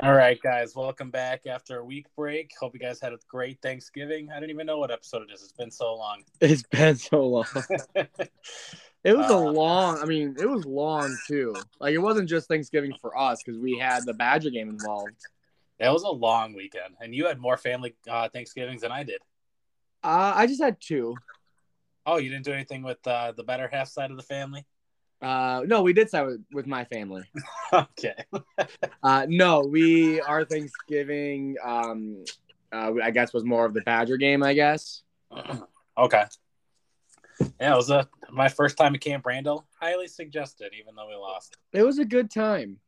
All 0.00 0.12
right, 0.14 0.40
guys, 0.40 0.76
welcome 0.76 1.10
back 1.10 1.46
after 1.48 1.80
a 1.80 1.84
week 1.84 2.06
break. 2.14 2.52
Hope 2.60 2.72
you 2.72 2.78
guys 2.78 3.00
had 3.00 3.12
a 3.12 3.18
great 3.26 3.60
Thanksgiving. 3.62 4.30
I 4.30 4.38
don't 4.38 4.50
even 4.50 4.64
know 4.64 4.78
what 4.78 4.92
episode 4.92 5.22
it 5.28 5.34
is. 5.34 5.42
It's 5.42 5.52
been 5.52 5.72
so 5.72 5.96
long. 5.96 6.22
It's 6.40 6.62
been 6.62 6.96
so 6.96 7.26
long. 7.26 7.46
It 9.04 9.16
was 9.16 9.30
a 9.30 9.34
Uh, 9.34 9.38
long. 9.52 9.98
I 10.02 10.04
mean, 10.06 10.34
it 10.38 10.46
was 10.48 10.64
long 10.66 11.16
too. 11.26 11.54
Like 11.80 11.94
it 11.94 11.98
wasn't 11.98 12.28
just 12.28 12.48
Thanksgiving 12.48 12.92
for 13.00 13.16
us 13.18 13.40
because 13.44 13.58
we 13.60 13.78
had 13.78 14.04
the 14.04 14.12
Badger 14.14 14.50
game 14.50 14.68
involved. 14.68 15.14
That 15.80 15.92
was 15.92 16.02
a 16.02 16.10
long 16.10 16.54
weekend, 16.54 16.94
and 17.00 17.14
you 17.14 17.26
had 17.26 17.38
more 17.38 17.56
family 17.56 17.94
uh, 18.10 18.28
Thanksgivings 18.28 18.82
than 18.82 18.90
I 18.90 19.04
did. 19.04 19.20
Uh, 20.02 20.32
I 20.34 20.46
just 20.46 20.62
had 20.62 20.76
two. 20.80 21.14
Oh, 22.06 22.16
you 22.16 22.30
didn't 22.30 22.44
do 22.44 22.52
anything 22.52 22.82
with 22.82 23.04
uh, 23.06 23.32
the 23.32 23.44
better 23.44 23.68
half 23.70 23.88
side 23.88 24.10
of 24.10 24.16
the 24.16 24.22
family? 24.22 24.64
Uh, 25.20 25.62
no, 25.66 25.82
we 25.82 25.92
did 25.92 26.08
side 26.08 26.26
with, 26.26 26.44
with 26.52 26.66
my 26.66 26.84
family. 26.84 27.24
okay. 27.72 28.14
Uh, 29.02 29.26
no, 29.28 29.60
we 29.60 30.20
our 30.20 30.44
Thanksgiving. 30.44 31.56
Um, 31.64 32.24
uh, 32.72 32.92
I 33.02 33.10
guess 33.10 33.32
was 33.32 33.44
more 33.44 33.64
of 33.64 33.72
the 33.72 33.80
Badger 33.82 34.16
game. 34.16 34.42
I 34.42 34.54
guess. 34.54 35.02
okay. 35.98 36.24
Yeah, 37.60 37.74
it 37.74 37.76
was 37.76 37.90
uh 37.90 38.04
my 38.30 38.48
first 38.48 38.76
time 38.76 38.94
at 38.94 39.00
Camp 39.00 39.24
Randall. 39.24 39.66
Highly 39.80 40.08
suggested, 40.08 40.72
even 40.78 40.94
though 40.94 41.08
we 41.08 41.14
lost. 41.14 41.56
It 41.72 41.82
was 41.82 41.98
a 41.98 42.04
good 42.04 42.30
time. 42.30 42.80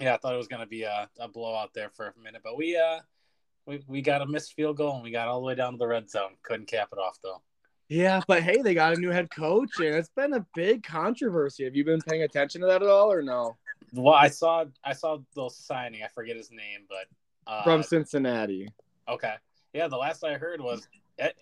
Yeah, 0.00 0.14
I 0.14 0.16
thought 0.16 0.34
it 0.34 0.38
was 0.38 0.48
going 0.48 0.60
to 0.60 0.66
be 0.66 0.82
a, 0.82 1.08
a 1.18 1.28
blowout 1.28 1.74
there 1.74 1.90
for 1.90 2.06
a 2.06 2.22
minute, 2.22 2.40
but 2.42 2.56
we 2.56 2.76
uh 2.76 3.00
we, 3.66 3.82
we 3.86 4.02
got 4.02 4.22
a 4.22 4.26
missed 4.26 4.54
field 4.54 4.76
goal 4.78 4.94
and 4.94 5.02
we 5.02 5.10
got 5.10 5.28
all 5.28 5.40
the 5.40 5.46
way 5.46 5.54
down 5.54 5.72
to 5.72 5.78
the 5.78 5.86
red 5.86 6.10
zone. 6.10 6.32
Couldn't 6.42 6.66
cap 6.66 6.88
it 6.92 6.98
off 6.98 7.18
though. 7.22 7.42
Yeah, 7.88 8.20
but 8.28 8.42
hey, 8.42 8.62
they 8.62 8.72
got 8.72 8.96
a 8.96 9.00
new 9.00 9.10
head 9.10 9.28
coach, 9.34 9.80
and 9.80 9.96
it's 9.96 10.10
been 10.10 10.34
a 10.34 10.46
big 10.54 10.84
controversy. 10.84 11.64
Have 11.64 11.74
you 11.74 11.84
been 11.84 12.00
paying 12.00 12.22
attention 12.22 12.60
to 12.60 12.68
that 12.68 12.82
at 12.82 12.88
all, 12.88 13.10
or 13.12 13.20
no? 13.20 13.56
Well, 13.92 14.14
I 14.14 14.28
saw 14.28 14.64
I 14.84 14.92
saw 14.92 15.18
the 15.34 15.48
signing. 15.50 16.02
I 16.04 16.08
forget 16.08 16.36
his 16.36 16.52
name, 16.52 16.86
but 16.88 17.52
uh, 17.52 17.64
From 17.64 17.82
Cincinnati. 17.82 18.68
okay, 19.08 19.34
yeah. 19.72 19.88
The 19.88 19.96
last 19.96 20.24
I 20.24 20.34
heard 20.34 20.60
was 20.60 20.86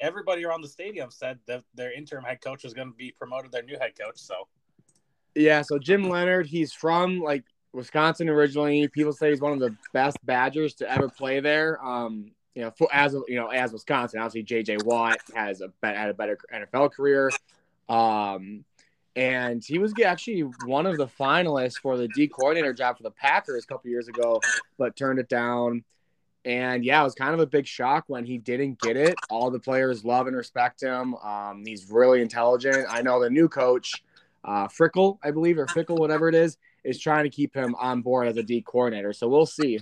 everybody 0.00 0.44
around 0.44 0.62
the 0.62 0.68
stadium 0.68 1.10
said 1.10 1.38
that 1.46 1.62
their 1.74 1.92
interim 1.92 2.24
head 2.24 2.40
coach 2.40 2.64
was 2.64 2.74
going 2.74 2.88
to 2.88 2.96
be 2.96 3.12
promoted 3.12 3.52
their 3.52 3.62
new 3.62 3.78
head 3.78 3.92
coach. 4.00 4.18
So 4.18 4.48
Yeah, 5.34 5.60
so 5.62 5.78
Jim 5.78 6.08
Leonhard, 6.08 6.46
he's 6.46 6.72
from 6.72 7.20
like 7.20 7.44
Wisconsin 7.72 8.28
originally. 8.28 8.88
People 8.88 9.12
say 9.12 9.30
he's 9.30 9.40
one 9.40 9.52
of 9.52 9.60
the 9.60 9.76
best 9.92 10.18
Badgers 10.24 10.74
to 10.74 10.90
ever 10.90 11.08
play 11.08 11.40
there. 11.40 11.84
Um, 11.84 12.32
you 12.54 12.62
know, 12.62 12.72
for, 12.76 12.88
as 12.92 13.14
you 13.28 13.36
know, 13.36 13.48
as 13.48 13.72
Wisconsin, 13.72 14.20
obviously 14.20 14.42
JJ 14.42 14.84
Watt 14.84 15.18
has 15.34 15.60
a 15.60 15.70
had 15.82 16.10
a 16.10 16.14
better 16.14 16.38
NFL 16.52 16.92
career. 16.92 17.30
Um, 17.88 18.64
and 19.14 19.64
he 19.64 19.78
was 19.78 19.92
actually 20.04 20.42
one 20.64 20.86
of 20.86 20.96
the 20.96 21.06
finalists 21.06 21.78
for 21.80 21.96
the 21.96 22.08
D 22.08 22.28
coordinator 22.28 22.72
job 22.72 22.96
for 22.96 23.02
the 23.02 23.10
Packers 23.10 23.64
a 23.64 23.66
couple 23.66 23.90
years 23.90 24.08
ago, 24.08 24.40
but 24.76 24.96
turned 24.96 25.18
it 25.18 25.28
down. 25.28 25.84
And 26.44 26.84
yeah, 26.84 27.00
it 27.00 27.04
was 27.04 27.14
kind 27.14 27.34
of 27.34 27.40
a 27.40 27.46
big 27.46 27.66
shock 27.66 28.04
when 28.06 28.24
he 28.24 28.38
didn't 28.38 28.80
get 28.80 28.96
it. 28.96 29.16
All 29.28 29.50
the 29.50 29.58
players 29.58 30.04
love 30.04 30.28
and 30.28 30.36
respect 30.36 30.82
him. 30.82 31.14
Um, 31.16 31.64
he's 31.66 31.90
really 31.90 32.22
intelligent. 32.22 32.86
I 32.88 33.02
know 33.02 33.20
the 33.20 33.28
new 33.28 33.48
coach, 33.48 33.92
uh, 34.44 34.68
Frickle, 34.68 35.18
I 35.22 35.30
believe, 35.30 35.58
or 35.58 35.66
Fickle, 35.66 35.96
whatever 35.96 36.28
it 36.28 36.34
is, 36.34 36.56
is 36.84 36.98
trying 36.98 37.24
to 37.24 37.30
keep 37.30 37.54
him 37.54 37.74
on 37.76 38.02
board 38.02 38.28
as 38.28 38.36
a 38.36 38.42
D 38.42 38.62
coordinator. 38.62 39.12
So 39.12 39.28
we'll 39.28 39.46
see. 39.46 39.80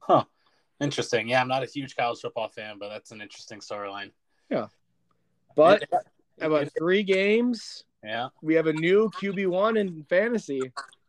Huh. 0.00 0.24
Interesting. 0.80 1.28
Yeah, 1.28 1.40
I'm 1.40 1.48
not 1.48 1.62
a 1.62 1.66
huge 1.66 1.96
college 1.96 2.20
football 2.20 2.48
fan, 2.48 2.76
but 2.78 2.88
that's 2.88 3.10
an 3.10 3.20
interesting 3.20 3.60
storyline. 3.60 4.10
Yeah. 4.48 4.66
But 5.56 5.84
about 6.40 6.68
three 6.78 7.02
games, 7.02 7.84
yeah. 8.04 8.28
we 8.42 8.54
have 8.54 8.68
a 8.68 8.72
new 8.72 9.10
QB1 9.20 9.78
in 9.78 10.04
fantasy, 10.04 10.60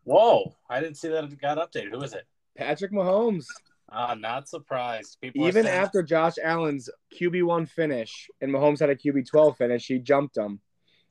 Whoa, 0.09 0.55
I 0.67 0.79
didn't 0.79 0.97
see 0.97 1.09
that 1.09 1.23
it 1.25 1.39
got 1.39 1.59
updated. 1.59 1.91
Who 1.91 2.01
is 2.01 2.13
it? 2.13 2.25
Patrick 2.57 2.91
Mahomes. 2.91 3.45
Uh, 3.91 4.15
not 4.15 4.49
surprised. 4.49 5.17
People 5.21 5.47
Even 5.47 5.65
saying- 5.65 5.77
after 5.77 6.01
Josh 6.01 6.33
Allen's 6.43 6.89
QB1 7.13 7.69
finish 7.69 8.27
and 8.41 8.51
Mahomes 8.51 8.79
had 8.79 8.89
a 8.89 8.95
QB12 8.95 9.55
finish, 9.57 9.85
he 9.85 9.99
jumped 9.99 10.35
him. 10.35 10.61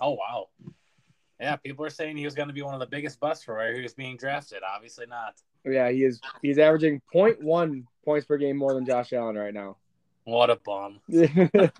Oh 0.00 0.14
wow. 0.14 0.48
Yeah, 1.41 1.56
people 1.56 1.84
are 1.84 1.91
saying 1.91 2.16
he 2.16 2.25
was 2.25 2.34
going 2.34 2.49
to 2.49 2.54
be 2.54 2.62
one 2.62 2.75
of 2.75 2.81
the 2.81 2.87
biggest 2.87 3.21
busts 3.21 3.44
for 3.44 3.54
where 3.54 3.75
he 3.75 3.82
was 3.82 3.94
being 3.94 4.16
drafted. 4.16 4.59
Obviously 4.75 5.06
not. 5.06 5.34
Yeah, 5.65 5.91
he 5.91 6.04
is. 6.04 6.21
He's 6.43 6.59
averaging 6.59 7.00
0.1 7.15 7.84
points 8.04 8.26
per 8.26 8.37
game 8.38 8.56
more 8.56 8.75
than 8.75 8.84
Josh 8.84 9.12
Allen 9.12 9.37
right 9.37 9.54
now. 9.54 9.76
What 10.25 10.50
a 10.50 10.56
bum. 10.65 11.00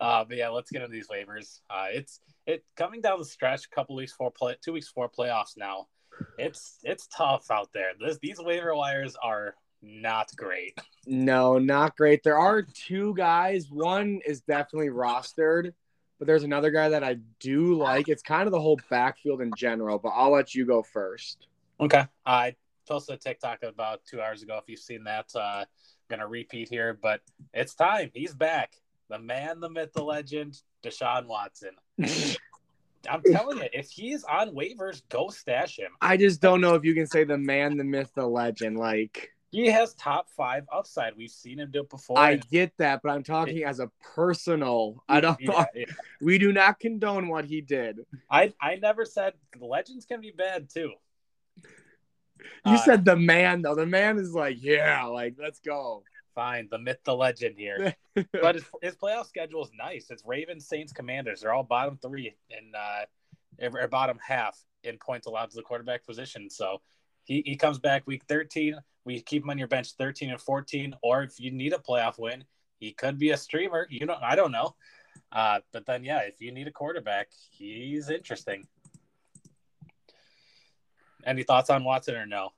Uh, 0.00 0.24
but 0.24 0.36
yeah, 0.36 0.48
let's 0.48 0.70
get 0.70 0.80
into 0.80 0.92
these 0.92 1.08
waivers. 1.08 1.58
Uh, 1.68 1.86
it's 1.90 2.20
it 2.46 2.64
coming 2.76 3.00
down 3.00 3.18
the 3.18 3.24
stretch, 3.24 3.64
a 3.64 3.68
couple 3.68 3.96
weeks 3.96 4.12
for 4.12 4.30
play, 4.30 4.54
two 4.64 4.72
weeks 4.72 4.88
for 4.88 5.10
playoffs 5.10 5.56
now. 5.56 5.88
It's 6.38 6.78
it's 6.84 7.08
tough 7.08 7.50
out 7.50 7.70
there. 7.74 7.90
This 7.98 8.16
these 8.22 8.38
waiver 8.38 8.76
wires 8.76 9.16
are 9.20 9.56
not 9.82 10.30
great. 10.36 10.78
no, 11.04 11.58
not 11.58 11.96
great. 11.96 12.22
There 12.22 12.38
are 12.38 12.62
two 12.62 13.12
guys. 13.16 13.70
One 13.70 14.20
is 14.24 14.40
definitely 14.42 14.90
rostered, 14.90 15.72
but 16.18 16.26
there's 16.26 16.44
another 16.44 16.70
guy 16.70 16.88
that 16.88 17.04
I 17.04 17.16
do 17.40 17.74
like. 17.74 18.08
It's 18.08 18.22
kind 18.22 18.46
of 18.46 18.52
the 18.52 18.60
whole 18.60 18.78
backfield 18.90 19.40
in 19.40 19.52
general, 19.56 19.98
but 19.98 20.10
I'll 20.10 20.32
let 20.32 20.54
you 20.54 20.66
go 20.66 20.82
first. 20.82 21.46
Okay, 21.80 22.04
I 22.26 22.54
posted 22.88 23.16
a 23.16 23.18
TikTok 23.18 23.62
about 23.62 24.00
two 24.04 24.20
hours 24.20 24.42
ago. 24.42 24.58
If 24.58 24.68
you've 24.68 24.80
seen 24.80 25.04
that, 25.04 25.26
uh, 25.34 25.64
gonna 26.08 26.26
repeat 26.26 26.68
here, 26.68 26.98
but 27.00 27.20
it's 27.54 27.74
time. 27.74 28.10
He's 28.12 28.34
back. 28.34 28.74
The 29.08 29.18
man, 29.18 29.60
the 29.60 29.70
myth, 29.70 29.92
the 29.94 30.02
legend, 30.02 30.60
Deshaun 30.82 31.26
Watson. 31.26 31.70
I'm 33.08 33.22
telling 33.22 33.58
you, 33.58 33.68
if 33.72 33.90
he's 33.90 34.24
on 34.24 34.54
waivers, 34.54 35.02
go 35.08 35.28
stash 35.28 35.78
him. 35.78 35.92
I 36.00 36.16
just 36.16 36.40
don't 36.40 36.60
know 36.60 36.74
if 36.74 36.84
you 36.84 36.94
can 36.94 37.06
say 37.06 37.24
the 37.24 37.38
man, 37.38 37.76
the 37.76 37.84
myth, 37.84 38.10
the 38.14 38.26
legend. 38.26 38.76
Like, 38.76 39.30
He 39.50 39.66
has 39.68 39.94
top 39.94 40.28
five 40.36 40.64
upside. 40.70 41.16
We've 41.16 41.30
seen 41.30 41.58
him 41.58 41.70
do 41.70 41.80
it 41.80 41.88
before. 41.90 42.18
I 42.18 42.36
get 42.36 42.72
that, 42.78 43.00
but 43.02 43.10
I'm 43.10 43.22
talking 43.22 43.64
as 43.64 43.80
a 43.80 43.90
personal. 44.14 45.02
I 45.08 45.20
don't. 45.20 45.40
Yeah, 45.40 45.64
yeah. 45.74 45.84
We 46.20 46.38
do 46.38 46.52
not 46.52 46.78
condone 46.78 47.28
what 47.28 47.46
he 47.46 47.60
did. 47.62 48.00
I 48.30 48.52
I 48.60 48.76
never 48.76 49.04
said 49.06 49.32
the 49.58 49.64
legends 49.64 50.04
can 50.04 50.20
be 50.20 50.32
bad 50.32 50.68
too. 50.68 50.92
You 52.66 52.74
Uh, 52.74 52.76
said 52.78 53.04
the 53.04 53.16
man 53.16 53.62
though. 53.62 53.74
The 53.74 53.86
man 53.86 54.18
is 54.18 54.32
like, 54.34 54.62
yeah, 54.62 55.04
like 55.04 55.36
let's 55.40 55.60
go. 55.60 56.02
fine, 56.34 56.68
the 56.70 56.78
myth, 56.78 56.98
the 57.04 57.16
legend 57.16 57.56
here. 57.58 57.94
but 58.32 58.54
his, 58.54 58.64
his 58.82 58.94
playoff 58.96 59.26
schedule 59.26 59.64
is 59.64 59.70
nice. 59.76 60.10
It's 60.10 60.22
Ravens, 60.24 60.68
Saints, 60.68 60.92
Commanders. 60.92 61.40
They're 61.40 61.52
all 61.52 61.64
bottom 61.64 61.98
three 62.00 62.36
and 62.50 62.74
uh, 62.76 63.78
or 63.80 63.88
bottom 63.88 64.18
half 64.24 64.56
in 64.84 64.98
points 64.98 65.26
allowed 65.26 65.50
to 65.50 65.56
the 65.56 65.62
quarterback 65.62 66.04
position. 66.06 66.48
So 66.50 66.80
he, 67.24 67.42
he 67.44 67.56
comes 67.56 67.78
back 67.78 68.06
week 68.06 68.22
13. 68.28 68.76
We 69.08 69.22
keep 69.22 69.42
him 69.42 69.48
on 69.48 69.56
your 69.56 69.68
bench 69.68 69.92
13 69.94 70.28
and 70.32 70.38
14. 70.38 70.94
Or 71.02 71.22
if 71.22 71.40
you 71.40 71.50
need 71.50 71.72
a 71.72 71.78
playoff 71.78 72.18
win, 72.18 72.44
he 72.78 72.92
could 72.92 73.18
be 73.18 73.30
a 73.30 73.38
streamer. 73.38 73.86
You 73.88 74.04
know, 74.04 74.18
I 74.20 74.36
don't 74.36 74.52
know. 74.52 74.76
Uh, 75.32 75.60
but 75.72 75.86
then, 75.86 76.04
yeah, 76.04 76.18
if 76.18 76.42
you 76.42 76.52
need 76.52 76.68
a 76.68 76.70
quarterback, 76.70 77.28
he's 77.50 78.10
interesting. 78.10 78.68
Any 81.24 81.42
thoughts 81.42 81.70
on 81.70 81.84
Watson 81.84 82.16
or 82.16 82.26
no? 82.26 82.50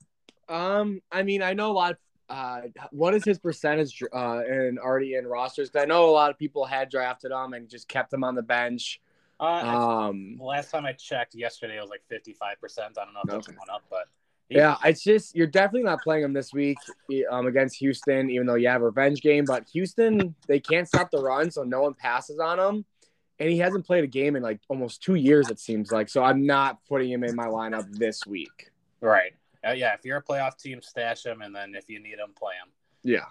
Um, 0.49 1.01
I 1.13 1.23
mean, 1.23 1.41
I 1.41 1.53
know 1.53 1.71
a 1.71 1.73
lot. 1.73 1.97
Uh, 2.29 2.63
what 2.91 3.15
is 3.15 3.25
his 3.25 3.39
percentage 3.39 4.03
uh 4.13 4.43
in 4.45 4.77
already 4.79 5.15
in 5.15 5.29
rosters? 5.29 5.71
'Cause 5.71 5.83
I 5.83 5.85
know 5.85 6.11
a 6.11 6.11
lot 6.11 6.33
of 6.33 6.39
people 6.39 6.65
had 6.65 6.89
drafted 6.91 7.31
him 7.31 7.53
and 7.55 7.69
just 7.69 7.87
kept 7.89 8.13
him 8.13 8.25
on 8.25 8.35
the 8.35 8.43
bench. 8.43 9.01
Uh, 9.39 9.63
Um, 9.65 10.37
last 10.41 10.73
time 10.73 10.85
I 10.85 10.95
checked 10.95 11.37
yesterday, 11.37 11.77
it 11.79 11.81
was 11.81 11.91
like 11.91 12.03
55%. 12.09 12.99
I 12.99 13.05
don't 13.05 13.15
know 13.15 13.21
if 13.21 13.29
that's 13.29 13.47
Okay. 13.49 13.57
going 13.57 13.71
up, 13.71 13.85
but 13.89 14.09
yeah, 14.51 14.77
it's 14.85 15.03
just 15.03 15.35
you're 15.37 15.47
definitely 15.47 15.85
not 15.85 16.03
playing 16.03 16.25
him 16.25 16.33
this 16.33 16.53
week 16.53 16.79
um, 17.31 17.47
against 17.47 17.77
Houston, 17.77 18.31
even 18.31 18.47
though 18.47 18.57
you 18.57 18.69
have 18.69 18.83
a 18.83 18.87
revenge 18.87 19.21
game. 19.21 19.45
But 19.45 19.69
Houston, 19.73 20.35
they 20.49 20.59
can't 20.59 20.89
stop 20.89 21.11
the 21.11 21.23
run, 21.23 21.51
so 21.51 21.63
no 21.63 21.83
one 21.83 21.95
passes 21.95 22.39
on 22.41 22.59
him. 22.59 22.85
And 23.39 23.49
he 23.49 23.59
hasn't 23.59 23.87
played 23.87 24.05
a 24.05 24.09
game 24.09 24.37
in 24.37 24.43
like 24.43 24.61
almost 24.69 25.03
two 25.03 25.15
years, 25.15 25.49
it 25.49 25.59
seems 25.59 25.91
like. 25.91 26.09
So 26.09 26.23
I'm 26.23 26.45
not 26.45 26.85
putting 26.87 27.11
him 27.11 27.25
in 27.25 27.35
my 27.35 27.47
lineup 27.47 27.87
this 27.93 28.27
week. 28.27 28.71
Right. 29.01 29.33
Uh, 29.67 29.73
yeah, 29.73 29.95
if 29.95 30.05
you're 30.05 30.19
a 30.19 30.23
playoff 30.23 30.59
team, 30.59 30.83
stash 30.83 31.25
him, 31.25 31.43
and 31.43 31.55
then 31.55 31.75
if 31.75 31.89
you 31.89 32.01
need 32.01 32.19
him, 32.19 32.33
play 32.37 32.55
him. 32.63 32.71
Yeah. 33.03 33.27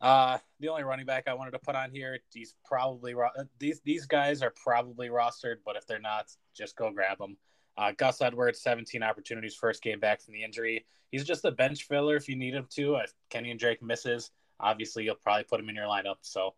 Uh, 0.00 0.38
the 0.60 0.68
only 0.68 0.82
running 0.82 1.06
back 1.06 1.26
I 1.26 1.34
wanted 1.34 1.52
to 1.52 1.58
put 1.58 1.74
on 1.74 1.90
here, 1.90 2.18
he's 2.32 2.54
probably 2.64 3.14
ro- 3.14 3.30
uh, 3.38 3.44
these 3.58 3.80
these 3.84 4.04
guys 4.04 4.42
are 4.42 4.52
probably 4.62 5.08
rostered, 5.08 5.56
but 5.64 5.76
if 5.76 5.86
they're 5.86 5.98
not, 5.98 6.26
just 6.54 6.76
go 6.76 6.90
grab 6.90 7.18
them. 7.18 7.36
Uh, 7.78 7.92
Gus 7.96 8.20
Edwards, 8.22 8.60
17 8.62 9.02
opportunities, 9.02 9.54
first 9.54 9.82
game 9.82 10.00
back 10.00 10.20
from 10.20 10.34
the 10.34 10.42
injury. 10.42 10.86
He's 11.10 11.24
just 11.24 11.44
a 11.44 11.50
bench 11.50 11.84
filler 11.84 12.16
if 12.16 12.28
you 12.28 12.36
need 12.36 12.54
him 12.54 12.66
to. 12.70 12.96
If 12.96 13.12
Kenyan 13.30 13.58
Drake 13.58 13.82
misses, 13.82 14.30
obviously 14.58 15.04
you'll 15.04 15.16
probably 15.16 15.44
put 15.44 15.60
him 15.60 15.68
in 15.68 15.74
your 15.74 15.86
lineup. 15.86 16.16
So, 16.22 16.54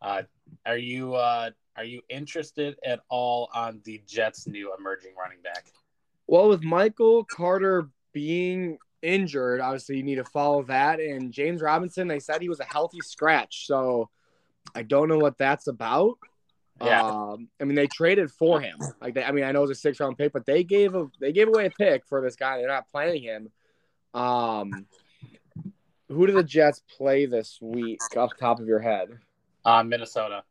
uh, 0.00 0.22
are 0.66 0.76
you 0.76 1.14
uh, 1.14 1.50
are 1.76 1.84
you 1.84 2.02
interested 2.08 2.76
at 2.84 3.00
all 3.08 3.48
on 3.54 3.80
the 3.84 4.02
Jets' 4.06 4.46
new 4.46 4.74
emerging 4.78 5.12
running 5.18 5.40
back? 5.42 5.66
Well, 6.26 6.48
with 6.48 6.62
Michael 6.62 7.24
Carter 7.24 7.88
being 8.12 8.78
injured, 9.00 9.60
obviously 9.60 9.96
you 9.96 10.02
need 10.02 10.16
to 10.16 10.24
follow 10.24 10.62
that. 10.64 11.00
And 11.00 11.32
James 11.32 11.62
Robinson, 11.62 12.08
they 12.08 12.20
said 12.20 12.42
he 12.42 12.48
was 12.48 12.60
a 12.60 12.64
healthy 12.64 13.00
scratch. 13.00 13.66
So 13.66 14.10
I 14.74 14.82
don't 14.82 15.08
know 15.08 15.18
what 15.18 15.38
that's 15.38 15.66
about. 15.66 16.18
Yeah. 16.80 17.02
Um, 17.02 17.48
I 17.60 17.64
mean, 17.64 17.74
they 17.76 17.86
traded 17.86 18.30
for 18.30 18.60
him. 18.60 18.78
Like, 19.00 19.14
they, 19.14 19.22
I 19.24 19.30
mean, 19.32 19.44
I 19.44 19.52
know 19.52 19.62
it's 19.62 19.72
a 19.72 19.74
six 19.74 20.00
round 20.00 20.16
pick, 20.18 20.32
but 20.32 20.46
they 20.46 20.64
gave 20.64 20.94
a 20.94 21.06
they 21.20 21.32
gave 21.32 21.48
away 21.48 21.66
a 21.66 21.70
pick 21.70 22.06
for 22.06 22.20
this 22.20 22.34
guy. 22.36 22.58
They're 22.58 22.68
not 22.68 22.88
playing 22.88 23.22
him. 23.22 23.50
Um, 24.14 24.86
who 26.08 26.26
do 26.26 26.32
the 26.32 26.42
Jets 26.42 26.82
play 26.96 27.26
this 27.26 27.58
week? 27.60 28.00
Off 28.16 28.30
the 28.30 28.36
top 28.40 28.60
of 28.60 28.66
your 28.66 28.80
head, 28.80 29.18
Uh, 29.64 29.82
Minnesota 29.82 30.42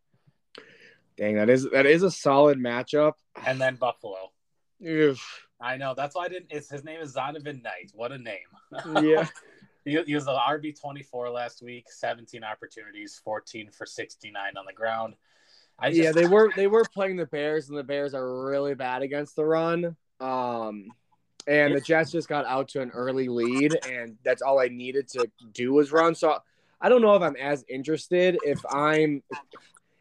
dang, 1.17 1.35
that 1.35 1.49
is 1.49 1.69
that 1.71 1.85
is 1.85 2.03
a 2.03 2.11
solid 2.11 2.57
matchup. 2.57 3.13
and 3.45 3.59
then 3.61 3.75
Buffalo. 3.75 4.31
Oof. 4.85 5.47
I 5.59 5.77
know 5.77 5.93
that's 5.95 6.15
why 6.15 6.25
I 6.25 6.27
didn't. 6.29 6.47
It's, 6.49 6.69
his 6.69 6.83
name 6.83 6.99
is 7.01 7.13
Zonovan 7.15 7.61
Knight. 7.61 7.91
What 7.93 8.11
a 8.11 8.17
name! 8.17 8.37
Yeah, 9.03 9.27
he, 9.85 10.01
he 10.05 10.15
was 10.15 10.25
the 10.25 10.31
RB 10.31 10.79
twenty 10.79 11.03
four 11.03 11.29
last 11.29 11.61
week. 11.61 11.85
Seventeen 11.91 12.43
opportunities, 12.43 13.21
fourteen 13.23 13.69
for 13.69 13.85
sixty 13.85 14.31
nine 14.31 14.57
on 14.57 14.65
the 14.65 14.73
ground. 14.73 15.13
I 15.81 15.89
just, 15.89 16.01
yeah, 16.01 16.11
they 16.11 16.25
were 16.27 16.51
they 16.55 16.67
were 16.67 16.85
playing 16.93 17.17
the 17.17 17.25
Bears, 17.25 17.69
and 17.69 17.77
the 17.77 17.83
Bears 17.83 18.13
are 18.13 18.45
really 18.45 18.75
bad 18.75 19.01
against 19.01 19.35
the 19.35 19.45
run. 19.45 19.95
Um, 20.19 20.87
and 21.47 21.75
the 21.75 21.81
Jets 21.81 22.11
just 22.11 22.29
got 22.29 22.45
out 22.45 22.67
to 22.69 22.81
an 22.81 22.91
early 22.91 23.27
lead, 23.27 23.77
and 23.89 24.17
that's 24.23 24.41
all 24.41 24.59
I 24.59 24.67
needed 24.67 25.07
to 25.09 25.29
do 25.53 25.73
was 25.73 25.91
run. 25.91 26.13
So 26.13 26.37
I 26.79 26.89
don't 26.89 27.01
know 27.01 27.15
if 27.15 27.21
I'm 27.21 27.35
as 27.35 27.63
interested 27.69 28.37
if 28.43 28.59
I'm 28.69 29.23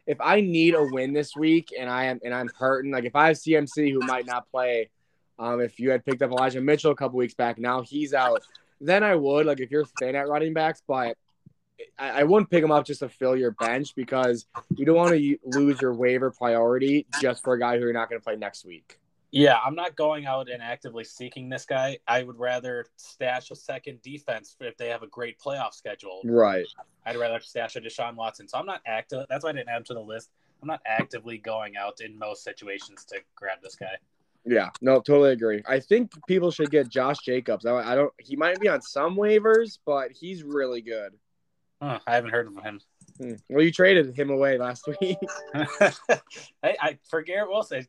if 0.07 0.19
I 0.19 0.41
need 0.41 0.73
a 0.73 0.83
win 0.83 1.13
this 1.13 1.35
week 1.35 1.69
and 1.77 1.89
I 1.89 2.05
am 2.05 2.19
and 2.23 2.33
I'm 2.33 2.49
hurting. 2.57 2.91
Like 2.91 3.05
if 3.05 3.15
I 3.15 3.27
have 3.27 3.37
CMC 3.37 3.91
who 3.91 3.99
might 3.99 4.25
not 4.25 4.49
play, 4.49 4.89
um, 5.37 5.61
if 5.61 5.79
you 5.79 5.91
had 5.91 6.05
picked 6.05 6.21
up 6.21 6.31
Elijah 6.31 6.61
Mitchell 6.61 6.91
a 6.91 6.95
couple 6.95 7.17
weeks 7.17 7.35
back, 7.35 7.59
now 7.59 7.81
he's 7.81 8.13
out. 8.13 8.41
Then 8.79 9.03
I 9.03 9.15
would 9.15 9.45
like 9.45 9.59
if 9.59 9.69
you're 9.69 9.85
thin 9.85 10.15
at 10.15 10.27
running 10.27 10.53
backs, 10.53 10.81
but 10.87 11.17
I, 11.97 12.21
I 12.21 12.23
wouldn't 12.23 12.49
pick 12.49 12.63
him 12.63 12.71
up 12.71 12.85
just 12.85 12.99
to 12.99 13.09
fill 13.09 13.35
your 13.35 13.51
bench 13.51 13.95
because 13.95 14.45
you 14.75 14.85
don't 14.85 14.95
want 14.95 15.11
to 15.11 15.37
lose 15.43 15.81
your 15.81 15.93
waiver 15.93 16.31
priority 16.31 17.05
just 17.21 17.43
for 17.43 17.53
a 17.53 17.59
guy 17.59 17.77
who 17.77 17.83
you're 17.83 17.93
not 17.93 18.09
going 18.09 18.19
to 18.19 18.23
play 18.23 18.35
next 18.35 18.65
week. 18.65 18.99
Yeah, 19.31 19.57
I'm 19.65 19.75
not 19.75 19.95
going 19.95 20.25
out 20.25 20.49
and 20.49 20.61
actively 20.61 21.05
seeking 21.05 21.47
this 21.47 21.65
guy. 21.65 21.99
I 22.05 22.23
would 22.23 22.37
rather 22.37 22.85
stash 22.97 23.49
a 23.49 23.55
second 23.55 24.01
defense 24.01 24.57
if 24.59 24.75
they 24.75 24.89
have 24.89 25.03
a 25.03 25.07
great 25.07 25.39
playoff 25.39 25.73
schedule. 25.73 26.21
Right. 26.25 26.65
I'd 27.05 27.15
rather 27.15 27.39
stash 27.39 27.77
a 27.77 27.81
Deshaun 27.81 28.15
Watson. 28.15 28.49
So 28.49 28.57
I'm 28.57 28.65
not 28.65 28.81
active. 28.85 29.25
That's 29.29 29.45
why 29.45 29.51
I 29.51 29.53
didn't 29.53 29.69
add 29.69 29.77
him 29.77 29.83
to 29.85 29.93
the 29.93 30.01
list. 30.01 30.31
I'm 30.61 30.67
not 30.67 30.81
actively 30.85 31.37
going 31.37 31.77
out 31.77 32.01
in 32.01 32.19
most 32.19 32.43
situations 32.43 33.05
to 33.05 33.19
grab 33.35 33.59
this 33.63 33.75
guy. 33.75 33.95
Yeah, 34.45 34.69
no, 34.81 34.95
totally 34.99 35.31
agree. 35.31 35.61
I 35.67 35.79
think 35.79 36.11
people 36.27 36.51
should 36.51 36.71
get 36.71 36.89
Josh 36.89 37.19
Jacobs. 37.23 37.65
I, 37.65 37.75
I 37.75 37.95
don't. 37.95 38.11
He 38.19 38.35
might 38.35 38.59
be 38.59 38.67
on 38.67 38.81
some 38.81 39.15
waivers, 39.15 39.77
but 39.85 40.11
he's 40.11 40.43
really 40.43 40.81
good. 40.81 41.13
Huh, 41.81 41.99
I 42.05 42.15
haven't 42.15 42.29
heard 42.29 42.47
of 42.47 42.61
him. 42.61 42.79
Hmm. 43.17 43.33
Well, 43.49 43.63
you 43.63 43.71
traded 43.71 44.17
him 44.17 44.29
away 44.29 44.57
last 44.57 44.87
week. 45.01 45.17
I, 45.53 46.19
I 46.63 46.99
for 47.09 47.21
Garrett 47.23 47.49
Wilson, 47.49 47.87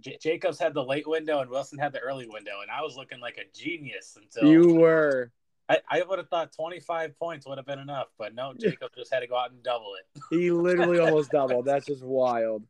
J- 0.00 0.18
Jacobs 0.20 0.58
had 0.58 0.72
the 0.72 0.84
late 0.84 1.06
window 1.06 1.40
and 1.40 1.50
Wilson 1.50 1.78
had 1.78 1.92
the 1.92 1.98
early 1.98 2.28
window, 2.28 2.60
and 2.62 2.70
I 2.70 2.82
was 2.82 2.96
looking 2.96 3.20
like 3.20 3.38
a 3.38 3.58
genius 3.58 4.16
until 4.20 4.50
you 4.50 4.74
were. 4.74 5.32
I, 5.68 5.78
I 5.88 6.02
would 6.02 6.18
have 6.18 6.28
thought 6.28 6.52
25 6.52 7.18
points 7.18 7.46
would 7.46 7.56
have 7.58 7.66
been 7.66 7.78
enough, 7.78 8.08
but 8.18 8.34
no, 8.34 8.52
Jacob 8.58 8.90
just 8.96 9.12
had 9.12 9.20
to 9.20 9.26
go 9.26 9.36
out 9.36 9.50
and 9.50 9.62
double 9.62 9.94
it. 9.94 10.22
He 10.30 10.50
literally 10.50 10.98
almost 10.98 11.30
doubled. 11.30 11.64
That's 11.64 11.86
just 11.86 12.04
wild. 12.04 12.64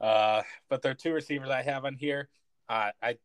Uh, 0.00 0.42
but 0.68 0.82
there 0.82 0.90
are 0.90 0.94
two 0.94 1.12
receivers 1.12 1.50
I 1.50 1.62
have 1.62 1.84
on 1.84 1.94
here. 1.94 2.28
Uh, 2.68 2.90
I 3.02 3.18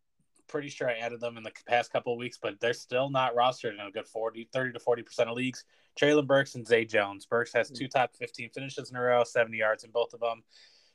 pretty 0.47 0.69
sure 0.69 0.89
I 0.89 0.95
added 0.95 1.19
them 1.19 1.37
in 1.37 1.43
the 1.43 1.51
past 1.65 1.91
couple 1.91 2.13
of 2.13 2.19
weeks, 2.19 2.37
but 2.41 2.59
they're 2.59 2.73
still 2.73 3.09
not 3.09 3.35
rostered 3.35 3.73
in 3.73 3.79
a 3.79 3.91
good 3.91 4.07
40, 4.07 4.49
30 4.53 4.73
to 4.73 4.79
40% 4.79 5.19
of 5.21 5.35
leagues. 5.35 5.63
Treylon 5.99 6.27
Burks 6.27 6.55
and 6.55 6.67
Zay 6.67 6.85
Jones. 6.85 7.25
Burks 7.25 7.53
has 7.53 7.69
two 7.69 7.87
top 7.87 8.11
15 8.17 8.49
finishes 8.49 8.89
in 8.89 8.97
a 8.97 9.01
row, 9.01 9.23
70 9.23 9.57
yards 9.57 9.83
in 9.83 9.91
both 9.91 10.13
of 10.13 10.19
them. 10.19 10.43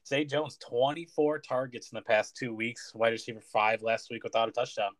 Zay 0.06 0.25
Jones, 0.25 0.58
24 0.69 1.38
targets 1.41 1.91
in 1.93 1.97
the 1.97 2.02
past 2.02 2.37
two 2.37 2.55
weeks, 2.55 2.93
wide 2.94 3.12
receiver 3.12 3.41
five 3.41 3.82
last 3.82 4.08
week 4.11 4.25
without 4.25 4.49
a 4.49 4.52
touchdown. 4.52 4.91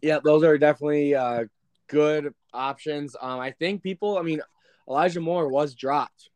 Yeah, 0.00 0.18
those 0.22 0.42
are 0.42 0.58
definitely 0.58 1.14
uh, 1.14 1.44
good 1.88 2.34
options. 2.52 3.16
Um, 3.20 3.40
I 3.40 3.52
think 3.52 3.82
people. 3.82 4.18
I 4.18 4.22
mean, 4.22 4.40
Elijah 4.88 5.20
Moore 5.20 5.48
was 5.48 5.74
dropped 5.74 6.30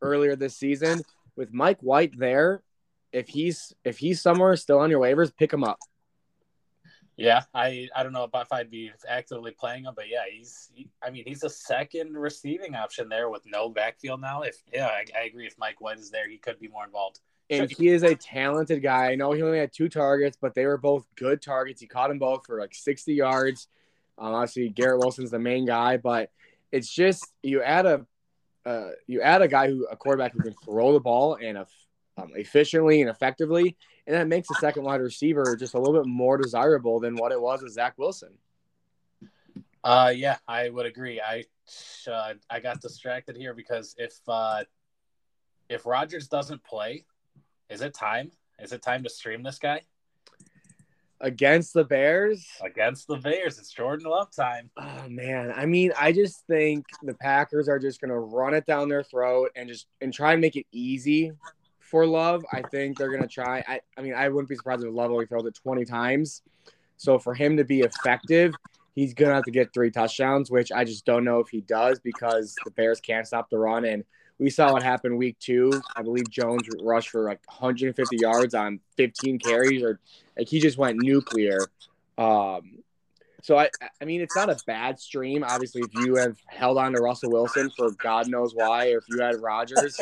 earlier 0.00 0.36
this 0.36 0.56
season 0.56 1.02
with 1.36 1.52
Mike 1.52 1.80
White 1.80 2.18
there. 2.18 2.62
If 3.12 3.28
he's 3.28 3.72
if 3.84 3.98
he's 3.98 4.20
somewhere 4.20 4.56
still 4.56 4.78
on 4.78 4.90
your 4.90 5.00
waivers, 5.00 5.36
pick 5.36 5.52
him 5.52 5.64
up. 5.64 5.78
Yeah, 7.16 7.42
I 7.54 7.88
I 7.94 8.02
don't 8.02 8.12
know 8.12 8.28
if 8.32 8.52
I'd 8.52 8.70
be 8.70 8.90
actively 9.06 9.50
playing 9.50 9.84
him, 9.84 9.92
but 9.94 10.08
yeah, 10.08 10.22
he's 10.30 10.70
he, 10.74 10.88
I 11.02 11.10
mean 11.10 11.24
he's 11.26 11.42
a 11.42 11.50
second 11.50 12.16
receiving 12.16 12.74
option 12.74 13.08
there 13.08 13.28
with 13.28 13.42
no 13.44 13.68
backfield 13.68 14.20
now. 14.20 14.42
If 14.42 14.56
yeah, 14.72 14.86
I, 14.86 15.04
I 15.16 15.24
agree. 15.24 15.46
If 15.46 15.58
Mike 15.58 15.80
White 15.80 15.98
is 15.98 16.10
there, 16.10 16.28
he 16.28 16.38
could 16.38 16.58
be 16.58 16.68
more 16.68 16.84
involved. 16.84 17.20
And 17.50 17.70
he 17.70 17.88
is 17.88 18.02
a 18.02 18.14
talented 18.14 18.82
guy. 18.82 19.10
I 19.10 19.14
know 19.14 19.32
he 19.32 19.42
only 19.42 19.58
had 19.58 19.72
two 19.72 19.90
targets, 19.90 20.38
but 20.40 20.54
they 20.54 20.64
were 20.64 20.78
both 20.78 21.06
good 21.16 21.42
targets. 21.42 21.82
He 21.82 21.86
caught 21.86 22.08
them 22.08 22.18
both 22.18 22.46
for 22.46 22.58
like 22.58 22.74
60 22.74 23.12
yards. 23.12 23.68
Um, 24.16 24.32
obviously, 24.32 24.70
Garrett 24.70 25.00
Wilson's 25.00 25.32
the 25.32 25.38
main 25.38 25.66
guy, 25.66 25.98
but 25.98 26.30
it's 26.70 26.90
just 26.90 27.30
you 27.42 27.62
add 27.62 27.84
a 27.84 28.06
uh, 28.64 28.90
you 29.06 29.20
add 29.20 29.42
a 29.42 29.48
guy 29.48 29.68
who 29.68 29.86
a 29.90 29.96
quarterback 29.96 30.32
who 30.32 30.40
can 30.40 30.54
throw 30.64 30.92
the 30.92 31.00
ball 31.00 31.34
and 31.34 31.58
um, 31.58 32.30
efficiently 32.34 33.00
and 33.00 33.10
effectively, 33.10 33.76
and 34.06 34.16
that 34.16 34.28
makes 34.28 34.48
the 34.48 34.56
second 34.60 34.84
wide 34.84 35.00
receiver 35.00 35.56
just 35.56 35.74
a 35.74 35.78
little 35.78 36.00
bit 36.00 36.08
more 36.08 36.36
desirable 36.36 37.00
than 37.00 37.16
what 37.16 37.32
it 37.32 37.40
was 37.40 37.62
with 37.62 37.72
Zach 37.72 37.94
Wilson. 37.98 38.32
Uh, 39.84 40.12
yeah, 40.14 40.38
I 40.46 40.68
would 40.68 40.86
agree. 40.86 41.20
I 41.20 41.44
uh, 42.10 42.34
I 42.50 42.60
got 42.60 42.80
distracted 42.80 43.36
here 43.36 43.54
because 43.54 43.94
if 43.98 44.14
uh, 44.28 44.64
if 45.68 45.86
Rodgers 45.86 46.28
doesn't 46.28 46.62
play, 46.64 47.04
is 47.68 47.80
it 47.80 47.94
time? 47.94 48.30
Is 48.60 48.72
it 48.72 48.82
time 48.82 49.02
to 49.02 49.10
stream 49.10 49.42
this 49.42 49.58
guy 49.58 49.82
against 51.20 51.74
the 51.74 51.84
Bears? 51.84 52.46
Against 52.60 53.08
the 53.08 53.16
Bears, 53.16 53.58
it's 53.58 53.72
Jordan 53.72 54.08
Love 54.08 54.30
time. 54.34 54.70
Oh 54.76 55.08
man, 55.08 55.52
I 55.56 55.66
mean, 55.66 55.92
I 55.98 56.12
just 56.12 56.46
think 56.46 56.86
the 57.02 57.14
Packers 57.14 57.68
are 57.68 57.78
just 57.78 58.00
gonna 58.00 58.18
run 58.18 58.54
it 58.54 58.66
down 58.66 58.88
their 58.88 59.02
throat 59.02 59.50
and 59.56 59.68
just 59.68 59.86
and 60.00 60.12
try 60.12 60.32
and 60.32 60.40
make 60.40 60.56
it 60.56 60.66
easy 60.70 61.32
for 61.92 62.06
Love. 62.06 62.44
I 62.50 62.62
think 62.62 62.96
they're 62.96 63.12
gonna 63.12 63.28
try. 63.28 63.62
I, 63.68 63.80
I 63.96 64.00
mean, 64.00 64.14
I 64.14 64.28
wouldn't 64.30 64.48
be 64.48 64.56
surprised 64.56 64.82
if 64.82 64.92
Love 64.92 65.12
only 65.12 65.26
throws 65.26 65.44
it 65.44 65.54
20 65.54 65.84
times. 65.84 66.42
So 66.96 67.18
for 67.18 67.34
him 67.34 67.58
to 67.58 67.64
be 67.64 67.80
effective, 67.80 68.54
he's 68.94 69.12
gonna 69.12 69.34
have 69.34 69.44
to 69.44 69.50
get 69.50 69.74
three 69.74 69.90
touchdowns, 69.90 70.50
which 70.50 70.72
I 70.72 70.84
just 70.84 71.04
don't 71.04 71.22
know 71.22 71.38
if 71.38 71.50
he 71.50 71.60
does 71.60 72.00
because 72.00 72.56
the 72.64 72.70
Bears 72.70 73.00
can't 73.00 73.26
stop 73.26 73.50
the 73.50 73.58
run. 73.58 73.84
And 73.84 74.04
we 74.38 74.48
saw 74.48 74.72
what 74.72 74.82
happened 74.82 75.18
week 75.18 75.38
two. 75.38 75.70
I 75.94 76.02
believe 76.02 76.28
Jones 76.30 76.62
rushed 76.80 77.10
for 77.10 77.24
like 77.24 77.40
150 77.46 78.16
yards 78.16 78.54
on 78.54 78.80
15 78.96 79.38
carries, 79.38 79.82
or 79.82 80.00
like 80.36 80.48
he 80.48 80.60
just 80.60 80.78
went 80.78 81.02
nuclear. 81.02 81.58
Um, 82.16 82.78
so 83.42 83.58
I, 83.58 83.68
I 84.00 84.04
mean, 84.06 84.22
it's 84.22 84.34
not 84.34 84.48
a 84.48 84.56
bad 84.66 84.98
stream. 84.98 85.44
Obviously, 85.46 85.82
if 85.82 86.06
you 86.06 86.16
have 86.16 86.38
held 86.46 86.78
on 86.78 86.94
to 86.94 87.02
Russell 87.02 87.30
Wilson 87.30 87.70
for 87.76 87.90
God 87.90 88.28
knows 88.28 88.54
why, 88.54 88.92
or 88.92 88.98
if 88.98 89.04
you 89.10 89.20
had 89.20 89.42
Rodgers, 89.42 90.00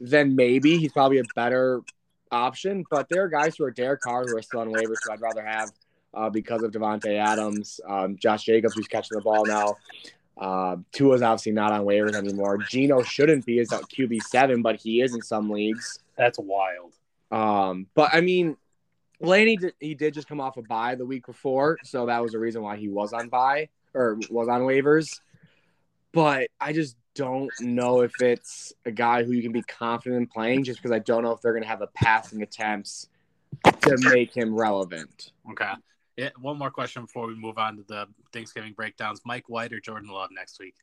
then 0.00 0.36
maybe 0.36 0.78
he's 0.78 0.92
probably 0.92 1.18
a 1.18 1.24
better 1.34 1.82
option. 2.30 2.84
But 2.90 3.08
there 3.08 3.22
are 3.24 3.28
guys 3.28 3.56
who 3.56 3.64
are 3.64 3.70
Derek 3.70 4.00
Carr 4.00 4.24
who 4.26 4.36
are 4.36 4.42
still 4.42 4.60
on 4.60 4.68
waivers, 4.68 4.96
who 5.04 5.12
I'd 5.12 5.20
rather 5.20 5.44
have 5.44 5.70
uh, 6.14 6.30
because 6.30 6.62
of 6.62 6.72
Davante 6.72 7.16
Adams, 7.16 7.80
um, 7.86 8.16
Josh 8.16 8.44
Jacobs, 8.44 8.74
who's 8.74 8.88
catching 8.88 9.16
the 9.16 9.22
ball 9.22 9.44
now. 9.44 9.76
Uh, 10.36 10.76
Tua's 10.92 11.22
obviously 11.22 11.52
not 11.52 11.72
on 11.72 11.84
waivers 11.84 12.14
anymore. 12.14 12.58
Geno 12.58 13.02
shouldn't 13.02 13.44
be 13.44 13.58
as 13.58 13.68
QB 13.68 14.22
seven, 14.22 14.62
but 14.62 14.76
he 14.76 15.00
is 15.00 15.14
in 15.14 15.22
some 15.22 15.50
leagues. 15.50 15.98
That's 16.16 16.38
wild. 16.38 16.94
Um, 17.30 17.86
but 17.94 18.10
I 18.12 18.20
mean, 18.20 18.56
Laney 19.20 19.56
did, 19.56 19.74
he 19.80 19.94
did 19.94 20.14
just 20.14 20.28
come 20.28 20.40
off 20.40 20.56
a 20.56 20.62
bye 20.62 20.94
the 20.94 21.04
week 21.04 21.26
before, 21.26 21.78
so 21.82 22.06
that 22.06 22.22
was 22.22 22.32
the 22.32 22.38
reason 22.38 22.62
why 22.62 22.76
he 22.76 22.88
was 22.88 23.12
on 23.12 23.28
bye 23.28 23.68
or 23.94 24.18
was 24.30 24.48
on 24.48 24.62
waivers. 24.62 25.20
But 26.12 26.48
I 26.60 26.72
just 26.72 26.96
don't 27.18 27.50
know 27.60 28.02
if 28.02 28.12
it's 28.22 28.72
a 28.86 28.92
guy 28.92 29.24
who 29.24 29.32
you 29.32 29.42
can 29.42 29.50
be 29.50 29.62
confident 29.62 30.22
in 30.22 30.26
playing, 30.28 30.62
just 30.62 30.78
because 30.78 30.92
I 30.94 31.00
don't 31.00 31.24
know 31.24 31.32
if 31.32 31.40
they're 31.40 31.52
going 31.52 31.64
to 31.64 31.68
have 31.68 31.82
a 31.82 31.88
passing 31.88 32.42
attempts 32.42 33.08
to 33.64 33.96
make 34.12 34.32
him 34.32 34.54
relevant. 34.54 35.32
Okay. 35.50 35.72
Yeah, 36.16 36.30
one 36.40 36.58
more 36.58 36.70
question 36.70 37.02
before 37.02 37.26
we 37.26 37.34
move 37.34 37.58
on 37.58 37.76
to 37.76 37.82
the 37.88 38.06
Thanksgiving 38.32 38.72
breakdowns. 38.72 39.20
Mike 39.24 39.48
White 39.48 39.72
or 39.72 39.80
Jordan 39.80 40.10
Love 40.10 40.30
next 40.32 40.60
week? 40.60 40.74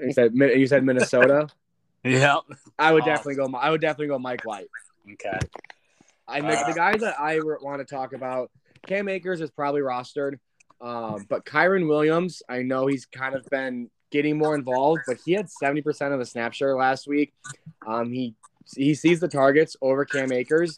You 0.00 0.12
said 0.12 0.32
you 0.34 0.66
said 0.66 0.84
Minnesota. 0.84 1.48
yeah, 2.04 2.38
I 2.78 2.92
would 2.92 3.04
definitely 3.04 3.36
go. 3.36 3.54
I 3.56 3.70
would 3.70 3.82
definitely 3.82 4.08
go 4.08 4.18
Mike 4.18 4.44
White. 4.44 4.68
Okay. 5.12 5.38
I 6.26 6.40
the, 6.40 6.48
uh, 6.48 6.68
the 6.68 6.74
guys 6.74 7.00
that 7.02 7.20
I 7.20 7.38
want 7.40 7.86
to 7.86 7.94
talk 7.94 8.14
about, 8.14 8.50
Cam 8.86 9.08
Akers 9.08 9.42
is 9.42 9.50
probably 9.50 9.82
rostered, 9.82 10.38
um, 10.80 11.26
but 11.28 11.44
Kyren 11.44 11.86
Williams, 11.86 12.42
I 12.48 12.62
know 12.62 12.86
he's 12.86 13.04
kind 13.04 13.34
of 13.34 13.44
been 13.50 13.90
getting 14.14 14.38
more 14.38 14.54
involved, 14.54 15.02
but 15.08 15.18
he 15.24 15.32
had 15.32 15.50
seventy 15.50 15.82
percent 15.82 16.14
of 16.14 16.20
the 16.20 16.24
snap 16.24 16.54
share 16.54 16.76
last 16.76 17.08
week. 17.08 17.34
Um, 17.84 18.12
he 18.12 18.34
he 18.76 18.94
sees 18.94 19.18
the 19.18 19.28
targets 19.28 19.76
over 19.82 20.04
Cam 20.04 20.30
Akers, 20.30 20.76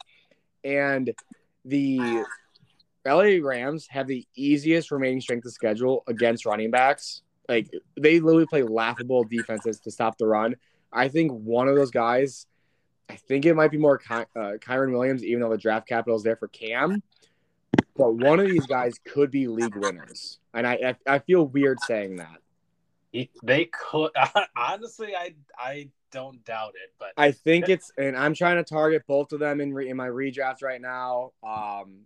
and 0.65 1.15
the 1.67 2.25
LA 3.07 3.39
Rams 3.43 3.87
have 3.91 4.07
the 4.07 4.27
easiest 4.35 4.91
remaining 4.91 5.21
strength 5.21 5.45
of 5.45 5.53
schedule 5.53 6.03
against 6.09 6.47
running 6.47 6.71
backs. 6.71 7.21
Like 7.47 7.71
they 8.01 8.21
literally 8.21 8.47
play 8.47 8.63
laughable 8.63 9.23
defenses 9.23 9.81
to 9.81 9.91
stop 9.91 10.17
the 10.17 10.27
run. 10.27 10.57
I 10.91 11.09
think 11.09 11.31
one 11.31 11.69
of 11.69 11.77
those 11.77 11.91
guys, 11.91 12.47
I 13.11 13.17
think 13.17 13.45
it 13.45 13.55
might 13.55 13.71
be 13.71 13.77
more 13.77 13.99
Ky- 13.99 14.25
uh, 14.35 14.57
Kyren 14.59 14.93
Williams, 14.93 15.23
even 15.23 15.43
though 15.43 15.51
the 15.51 15.59
draft 15.59 15.87
capital 15.87 16.17
is 16.17 16.23
there 16.23 16.37
for 16.37 16.49
Cam. 16.49 17.03
But 17.97 18.15
one 18.15 18.41
of 18.41 18.47
these 18.47 18.67
guys 18.67 18.99
could 19.05 19.31
be 19.31 19.47
league 19.47 19.77
winners, 19.77 20.39
and 20.55 20.67
I 20.67 20.97
I, 21.07 21.15
I 21.17 21.19
feel 21.19 21.47
weird 21.47 21.79
saying 21.81 22.17
that. 22.17 22.39
He, 23.17 23.31
they 23.43 23.67
could 23.67 24.11
honestly, 24.57 25.15
I 25.17 25.35
I 25.59 25.89
don't 26.13 26.45
doubt 26.45 26.75
it, 26.75 26.93
but 26.99 27.13
I 27.17 27.33
think 27.33 27.69
it's, 27.69 27.91
and 27.97 28.17
I'm 28.17 28.35
trying 28.35 28.57
to 28.57 28.63
target 28.63 29.05
both 29.07 29.33
of 29.33 29.41
them 29.41 29.61
in 29.61 29.73
re, 29.73 29.89
in 29.89 29.97
my 29.97 30.09
redraft 30.09 30.63
right 30.63 30.81
now. 30.81 31.33
Um, 31.43 32.01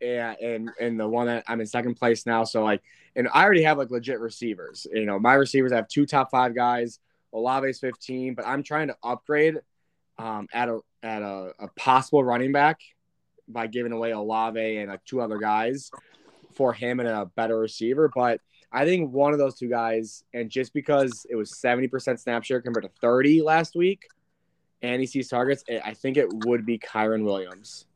yeah, 0.00 0.34
and 0.42 0.70
and 0.78 1.00
the 1.00 1.08
one 1.08 1.28
that 1.28 1.44
I'm 1.48 1.60
in 1.60 1.66
second 1.66 1.94
place 1.94 2.26
now. 2.26 2.44
So 2.44 2.62
like, 2.62 2.82
and 3.14 3.26
I 3.32 3.42
already 3.42 3.62
have 3.62 3.78
like 3.78 3.90
legit 3.90 4.20
receivers. 4.20 4.86
You 4.92 5.06
know, 5.06 5.18
my 5.18 5.34
receivers 5.34 5.72
have 5.72 5.88
two 5.88 6.04
top 6.04 6.30
five 6.30 6.54
guys. 6.54 6.98
Olave's 7.32 7.78
15, 7.80 8.34
but 8.34 8.46
I'm 8.46 8.62
trying 8.62 8.88
to 8.88 8.96
upgrade 9.02 9.56
um, 10.18 10.46
at 10.52 10.68
a 10.68 10.80
at 11.02 11.22
a, 11.22 11.52
a 11.58 11.68
possible 11.76 12.22
running 12.22 12.52
back 12.52 12.80
by 13.48 13.66
giving 13.66 13.92
away 13.92 14.10
Olave 14.12 14.76
and 14.76 14.90
like 14.90 15.04
two 15.04 15.20
other 15.20 15.38
guys 15.38 15.90
for 16.54 16.72
him 16.72 17.00
and 17.00 17.08
a 17.08 17.26
better 17.26 17.58
receiver. 17.58 18.10
But 18.14 18.40
I 18.72 18.84
think 18.84 19.12
one 19.12 19.32
of 19.32 19.38
those 19.38 19.56
two 19.56 19.68
guys, 19.68 20.24
and 20.34 20.50
just 20.50 20.74
because 20.74 21.26
it 21.30 21.36
was 21.36 21.52
70% 21.52 22.18
snap 22.18 22.44
share 22.44 22.60
compared 22.60 22.84
to 22.84 22.90
30 23.00 23.42
last 23.42 23.74
week, 23.76 24.08
and 24.82 25.00
he 25.00 25.06
sees 25.06 25.28
targets, 25.28 25.64
I 25.84 25.94
think 25.94 26.16
it 26.16 26.28
would 26.44 26.66
be 26.66 26.78
Kyren 26.78 27.24
Williams. 27.24 27.86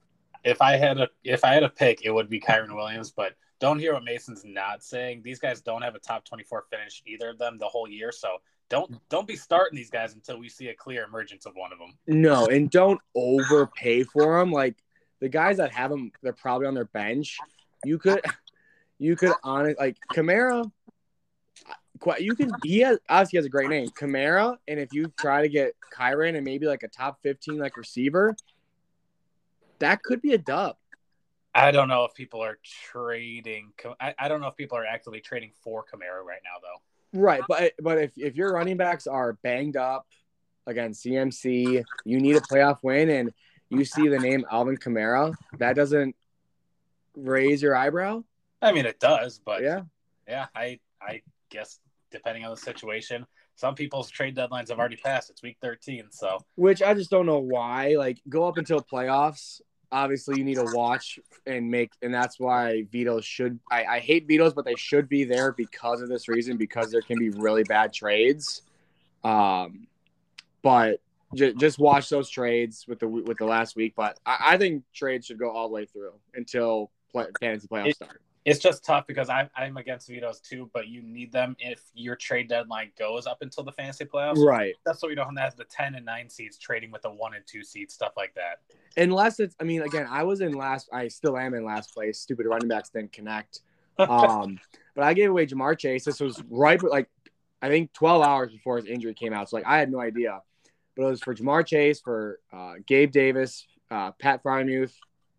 If 0.42 0.62
I 0.62 0.76
had 0.76 0.98
a 0.98 1.08
if 1.22 1.44
I 1.44 1.52
had 1.52 1.64
a 1.64 1.68
pick, 1.68 2.00
it 2.02 2.10
would 2.10 2.30
be 2.30 2.40
Kyren 2.40 2.74
Williams, 2.74 3.10
but 3.10 3.34
don't 3.60 3.78
hear 3.78 3.92
what 3.92 4.04
Mason's 4.04 4.42
not 4.44 4.82
saying. 4.82 5.20
These 5.22 5.38
guys 5.38 5.60
don't 5.60 5.82
have 5.82 5.94
a 5.94 5.98
top 5.98 6.24
24 6.24 6.64
finish 6.70 7.02
either 7.06 7.28
of 7.28 7.38
them 7.38 7.58
the 7.58 7.68
whole 7.68 7.86
year, 7.86 8.10
so 8.10 8.38
don't 8.70 8.96
don't 9.10 9.28
be 9.28 9.36
starting 9.36 9.76
these 9.76 9.90
guys 9.90 10.14
until 10.14 10.38
we 10.38 10.48
see 10.48 10.68
a 10.68 10.74
clear 10.74 11.04
emergence 11.04 11.44
of 11.44 11.52
one 11.56 11.72
of 11.72 11.78
them. 11.78 11.92
No, 12.06 12.46
and 12.46 12.70
don't 12.70 13.00
overpay 13.14 14.04
for 14.04 14.38
them. 14.38 14.50
Like 14.50 14.76
the 15.20 15.28
guys 15.28 15.58
that 15.58 15.72
have 15.72 15.90
them, 15.90 16.10
they're 16.22 16.32
probably 16.32 16.66
on 16.66 16.74
their 16.74 16.86
bench. 16.86 17.36
You 17.84 17.98
could 17.98 18.22
you 19.00 19.16
could 19.16 19.32
honest 19.42 19.80
like 19.80 19.96
Kamara. 20.12 20.70
You 22.18 22.34
can. 22.36 22.50
He 22.62 22.80
has 22.80 22.98
obviously 23.08 23.38
has 23.38 23.46
a 23.46 23.50
great 23.50 23.68
name, 23.68 23.88
Kamara. 23.88 24.56
And 24.68 24.78
if 24.78 24.92
you 24.92 25.12
try 25.18 25.42
to 25.42 25.48
get 25.48 25.74
Kyren 25.94 26.36
and 26.36 26.44
maybe 26.44 26.66
like 26.66 26.82
a 26.82 26.88
top 26.88 27.20
fifteen 27.22 27.58
like 27.58 27.76
receiver, 27.76 28.36
that 29.80 30.02
could 30.02 30.22
be 30.22 30.34
a 30.34 30.38
dub. 30.38 30.76
I 31.54 31.72
don't 31.72 31.88
know 31.88 32.04
if 32.04 32.14
people 32.14 32.44
are 32.44 32.58
trading. 32.62 33.72
I, 34.00 34.14
I 34.18 34.28
don't 34.28 34.40
know 34.40 34.46
if 34.48 34.56
people 34.56 34.78
are 34.78 34.86
actively 34.86 35.20
trading 35.20 35.50
for 35.62 35.82
Kamara 35.82 36.22
right 36.24 36.40
now, 36.44 36.60
though. 36.62 37.18
Right, 37.20 37.42
but 37.48 37.72
but 37.82 37.98
if 37.98 38.12
if 38.16 38.36
your 38.36 38.52
running 38.52 38.76
backs 38.76 39.06
are 39.06 39.32
banged 39.42 39.76
up, 39.76 40.06
again 40.66 40.92
CMC, 40.92 41.82
you 42.04 42.20
need 42.20 42.36
a 42.36 42.40
playoff 42.40 42.78
win, 42.82 43.08
and 43.10 43.32
you 43.70 43.84
see 43.84 44.08
the 44.08 44.18
name 44.18 44.44
Alvin 44.50 44.76
Kamara, 44.76 45.34
that 45.58 45.74
doesn't 45.74 46.14
raise 47.16 47.62
your 47.62 47.74
eyebrow. 47.74 48.22
I 48.62 48.72
mean, 48.72 48.86
it 48.86 49.00
does, 49.00 49.40
but 49.44 49.62
yeah, 49.62 49.82
yeah. 50.28 50.46
I 50.54 50.78
I 51.00 51.22
guess 51.50 51.80
depending 52.10 52.44
on 52.44 52.50
the 52.50 52.56
situation, 52.56 53.26
some 53.54 53.74
people's 53.74 54.10
trade 54.10 54.36
deadlines 54.36 54.68
have 54.68 54.78
already 54.78 54.96
passed. 54.96 55.30
It's 55.30 55.42
week 55.42 55.56
thirteen, 55.62 56.04
so 56.10 56.44
which 56.56 56.82
I 56.82 56.94
just 56.94 57.10
don't 57.10 57.26
know 57.26 57.38
why. 57.38 57.96
Like, 57.96 58.20
go 58.28 58.46
up 58.46 58.58
until 58.58 58.80
playoffs 58.80 59.60
obviously 59.92 60.38
you 60.38 60.44
need 60.44 60.54
to 60.54 60.66
watch 60.72 61.18
and 61.46 61.70
make 61.70 61.92
and 62.02 62.14
that's 62.14 62.38
why 62.38 62.84
vetoes 62.92 63.24
should 63.24 63.58
I, 63.70 63.84
I 63.84 63.98
hate 63.98 64.26
vetoes 64.26 64.54
but 64.54 64.64
they 64.64 64.76
should 64.76 65.08
be 65.08 65.24
there 65.24 65.52
because 65.52 66.00
of 66.00 66.08
this 66.08 66.28
reason 66.28 66.56
because 66.56 66.90
there 66.90 67.02
can 67.02 67.18
be 67.18 67.30
really 67.30 67.64
bad 67.64 67.92
trades 67.92 68.62
um 69.24 69.88
but 70.62 71.00
j- 71.34 71.54
just 71.54 71.78
watch 71.78 72.08
those 72.08 72.30
trades 72.30 72.86
with 72.86 73.00
the 73.00 73.08
with 73.08 73.38
the 73.38 73.44
last 73.44 73.74
week 73.74 73.94
but 73.96 74.18
i, 74.24 74.50
I 74.50 74.56
think 74.58 74.84
trades 74.94 75.26
should 75.26 75.38
go 75.38 75.50
all 75.50 75.68
the 75.68 75.74
way 75.74 75.86
through 75.86 76.12
until 76.34 76.90
play, 77.10 77.26
fantasy 77.40 77.66
playoffs 77.66 77.88
it, 77.88 77.96
start 77.96 78.20
it's 78.44 78.58
just 78.58 78.84
tough 78.84 79.06
because 79.06 79.28
I, 79.28 79.48
I'm 79.54 79.76
against 79.76 80.08
vetoes 80.08 80.40
too, 80.40 80.70
but 80.72 80.88
you 80.88 81.02
need 81.02 81.30
them 81.30 81.56
if 81.58 81.82
your 81.94 82.16
trade 82.16 82.48
deadline 82.48 82.90
goes 82.98 83.26
up 83.26 83.38
until 83.42 83.64
the 83.64 83.72
fantasy 83.72 84.06
playoffs. 84.06 84.38
Right. 84.38 84.74
That's 84.84 85.00
so 85.00 85.08
we 85.08 85.14
don't 85.14 85.36
have 85.36 85.56
the 85.56 85.64
10 85.64 85.94
and 85.94 86.06
9 86.06 86.30
seeds 86.30 86.58
trading 86.58 86.90
with 86.90 87.02
the 87.02 87.10
1 87.10 87.34
and 87.34 87.46
2 87.46 87.62
seeds, 87.62 87.92
stuff 87.92 88.12
like 88.16 88.34
that. 88.34 88.60
Unless 88.96 89.40
it's, 89.40 89.54
I 89.60 89.64
mean, 89.64 89.82
again, 89.82 90.06
I 90.10 90.22
was 90.22 90.40
in 90.40 90.52
last, 90.52 90.88
I 90.92 91.08
still 91.08 91.36
am 91.36 91.52
in 91.54 91.64
last 91.64 91.92
place. 91.92 92.18
Stupid 92.18 92.46
running 92.46 92.68
backs 92.68 92.90
didn't 92.90 93.12
connect. 93.12 93.60
Um, 93.98 94.58
but 94.94 95.04
I 95.04 95.12
gave 95.12 95.28
away 95.28 95.44
Ja'Marr 95.44 95.76
Chase. 95.76 96.06
This 96.06 96.20
was 96.20 96.42
right, 96.48 96.82
like, 96.82 97.10
I 97.60 97.68
think 97.68 97.92
12 97.92 98.22
hours 98.22 98.50
before 98.50 98.78
his 98.78 98.86
injury 98.86 99.12
came 99.12 99.34
out. 99.34 99.50
So, 99.50 99.56
like, 99.56 99.66
I 99.66 99.76
had 99.76 99.92
no 99.92 100.00
idea. 100.00 100.40
But 100.96 101.02
it 101.02 101.10
was 101.10 101.20
for 101.20 101.34
Ja'Marr 101.34 101.66
Chase, 101.66 102.00
for 102.00 102.40
uh, 102.50 102.74
Gabe 102.86 103.12
Davis, 103.12 103.66
uh, 103.90 104.12
Pat 104.12 104.42
Freiermuth, 104.42 104.94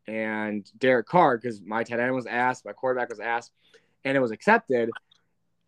and 0.08 0.70
Derek 0.78 1.08
Carr 1.08 1.38
because 1.38 1.62
my 1.62 1.84
tight 1.84 2.00
end 2.00 2.14
was 2.14 2.26
asked, 2.26 2.66
my 2.66 2.74
quarterback 2.74 3.10
was 3.10 3.20
asked, 3.20 3.52
and 4.04 4.18
it 4.18 4.20
was 4.20 4.32
accepted. 4.32 4.90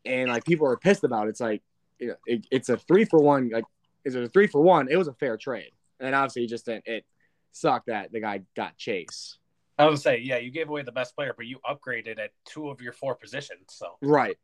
And 0.05 0.29
like 0.29 0.45
people 0.45 0.67
were 0.67 0.77
pissed 0.77 1.03
about 1.03 1.27
it. 1.27 1.31
It's 1.31 1.39
like 1.39 1.61
you 1.99 2.07
know, 2.09 2.15
it, 2.25 2.45
it's 2.51 2.69
a 2.69 2.77
three 2.77 3.05
for 3.05 3.19
one. 3.19 3.49
Like, 3.49 3.65
is 4.03 4.15
it 4.15 4.23
a 4.23 4.27
three 4.27 4.47
for 4.47 4.61
one? 4.61 4.89
It 4.89 4.97
was 4.97 5.07
a 5.07 5.13
fair 5.13 5.37
trade, 5.37 5.71
and 5.99 6.13
obviously, 6.13 6.43
you 6.43 6.47
just 6.47 6.65
didn't. 6.65 6.87
It 6.87 7.05
sucked 7.51 7.87
that 7.87 8.11
the 8.11 8.19
guy 8.19 8.41
got 8.55 8.77
Chase. 8.77 9.37
I 9.77 9.87
would 9.87 9.99
say, 9.99 10.19
yeah, 10.19 10.37
you 10.37 10.51
gave 10.51 10.69
away 10.69 10.83
the 10.83 10.91
best 10.91 11.15
player, 11.15 11.33
but 11.35 11.47
you 11.47 11.59
upgraded 11.69 12.19
at 12.19 12.31
two 12.45 12.69
of 12.69 12.81
your 12.81 12.93
four 12.93 13.15
positions. 13.15 13.65
So 13.69 13.97
right. 14.01 14.37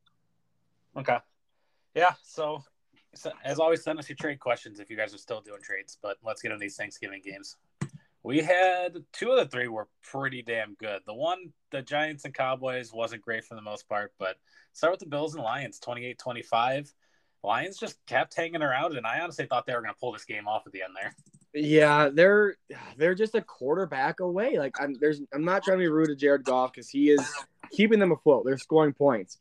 Okay. 0.98 1.17
Yeah. 1.93 2.13
So, 2.24 2.63
so 3.13 3.31
as 3.43 3.60
always, 3.60 3.84
send 3.84 4.00
us 4.00 4.10
your 4.10 4.15
trade 4.15 4.39
questions 4.39 4.79
if 4.79 4.89
you 4.89 4.98
guys 4.98 5.13
are 5.13 5.19
still 5.19 5.41
doing 5.41 5.62
trades. 5.62 5.98
But 6.01 6.17
let's 6.24 6.41
get 6.41 6.51
into 6.51 6.60
these 6.60 6.77
Thanksgiving 6.77 7.22
games. 7.24 7.58
We 8.23 8.39
had 8.41 8.97
two 9.13 9.31
of 9.31 9.38
the 9.38 9.45
three 9.45 9.67
were 9.67 9.88
pretty 10.03 10.41
damn 10.41 10.75
good. 10.75 11.01
The 11.05 11.13
one, 11.13 11.53
the 11.71 11.81
Giants 11.81 12.25
and 12.25 12.33
Cowboys, 12.33 12.91
wasn't 12.93 13.21
great 13.21 13.45
for 13.45 13.55
the 13.55 13.61
most 13.61 13.88
part, 13.88 14.13
but 14.19 14.35
start 14.73 14.91
with 14.91 14.99
the 14.99 15.05
Bills 15.05 15.35
and 15.35 15.43
Lions, 15.43 15.79
28 15.79 16.19
25. 16.19 16.93
Lions 17.43 17.77
just 17.77 17.97
kept 18.05 18.35
hanging 18.35 18.61
around, 18.61 18.97
and 18.97 19.07
I 19.07 19.21
honestly 19.21 19.45
thought 19.45 19.65
they 19.65 19.73
were 19.73 19.81
going 19.81 19.93
to 19.93 19.99
pull 19.99 20.11
this 20.11 20.25
game 20.25 20.47
off 20.47 20.63
at 20.65 20.73
the 20.73 20.81
end 20.81 20.93
there. 21.01 21.15
Yeah, 21.53 22.09
they're 22.13 22.57
they're 22.97 23.15
just 23.15 23.33
a 23.33 23.41
quarterback 23.41 24.19
away. 24.19 24.59
Like 24.59 24.75
I'm 24.79 24.95
there's 24.99 25.21
I'm 25.33 25.45
not 25.45 25.63
trying 25.63 25.77
to 25.77 25.83
be 25.83 25.88
rude 25.88 26.09
to 26.09 26.15
Jared 26.15 26.43
Goff 26.43 26.73
because 26.73 26.89
he 26.89 27.09
is 27.09 27.27
keeping 27.71 27.99
them 27.99 28.11
afloat. 28.11 28.43
They're 28.45 28.57
scoring 28.57 28.93
points 28.93 29.39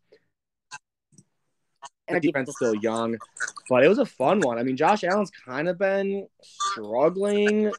and 2.09 2.17
the 2.17 2.21
defense 2.21 2.49
is 2.49 2.57
still 2.57 2.75
young, 2.77 3.17
but 3.69 3.85
it 3.85 3.89
was 3.89 3.99
a 3.99 4.07
fun 4.07 4.41
one. 4.41 4.59
I 4.59 4.63
mean, 4.63 4.77
Josh 4.77 5.05
Allen's 5.05 5.31
kind 5.31 5.69
of 5.69 5.79
been 5.79 6.27
struggling 6.43 7.73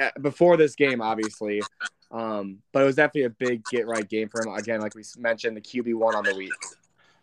uh, 0.00 0.10
before 0.20 0.56
this 0.56 0.74
game, 0.74 1.00
obviously, 1.00 1.62
um, 2.10 2.58
but 2.72 2.82
it 2.82 2.86
was 2.86 2.96
definitely 2.96 3.24
a 3.24 3.30
big 3.30 3.64
get 3.70 3.86
right 3.86 4.08
game 4.08 4.28
for 4.28 4.42
him. 4.42 4.54
Again, 4.54 4.80
like 4.80 4.94
we 4.94 5.02
mentioned, 5.18 5.56
the 5.56 5.60
QB 5.60 5.94
one 5.94 6.14
on 6.14 6.24
the 6.24 6.34
week. 6.34 6.52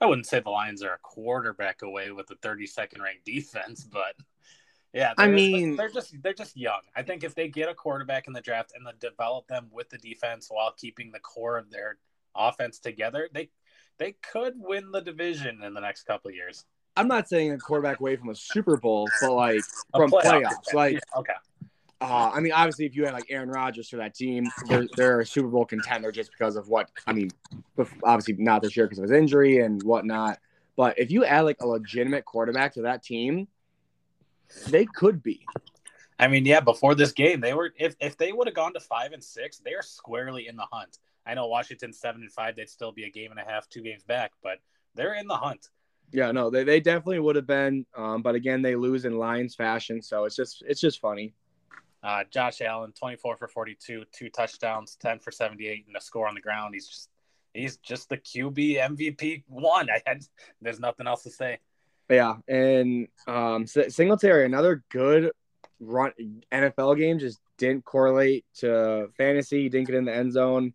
I 0.02 0.06
wouldn't 0.06 0.28
say 0.28 0.40
the 0.40 0.50
Lions 0.50 0.82
are 0.82 0.94
a 0.94 0.98
quarterback 1.00 1.82
away 1.82 2.12
with 2.12 2.28
the 2.28 2.36
32nd 2.36 3.02
ranked 3.02 3.26
defense, 3.26 3.84
but 3.84 4.16
yeah, 4.94 5.14
I 5.18 5.28
mean, 5.28 5.76
they're 5.76 5.90
just 5.90 6.16
they're 6.24 6.34
just 6.34 6.58
young. 6.58 6.82
I 6.96 7.04
think 7.04 7.24
if 7.24 7.36
they 7.36 7.48
get 7.48 7.70
a 7.70 7.76
quarterback 7.76 8.28
in 8.28 8.34
the 8.34 8.42
draft 8.42 8.74
and 8.76 8.86
then 8.86 8.96
develop 9.00 9.48
them 9.48 9.68
with 9.72 9.90
the 9.90 10.00
defense 10.00 10.48
while 10.50 10.74
keeping 10.76 11.12
the 11.12 11.20
core 11.20 11.58
of 11.58 11.70
their 11.70 11.98
offense 12.36 12.80
together, 12.80 13.30
they 13.32 13.50
they 14.00 14.16
could 14.32 14.54
win 14.58 14.92
the 14.92 15.02
division 15.02 15.62
in 15.64 15.74
the 15.74 15.82
next 15.82 16.04
couple 16.04 16.30
of 16.30 16.36
years. 16.36 16.66
I'm 16.96 17.08
not 17.08 17.30
saying 17.30 17.52
a 17.52 17.58
quarterback 17.58 18.00
away 18.00 18.16
from 18.16 18.30
a 18.30 18.36
Super 18.36 18.78
Bowl, 18.78 19.08
but 19.22 19.34
like 19.34 19.62
from 19.96 20.10
playoff 20.10 20.44
playoffs. 20.44 20.74
Like, 20.74 21.00
okay. 21.16 21.34
Uh, 22.02 22.32
I 22.34 22.40
mean, 22.40 22.54
obviously, 22.54 22.86
if 22.86 22.96
you 22.96 23.06
had 23.06 23.14
like 23.14 23.26
Aaron 23.30 23.50
Rodgers 23.50 23.90
for 23.90 23.98
that 23.98 24.16
team, 24.16 24.50
they're, 24.68 24.88
they're 24.96 25.20
a 25.20 25.26
Super 25.26 25.50
Bowl 25.50 25.66
contender 25.66 26.12
just 26.12 26.32
because 26.32 26.56
of 26.56 26.70
what 26.70 26.90
I 27.06 27.14
mean. 27.14 27.30
Obviously, 28.04 28.36
not 28.38 28.62
this 28.62 28.76
year 28.76 28.86
because 28.86 29.00
of 29.00 29.04
his 29.04 29.12
injury 29.12 29.60
and 29.60 29.84
whatnot. 29.84 30.40
But 30.76 30.98
if 30.98 31.12
you 31.12 31.26
add 31.26 31.42
like 31.42 31.58
a 31.62 31.68
legitimate 31.68 32.24
quarterback 32.24 32.74
to 32.76 32.84
that 32.84 33.04
team, 33.04 33.50
they 34.68 34.86
could 34.86 35.22
be. 35.22 35.46
I 36.18 36.28
mean, 36.28 36.46
yeah. 36.46 36.62
Before 36.62 36.96
this 36.96 37.12
game, 37.12 37.42
they 37.42 37.54
were 37.54 37.74
if 37.78 37.96
if 38.00 38.18
they 38.18 38.32
would 38.32 38.48
have 38.48 38.56
gone 38.56 38.74
to 38.74 38.80
five 38.80 39.12
and 39.12 39.24
six, 39.24 39.60
they 39.60 39.74
are 39.74 39.82
squarely 39.82 40.48
in 40.48 40.56
the 40.56 40.66
hunt. 40.72 41.00
I 41.30 41.36
know 41.36 41.48
Washington 41.48 41.94
seven 41.94 42.22
and 42.22 42.32
five, 42.32 42.56
they'd 42.56 42.70
still 42.70 42.92
be 42.92 43.04
a 43.04 43.10
game 43.10 43.30
and 43.30 43.40
a 43.40 43.44
half, 43.44 43.70
two 43.70 43.84
games 43.84 44.04
back, 44.04 44.32
but 44.42 44.58
they're 44.96 45.14
in 45.14 45.28
the 45.28 45.36
hunt. 45.36 45.68
Yeah, 46.12 46.32
no, 46.32 46.50
they, 46.50 46.64
they 46.64 46.80
definitely 46.80 47.20
would 47.20 47.36
have 47.36 47.46
been. 47.46 47.86
Um, 47.96 48.24
but 48.24 48.34
again, 48.34 48.64
they 48.64 48.76
lose 48.76 49.06
in 49.06 49.20
Lions 49.20 49.54
fashion, 49.54 50.02
so 50.02 50.26
it's 50.26 50.36
just 50.36 50.64
it's 50.68 50.82
just 50.82 51.00
funny. 51.00 51.36
Uh, 52.02 52.24
Josh 52.32 52.62
Allen, 52.62 52.94
twenty 52.98 53.16
four 53.16 53.38
for 53.38 53.48
forty 53.48 53.78
two, 53.80 54.06
two 54.12 54.30
touchdowns, 54.30 54.98
ten 55.00 55.20
for 55.20 55.32
seventy 55.32 55.68
eight, 55.68 55.86
and 55.86 55.96
a 55.96 56.02
score 56.02 56.28
on 56.28 56.34
the 56.34 56.42
ground. 56.42 56.74
He's 56.74 56.88
just 56.88 57.10
he's 57.54 57.78
just 57.78 58.10
the 58.10 58.18
QB 58.18 58.78
MVP 58.98 59.44
one. 59.48 59.90
I 59.96 60.02
had 60.08 60.24
there's 60.62 60.80
nothing 60.80 61.06
else 61.06 61.24
to 61.24 61.30
say. 61.30 61.60
Yeah, 62.10 62.38
and 62.48 63.08
um, 63.28 63.68
Singletary, 63.68 64.46
another 64.46 64.84
good 64.90 65.32
run 65.80 66.12
NFL 66.52 66.98
game, 66.98 67.20
just 67.20 67.38
didn't 67.60 67.86
correlate 67.86 68.46
to 68.56 69.10
fantasy. 69.16 69.70
Didn't 69.70 69.86
get 69.86 69.96
in 69.96 70.06
the 70.06 70.16
end 70.16 70.34
zone. 70.34 70.74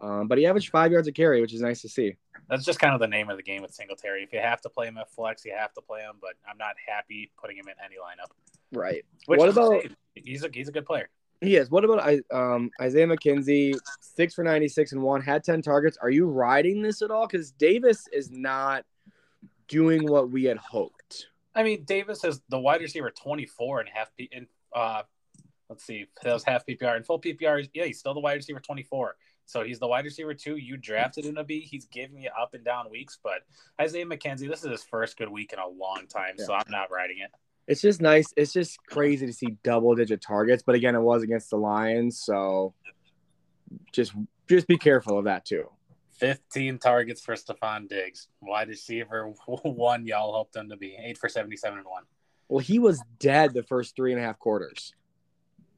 Um, 0.00 0.28
but 0.28 0.38
he 0.38 0.46
averaged 0.46 0.70
five 0.70 0.92
yards 0.92 1.08
a 1.08 1.12
carry, 1.12 1.40
which 1.40 1.54
is 1.54 1.60
nice 1.60 1.80
to 1.82 1.88
see. 1.88 2.16
That's 2.48 2.64
just 2.64 2.78
kind 2.78 2.94
of 2.94 3.00
the 3.00 3.08
name 3.08 3.30
of 3.30 3.36
the 3.36 3.42
game 3.42 3.62
with 3.62 3.72
Singletary. 3.72 4.22
If 4.22 4.32
you 4.32 4.40
have 4.40 4.60
to 4.62 4.68
play 4.68 4.86
him 4.86 4.98
at 4.98 5.10
flex, 5.10 5.44
you 5.44 5.54
have 5.56 5.72
to 5.74 5.80
play 5.80 6.00
him. 6.00 6.16
But 6.20 6.34
I'm 6.48 6.58
not 6.58 6.74
happy 6.86 7.30
putting 7.40 7.56
him 7.56 7.66
in 7.68 7.74
any 7.84 7.96
lineup. 7.96 8.30
Right. 8.72 9.04
Which 9.26 9.38
what 9.38 9.48
about 9.48 9.82
he's 10.14 10.44
a 10.44 10.50
he's 10.52 10.68
a 10.68 10.72
good 10.72 10.86
player. 10.86 11.08
he 11.40 11.56
is? 11.56 11.70
What 11.70 11.84
about 11.84 12.20
um, 12.30 12.70
Isaiah 12.80 13.06
McKenzie? 13.06 13.76
Six 14.00 14.34
for 14.34 14.44
ninety 14.44 14.68
six 14.68 14.92
and 14.92 15.02
one, 15.02 15.22
had 15.22 15.42
ten 15.42 15.62
targets. 15.62 15.96
Are 16.00 16.10
you 16.10 16.26
riding 16.26 16.82
this 16.82 17.02
at 17.02 17.10
all? 17.10 17.26
Because 17.26 17.50
Davis 17.52 18.06
is 18.12 18.30
not 18.30 18.84
doing 19.66 20.06
what 20.06 20.30
we 20.30 20.44
had 20.44 20.58
hoped. 20.58 21.26
I 21.54 21.62
mean, 21.62 21.84
Davis 21.84 22.22
is 22.22 22.42
the 22.50 22.58
wide 22.58 22.82
receiver 22.82 23.10
24 23.10 23.80
and 23.80 23.88
half 23.88 24.14
P 24.16 24.28
in 24.30 24.46
uh 24.74 25.02
let's 25.68 25.84
see, 25.84 26.06
that 26.22 26.32
was 26.32 26.44
half 26.44 26.64
PPR 26.66 26.96
and 26.96 27.04
full 27.04 27.20
PPR. 27.20 27.68
Yeah, 27.74 27.84
he's 27.84 27.98
still 27.98 28.14
the 28.14 28.20
wide 28.20 28.34
receiver 28.34 28.60
24. 28.60 29.16
So 29.46 29.62
he's 29.62 29.78
the 29.78 29.86
wide 29.86 30.04
receiver 30.04 30.34
two. 30.34 30.56
You 30.56 30.76
drafted 30.76 31.24
him 31.24 31.36
to 31.36 31.44
be. 31.44 31.60
He's 31.60 31.86
giving 31.86 32.20
you 32.20 32.30
up 32.38 32.54
and 32.54 32.64
down 32.64 32.90
weeks, 32.90 33.18
but 33.22 33.42
Isaiah 33.80 34.04
McKenzie, 34.04 34.48
this 34.48 34.64
is 34.64 34.70
his 34.70 34.82
first 34.82 35.16
good 35.16 35.28
week 35.28 35.52
in 35.52 35.60
a 35.60 35.68
long 35.68 36.06
time, 36.08 36.34
so 36.36 36.52
I'm 36.52 36.68
not 36.68 36.90
riding 36.90 37.18
it. 37.20 37.30
It's 37.68 37.80
just 37.80 38.00
nice. 38.00 38.26
It's 38.36 38.52
just 38.52 38.78
crazy 38.88 39.26
to 39.26 39.32
see 39.32 39.56
double 39.62 39.94
digit 39.94 40.20
targets. 40.20 40.62
But 40.64 40.74
again, 40.74 40.94
it 40.94 41.00
was 41.00 41.22
against 41.22 41.50
the 41.50 41.56
Lions, 41.56 42.20
so 42.20 42.74
just 43.92 44.12
just 44.48 44.66
be 44.66 44.78
careful 44.78 45.18
of 45.18 45.24
that 45.24 45.44
too. 45.44 45.70
15 46.18 46.78
targets 46.78 47.20
for 47.20 47.34
Stefon 47.34 47.88
Diggs, 47.88 48.28
wide 48.40 48.68
receiver 48.68 49.32
one. 49.46 50.06
Y'all 50.06 50.32
hoped 50.32 50.56
him 50.56 50.68
to 50.70 50.76
be 50.76 50.96
eight 51.00 51.18
for 51.18 51.28
77 51.28 51.78
and 51.78 51.86
one. 51.86 52.04
Well, 52.48 52.60
he 52.60 52.78
was 52.78 53.00
dead 53.18 53.54
the 53.54 53.62
first 53.62 53.94
three 53.96 54.12
and 54.12 54.20
a 54.20 54.24
half 54.24 54.38
quarters. 54.38 54.92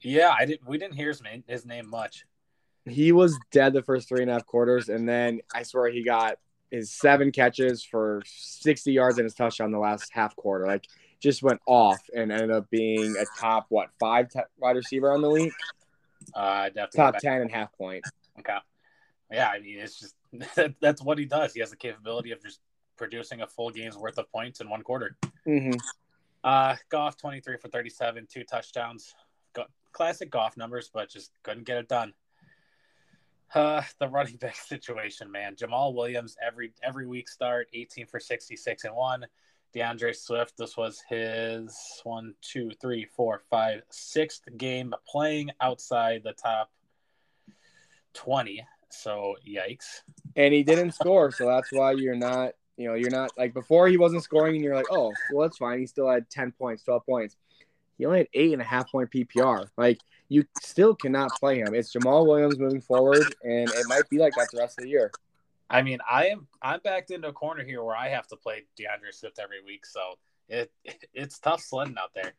Yeah, 0.01 0.35
I 0.39 0.45
didn't. 0.47 0.67
We 0.69 0.79
didn't 0.79 0.95
hear 0.95 1.09
his 1.09 1.23
his 1.47 1.67
name 1.67 1.89
much. 1.91 2.25
He 2.89 3.13
was 3.13 3.39
dead 3.51 3.73
the 3.73 3.83
first 3.83 4.09
three 4.09 4.23
and 4.23 4.31
a 4.31 4.35
half 4.35 4.47
quarters, 4.47 4.89
and 4.89 5.09
then 5.09 5.41
I 5.55 5.63
swear 5.63 5.91
he 5.91 6.05
got 6.05 6.39
his 6.71 6.93
seven 6.93 7.33
catches 7.33 7.83
for 7.83 8.23
60 8.27 8.93
yards 8.93 9.19
and 9.19 9.25
his 9.25 9.35
touchdown 9.35 9.71
the 9.73 9.79
last 9.79 10.11
half 10.13 10.37
quarter. 10.37 10.67
Like, 10.67 10.87
just 11.21 11.43
went 11.43 11.61
off 11.67 12.01
and 12.15 12.31
ended 12.31 12.51
up 12.51 12.69
being 12.71 13.17
a 13.17 13.25
top 13.41 13.67
what 13.71 13.89
five 13.99 14.29
t- 14.29 14.41
wide 14.59 14.77
receiver 14.77 15.13
on 15.13 15.23
the 15.23 15.31
week, 15.31 15.53
Uh, 16.35 16.41
I'd 16.41 16.77
have 16.77 16.91
to 16.91 16.97
go 16.97 17.03
top 17.05 17.19
ten 17.19 17.41
and 17.41 17.51
half 17.51 17.73
point. 17.77 18.05
Okay. 18.39 18.57
Yeah, 19.33 19.49
I 19.49 19.59
mean, 19.61 19.79
it's 19.79 19.99
just 19.99 20.15
that, 20.57 20.75
that's 20.81 21.03
what 21.03 21.19
he 21.19 21.25
does. 21.25 21.53
He 21.55 21.61
has 21.61 21.71
the 21.71 21.77
capability 21.77 22.33
of 22.33 22.43
just 22.43 22.61
producing 22.97 23.41
a 23.41 23.47
full 23.47 23.71
game's 23.71 23.97
worth 23.97 24.19
of 24.19 24.31
points 24.31 24.61
in 24.61 24.69
one 24.69 24.83
quarter. 24.83 25.17
Mm-hmm. 25.47 25.79
Uh, 26.45 26.77
Goff, 26.89 27.17
23 27.17 27.57
for 27.57 27.69
37, 27.69 28.29
two 28.31 28.45
touchdowns. 28.45 29.15
Go- 29.55 29.67
classic 29.93 30.31
Goff 30.31 30.57
numbers, 30.57 30.91
but 30.93 31.09
just 31.09 31.33
couldn't 31.43 31.65
get 31.67 31.79
it 31.79 31.89
done. 31.89 32.13
Uh, 33.55 33.83
the 33.99 34.09
running 34.09 34.37
back 34.37 34.57
situation, 34.67 35.31
man. 35.31 35.55
Jamaal 35.55 35.95
Williams, 35.95 36.37
every 36.45 36.73
every 36.83 37.07
week 37.07 37.29
start, 37.29 37.69
18 37.73 38.07
for 38.07 38.21
66 38.21 38.85
and 38.85 38.95
one. 38.95 39.27
D'Andre 39.75 40.13
Swift, 40.15 40.57
this 40.57 40.77
was 40.79 41.03
his 41.09 42.01
one, 42.03 42.35
two, 42.41 42.71
three, 42.81 43.05
four, 43.05 43.43
five, 43.51 43.83
sixth 43.91 44.43
game 44.57 44.95
playing 45.07 45.51
outside 45.61 46.23
the 46.25 46.33
top 46.33 46.71
20. 48.15 48.65
So, 48.91 49.37
yikes. 49.47 50.01
And 50.37 50.55
he 50.55 50.63
didn't 50.63 50.93
score, 50.93 51.31
so 51.31 51.47
that's 51.47 51.71
why 51.71 51.93
you're 51.93 52.17
not. 52.17 52.53
You 52.79 52.89
know, 52.89 52.95
you're 52.95 53.11
not 53.11 53.33
like 53.37 53.55
before 53.55 53.89
he 53.89 53.97
wasn't 53.97 54.23
scoring, 54.23 54.55
and 54.55 54.65
you're 54.65 54.77
like, 54.77 54.87
oh, 54.91 55.13
well, 55.33 55.47
that's 55.47 55.59
fine. 55.59 55.81
He 55.81 55.87
still 55.87 56.09
had 56.09 56.31
ten 56.31 56.53
points, 56.53 56.85
twelve 56.85 57.05
points. 57.05 57.37
He 57.99 58.07
only 58.07 58.19
had 58.19 58.29
eight 58.35 58.53
and 58.53 58.63
a 58.63 58.65
half 58.65 58.91
point 58.91 59.11
PPR. 59.11 59.67
Like 59.77 59.99
you 60.29 60.45
still 60.63 60.95
cannot 60.95 61.31
play 61.33 61.59
him. 61.59 61.75
It's 61.75 61.93
Jamaal 61.93 62.27
Williams 62.27 62.59
moving 62.59 62.81
forward, 62.81 63.23
and 63.43 63.69
it 63.69 63.87
might 63.89 64.09
be 64.09 64.19
like 64.19 64.35
that 64.37 64.49
the 64.53 64.59
rest 64.59 64.79
of 64.79 64.85
the 64.85 64.91
year. 64.91 65.11
I 65.71 65.83
mean, 65.83 65.99
I 66.09 66.27
am 66.29 66.47
I'm 66.63 66.81
backed 66.83 67.11
into 67.11 67.29
a 67.29 67.33
corner 67.33 67.65
here 67.65 67.83
where 67.83 67.97
I 67.97 68.09
have 68.09 68.27
to 68.29 68.37
play 68.37 68.65
D'Andre 68.77 69.11
Swift 69.11 69.39
every 69.39 69.63
week, 69.65 69.85
so 69.85 70.15
it 70.49 70.71
it's 71.13 71.39
tough 71.39 71.61
sledding 71.61 71.97
out 71.99 72.15
there. 72.15 72.33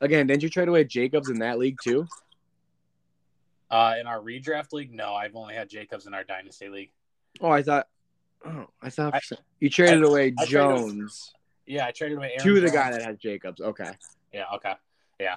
Again, 0.00 0.26
didn't 0.28 0.42
you 0.44 0.48
trade 0.50 0.68
away 0.68 0.84
Jacobs 0.84 1.28
in 1.30 1.38
that 1.40 1.58
league 1.58 1.78
too? 1.82 2.06
Uh, 3.70 3.96
in 4.00 4.06
our 4.06 4.20
redraft 4.20 4.72
league, 4.72 4.94
no, 4.94 5.14
I've 5.14 5.36
only 5.36 5.54
had 5.54 5.68
Jacobs 5.68 6.06
in 6.06 6.14
our 6.14 6.24
dynasty 6.24 6.68
league. 6.68 6.90
Oh, 7.40 7.50
I 7.50 7.62
thought. 7.62 7.88
Oh, 8.46 8.66
I 8.80 8.90
thought 8.90 9.14
I- 9.14 9.20
you 9.60 9.68
traded 9.68 10.04
I- 10.04 10.06
away 10.08 10.26
I 10.38 10.44
traded- 10.44 10.48
Jones 10.48 11.34
Yeah, 11.66 11.86
I 11.86 11.90
traded 11.90 12.16
away 12.18 12.28
Aaron 12.38 12.44
to 12.44 12.54
the 12.54 12.60
Jones. 12.60 12.72
guy 12.72 12.90
that 12.92 13.02
has 13.02 13.18
Jacobs. 13.18 13.60
Okay. 13.60 13.90
Yeah, 14.32 14.44
okay, 14.54 14.74
yeah, 15.20 15.36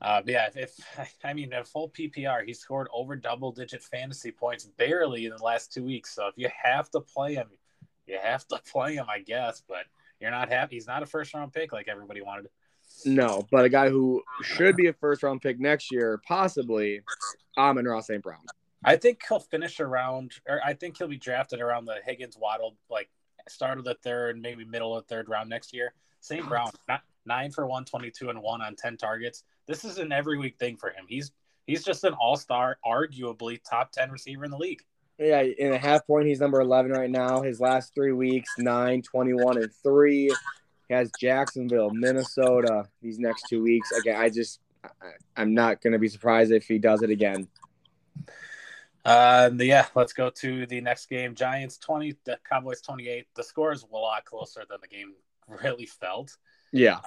uh, 0.00 0.22
yeah. 0.26 0.48
If, 0.54 0.78
if 0.98 1.14
I 1.24 1.32
mean 1.32 1.52
a 1.52 1.64
full 1.64 1.90
PPR, 1.90 2.44
he 2.44 2.54
scored 2.54 2.88
over 2.92 3.16
double 3.16 3.52
digit 3.52 3.82
fantasy 3.82 4.30
points 4.30 4.64
barely 4.64 5.26
in 5.26 5.32
the 5.36 5.42
last 5.42 5.72
two 5.72 5.84
weeks. 5.84 6.14
So 6.14 6.26
if 6.28 6.34
you 6.36 6.48
have 6.62 6.90
to 6.90 7.00
play 7.00 7.34
him, 7.34 7.48
you 8.06 8.18
have 8.22 8.46
to 8.48 8.60
play 8.72 8.94
him, 8.94 9.06
I 9.08 9.20
guess. 9.20 9.62
But 9.66 9.84
you're 10.20 10.30
not 10.30 10.48
happy. 10.48 10.76
He's 10.76 10.86
not 10.86 11.02
a 11.02 11.06
first 11.06 11.34
round 11.34 11.52
pick 11.52 11.72
like 11.72 11.88
everybody 11.88 12.22
wanted. 12.22 12.48
No, 13.04 13.46
but 13.50 13.64
a 13.64 13.68
guy 13.68 13.88
who 13.88 14.22
should 14.42 14.76
be 14.76 14.86
a 14.88 14.92
first 14.92 15.22
round 15.22 15.40
pick 15.40 15.58
next 15.58 15.90
year, 15.90 16.20
possibly, 16.26 17.00
Amon-Ra 17.56 18.00
St. 18.00 18.22
Brown. 18.22 18.44
I 18.84 18.96
think 18.96 19.22
he'll 19.26 19.40
finish 19.40 19.80
around, 19.80 20.32
or 20.46 20.60
I 20.64 20.74
think 20.74 20.98
he'll 20.98 21.08
be 21.08 21.16
drafted 21.16 21.60
around 21.60 21.86
the 21.86 21.96
Higgins 22.04 22.36
Waddle, 22.38 22.76
like 22.90 23.08
start 23.48 23.78
of 23.78 23.84
the 23.84 23.94
third, 24.02 24.40
maybe 24.40 24.64
middle 24.64 24.96
of 24.96 25.06
the 25.06 25.14
third 25.14 25.28
round 25.28 25.48
next 25.48 25.72
year. 25.72 25.94
St. 26.20 26.46
Brown, 26.46 26.70
not 26.88 27.02
nine 27.26 27.50
for 27.50 27.66
one, 27.66 27.84
22 27.84 28.30
and 28.30 28.40
one 28.40 28.62
on 28.62 28.76
10 28.76 28.96
targets. 28.96 29.44
This 29.66 29.84
is 29.84 29.98
an 29.98 30.12
every 30.12 30.38
week 30.38 30.58
thing 30.58 30.76
for 30.76 30.90
him. 30.90 31.06
He's 31.08 31.32
he's 31.66 31.84
just 31.84 32.04
an 32.04 32.14
all 32.14 32.36
star, 32.36 32.78
arguably 32.84 33.60
top 33.68 33.92
10 33.92 34.10
receiver 34.10 34.44
in 34.44 34.50
the 34.50 34.58
league. 34.58 34.82
Yeah, 35.18 35.42
in 35.42 35.72
a 35.72 35.78
half 35.78 36.06
point, 36.06 36.26
he's 36.26 36.40
number 36.40 36.60
11 36.60 36.90
right 36.90 37.10
now. 37.10 37.42
His 37.42 37.60
last 37.60 37.94
three 37.94 38.12
weeks, 38.12 38.50
9, 38.58 39.02
21, 39.02 39.58
and 39.58 39.72
3. 39.82 40.30
He 40.88 40.94
has 40.94 41.10
Jacksonville, 41.20 41.90
Minnesota 41.90 42.88
these 43.00 43.18
next 43.18 43.44
two 43.48 43.62
weeks. 43.62 43.92
Again, 43.92 44.20
I 44.20 44.28
just, 44.28 44.58
I, 44.82 44.88
I'm 45.36 45.54
not 45.54 45.80
going 45.80 45.92
to 45.92 46.00
be 46.00 46.08
surprised 46.08 46.50
if 46.50 46.66
he 46.66 46.78
does 46.78 47.02
it 47.02 47.10
again. 47.10 47.46
Uh, 49.04 49.50
yeah, 49.58 49.86
let's 49.94 50.12
go 50.12 50.30
to 50.30 50.66
the 50.66 50.80
next 50.80 51.06
game. 51.06 51.34
Giants 51.34 51.78
20, 51.78 52.16
the 52.24 52.38
Cowboys 52.48 52.80
28. 52.80 53.26
The 53.34 53.42
score 53.44 53.72
is 53.72 53.84
a 53.84 53.96
lot 53.96 54.24
closer 54.24 54.64
than 54.68 54.78
the 54.80 54.88
game 54.88 55.14
really 55.62 55.86
felt. 55.86 56.36
Yeah. 56.74 57.00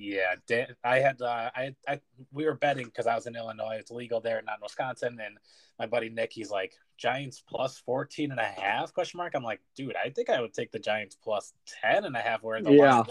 Yeah, 0.00 0.36
Dan, 0.46 0.68
I 0.84 1.00
had 1.00 1.20
uh, 1.20 1.50
I, 1.56 1.74
I 1.88 2.00
we 2.32 2.44
were 2.44 2.54
betting 2.54 2.84
because 2.84 3.08
I 3.08 3.16
was 3.16 3.26
in 3.26 3.34
Illinois. 3.34 3.78
It's 3.80 3.90
legal 3.90 4.20
there, 4.20 4.40
not 4.46 4.58
in 4.58 4.62
Wisconsin. 4.62 5.18
And 5.20 5.36
my 5.76 5.86
buddy 5.86 6.08
Nick, 6.08 6.32
he's 6.32 6.50
like 6.50 6.74
Giants 6.96 7.42
plus 7.48 7.78
14 7.78 8.30
and 8.30 8.38
a 8.38 8.44
half 8.44 8.94
question 8.94 9.18
mark. 9.18 9.32
I'm 9.34 9.42
like, 9.42 9.60
dude, 9.76 9.96
I 9.96 10.10
think 10.10 10.30
I 10.30 10.40
would 10.40 10.54
take 10.54 10.70
the 10.70 10.78
Giants 10.78 11.16
plus 11.20 11.52
10 11.82 12.04
and 12.04 12.14
a 12.14 12.20
half 12.20 12.44
where 12.44 12.62
the 12.62 12.72
Yeah. 12.72 13.02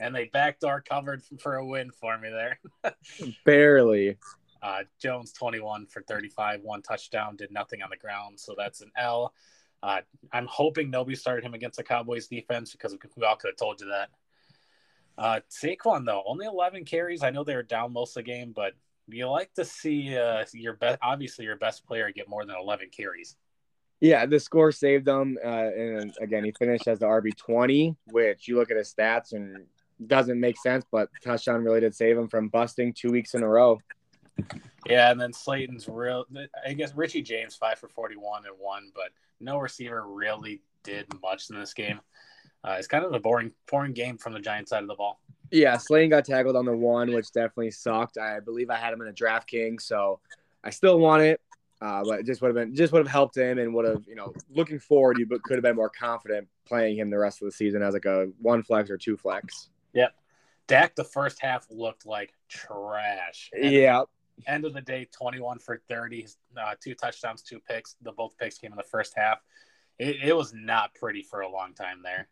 And 0.00 0.14
they 0.14 0.26
backdoor 0.26 0.82
covered 0.82 1.22
for 1.40 1.56
a 1.56 1.66
win 1.66 1.90
for 1.92 2.18
me 2.18 2.28
there. 2.28 2.60
Barely. 3.46 4.18
Uh, 4.62 4.80
Jones 5.00 5.32
21 5.32 5.86
for 5.86 6.02
35, 6.02 6.60
one 6.60 6.82
touchdown, 6.82 7.36
did 7.36 7.50
nothing 7.50 7.80
on 7.80 7.88
the 7.90 7.96
ground, 7.96 8.38
so 8.38 8.54
that's 8.58 8.80
an 8.80 8.90
L. 8.96 9.32
Uh, 9.82 10.00
I'm 10.32 10.46
hoping 10.46 10.90
nobody 10.90 11.16
started 11.16 11.44
him 11.44 11.54
against 11.54 11.76
the 11.76 11.84
Cowboys 11.84 12.26
defense 12.26 12.72
because 12.72 12.96
we 13.16 13.24
all 13.24 13.36
could 13.36 13.50
have 13.50 13.56
told 13.56 13.80
you 13.80 13.86
that. 13.88 14.10
Uh, 15.18 15.40
Saquon 15.50 16.06
though, 16.06 16.22
only 16.26 16.46
11 16.46 16.84
carries. 16.84 17.22
I 17.22 17.30
know 17.30 17.44
they 17.44 17.56
were 17.56 17.62
down 17.62 17.92
most 17.92 18.16
of 18.16 18.24
the 18.24 18.30
game, 18.30 18.52
but 18.54 18.74
you 19.08 19.28
like 19.28 19.52
to 19.54 19.64
see 19.64 20.16
uh, 20.16 20.44
your 20.52 20.74
best, 20.74 20.98
obviously 21.02 21.44
your 21.44 21.56
best 21.56 21.84
player 21.86 22.10
get 22.12 22.28
more 22.28 22.44
than 22.44 22.56
11 22.56 22.90
carries. 22.90 23.36
Yeah, 24.00 24.26
the 24.26 24.38
score 24.38 24.70
saved 24.70 25.08
him. 25.08 25.38
Uh, 25.44 25.48
and 25.48 26.14
again, 26.20 26.44
he 26.44 26.52
finished 26.52 26.86
as 26.86 27.00
the 27.00 27.06
RB 27.06 27.36
twenty, 27.36 27.96
which 28.12 28.46
you 28.46 28.56
look 28.56 28.70
at 28.70 28.76
his 28.76 28.94
stats 28.94 29.32
and 29.32 29.66
doesn't 30.06 30.38
make 30.38 30.56
sense, 30.56 30.84
but 30.90 31.08
touchdown 31.24 31.64
really 31.64 31.80
did 31.80 31.94
save 31.94 32.16
him 32.16 32.28
from 32.28 32.48
busting 32.48 32.92
two 32.92 33.10
weeks 33.10 33.34
in 33.34 33.42
a 33.42 33.48
row. 33.48 33.78
Yeah, 34.86 35.10
and 35.10 35.20
then 35.20 35.32
Slayton's 35.32 35.88
real. 35.88 36.26
I 36.64 36.74
guess 36.74 36.94
Richie 36.94 37.22
James 37.22 37.56
five 37.56 37.78
for 37.78 37.88
41 37.88 38.46
and 38.46 38.54
one, 38.56 38.92
but 38.94 39.08
no 39.40 39.58
receiver 39.58 40.06
really 40.06 40.62
did 40.84 41.06
much 41.20 41.50
in 41.50 41.58
this 41.58 41.74
game. 41.74 42.00
Uh, 42.64 42.76
it's 42.78 42.88
kind 42.88 43.04
of 43.04 43.12
a 43.12 43.20
boring, 43.20 43.52
boring 43.70 43.92
game 43.92 44.18
from 44.18 44.32
the 44.32 44.40
Giants 44.40 44.70
side 44.70 44.82
of 44.82 44.88
the 44.88 44.94
ball. 44.94 45.20
Yeah, 45.50 45.76
Slayton 45.76 46.10
got 46.10 46.24
tackled 46.24 46.56
on 46.56 46.64
the 46.64 46.76
one, 46.76 47.12
which 47.12 47.32
definitely 47.32 47.70
sucked. 47.70 48.18
I 48.18 48.40
believe 48.40 48.70
I 48.70 48.76
had 48.76 48.92
him 48.92 49.00
in 49.00 49.08
a 49.08 49.12
DraftKings, 49.12 49.82
so 49.82 50.20
I 50.62 50.70
still 50.70 50.98
want 50.98 51.22
it. 51.22 51.40
Uh, 51.80 52.02
but 52.04 52.20
it 52.20 52.26
just 52.26 52.42
would 52.42 52.48
have 52.48 52.56
been 52.56 52.74
just 52.74 52.92
would 52.92 52.98
have 52.98 53.10
helped 53.10 53.36
him 53.36 53.56
and 53.58 53.72
would 53.72 53.84
have 53.84 54.02
you 54.08 54.16
know 54.16 54.34
looking 54.50 54.80
forward 54.80 55.16
you 55.16 55.26
could 55.44 55.54
have 55.54 55.62
been 55.62 55.76
more 55.76 55.88
confident 55.88 56.48
playing 56.66 56.96
him 56.96 57.08
the 57.08 57.16
rest 57.16 57.40
of 57.40 57.46
the 57.46 57.52
season 57.52 57.82
as 57.82 57.94
like 57.94 58.04
a 58.04 58.26
one 58.40 58.64
flex 58.64 58.90
or 58.90 58.98
two 58.98 59.16
flex. 59.16 59.68
Yep. 59.92 60.12
Dak 60.66 60.96
the 60.96 61.04
first 61.04 61.40
half 61.40 61.66
looked 61.70 62.04
like 62.04 62.34
trash. 62.48 63.50
End, 63.56 63.72
Yeah, 63.72 64.02
End 64.46 64.64
of 64.64 64.74
the 64.74 64.80
day, 64.80 65.08
21 65.10 65.58
for 65.58 65.80
30, 65.88 66.26
uh, 66.56 66.74
two 66.80 66.94
touchdowns, 66.94 67.42
two 67.42 67.58
picks. 67.58 67.96
The 68.02 68.12
both 68.12 68.36
picks 68.38 68.58
came 68.58 68.70
in 68.72 68.76
the 68.76 68.82
first 68.82 69.14
half. 69.16 69.38
It, 69.98 70.16
it 70.22 70.36
was 70.36 70.52
not 70.54 70.94
pretty 70.94 71.22
for 71.22 71.40
a 71.40 71.50
long 71.50 71.74
time 71.74 72.02
there. 72.02 72.28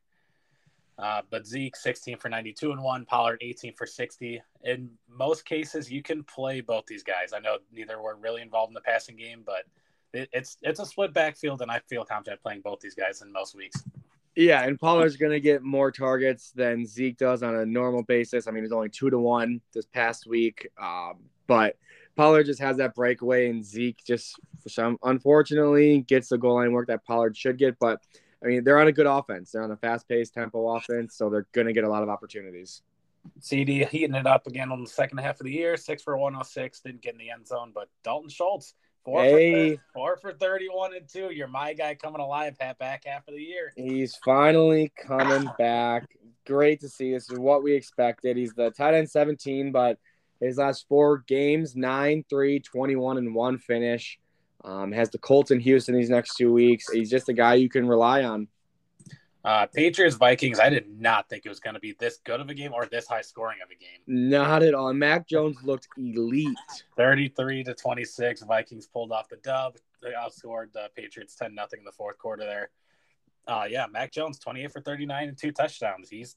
Uh, 0.98 1.20
but 1.30 1.46
Zeke, 1.46 1.76
16 1.76 2.16
for 2.16 2.28
92 2.28 2.72
and 2.72 2.82
one. 2.82 3.04
Pollard, 3.04 3.38
18 3.42 3.74
for 3.74 3.86
60. 3.86 4.40
In 4.64 4.90
most 5.08 5.44
cases, 5.44 5.90
you 5.90 6.02
can 6.02 6.24
play 6.24 6.60
both 6.60 6.86
these 6.86 7.02
guys. 7.02 7.32
I 7.34 7.38
know 7.38 7.58
neither 7.72 8.00
were 8.00 8.16
really 8.16 8.40
involved 8.40 8.70
in 8.70 8.74
the 8.74 8.80
passing 8.80 9.16
game, 9.16 9.42
but 9.44 9.64
it, 10.14 10.28
it's 10.32 10.56
it's 10.62 10.80
a 10.80 10.86
split 10.86 11.12
backfield, 11.12 11.60
and 11.60 11.70
I 11.70 11.80
feel 11.88 12.04
confident 12.04 12.40
playing 12.42 12.62
both 12.62 12.80
these 12.80 12.94
guys 12.94 13.20
in 13.20 13.30
most 13.30 13.54
weeks. 13.54 13.84
Yeah, 14.34 14.64
and 14.64 14.78
Pollard's 14.78 15.16
going 15.16 15.32
to 15.32 15.40
get 15.40 15.62
more 15.62 15.90
targets 15.90 16.52
than 16.52 16.84
Zeke 16.84 17.16
does 17.16 17.42
on 17.42 17.56
a 17.56 17.64
normal 17.64 18.02
basis. 18.02 18.46
I 18.46 18.50
mean, 18.50 18.64
he's 18.64 18.72
only 18.72 18.90
two 18.90 19.08
to 19.08 19.18
one 19.18 19.62
this 19.72 19.86
past 19.86 20.26
week, 20.26 20.68
um, 20.80 21.24
but 21.46 21.76
Pollard 22.16 22.44
just 22.44 22.60
has 22.60 22.76
that 22.78 22.94
breakaway, 22.94 23.48
and 23.48 23.64
Zeke 23.64 24.02
just 24.06 24.38
for 24.62 24.68
some 24.70 24.98
unfortunately 25.02 26.00
gets 26.00 26.28
the 26.28 26.38
goal 26.38 26.56
line 26.56 26.72
work 26.72 26.88
that 26.88 27.04
Pollard 27.04 27.36
should 27.36 27.58
get. 27.58 27.78
But 27.78 28.00
I 28.42 28.48
mean, 28.48 28.64
they're 28.64 28.78
on 28.78 28.88
a 28.88 28.92
good 28.92 29.06
offense. 29.06 29.52
They're 29.52 29.62
on 29.62 29.70
a 29.70 29.76
fast-paced 29.76 30.34
tempo 30.34 30.76
offense, 30.76 31.16
so 31.16 31.30
they're 31.30 31.46
going 31.52 31.66
to 31.66 31.72
get 31.72 31.84
a 31.84 31.88
lot 31.88 32.02
of 32.02 32.08
opportunities. 32.08 32.82
CeeDee 33.40 33.88
heating 33.88 34.14
it 34.14 34.26
up 34.26 34.46
again 34.46 34.70
on 34.70 34.82
the 34.82 34.88
second 34.88 35.18
half 35.18 35.40
of 35.40 35.46
the 35.46 35.52
year, 35.52 35.76
six 35.76 36.02
for 36.02 36.16
106, 36.16 36.80
didn't 36.80 37.02
get 37.02 37.14
in 37.14 37.18
the 37.18 37.30
end 37.30 37.46
zone, 37.46 37.72
but 37.74 37.88
Dalton 38.04 38.28
Schultz 38.28 38.74
Four, 39.06 39.22
hey. 39.22 39.76
for, 39.76 39.82
four 39.94 40.16
for 40.16 40.32
31 40.32 40.96
and 40.96 41.08
two. 41.08 41.30
You're 41.32 41.46
my 41.46 41.74
guy 41.74 41.94
coming 41.94 42.20
alive 42.20 42.56
hat 42.58 42.76
back 42.78 43.04
half 43.06 43.28
of 43.28 43.34
the 43.34 43.40
year. 43.40 43.72
He's 43.76 44.16
finally 44.16 44.92
coming 45.00 45.48
back. 45.58 46.08
Great 46.44 46.80
to 46.80 46.88
see. 46.88 47.12
This 47.12 47.30
is 47.30 47.38
what 47.38 47.62
we 47.62 47.72
expected. 47.72 48.36
He's 48.36 48.52
the 48.52 48.72
tight 48.72 48.94
end 48.94 49.08
17, 49.08 49.70
but 49.70 50.00
his 50.40 50.58
last 50.58 50.86
four 50.88 51.18
games 51.18 51.76
9, 51.76 52.24
3, 52.28 52.58
21, 52.58 53.18
and 53.18 53.32
1 53.32 53.58
finish. 53.58 54.18
Um, 54.66 54.90
has 54.90 55.10
the 55.10 55.18
Colts 55.18 55.52
in 55.52 55.60
Houston 55.60 55.94
these 55.94 56.10
next 56.10 56.34
two 56.34 56.52
weeks. 56.52 56.90
He's 56.90 57.08
just 57.08 57.28
a 57.28 57.32
guy 57.32 57.54
you 57.54 57.68
can 57.68 57.86
rely 57.86 58.24
on. 58.24 58.48
Uh, 59.44 59.66
Patriots 59.72 60.16
Vikings. 60.16 60.58
I 60.58 60.70
did 60.70 60.88
not 60.88 61.28
think 61.28 61.46
it 61.46 61.48
was 61.48 61.60
going 61.60 61.74
to 61.74 61.80
be 61.80 61.94
this 62.00 62.18
good 62.24 62.40
of 62.40 62.50
a 62.50 62.54
game 62.54 62.72
or 62.72 62.84
this 62.84 63.06
high 63.06 63.20
scoring 63.20 63.58
of 63.62 63.70
a 63.70 63.76
game. 63.76 64.00
Not 64.08 64.64
at 64.64 64.74
all. 64.74 64.92
Mac 64.92 65.28
Jones 65.28 65.58
looked 65.62 65.86
elite. 65.96 66.58
Thirty-three 66.96 67.62
to 67.62 67.74
twenty-six. 67.74 68.42
Vikings 68.42 68.88
pulled 68.88 69.12
off 69.12 69.28
the 69.28 69.36
dub. 69.36 69.76
They 70.02 70.10
outscored 70.10 70.72
the 70.72 70.90
Patriots 70.96 71.36
ten 71.36 71.54
nothing 71.54 71.78
in 71.78 71.84
the 71.84 71.92
fourth 71.92 72.18
quarter 72.18 72.44
there. 72.44 72.70
Uh, 73.46 73.66
yeah, 73.70 73.86
Mac 73.88 74.10
Jones, 74.10 74.40
twenty-eight 74.40 74.72
for 74.72 74.80
thirty-nine 74.80 75.28
and 75.28 75.38
two 75.38 75.52
touchdowns. 75.52 76.10
He's 76.10 76.34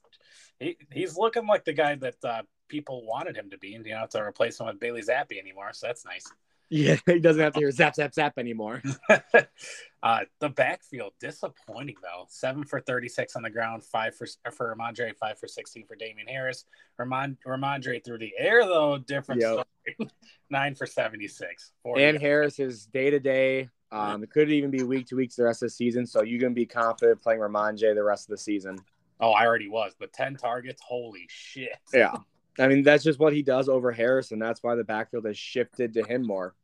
he, 0.60 0.78
he's 0.94 1.18
looking 1.18 1.48
like 1.48 1.66
the 1.66 1.74
guy 1.74 1.96
that 1.96 2.24
uh, 2.24 2.44
people 2.68 3.08
wanted 3.08 3.36
him 3.36 3.50
to 3.50 3.58
be, 3.58 3.74
and 3.74 3.84
you 3.84 3.94
don't 3.94 4.02
have 4.02 4.10
to 4.10 4.22
replace 4.22 4.60
him 4.60 4.68
with 4.68 4.80
Bailey 4.80 5.02
Zappe 5.02 5.40
anymore. 5.40 5.74
So 5.74 5.88
that's 5.88 6.06
nice. 6.06 6.32
Yeah, 6.70 6.98
he 7.06 7.20
doesn't 7.20 7.42
have 7.42 7.54
to 7.54 7.60
hear 7.60 7.72
zap, 7.72 7.96
zap, 7.96 8.14
zap 8.14 8.38
anymore. 8.38 8.82
uh, 10.04 10.20
the 10.40 10.50
backfield 10.50 11.14
disappointing 11.20 11.96
though. 12.02 12.26
Seven 12.30 12.64
for 12.64 12.80
thirty-six 12.80 13.36
on 13.36 13.42
the 13.42 13.50
ground, 13.50 13.84
five 13.84 14.16
for 14.16 14.28
for 14.52 14.76
Rhamondre, 14.76 15.16
five 15.16 15.40
for 15.40 15.48
sixteen 15.48 15.86
for 15.86 15.96
Damien 15.96 16.28
Harris. 16.28 16.66
Ramond, 17.00 17.38
Rhamondre 17.46 18.04
through 18.04 18.20
the 18.20 18.34
air 18.38 18.66
though, 18.66 18.98
different 18.98 19.42
yep. 19.42 19.66
story. 19.88 20.12
Nine 20.50 20.76
for 20.76 20.86
seventy-six. 20.86 21.72
And 21.98 22.20
Harris 22.20 22.60
is 22.60 22.86
day 22.86 23.10
to 23.10 23.20
day. 23.20 23.70
Um, 23.92 24.22
it 24.22 24.30
could 24.30 24.52
even 24.52 24.70
be 24.70 24.84
week 24.84 25.08
to 25.08 25.16
week 25.16 25.34
the 25.36 25.46
rest 25.46 25.64
of 25.64 25.68
the 25.68 25.72
season. 25.72 26.06
So 26.06 26.22
you 26.22 26.40
can 26.40 26.54
be 26.54 26.68
confident 26.68 27.22
playing 27.24 27.40
Rhamondre 27.40 27.96
the 27.96 28.04
rest 28.04 28.26
of 28.26 28.32
the 28.32 28.38
season. 28.38 28.78
Oh, 29.20 29.32
I 29.32 29.46
already 29.46 29.68
was, 29.68 29.94
but 30.00 30.14
ten 30.14 30.36
targets. 30.36 30.82
Holy 30.86 31.26
shit! 31.28 31.78
Yeah. 31.92 32.16
I 32.60 32.68
mean, 32.68 32.84
that's 32.84 33.04
just 33.04 33.20
what 33.20 33.34
he 33.34 33.42
does 33.42 33.70
over 33.70 33.92
Harris, 33.92 34.32
and 34.32 34.42
that's 34.42 34.62
why 34.62 34.76
the 34.76 34.84
backfield 34.84 35.26
has 35.26 35.38
shifted 35.38 35.94
to 35.94 36.04
him 36.04 36.26
more. 36.26 36.56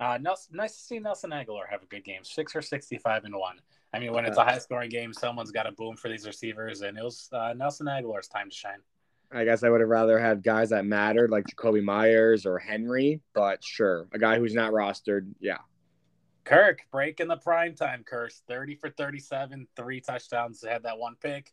Uh, 0.00 0.18
Nelson, 0.20 0.56
nice 0.56 0.74
to 0.74 0.80
see 0.80 0.98
Nelson 0.98 1.30
Agholor 1.30 1.68
have 1.68 1.82
a 1.82 1.86
good 1.86 2.04
game. 2.04 2.24
Six 2.24 2.52
for 2.52 2.62
65 2.62 3.24
and 3.24 3.36
one. 3.36 3.60
I 3.94 3.98
mean, 3.98 4.12
when 4.12 4.24
it's 4.24 4.38
a 4.38 4.44
high 4.44 4.58
scoring 4.58 4.88
game, 4.88 5.12
someone's 5.12 5.52
got 5.52 5.66
a 5.66 5.72
boom 5.72 5.96
for 5.96 6.08
these 6.08 6.26
receivers, 6.26 6.80
and 6.80 6.96
it 6.96 7.04
was 7.04 7.28
uh, 7.32 7.52
Nelson 7.54 7.86
Agholor's 7.86 8.26
time 8.26 8.48
to 8.48 8.56
shine. 8.56 8.78
I 9.30 9.44
guess 9.44 9.62
I 9.62 9.70
would 9.70 9.80
have 9.80 9.88
rather 9.88 10.18
had 10.18 10.42
guys 10.42 10.70
that 10.70 10.84
mattered 10.84 11.30
like 11.30 11.46
Jakobi 11.46 11.82
Meyers 11.82 12.44
or 12.44 12.58
Henry, 12.58 13.20
but 13.34 13.62
sure, 13.62 14.06
a 14.12 14.18
guy 14.18 14.38
who's 14.38 14.54
not 14.54 14.72
rostered, 14.72 15.32
yeah. 15.40 15.58
Kirk 16.44 16.80
breaking 16.90 17.28
the 17.28 17.36
primetime 17.36 18.04
curse 18.04 18.42
30 18.48 18.74
for 18.76 18.90
37, 18.90 19.68
three 19.76 20.00
touchdowns, 20.00 20.64
had 20.66 20.82
that 20.82 20.98
one 20.98 21.16
pick. 21.20 21.52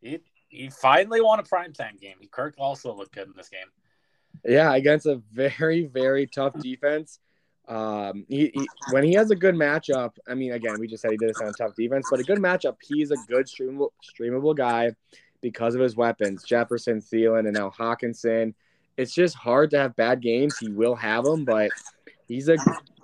He, 0.00 0.20
he 0.48 0.70
finally 0.70 1.20
won 1.20 1.38
a 1.38 1.42
primetime 1.42 2.00
game. 2.00 2.16
Kirk 2.30 2.54
also 2.58 2.94
looked 2.94 3.14
good 3.14 3.26
in 3.28 3.34
this 3.36 3.48
game. 3.48 3.66
Yeah, 4.44 4.74
against 4.74 5.06
a 5.06 5.20
very, 5.32 5.86
very 5.86 6.26
tough 6.26 6.58
defense. 6.58 7.18
Um, 7.66 8.24
he, 8.28 8.50
he, 8.54 8.68
when 8.92 9.04
he 9.04 9.12
has 9.14 9.30
a 9.30 9.36
good 9.36 9.54
matchup, 9.54 10.12
I 10.26 10.34
mean, 10.34 10.52
again, 10.52 10.76
we 10.78 10.86
just 10.86 11.02
said 11.02 11.10
he 11.10 11.18
did 11.18 11.28
this 11.28 11.40
on 11.40 11.48
a 11.48 11.52
tough 11.52 11.74
defense, 11.76 12.06
but 12.10 12.18
a 12.18 12.22
good 12.22 12.38
matchup, 12.38 12.76
he's 12.82 13.10
a 13.10 13.16
good 13.28 13.46
streamable, 13.46 13.90
streamable 14.02 14.56
guy 14.56 14.92
because 15.42 15.74
of 15.74 15.80
his 15.80 15.94
weapons, 15.94 16.42
Jefferson, 16.44 17.00
Thielen, 17.00 17.40
and 17.40 17.52
now 17.52 17.70
Hockenson. 17.70 18.54
It's 18.96 19.14
just 19.14 19.34
hard 19.34 19.70
to 19.70 19.78
have 19.78 19.96
bad 19.96 20.22
games. 20.22 20.56
He 20.58 20.70
will 20.70 20.96
have 20.96 21.24
them, 21.24 21.44
but 21.44 21.70
he's 22.26 22.48
a 22.48 22.56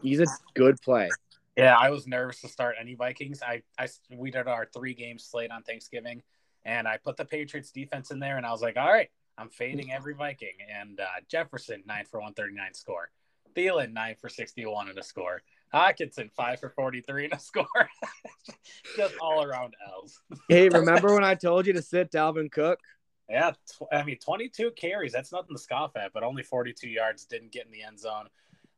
he's 0.02 0.20
a 0.20 0.26
good 0.54 0.80
play. 0.80 1.08
Yeah, 1.56 1.76
I 1.76 1.90
was 1.90 2.06
nervous 2.06 2.40
to 2.40 2.48
start 2.48 2.74
any 2.80 2.94
Vikings. 2.94 3.42
I, 3.42 3.62
I 3.78 3.86
we 4.10 4.30
did 4.30 4.48
our 4.48 4.66
three 4.74 4.94
game 4.94 5.18
slate 5.18 5.52
on 5.52 5.62
Thanksgiving, 5.62 6.22
and 6.64 6.86
I 6.88 6.96
put 6.96 7.16
the 7.16 7.24
Patriots 7.24 7.70
defense 7.70 8.10
in 8.10 8.18
there, 8.18 8.36
and 8.36 8.46
I 8.46 8.50
was 8.50 8.62
like, 8.62 8.76
all 8.76 8.90
right, 8.90 9.10
I'm 9.38 9.48
fading 9.48 9.92
every 9.92 10.14
Viking. 10.14 10.56
And 10.72 11.00
uh, 11.00 11.06
Jefferson 11.28 11.82
nine 11.86 12.04
for 12.10 12.20
one 12.20 12.34
thirty 12.34 12.54
nine 12.54 12.74
score. 12.74 13.10
Thielen, 13.54 13.92
9 13.92 14.16
for 14.20 14.28
61 14.28 14.88
and 14.88 14.98
a 14.98 15.02
score. 15.02 15.42
Hockenson, 15.72 16.30
5 16.32 16.60
for 16.60 16.70
43 16.70 17.24
and 17.24 17.34
a 17.34 17.38
score. 17.38 17.66
Just 18.96 19.14
all 19.20 19.42
around 19.42 19.74
L's. 19.92 20.20
hey, 20.48 20.68
remember 20.68 21.14
when 21.14 21.24
I 21.24 21.34
told 21.34 21.66
you 21.66 21.72
to 21.72 21.82
sit 21.82 22.10
Dalvin 22.10 22.50
Cook? 22.50 22.80
Yeah, 23.28 23.52
tw- 23.52 23.92
I 23.92 24.02
mean, 24.02 24.18
22 24.18 24.72
carries. 24.72 25.12
That's 25.12 25.32
nothing 25.32 25.56
to 25.56 25.62
scoff 25.62 25.96
at, 25.96 26.12
but 26.12 26.22
only 26.22 26.42
42 26.42 26.88
yards. 26.88 27.24
Didn't 27.24 27.52
get 27.52 27.66
in 27.66 27.72
the 27.72 27.82
end 27.82 27.98
zone. 27.98 28.28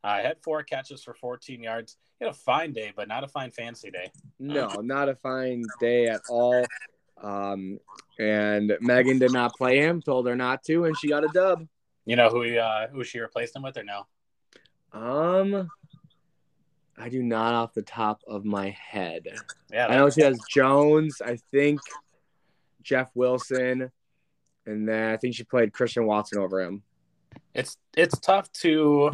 I 0.05 0.21
uh, 0.21 0.23
had 0.23 0.37
four 0.43 0.63
catches 0.63 1.03
for 1.03 1.15
14 1.15 1.63
yards. 1.63 1.97
He 2.19 2.25
had 2.25 2.33
a 2.33 2.37
fine 2.37 2.73
day, 2.73 2.93
but 2.95 3.09
not 3.09 3.25
a 3.25 3.29
fine 3.29 3.51
fancy 3.51 3.91
day. 3.91 4.11
No, 4.39 4.69
not 4.83 5.09
a 5.09 5.17
fine 5.17 5.65
day 5.81 6.07
at 6.07 6.21
all. 6.29 6.65
Um, 7.23 7.79
and 8.19 8.77
Megan 8.81 9.19
did 9.19 9.33
not 9.33 9.55
play 9.55 9.79
him, 9.79 10.03
told 10.03 10.27
her 10.27 10.37
not 10.37 10.63
to, 10.65 10.85
and 10.85 10.97
she 10.99 11.09
got 11.09 11.25
a 11.25 11.29
dub. 11.29 11.67
You 12.05 12.17
know 12.17 12.29
who 12.29 12.43
he, 12.43 12.59
uh, 12.59 12.89
who 12.89 13.05
she 13.05 13.19
replaced 13.21 13.57
him 13.57 13.63
with, 13.63 13.77
or 13.77 13.85
no? 13.85 14.07
Um, 14.93 15.69
I 16.97 17.09
do 17.09 17.23
not 17.23 17.55
off 17.55 17.75
the 17.75 17.83
top 17.83 18.23
of 18.27 18.45
my 18.45 18.71
head. 18.71 19.27
Yeah, 19.71 19.89
I 19.89 19.97
know 19.97 20.09
she 20.09 20.23
has 20.23 20.39
Jones. 20.49 21.21
I 21.25 21.37
think 21.51 21.81
Jeff 22.83 23.11
Wilson, 23.15 23.91
and 24.67 24.89
then 24.89 25.13
I 25.13 25.17
think 25.17 25.35
she 25.35 25.45
played 25.45 25.73
Christian 25.73 26.07
Watson 26.07 26.39
over 26.39 26.61
him. 26.61 26.83
It's 27.55 27.77
it's 27.97 28.19
tough 28.19 28.51
to. 28.61 29.11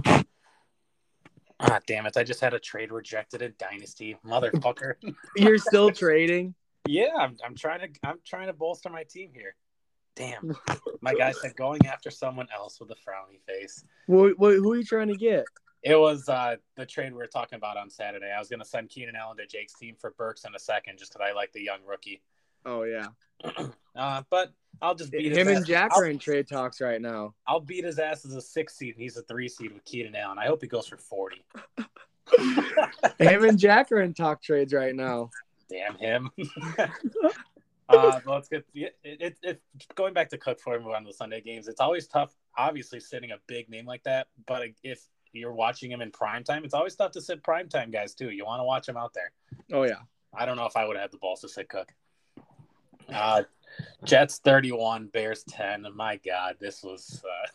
Ah, 1.64 1.78
damn 1.86 2.06
it! 2.06 2.16
I 2.16 2.24
just 2.24 2.40
had 2.40 2.54
a 2.54 2.58
trade 2.58 2.92
rejected 2.92 3.42
in 3.42 3.54
Dynasty, 3.58 4.16
motherfucker. 4.26 4.94
You're 5.36 5.58
still 5.58 5.90
trading? 5.90 6.54
Yeah, 6.86 7.14
I'm, 7.18 7.36
I'm 7.44 7.54
trying 7.54 7.80
to 7.80 7.88
I'm 8.08 8.18
trying 8.26 8.46
to 8.48 8.52
bolster 8.52 8.90
my 8.90 9.04
team 9.04 9.30
here. 9.32 9.54
Damn, 10.14 10.54
my 11.00 11.14
guy 11.14 11.32
said 11.32 11.56
going 11.56 11.86
after 11.86 12.10
someone 12.10 12.48
else 12.54 12.80
with 12.80 12.90
a 12.90 12.94
frowny 12.94 13.40
face. 13.46 13.84
What, 14.06 14.38
what, 14.38 14.54
who 14.54 14.72
are 14.72 14.76
you 14.76 14.84
trying 14.84 15.08
to 15.08 15.16
get? 15.16 15.44
It 15.82 15.98
was 15.98 16.28
uh, 16.28 16.56
the 16.76 16.86
trade 16.86 17.12
we 17.12 17.18
were 17.18 17.26
talking 17.26 17.56
about 17.56 17.76
on 17.76 17.90
Saturday. 17.90 18.30
I 18.30 18.38
was 18.38 18.48
going 18.48 18.60
to 18.60 18.66
send 18.66 18.88
Keenan 18.88 19.16
Allen 19.16 19.38
to 19.38 19.46
Jake's 19.46 19.74
team 19.74 19.96
for 19.98 20.12
Burks 20.16 20.44
in 20.44 20.54
a 20.54 20.58
second, 20.58 20.98
just 20.98 21.12
because 21.12 21.26
I 21.28 21.34
like 21.34 21.52
the 21.52 21.62
young 21.62 21.80
rookie. 21.86 22.22
Oh 22.64 22.84
yeah. 22.84 23.08
uh, 23.96 24.22
but 24.30 24.52
I'll 24.80 24.94
just 24.94 25.10
beat 25.10 25.36
him 25.36 25.48
and 25.48 25.66
Jack 25.66 25.96
are 25.96 26.06
in 26.06 26.18
trade 26.18 26.48
talks 26.48 26.80
right 26.80 27.00
now. 27.00 27.34
I'll 27.46 27.60
beat 27.60 27.84
his 27.84 27.98
ass 27.98 28.24
as 28.24 28.34
a 28.34 28.40
six 28.40 28.76
seed. 28.76 28.94
He's 28.96 29.16
a 29.16 29.22
three 29.22 29.48
seed 29.48 29.72
with 29.72 29.84
Keenan 29.84 30.14
Allen. 30.14 30.38
I 30.38 30.46
hope 30.46 30.62
he 30.62 30.68
goes 30.68 30.86
for 30.86 30.96
forty. 30.96 31.44
him 33.18 33.44
and 33.44 33.58
Jack 33.58 33.90
are 33.92 34.00
in 34.00 34.14
talk 34.14 34.42
trades 34.42 34.72
right 34.72 34.94
now. 34.94 35.30
Damn 35.72 35.96
him. 35.96 36.30
uh, 37.88 38.20
let's 38.26 38.48
get 38.48 38.66
it, 38.74 38.94
it, 39.02 39.36
it, 39.42 39.62
going 39.94 40.12
back 40.12 40.28
to 40.30 40.38
Cook 40.38 40.60
for 40.60 40.78
we 40.78 40.92
on 40.92 41.04
the 41.04 41.12
Sunday 41.12 41.40
games. 41.40 41.68
It's 41.68 41.80
always 41.80 42.06
tough, 42.06 42.34
obviously, 42.56 43.00
sitting 43.00 43.30
a 43.30 43.36
big 43.46 43.68
name 43.70 43.86
like 43.86 44.02
that. 44.04 44.28
But 44.46 44.68
if 44.82 45.02
you're 45.32 45.52
watching 45.52 45.90
him 45.90 46.02
in 46.02 46.10
prime 46.10 46.44
time, 46.44 46.64
it's 46.64 46.74
always 46.74 46.94
tough 46.94 47.12
to 47.12 47.20
sit 47.20 47.42
prime 47.42 47.68
time 47.68 47.90
guys 47.90 48.14
too. 48.14 48.30
You 48.30 48.44
want 48.44 48.60
to 48.60 48.64
watch 48.64 48.88
him 48.88 48.96
out 48.96 49.14
there. 49.14 49.32
Oh 49.72 49.84
yeah. 49.84 50.00
I 50.34 50.46
don't 50.46 50.56
know 50.56 50.66
if 50.66 50.76
I 50.76 50.84
would 50.84 50.96
have 50.96 51.02
had 51.04 51.12
the 51.12 51.18
balls 51.18 51.40
to 51.42 51.48
sit 51.48 51.68
Cook. 51.68 51.92
Uh, 53.12 53.42
Jets 54.04 54.38
31, 54.44 55.08
Bears 55.08 55.44
10. 55.48 55.86
My 55.94 56.18
God, 56.24 56.56
this 56.60 56.82
was 56.82 57.22
uh, 57.24 57.48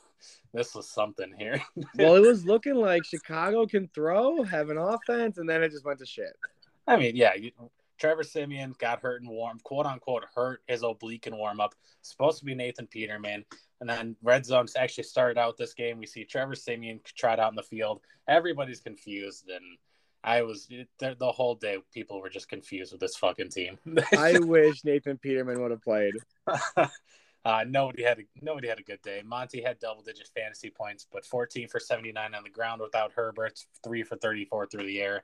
this 0.54 0.76
was 0.76 0.90
something 0.90 1.34
here. 1.38 1.62
well, 1.96 2.16
it 2.16 2.22
was 2.22 2.46
looking 2.46 2.76
like 2.76 3.06
Chicago 3.06 3.66
can 3.66 3.88
throw, 3.94 4.44
have 4.44 4.70
an 4.70 4.78
offense, 4.78 5.38
and 5.38 5.50
then 5.50 5.64
it 5.64 5.70
just 5.70 5.86
went 5.86 6.00
to 6.00 6.06
shit. 6.06 6.36
I 6.88 6.98
mean, 6.98 7.16
yeah, 7.16 7.34
you, 7.36 7.52
Trevor 7.98 8.24
Siemian 8.24 8.76
got 8.78 9.02
hurt 9.02 9.22
and 9.22 9.30
warm, 9.30 9.60
quote 9.64 9.86
unquote, 9.86 10.26
hurt 10.36 10.62
his 10.68 10.84
oblique 10.84 11.28
in 11.28 11.36
warm 11.36 11.60
up. 11.60 11.76
Supposed 12.02 12.40
to 12.40 12.46
be 12.46 12.56
Nathan 12.56 12.88
Peterman. 12.88 13.46
And 13.80 13.90
then 13.90 14.16
red 14.24 14.46
zones 14.46 14.76
actually 14.76 15.04
started 15.04 15.40
out 15.40 15.58
this 15.58 15.74
game. 15.74 16.00
We 16.00 16.08
see 16.08 16.24
Trevor 16.24 16.56
Siemian 16.56 17.00
tried 17.16 17.40
out 17.40 17.52
in 17.52 17.56
the 17.56 17.64
field. 17.64 18.02
Everybody's 18.28 18.80
confused. 18.80 19.50
And 19.50 19.78
I 20.24 20.42
was 20.42 20.68
the, 20.68 21.16
the 21.18 21.32
whole 21.32 21.56
day, 21.56 21.78
people 21.94 22.22
were 22.22 22.30
just 22.30 22.50
confused 22.50 22.92
with 22.92 23.02
this 23.02 23.16
fucking 23.16 23.50
team. 23.50 23.78
I 24.18 24.40
wish 24.40 24.84
Nathan 24.84 25.18
Peterman 25.18 25.62
would 25.62 25.72
have 25.72 25.84
played. 25.84 26.14
Uh, 27.46 27.64
nobody 27.66 28.04
had 28.04 28.20
a, 28.20 28.24
nobody 28.42 28.68
had 28.68 28.78
a 28.78 28.84
good 28.84 29.02
day. 29.02 29.22
Monty 29.26 29.62
had 29.62 29.80
double 29.80 30.02
digit 30.02 30.30
fantasy 30.36 30.70
points, 30.70 31.08
but 31.10 31.26
14 31.26 31.70
for 31.70 31.80
79 31.80 32.36
on 32.36 32.44
the 32.44 32.50
ground 32.50 32.82
without 32.82 33.14
Herbert, 33.14 33.58
three 33.86 34.04
for 34.04 34.18
34 34.18 34.68
through 34.68 34.86
the 34.86 35.00
air. 35.00 35.24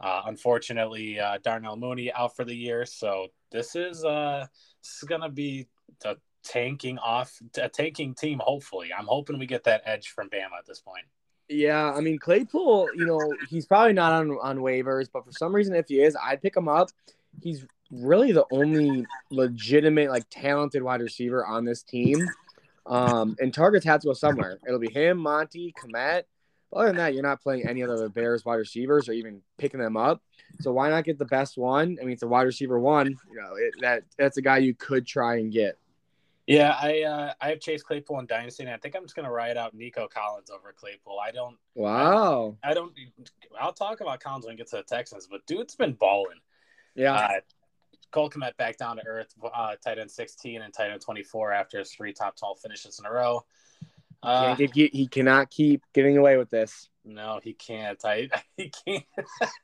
Uh, 0.00 0.22
unfortunately, 0.26 1.18
uh, 1.18 1.38
Darnell 1.42 1.76
Mooney 1.76 2.12
out 2.12 2.36
for 2.36 2.44
the 2.44 2.54
year, 2.54 2.86
so 2.86 3.28
this 3.50 3.74
is 3.74 4.04
uh, 4.04 4.46
this 4.82 5.02
is 5.02 5.08
gonna 5.08 5.28
be 5.28 5.66
a 6.04 6.16
tanking 6.44 6.98
off 6.98 7.36
a 7.60 7.68
tanking 7.68 8.14
team. 8.14 8.40
Hopefully, 8.42 8.90
I'm 8.96 9.06
hoping 9.06 9.38
we 9.38 9.46
get 9.46 9.64
that 9.64 9.82
edge 9.84 10.08
from 10.10 10.28
Bama 10.30 10.58
at 10.58 10.66
this 10.66 10.80
point. 10.80 11.04
Yeah, 11.48 11.92
I 11.92 12.00
mean 12.00 12.18
Claypool, 12.18 12.90
you 12.94 13.06
know, 13.06 13.20
he's 13.48 13.66
probably 13.66 13.94
not 13.94 14.12
on 14.12 14.38
on 14.42 14.58
waivers, 14.58 15.08
but 15.12 15.24
for 15.24 15.32
some 15.32 15.54
reason, 15.54 15.74
if 15.74 15.88
he 15.88 16.00
is, 16.00 16.16
I'd 16.22 16.42
pick 16.42 16.56
him 16.56 16.68
up. 16.68 16.90
He's 17.42 17.66
really 17.90 18.32
the 18.32 18.44
only 18.52 19.06
legitimate, 19.30 20.10
like 20.10 20.24
talented 20.30 20.82
wide 20.82 21.00
receiver 21.00 21.46
on 21.46 21.64
this 21.64 21.82
team. 21.82 22.26
Um, 22.86 23.36
and 23.38 23.52
targets 23.52 23.84
have 23.84 24.00
to 24.00 24.08
go 24.08 24.12
somewhere. 24.14 24.58
It'll 24.66 24.78
be 24.78 24.92
him, 24.92 25.18
Monty, 25.18 25.74
Other 26.72 26.88
than 26.88 26.96
that, 26.96 27.14
you're 27.14 27.22
not 27.22 27.40
playing 27.40 27.66
any 27.66 27.82
other 27.82 27.94
of 27.94 28.00
the 28.00 28.08
Bears 28.10 28.44
wide 28.44 28.56
receivers 28.56 29.08
or 29.08 29.12
even 29.12 29.40
picking 29.56 29.80
them 29.80 29.96
up. 29.96 30.22
So 30.60 30.72
why 30.72 30.90
not 30.90 31.04
get 31.04 31.18
the 31.18 31.24
best 31.24 31.56
one? 31.56 31.96
I 32.00 32.04
mean, 32.04 32.12
it's 32.12 32.22
a 32.22 32.28
wide 32.28 32.42
receiver 32.42 32.78
one. 32.78 33.08
You 33.08 33.36
know, 33.36 33.54
it, 33.56 33.74
that 33.80 34.02
that's 34.18 34.36
a 34.36 34.42
guy 34.42 34.58
you 34.58 34.74
could 34.74 35.06
try 35.06 35.36
and 35.36 35.52
get. 35.52 35.78
Yeah, 36.46 36.74
I 36.80 37.02
uh, 37.02 37.32
I 37.40 37.50
have 37.50 37.60
Chase 37.60 37.82
Claypool 37.82 38.20
in 38.20 38.26
Dynasty, 38.26 38.62
and 38.62 38.72
I 38.72 38.78
think 38.78 38.96
I'm 38.96 39.02
just 39.02 39.14
gonna 39.14 39.30
ride 39.30 39.56
out 39.56 39.74
Nico 39.74 40.08
Collins 40.08 40.50
over 40.50 40.74
Claypool. 40.74 41.18
I 41.22 41.30
don't. 41.30 41.56
Wow. 41.74 42.56
I, 42.62 42.70
I 42.70 42.74
don't. 42.74 42.92
I'll 43.60 43.72
talk 43.72 44.00
about 44.00 44.20
Collins 44.20 44.46
when 44.46 44.54
we 44.54 44.58
get 44.58 44.68
to 44.70 44.76
the 44.76 44.82
Texans, 44.82 45.28
but 45.30 45.46
dude's 45.46 45.74
been 45.74 45.92
balling. 45.92 46.38
Yeah. 46.94 47.14
Uh, 47.14 47.40
Cole 48.10 48.30
Kmet 48.30 48.56
back 48.56 48.78
down 48.78 48.96
to 48.96 49.06
earth, 49.06 49.34
uh, 49.54 49.74
tight 49.84 49.98
end 49.98 50.10
16 50.10 50.62
and 50.62 50.72
tight 50.72 50.90
end 50.90 51.02
24 51.02 51.52
after 51.52 51.78
his 51.78 51.92
three 51.92 52.12
top 52.14 52.36
12 52.38 52.60
finishes 52.60 52.98
in 52.98 53.04
a 53.04 53.12
row. 53.12 53.44
Uh, 54.22 54.56
he, 54.56 54.90
he 54.92 55.06
cannot 55.06 55.50
keep 55.50 55.82
getting 55.94 56.18
away 56.18 56.36
with 56.36 56.50
this. 56.50 56.88
No, 57.04 57.40
he 57.42 57.54
can't. 57.54 58.04
I 58.04 58.28
he 58.56 58.70
can't. 58.86 59.04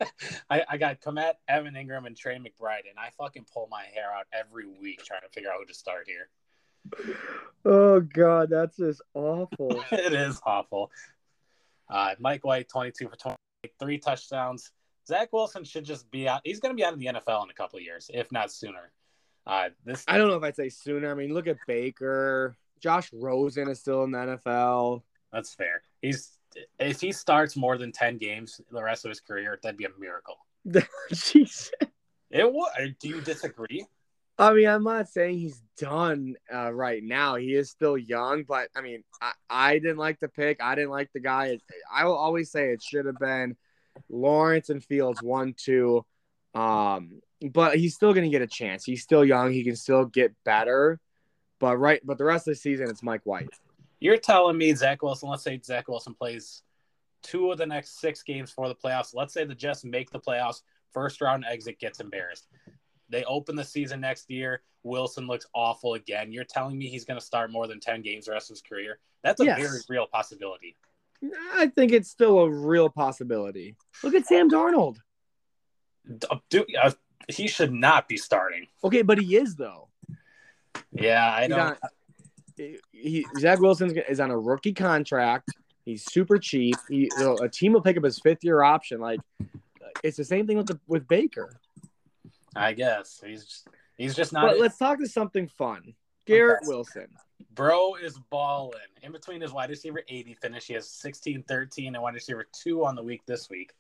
I, 0.51 0.63
I 0.69 0.77
got 0.79 1.01
Kmet, 1.01 1.35
Evan 1.49 1.75
Engram, 1.75 2.07
and 2.07 2.17
Trey 2.17 2.37
McBride, 2.37 2.89
and 2.89 2.99
I 2.99 3.11
fucking 3.19 3.47
pull 3.53 3.69
my 3.71 3.85
hair 3.95 4.13
out 4.13 4.27
every 4.33 4.67
week 4.67 5.05
trying 5.05 5.23
to 5.23 5.29
figure 5.29 5.51
out 5.51 5.57
who 5.61 5.67
to 5.67 5.75
start 5.75 6.07
here. 6.07 6.29
Oh 7.65 8.01
god, 8.01 8.51
that's 8.51 8.77
just 8.77 9.03
awful. 9.15 9.85
it 9.93 10.13
is 10.13 10.41
awful. 10.45 10.91
Uh, 11.89 12.15
Mike 12.19 12.45
White, 12.45 12.69
22 12.69 13.09
for 13.09 13.17
twenty, 13.17 13.37
three 13.79 13.99
touchdowns. 13.99 14.71
Zach 15.07 15.33
Wilson 15.33 15.65
should 15.65 15.85
just 15.85 16.11
be 16.11 16.29
out. 16.29 16.41
He's 16.45 16.61
going 16.61 16.75
to 16.75 16.77
be 16.77 16.85
out 16.85 16.95
of 16.95 16.99
the 16.99 17.07
NFL 17.07 17.45
in 17.45 17.51
a 17.51 17.55
couple 17.55 17.79
of 17.79 17.85
years, 17.85 18.11
if 18.13 18.33
not 18.33 18.51
sooner. 18.51 18.91
Uh, 19.47 19.69
this 19.85 20.03
I 20.09 20.17
don't 20.17 20.29
know 20.29 20.37
if 20.37 20.43
I'd 20.43 20.57
say 20.57 20.71
sooner. 20.71 21.11
I 21.11 21.15
mean, 21.15 21.35
look 21.35 21.47
at 21.47 21.59
Baker. 21.67 22.57
Josh 22.85 23.09
Rosen 23.15 23.67
is 23.69 23.81
still 23.81 24.05
in 24.05 24.11
the 24.11 24.19
NFL. 24.19 25.01
That's 25.33 25.55
fair. 25.55 25.81
He's 26.03 26.37
if 26.79 27.01
he 27.01 27.13
starts 27.13 27.57
more 27.57 27.79
than 27.79 27.93
10 27.93 28.19
games 28.19 28.61
the 28.71 28.83
rest 28.83 29.07
of 29.07 29.09
his 29.09 29.21
career, 29.21 29.59
that'd 29.63 29.79
be 29.79 29.87
a 29.87 29.99
miracle. 29.99 30.37
Jeez. 31.11 31.71
It 32.31 32.53
would. 32.53 32.97
Do 33.01 33.09
you 33.09 33.23
disagree? 33.23 33.87
I 34.39 34.53
mean, 34.53 34.69
I'm 34.69 34.85
not 34.85 35.09
saying 35.09 35.39
he's 35.39 35.63
done 35.79 36.35
uh, 36.53 36.75
right 36.75 37.03
now. 37.03 37.37
He 37.37 37.55
is 37.55 37.71
still 37.71 37.97
young, 37.97 38.43
but 38.43 38.69
I 38.77 38.83
mean, 38.83 39.03
I, 39.23 39.33
I 39.49 39.79
didn't 39.79 39.97
like 39.97 40.21
the 40.21 40.29
pick. 40.29 40.63
I 40.63 40.75
didn't 40.75 40.91
like 40.91 41.11
the 41.15 41.21
guy. 41.21 41.59
I 41.91 42.05
will 42.05 42.17
always 42.17 42.51
say 42.51 42.69
it 42.69 42.83
should 42.83 43.07
have 43.07 43.19
been 43.19 43.57
Lawrence 44.11 44.69
and 44.69 44.85
Fields 44.85 45.23
one, 45.23 45.55
two. 45.57 46.05
Um, 46.55 47.23
but 47.51 47.79
he's 47.79 47.95
still 47.95 48.13
going 48.13 48.25
to 48.25 48.31
get 48.31 48.43
a 48.43 48.47
chance. 48.47 48.85
He's 48.85 49.03
still 49.03 49.25
young. 49.25 49.53
He 49.53 49.65
can 49.65 49.77
still 49.77 50.05
get 50.05 50.35
better. 50.45 51.01
But 51.65 51.79
right, 51.79 52.03
but 52.05 52.19
the 52.19 52.25
rest 52.25 52.47
of 52.47 52.53
the 52.53 52.57
season, 52.57 52.91
it's 52.91 53.03
Mike 53.03 53.23
White. 53.25 53.49
You're 53.99 54.19
telling 54.19 54.59
me 54.59 54.75
Zach 54.75 55.03
Wilson. 55.03 55.31
Let's 55.31 55.43
say 55.43 55.59
Zach 55.65 55.89
Wilson 55.89 56.13
plays 56.13 56.61
two 57.23 57.51
of 57.51 57.57
the 57.57 57.65
next 57.65 58.01
six 58.01 58.23
games 58.23 58.51
for 58.51 58.69
the 58.69 58.75
playoffs. 58.75 59.15
Let's 59.15 59.33
say 59.33 59.47
the 59.47 59.55
Jets 59.55 59.83
make 59.83 60.11
the 60.11 60.21
playoffs. 60.21 60.61
First 60.93 61.23
round 61.23 61.47
exit 61.49 61.81
gets 61.81 62.01
embarrassed. 62.01 62.49
They 63.09 63.25
open 63.25 63.57
the 63.57 63.65
season 63.65 64.03
next 64.03 64.31
year. 64.31 64.61
Wilson 64.83 65.27
looks 65.27 65.47
awful 65.55 65.95
again. 65.95 66.33
You're 66.33 66.45
telling 66.45 66.77
me 66.77 66.89
he's 66.89 67.07
going 67.07 67.19
to 67.19 67.25
start 67.25 67.51
more 67.51 67.67
than 67.67 67.81
10 67.81 68.03
games 68.03 68.27
the 68.27 68.33
rest 68.33 68.51
of 68.51 68.57
his 68.57 68.61
career? 68.61 68.99
That's 69.23 69.41
a 69.41 69.47
yes. 69.47 69.59
very 69.59 69.79
real 69.89 70.07
possibility. 70.07 70.77
I 71.55 71.69
think 71.69 71.93
it's 71.93 72.11
still 72.11 72.41
a 72.41 72.51
real 72.51 72.91
possibility. 72.91 73.75
Look 74.03 74.13
at 74.13 74.27
Sam 74.27 74.51
Darnold. 74.51 74.99
Dude, 76.51 76.67
uh, 76.79 76.91
he 77.27 77.49
should 77.49 77.73
not 77.73 78.07
be 78.07 78.19
starting. 78.19 78.67
Okay, 78.85 79.01
but 79.01 79.19
he 79.19 79.37
is 79.37 79.57
though. 79.57 79.89
Yeah, 80.93 81.33
I 81.33 81.47
don't. 81.47 81.59
Not, 81.59 81.79
he, 82.57 83.27
Zach 83.39 83.61
Wilson 83.61 83.97
is 84.09 84.21
on 84.21 84.31
a 84.31 84.39
rookie 84.39 84.73
contract. 84.73 85.51
He's 85.85 86.05
super 86.05 86.39
cheap. 86.39 86.77
He, 86.89 87.11
a 87.19 87.49
team 87.49 87.73
will 87.73 87.83
pick 87.83 87.97
up 87.97 88.05
his 88.05 88.19
fifth 88.19 88.43
year 88.43 88.63
option. 88.63 89.01
Like 89.01 89.21
it's 90.03 90.17
the 90.17 90.25
same 90.25 90.47
thing 90.47 90.57
with 90.57 90.67
the, 90.67 90.79
with 90.87 91.07
Baker. 91.09 91.59
I 92.57 92.73
guess 92.73 93.23
he's 93.25 93.45
just, 93.45 93.69
he's 93.97 94.15
just 94.15 94.33
not. 94.33 94.47
But 94.47 94.61
let's 94.61 94.79
talk 94.79 94.99
to 95.01 95.09
something 95.09 95.49
fun. 95.49 95.95
Garrett 96.27 96.63
okay. 96.63 96.69
Wilson. 96.69 97.09
Bro 97.55 97.97
is 97.97 98.19
balling. 98.31 98.79
In 99.03 99.13
between 99.13 99.41
his 99.41 99.53
wide 99.53 99.71
receiver 99.71 100.03
80 100.09 100.35
finish, 100.35 100.67
he 100.67 100.75
has 100.75 100.89
16 100.89 101.45
13 101.47 101.95
and 101.95 102.03
wide 102.03 102.15
receiver 102.15 102.47
two 102.53 102.85
on 102.85 102.95
the 102.95 103.03
week 103.03 103.23
this 103.27 103.51
week. 103.51 103.73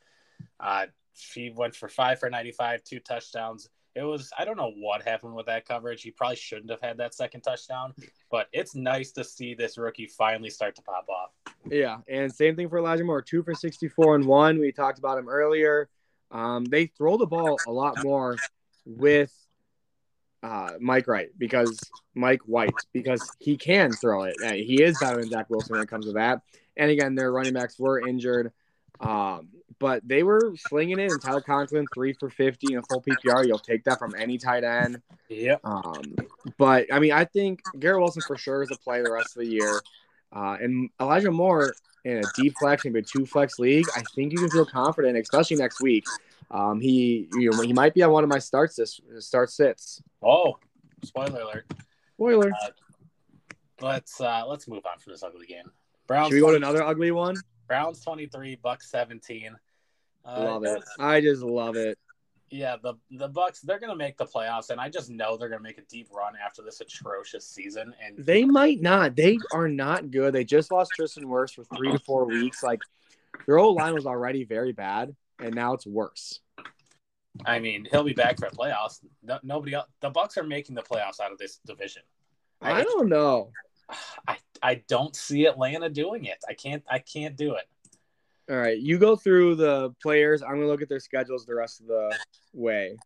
Uh, 0.60 0.86
she 1.14 1.50
went 1.50 1.74
for 1.74 1.88
five 1.88 2.18
for 2.20 2.28
95, 2.28 2.84
two 2.84 3.00
touchdowns. 3.00 3.68
It 3.94 4.02
was, 4.02 4.30
I 4.36 4.44
don't 4.44 4.56
know 4.56 4.72
what 4.76 5.02
happened 5.02 5.34
with 5.34 5.46
that 5.46 5.66
coverage. 5.66 6.02
He 6.02 6.10
probably 6.10 6.36
shouldn't 6.36 6.70
have 6.70 6.80
had 6.80 6.98
that 6.98 7.14
second 7.14 7.42
touchdown, 7.42 7.94
but 8.30 8.48
it's 8.52 8.74
nice 8.74 9.12
to 9.12 9.24
see 9.24 9.54
this 9.54 9.78
rookie 9.78 10.06
finally 10.06 10.50
start 10.50 10.74
to 10.76 10.82
pop 10.82 11.06
off. 11.08 11.30
Yeah. 11.70 11.98
And 12.08 12.32
same 12.32 12.56
thing 12.56 12.68
for 12.68 12.78
Elijah 12.78 13.04
Moore 13.04 13.22
two 13.22 13.42
for 13.42 13.54
64 13.54 14.16
and 14.16 14.26
one. 14.26 14.58
We 14.58 14.72
talked 14.72 14.98
about 14.98 15.18
him 15.18 15.28
earlier. 15.28 15.88
Um, 16.30 16.64
they 16.64 16.86
throw 16.86 17.16
the 17.16 17.26
ball 17.26 17.56
a 17.66 17.70
lot 17.70 18.02
more 18.02 18.36
with 18.84 19.32
uh, 20.42 20.72
Mike 20.80 21.06
Wright 21.06 21.30
because 21.38 21.78
Mike 22.14 22.42
White 22.42 22.74
because 22.92 23.30
he 23.38 23.56
can 23.56 23.92
throw 23.92 24.24
it. 24.24 24.34
He 24.40 24.82
is 24.82 24.98
better 24.98 25.20
than 25.20 25.30
Zach 25.30 25.48
Wilson 25.48 25.74
when 25.74 25.82
it 25.82 25.88
comes 25.88 26.06
to 26.06 26.12
that. 26.12 26.42
And 26.76 26.90
again, 26.90 27.14
their 27.14 27.32
running 27.32 27.54
backs 27.54 27.78
were 27.78 28.06
injured, 28.06 28.52
um, 29.00 29.48
but 29.78 30.06
they 30.06 30.22
were 30.22 30.54
slinging 30.56 30.98
it. 30.98 31.10
And 31.10 31.20
Tyler 31.20 31.40
Conklin 31.40 31.86
three 31.94 32.12
for 32.12 32.30
fifty 32.30 32.72
in 32.72 32.78
a 32.78 32.82
full 32.82 33.02
PPR. 33.02 33.46
You'll 33.46 33.58
take 33.58 33.84
that 33.84 33.98
from 33.98 34.14
any 34.18 34.38
tight 34.38 34.64
end. 34.64 35.00
Yeah. 35.28 35.56
Um, 35.64 36.14
but 36.58 36.92
I 36.92 36.98
mean, 36.98 37.12
I 37.12 37.24
think 37.24 37.60
Garrett 37.78 38.00
Wilson 38.00 38.22
for 38.26 38.36
sure 38.36 38.62
is 38.62 38.70
a 38.70 38.78
play 38.78 39.02
the 39.02 39.12
rest 39.12 39.36
of 39.36 39.42
the 39.42 39.48
year. 39.48 39.80
Uh, 40.34 40.56
and 40.60 40.90
Elijah 41.00 41.30
Moore 41.30 41.74
in 42.04 42.18
a 42.18 42.22
deep 42.34 42.54
flex, 42.58 42.84
maybe 42.84 42.98
a 42.98 43.02
two 43.02 43.24
flex 43.24 43.58
league, 43.58 43.86
I 43.96 44.02
think 44.14 44.32
you 44.32 44.38
can 44.38 44.50
feel 44.50 44.66
confident, 44.66 45.16
especially 45.16 45.56
next 45.56 45.80
week. 45.80 46.04
Um, 46.50 46.80
he 46.80 47.28
you 47.34 47.50
know, 47.50 47.60
he 47.62 47.72
might 47.72 47.94
be 47.94 48.02
on 48.02 48.10
one 48.10 48.24
of 48.24 48.30
my 48.30 48.38
starts 48.38 48.76
this 48.76 49.00
start 49.20 49.50
sits. 49.50 50.02
Oh, 50.22 50.58
spoiler 51.02 51.40
alert! 51.40 51.72
Spoiler. 52.14 52.52
Uh, 52.52 52.68
let's 53.80 54.20
uh, 54.20 54.44
let's 54.46 54.68
move 54.68 54.84
on 54.86 54.98
from 54.98 55.12
this 55.12 55.22
ugly 55.22 55.46
game. 55.46 55.70
Browns. 56.06 56.28
Should 56.28 56.34
we 56.34 56.40
go 56.40 56.50
to 56.50 56.56
another 56.56 56.82
ugly 56.82 57.10
one? 57.10 57.36
Browns 57.66 58.00
twenty 58.00 58.26
three, 58.26 58.56
Bucks 58.56 58.90
seventeen. 58.90 59.56
Uh, 60.24 60.44
love 60.44 60.64
it. 60.64 60.82
I 60.98 61.20
just 61.20 61.42
love 61.42 61.76
it. 61.76 61.98
Yeah, 62.50 62.76
the 62.82 62.94
the 63.10 63.28
Bucks 63.28 63.60
they're 63.60 63.80
gonna 63.80 63.96
make 63.96 64.16
the 64.16 64.26
playoffs, 64.26 64.70
and 64.70 64.80
I 64.80 64.88
just 64.88 65.10
know 65.10 65.36
they're 65.36 65.48
gonna 65.48 65.62
make 65.62 65.78
a 65.78 65.82
deep 65.82 66.08
run 66.12 66.34
after 66.42 66.62
this 66.62 66.80
atrocious 66.80 67.46
season. 67.46 67.94
And 68.04 68.18
they 68.18 68.44
might 68.44 68.80
not. 68.80 69.16
They 69.16 69.38
are 69.52 69.68
not 69.68 70.10
good. 70.10 70.34
They 70.34 70.44
just 70.44 70.70
lost 70.70 70.92
Tristan 70.94 71.24
Wirfs 71.24 71.54
for 71.54 71.64
three 71.76 71.90
to 71.92 71.98
four 71.98 72.26
weeks. 72.26 72.62
Like 72.62 72.80
their 73.46 73.58
old 73.58 73.76
line 73.76 73.94
was 73.94 74.06
already 74.06 74.44
very 74.44 74.72
bad 74.72 75.14
and 75.38 75.54
now 75.54 75.74
it's 75.74 75.86
worse. 75.86 76.40
I 77.44 77.58
mean, 77.58 77.86
he'll 77.90 78.04
be 78.04 78.12
back 78.12 78.38
for 78.38 78.48
the 78.48 78.56
playoffs. 78.56 79.00
No, 79.22 79.38
nobody 79.42 79.74
else. 79.74 79.88
The 80.00 80.10
Bucks 80.10 80.38
are 80.38 80.44
making 80.44 80.76
the 80.76 80.82
playoffs 80.82 81.20
out 81.20 81.32
of 81.32 81.38
this 81.38 81.58
division. 81.66 82.02
I, 82.62 82.72
I 82.72 82.82
don't 82.84 83.08
know. 83.08 83.50
I 84.28 84.36
I 84.62 84.82
don't 84.88 85.14
see 85.14 85.46
Atlanta 85.46 85.88
doing 85.88 86.24
it. 86.24 86.38
I 86.48 86.54
can't 86.54 86.82
I 86.90 86.98
can't 86.98 87.36
do 87.36 87.54
it. 87.54 87.68
All 88.50 88.56
right, 88.56 88.78
you 88.78 88.98
go 88.98 89.16
through 89.16 89.54
the 89.56 89.94
players. 90.02 90.42
I'm 90.42 90.56
gonna 90.56 90.66
look 90.66 90.82
at 90.82 90.88
their 90.88 91.00
schedules 91.00 91.46
the 91.46 91.54
rest 91.54 91.80
of 91.80 91.86
the 91.86 92.16
way. 92.52 92.96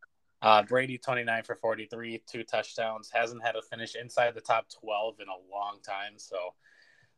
Uh, 0.40 0.62
Brady 0.62 0.98
29 0.98 1.42
for 1.42 1.56
43, 1.56 2.22
two 2.30 2.44
touchdowns. 2.44 3.10
Hasn't 3.12 3.44
had 3.44 3.56
a 3.56 3.62
finish 3.62 3.96
inside 3.96 4.34
the 4.34 4.40
top 4.40 4.66
12 4.80 5.16
in 5.20 5.26
a 5.28 5.52
long 5.52 5.78
time. 5.84 6.12
So 6.16 6.36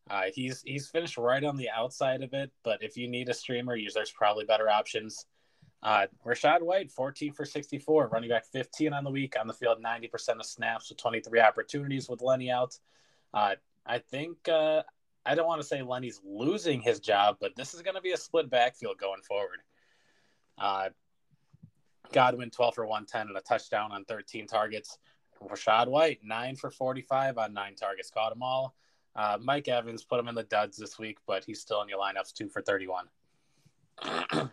uh, 0.09 0.25
he's 0.35 0.63
he's 0.63 0.89
finished 0.89 1.19
right 1.19 1.45
on 1.45 1.57
the 1.57 1.69
outside 1.71 2.23
of 2.23 2.33
it, 2.33 2.51
but 2.63 2.83
if 2.83 2.97
you 2.97 3.09
need 3.09 3.29
a 3.29 3.35
streamer, 3.35 3.77
there's 3.95 4.11
probably 4.11 4.45
better 4.45 4.69
options. 4.69 5.27
Uh, 5.83 6.07
Rachaad 6.27 6.61
White, 6.61 6.91
14 6.91 7.33
for 7.33 7.45
64, 7.45 8.09
running 8.09 8.29
back 8.29 8.45
15 8.47 8.93
on 8.93 9.05
the 9.05 9.11
week 9.11 9.35
on 9.41 9.47
the 9.47 9.55
field, 9.55 9.83
90% 9.83 10.39
of 10.39 10.45
snaps 10.45 10.91
with 10.91 10.99
23 10.99 11.41
opportunities 11.41 12.09
with 12.09 12.21
Lenny 12.21 12.51
out. 12.51 12.79
Uh, 13.33 13.55
I 13.87 13.99
think 13.99 14.49
uh, 14.49 14.83
I 15.25 15.35
don't 15.35 15.47
want 15.47 15.61
to 15.61 15.67
say 15.67 15.83
Lenny's 15.83 16.21
losing 16.25 16.81
his 16.81 17.01
job, 17.01 17.37
but 17.41 17.55
this 17.57 17.75
is 17.75 17.83
going 17.83 17.95
to 17.97 18.01
be 18.01 18.13
a 18.13 18.17
split 18.17 18.51
backfield 18.51 18.99
going 18.99 19.23
forward. 19.23 19.61
Uh, 20.59 20.91
Godwin, 22.13 22.51
12 22.51 22.75
for 22.75 22.87
110 22.87 23.29
and 23.29 23.37
a 23.37 23.41
touchdown 23.41 23.93
on 23.93 24.05
13 24.05 24.47
targets. 24.47 24.99
Rachaad 25.43 25.89
White, 25.89 26.19
nine 26.23 26.57
for 26.57 26.71
45 26.71 27.39
on 27.39 27.55
nine 27.55 27.75
targets, 27.75 28.11
caught 28.11 28.31
them 28.31 28.43
all. 28.43 28.75
Uh, 29.17 29.39
Mike 29.41 29.69
Evans 29.69 30.05
put 30.05 30.21
him 30.21 30.29
in 30.29 30.35
the 30.35 30.45
duds 30.45 30.77
this 30.77 30.99
week, 30.99 31.19
but 31.27 31.45
he's 31.45 31.61
still 31.61 31.83
in 31.83 31.89
your 31.89 31.99
lineups, 31.99 32.33
two 32.33 32.49
for 32.49 32.63
31. 32.63 33.07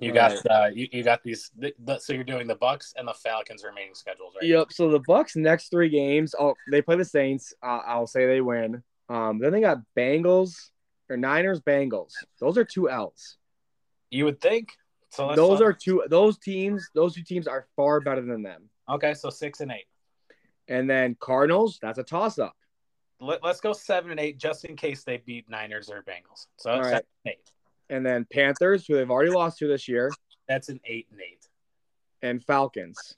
you 0.00 0.12
got 0.12 0.32
Right. 0.32 0.46
uh, 0.50 0.66
you, 0.72 0.88
you 0.92 1.02
got 1.02 1.22
these. 1.22 1.50
The, 1.56 1.74
the, 1.84 1.98
so 1.98 2.12
you're 2.12 2.24
doing 2.24 2.46
the 2.46 2.54
Bucks 2.56 2.94
and 2.96 3.06
the 3.08 3.14
Falcons 3.14 3.64
remaining 3.64 3.94
schedules, 3.94 4.34
right? 4.40 4.48
Yep. 4.48 4.72
So 4.72 4.90
the 4.90 5.00
Bucks 5.06 5.36
next 5.36 5.70
three 5.70 5.88
games, 5.88 6.34
oh, 6.38 6.54
they 6.70 6.82
play 6.82 6.96
the 6.96 7.04
Saints. 7.04 7.52
Uh, 7.62 7.80
I'll 7.86 8.06
say 8.06 8.26
they 8.26 8.40
win. 8.40 8.82
Um, 9.08 9.38
then 9.38 9.52
they 9.52 9.60
got 9.60 9.78
Bengals 9.96 10.70
or 11.10 11.16
Niners, 11.16 11.60
Bengals. 11.60 12.12
Those 12.40 12.56
are 12.58 12.64
two 12.64 12.88
L's. 12.88 13.36
You 14.10 14.24
would 14.26 14.40
think. 14.40 14.68
So 15.10 15.26
let's 15.26 15.36
Those 15.36 15.58
talk- 15.60 15.68
are 15.68 15.72
two. 15.72 16.04
Those 16.08 16.38
teams. 16.38 16.88
Those 16.94 17.14
two 17.14 17.22
teams 17.22 17.46
are 17.46 17.66
far 17.76 18.00
better 18.00 18.22
than 18.22 18.42
them. 18.42 18.70
okay. 18.88 19.14
So 19.14 19.30
six 19.30 19.60
and 19.60 19.70
eight. 19.70 19.86
And 20.68 20.88
then 20.88 21.16
Cardinals. 21.20 21.78
That's 21.82 21.98
a 21.98 22.02
toss 22.02 22.38
up. 22.38 22.56
Let, 23.20 23.44
us 23.44 23.60
go 23.60 23.72
seven 23.72 24.10
and 24.10 24.18
eight, 24.20 24.38
just 24.38 24.64
in 24.64 24.76
case 24.76 25.04
they 25.04 25.18
beat 25.18 25.48
Niners 25.48 25.88
or 25.88 26.02
Bengals. 26.02 26.46
So 26.58 26.70
All 26.70 26.82
seven 26.82 26.92
right. 26.92 27.04
eight. 27.26 27.50
And 27.90 28.04
then 28.04 28.26
Panthers, 28.32 28.86
who 28.86 28.94
they've 28.96 29.10
already 29.10 29.30
lost 29.30 29.58
to 29.58 29.68
this 29.68 29.86
year, 29.88 30.10
That's 30.48 30.68
an 30.68 30.80
eight 30.86 31.06
and 31.10 31.20
eight. 31.20 31.46
and 32.22 32.42
Falcons. 32.44 33.14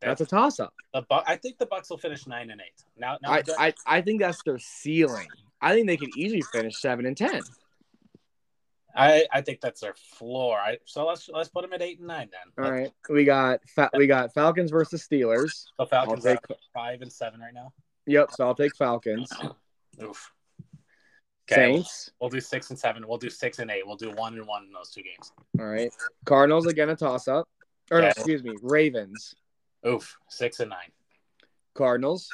That's 0.00 0.20
a 0.20 0.26
toss 0.26 0.60
up. 0.60 0.72
the 0.94 1.02
Bu- 1.02 1.22
I 1.26 1.36
think 1.36 1.58
the 1.58 1.66
Bucks 1.66 1.90
will 1.90 1.98
finish 1.98 2.26
nine 2.26 2.50
and 2.50 2.60
eight. 2.60 2.82
Now, 2.96 3.18
now 3.22 3.32
I, 3.32 3.42
I 3.58 3.74
I 3.86 4.00
think 4.00 4.20
that's 4.20 4.42
their 4.44 4.58
ceiling. 4.58 5.26
I 5.60 5.74
think 5.74 5.86
they 5.88 5.96
could 5.96 6.16
easily 6.16 6.42
finish 6.52 6.80
seven 6.80 7.04
and 7.06 7.16
ten. 7.16 7.42
I, 8.94 9.26
I 9.32 9.42
think 9.42 9.60
that's 9.60 9.80
their 9.80 9.94
floor. 9.94 10.56
I, 10.58 10.78
so 10.84 11.06
let's 11.06 11.28
let's 11.28 11.48
put 11.48 11.62
them 11.62 11.72
at 11.72 11.82
eight 11.82 11.98
and 11.98 12.06
nine 12.08 12.30
then. 12.32 12.64
All 12.64 12.70
right, 12.70 12.90
we 13.10 13.24
got 13.24 13.60
Fa- 13.68 13.90
we 13.96 14.06
got 14.06 14.32
Falcons 14.34 14.70
versus 14.70 15.06
Steelers. 15.06 15.64
The 15.78 15.86
Falcons 15.86 16.24
I'll 16.26 16.34
take- 16.36 16.58
five 16.74 17.02
and 17.02 17.12
seven 17.12 17.40
right 17.40 17.54
now. 17.54 17.72
Yep, 18.06 18.30
so 18.32 18.46
I'll 18.46 18.54
take 18.54 18.74
Falcons. 18.76 19.30
Oof. 20.02 20.32
Okay, 21.50 21.74
Saints. 21.76 22.10
we'll 22.20 22.28
do 22.30 22.40
six 22.40 22.68
and 22.70 22.78
seven. 22.78 23.06
We'll 23.08 23.16
do 23.18 23.30
six 23.30 23.58
and 23.58 23.70
eight. 23.70 23.86
We'll 23.86 23.96
do 23.96 24.10
one 24.12 24.34
and 24.34 24.46
one 24.46 24.64
in 24.64 24.72
those 24.72 24.90
two 24.90 25.02
games. 25.02 25.32
All 25.58 25.66
right, 25.66 25.90
Cardinals 26.26 26.66
again 26.66 26.90
a 26.90 26.96
toss 26.96 27.26
up. 27.28 27.48
Or 27.90 28.02
no, 28.02 28.08
excuse 28.08 28.42
me, 28.42 28.54
Ravens. 28.62 29.34
Oof, 29.86 30.16
six 30.28 30.60
and 30.60 30.68
nine. 30.70 30.90
Cardinals, 31.74 32.28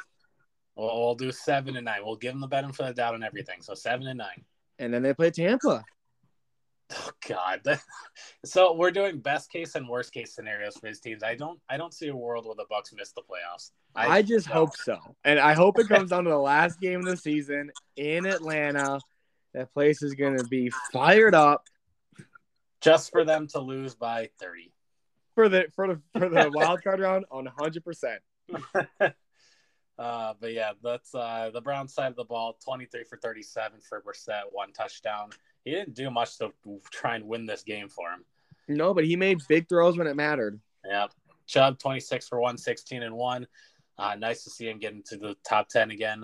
We'll, 0.75 0.87
we'll 0.87 1.15
do 1.15 1.31
seven 1.31 1.77
and 1.77 1.85
nine. 1.85 1.99
We'll 2.03 2.15
give 2.17 2.33
them 2.33 2.41
the 2.41 2.47
benefit 2.47 2.79
of 2.81 2.87
the 2.87 2.93
doubt 2.93 3.15
and 3.15 3.23
everything. 3.23 3.61
So 3.61 3.73
seven 3.73 4.07
and 4.07 4.17
nine. 4.17 4.43
and 4.79 4.93
then 4.93 5.01
they 5.03 5.13
play 5.13 5.31
Tampa. 5.31 5.83
Oh 6.93 7.09
God. 7.27 7.61
so 8.45 8.73
we're 8.73 8.91
doing 8.91 9.19
best 9.19 9.51
case 9.51 9.75
and 9.75 9.87
worst 9.87 10.13
case 10.13 10.35
scenarios 10.35 10.77
for 10.77 10.87
his 10.87 10.99
teams. 10.99 11.23
I 11.23 11.35
don't 11.35 11.59
I 11.69 11.77
don't 11.77 11.93
see 11.93 12.07
a 12.07 12.15
world 12.15 12.45
where 12.45 12.55
the 12.55 12.65
Bucks 12.69 12.93
miss 12.93 13.11
the 13.11 13.21
playoffs. 13.21 13.71
I, 13.95 14.21
just 14.21 14.47
don't. 14.47 14.57
hope 14.57 14.75
so, 14.75 14.97
and 15.23 15.39
I 15.39 15.53
hope 15.53 15.79
it 15.79 15.87
comes 15.87 16.09
down 16.09 16.25
to 16.25 16.29
the 16.29 16.37
last 16.37 16.79
game 16.81 16.99
of 16.99 17.05
the 17.05 17.17
season 17.17 17.71
in 17.95 18.25
Atlanta. 18.25 18.99
That 19.53 19.73
place 19.73 20.03
is 20.03 20.15
going 20.15 20.37
to 20.37 20.43
be 20.43 20.69
fired 20.91 21.33
up 21.33 21.63
just 22.81 23.09
for 23.11 23.23
them 23.23 23.47
to 23.47 23.59
lose 23.59 23.95
by 23.95 24.29
thirty. 24.39 24.73
for 25.33 25.49
the 25.49 25.67
for 25.73 25.87
the 25.87 26.01
for 26.19 26.29
the 26.29 26.51
wild 26.53 26.83
card 26.83 26.99
round 26.99 27.25
on 27.31 27.45
hundred 27.45 27.83
percent. 27.83 28.21
Uh, 29.97 30.33
but 30.41 30.51
yeah, 30.51 30.71
that's 30.83 31.15
uh, 31.15 31.49
the 31.53 31.61
Brown 31.61 31.87
side 31.87 32.09
of 32.09 32.17
the 32.17 32.23
ball. 32.25 32.57
Twenty-three 32.63 33.05
for 33.05 33.17
thirty-seven 33.17 33.79
for 33.79 34.01
Brissett, 34.01 34.41
one 34.51 34.73
touchdown. 34.73 35.29
He 35.65 35.71
didn't 35.71 35.95
do 35.95 36.09
much 36.11 36.37
to 36.37 36.53
try 36.91 37.15
and 37.15 37.27
win 37.27 37.45
this 37.45 37.63
game 37.63 37.89
for 37.89 38.09
him. 38.11 38.23
No, 38.67 38.93
but 38.93 39.03
he 39.03 39.15
made 39.15 39.41
big 39.49 39.67
throws 39.67 39.97
when 39.97 40.07
it 40.07 40.15
mattered. 40.15 40.59
Yeah, 40.87 41.07
Chubb 41.47 41.79
twenty-six 41.79 42.27
for 42.27 42.39
one, 42.39 42.57
16 42.57 43.03
and 43.03 43.15
one. 43.15 43.47
Uh, 43.97 44.15
nice 44.15 44.43
to 44.43 44.49
see 44.49 44.69
him 44.69 44.79
get 44.79 44.93
into 44.93 45.17
the 45.17 45.35
top 45.47 45.67
ten 45.67 45.91
again. 45.91 46.23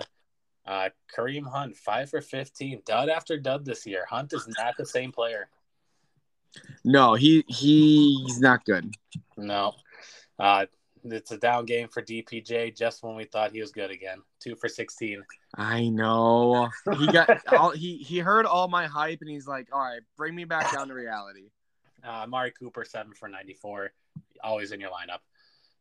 Uh, 0.66 0.90
Kareem 1.16 1.46
Hunt 1.46 1.76
five 1.76 2.10
for 2.10 2.22
fifteen, 2.22 2.82
dud 2.86 3.10
after 3.10 3.38
dud 3.38 3.66
this 3.66 3.86
year. 3.86 4.06
Hunt 4.08 4.32
is 4.34 4.48
not 4.60 4.76
the 4.78 4.86
same 4.86 5.12
player. 5.12 5.50
No, 6.84 7.16
he 7.16 7.44
he's 7.48 8.40
not 8.40 8.64
good. 8.66 8.94
No, 9.38 9.74
uh, 10.38 10.68
it's 11.04 11.32
a 11.32 11.38
down 11.38 11.66
game 11.66 11.88
for 11.88 12.02
DPJ. 12.02 12.78
Just 12.78 13.04
when 13.04 13.16
we 13.16 13.26
thought 13.26 13.52
he 13.52 13.62
was 13.62 13.72
good 13.72 13.92
again, 13.92 14.22
two 14.40 14.56
for 14.56 14.68
sixteen. 14.68 15.24
I 15.56 15.90
know. 15.90 16.70
He 16.98 17.08
got 17.08 17.30
all 17.54 17.72
he 17.72 17.98
he 17.98 18.20
heard 18.20 18.46
all 18.46 18.68
my 18.68 18.88
hype 18.88 19.20
and 19.22 19.30
he's 19.30 19.48
like, 19.48 19.68
"All 19.72 19.80
right, 19.80 20.02
bring 20.18 20.36
me 20.36 20.46
back 20.46 20.74
down 20.74 20.88
to 20.88 20.94
reality." 20.94 21.50
Uh, 22.04 22.26
Mari 22.28 22.52
Cooper, 22.60 22.84
seven 22.84 23.14
for 23.14 23.30
94, 23.30 23.92
always 24.44 24.72
in 24.72 24.80
your 24.80 24.90
lineup. 24.90 25.20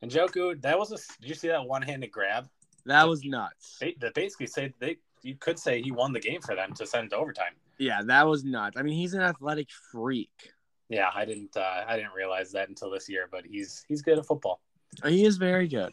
And 0.03 0.11
Njoku, 0.11 0.61
that 0.63 0.79
was 0.79 0.93
a. 0.93 0.97
Did 1.21 1.29
you 1.31 1.35
see 1.35 1.49
that 1.49 1.65
one-handed 1.65 2.11
grab? 2.11 2.47
That 2.87 3.09
was 3.09 3.25
nuts. 3.25 3.77
They, 3.81 3.97
that 4.01 4.15
basically 4.15 4.47
said 4.47 4.75
they. 4.81 4.99
You 5.23 5.37
could 5.37 5.59
say 5.59 5.83
he 5.83 5.93
won 5.93 6.13
the 6.13 6.21
game 6.21 6.41
for 6.41 6.55
them 6.55 6.73
to 6.75 6.87
send 6.87 7.07
it 7.07 7.11
to 7.11 7.17
overtime. 7.17 7.53
Yeah, 7.79 8.03
that 8.05 8.27
was 8.27 8.45
nuts. 8.45 8.77
I 8.77 8.83
mean, 8.83 8.95
he's 8.95 9.15
an 9.15 9.21
athletic 9.21 9.69
freak. 9.91 10.53
Yeah, 10.89 11.09
I 11.15 11.25
didn't. 11.25 11.57
Uh, 11.57 11.85
I 11.87 11.97
didn't 11.97 12.15
realize 12.15 12.53
that 12.53 12.69
until 12.69 12.91
this 12.91 13.09
year, 13.09 13.29
but 13.31 13.45
he's 13.45 13.85
he's 13.89 14.03
good 14.03 14.19
at 14.19 14.27
football. 14.27 14.61
He 15.05 15.25
is 15.25 15.37
very 15.37 15.69
good. 15.69 15.93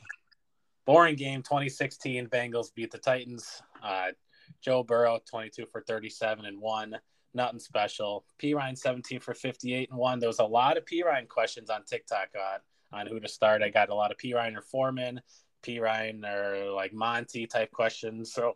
Boring 0.86 1.16
game. 1.16 1.44
2016 1.44 2.28
Bengals 2.28 2.74
beat 2.74 2.92
the 2.92 2.98
Titans. 2.98 3.62
Uh, 3.84 4.08
Joe 4.62 4.84
Burrow, 4.84 5.20
22 5.30 5.66
for 5.72 5.82
37 5.82 6.46
and 6.46 6.60
one. 6.60 6.98
Nothing 7.34 7.60
special. 7.60 8.26
Perine, 8.42 8.78
17 8.78 9.20
for 9.20 9.34
58 9.34 9.90
and 9.90 10.00
one. 10.00 10.20
There 10.20 10.30
was 10.30 10.40
a 10.40 10.46
lot 10.46 10.78
of 10.78 10.86
Perine 10.86 11.28
questions 11.28 11.70
on 11.70 11.84
TikTok 11.84 12.30
on, 12.36 13.00
on 13.00 13.08
who 13.08 13.20
to 13.20 13.28
start. 13.28 13.62
I 13.62 13.70
got 13.70 13.90
a 13.90 13.96
lot 13.96 14.12
of 14.12 14.18
Perine 14.18 14.56
or 14.56 14.62
Foreman, 14.62 15.22
Perine 15.62 16.24
or 16.26 16.72
like 16.72 16.94
Monty 16.94 17.46
type 17.46 17.72
questions. 17.72 18.34
So 18.34 18.56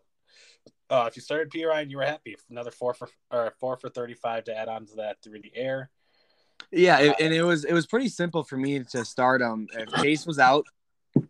uh, 0.90 1.06
if 1.08 1.16
you 1.16 1.22
started 1.22 1.52
Perine, 1.52 1.90
you 1.90 1.98
were 1.98 2.06
happy. 2.06 2.36
Another 2.50 2.72
four 2.72 2.94
for 2.94 3.10
or 3.30 3.54
four 3.60 3.78
for 3.78 3.90
35 3.90 4.46
to 4.46 4.58
add 4.58 4.70
on 4.70 4.86
to 4.88 4.96
that 4.96 5.18
through 5.22 5.42
the 5.42 5.52
air. 5.56 5.90
Yeah, 6.72 7.00
it, 7.00 7.16
and 7.20 7.34
it 7.34 7.44
was 7.44 7.66
it 7.66 7.74
was 7.74 7.88
pretty 7.88 8.10
simple 8.10 8.44
for 8.44 8.58
me 8.58 8.80
to 8.80 9.06
start 9.06 9.42
him. 9.42 9.68
If 9.74 9.90
Chase 10.02 10.26
was 10.26 10.40
out, 10.40 10.66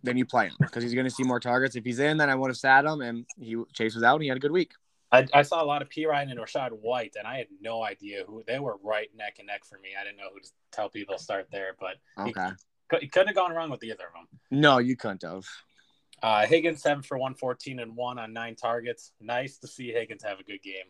then 0.04 0.18
you 0.18 0.26
play 0.26 0.48
him 0.48 0.56
because 0.60 0.84
he's 0.84 0.94
going 0.94 1.06
to 1.08 1.12
see 1.12 1.24
more 1.24 1.40
targets. 1.40 1.76
If 1.76 1.86
he's 1.86 2.00
in, 2.00 2.18
then 2.18 2.30
I 2.30 2.36
would 2.36 2.50
have 2.50 2.58
sat 2.58 2.86
him, 2.86 3.02
and 3.02 3.26
he 3.40 3.56
Chase 3.74 3.96
was 3.96 4.04
out, 4.04 4.16
and 4.16 4.24
he 4.24 4.30
had 4.30 4.38
a 4.38 4.42
good 4.42 4.52
week. 4.52 4.72
I, 5.14 5.28
I 5.34 5.42
saw 5.42 5.62
a 5.62 5.66
lot 5.66 5.82
of 5.82 5.90
Perine 5.90 6.32
and 6.32 6.40
Rachaad 6.40 6.72
White, 6.72 7.16
and 7.18 7.28
I 7.28 7.38
had 7.38 7.48
no 7.60 7.84
idea 7.84 8.24
who 8.26 8.44
they 8.48 8.60
were. 8.60 8.78
Right 8.82 9.10
neck 9.16 9.38
and 9.40 9.48
neck 9.48 9.66
for 9.66 9.78
me. 9.80 9.90
I 10.00 10.06
didn't 10.06 10.18
know 10.18 10.30
who 10.34 10.40
to 10.40 10.50
tell 10.72 10.90
people 10.90 11.18
to 11.18 11.22
start 11.24 11.48
there, 11.52 11.76
but 11.80 11.96
Okay. 12.18 12.50
he 13.02 13.08
couldn't 13.08 13.28
have 13.28 13.36
gone 13.36 13.52
wrong 13.52 13.70
with 13.70 13.84
either 13.84 14.06
of 14.08 14.14
them. 14.14 14.40
No, 14.52 14.78
you 14.78 14.96
couldn't 14.96 15.24
have. 15.24 15.46
Uh, 16.24 16.46
Higgins 16.46 16.82
seven 16.82 17.02
for 17.04 17.18
one 17.18 17.34
fourteen 17.34 17.80
and 17.80 17.96
one 17.96 18.20
on 18.20 18.32
nine 18.32 18.56
targets. 18.56 19.12
Nice 19.20 19.58
to 19.58 19.68
see 19.68 19.92
Higgins 19.92 20.24
have 20.24 20.40
a 20.40 20.44
good 20.44 20.62
game. 20.62 20.86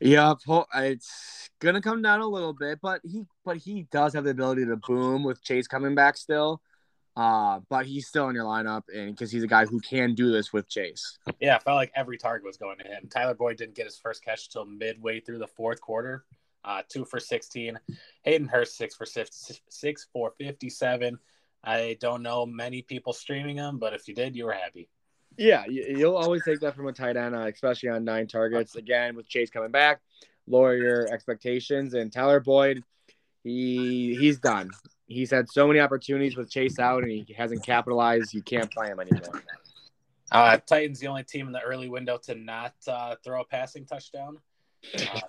Yeah, 0.00 0.34
it's 0.76 1.50
gonna 1.60 1.82
come 1.82 2.02
down 2.02 2.20
a 2.20 2.26
little 2.26 2.52
bit, 2.52 2.78
but 2.80 3.00
he 3.04 3.24
but 3.44 3.56
he 3.56 3.86
does 3.90 4.14
have 4.14 4.24
the 4.24 4.30
ability 4.30 4.66
to 4.66 4.76
boom 4.76 5.24
with 5.24 5.42
Chase 5.42 5.66
coming 5.66 5.94
back 5.94 6.16
still. 6.16 6.60
Uh, 7.16 7.58
but 7.68 7.84
he's 7.84 8.06
still 8.06 8.28
in 8.28 8.36
your 8.36 8.44
lineup, 8.44 8.82
and 8.94 9.10
because 9.10 9.32
he's 9.32 9.42
a 9.42 9.48
guy 9.48 9.66
who 9.66 9.80
can 9.80 10.14
do 10.14 10.30
this 10.30 10.52
with 10.52 10.68
Chase. 10.68 11.18
Yeah, 11.40 11.56
I 11.56 11.58
felt 11.58 11.74
like 11.74 11.90
every 11.96 12.16
target 12.16 12.46
was 12.46 12.56
going 12.56 12.78
to 12.78 12.84
him. 12.84 13.08
Tyler 13.10 13.34
Boyd 13.34 13.56
didn't 13.56 13.74
get 13.74 13.86
his 13.86 13.98
first 13.98 14.24
catch 14.24 14.46
until 14.46 14.66
midway 14.66 15.18
through 15.18 15.38
the 15.38 15.48
fourth 15.48 15.80
quarter. 15.80 16.24
Uh, 16.64 16.82
two 16.88 17.04
for 17.04 17.18
sixteen. 17.18 17.76
Hayden 18.22 18.46
Hurst 18.46 18.76
six 18.76 18.94
for 18.94 19.04
six, 19.04 19.60
six 19.68 20.06
for 20.12 20.32
fifty-seven. 20.38 21.18
I 21.64 21.96
don't 22.00 22.22
know 22.22 22.46
many 22.46 22.82
people 22.82 23.12
streaming 23.12 23.56
him, 23.56 23.78
but 23.78 23.94
if 23.94 24.06
you 24.06 24.14
did, 24.14 24.36
you 24.36 24.44
were 24.44 24.52
happy. 24.52 24.88
Yeah, 25.38 25.64
you- 25.66 25.86
you'll 25.96 26.16
always 26.16 26.44
take 26.44 26.60
that 26.60 26.74
from 26.74 26.88
a 26.88 26.92
tight 26.92 27.16
end, 27.16 27.34
uh, 27.34 27.46
especially 27.46 27.88
on 27.90 28.04
nine 28.04 28.26
targets. 28.26 28.74
Again, 28.76 29.14
with 29.16 29.28
Chase 29.28 29.50
coming 29.50 29.70
back, 29.70 30.00
lower 30.46 30.76
your 30.76 31.06
expectations. 31.12 31.94
And 31.94 32.12
Tyler 32.12 32.40
Boyd, 32.40 32.82
he 33.44 34.16
he's 34.16 34.38
done. 34.38 34.70
He's 35.06 35.30
had 35.30 35.48
so 35.48 35.66
many 35.66 35.80
opportunities 35.80 36.36
with 36.36 36.50
Chase 36.50 36.78
out, 36.78 37.02
and 37.02 37.10
he 37.10 37.34
hasn't 37.36 37.64
capitalized. 37.64 38.34
You 38.34 38.42
can't 38.42 38.70
play 38.70 38.88
him 38.88 39.00
anymore. 39.00 39.42
Uh, 40.30 40.58
Titans 40.58 41.00
the 41.00 41.06
only 41.06 41.22
team 41.24 41.46
in 41.46 41.52
the 41.52 41.62
early 41.62 41.88
window 41.88 42.18
to 42.24 42.34
not 42.34 42.74
uh, 42.86 43.14
throw 43.24 43.40
a 43.40 43.44
passing 43.46 43.86
touchdown. 43.86 44.38
Uh, 44.94 45.20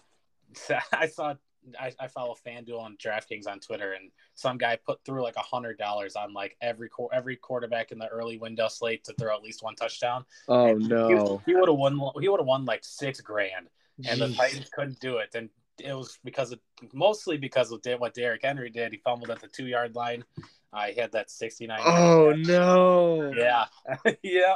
I 0.92 1.08
saw 1.08 1.36
I, 1.80 1.92
I 2.00 2.08
follow 2.08 2.36
FanDuel 2.46 2.86
and 2.86 2.98
DraftKings 2.98 3.48
on 3.48 3.60
Twitter, 3.60 3.94
and 3.94 4.12
some 4.34 4.58
guy 4.58 4.78
put 4.78 5.04
through 5.04 5.24
like 5.24 5.36
a 5.36 5.42
hundred 5.42 5.78
dollars 5.78 6.16
on 6.16 6.34
like 6.34 6.56
every 6.62 6.90
qu- 6.90 7.10
every 7.12 7.36
quarterback 7.36 7.92
in 7.92 8.00
the 8.00 8.08
early 8.08 8.38
window 8.38 8.68
slate 8.68 9.04
to 9.06 9.14
throw 9.14 9.36
at 9.36 9.44
least 9.44 9.64
one 9.64 9.76
touchdown. 9.76 10.26
Oh 10.48 10.68
And 10.68 10.88
no! 10.88 11.42
he, 11.46 11.56
would 11.56 11.70
have 11.70 11.78
won. 11.78 12.00
He 12.20 12.30
would 12.30 12.40
have 12.40 12.48
won 12.48 12.66
like 12.66 12.84
six 12.84 13.22
grand, 13.22 13.70
and 14.08 14.22
the 14.22 14.34
Titans 14.34 14.70
couldn't 14.74 15.00
do 15.00 15.18
it. 15.18 15.30
And 15.36 15.50
it 15.80 15.94
was 15.94 16.18
because 16.24 16.52
of 16.52 16.60
mostly 16.94 17.38
because 17.38 17.72
of 17.72 17.82
what 17.98 18.14
Derrick 18.14 18.42
Henry 18.44 18.70
did. 18.70 18.92
He 18.92 18.98
fumbled 19.00 19.30
at 19.30 19.42
the 19.42 19.48
two 19.48 19.68
yard 19.68 19.96
line. 19.96 20.24
Uh, 20.72 20.88
had 20.96 21.12
that 21.14 21.30
sixty 21.30 21.68
nine. 21.68 21.82
Oh 21.84 22.34
no! 22.38 23.34
Yeah, 23.36 23.66
yeah. 24.24 24.56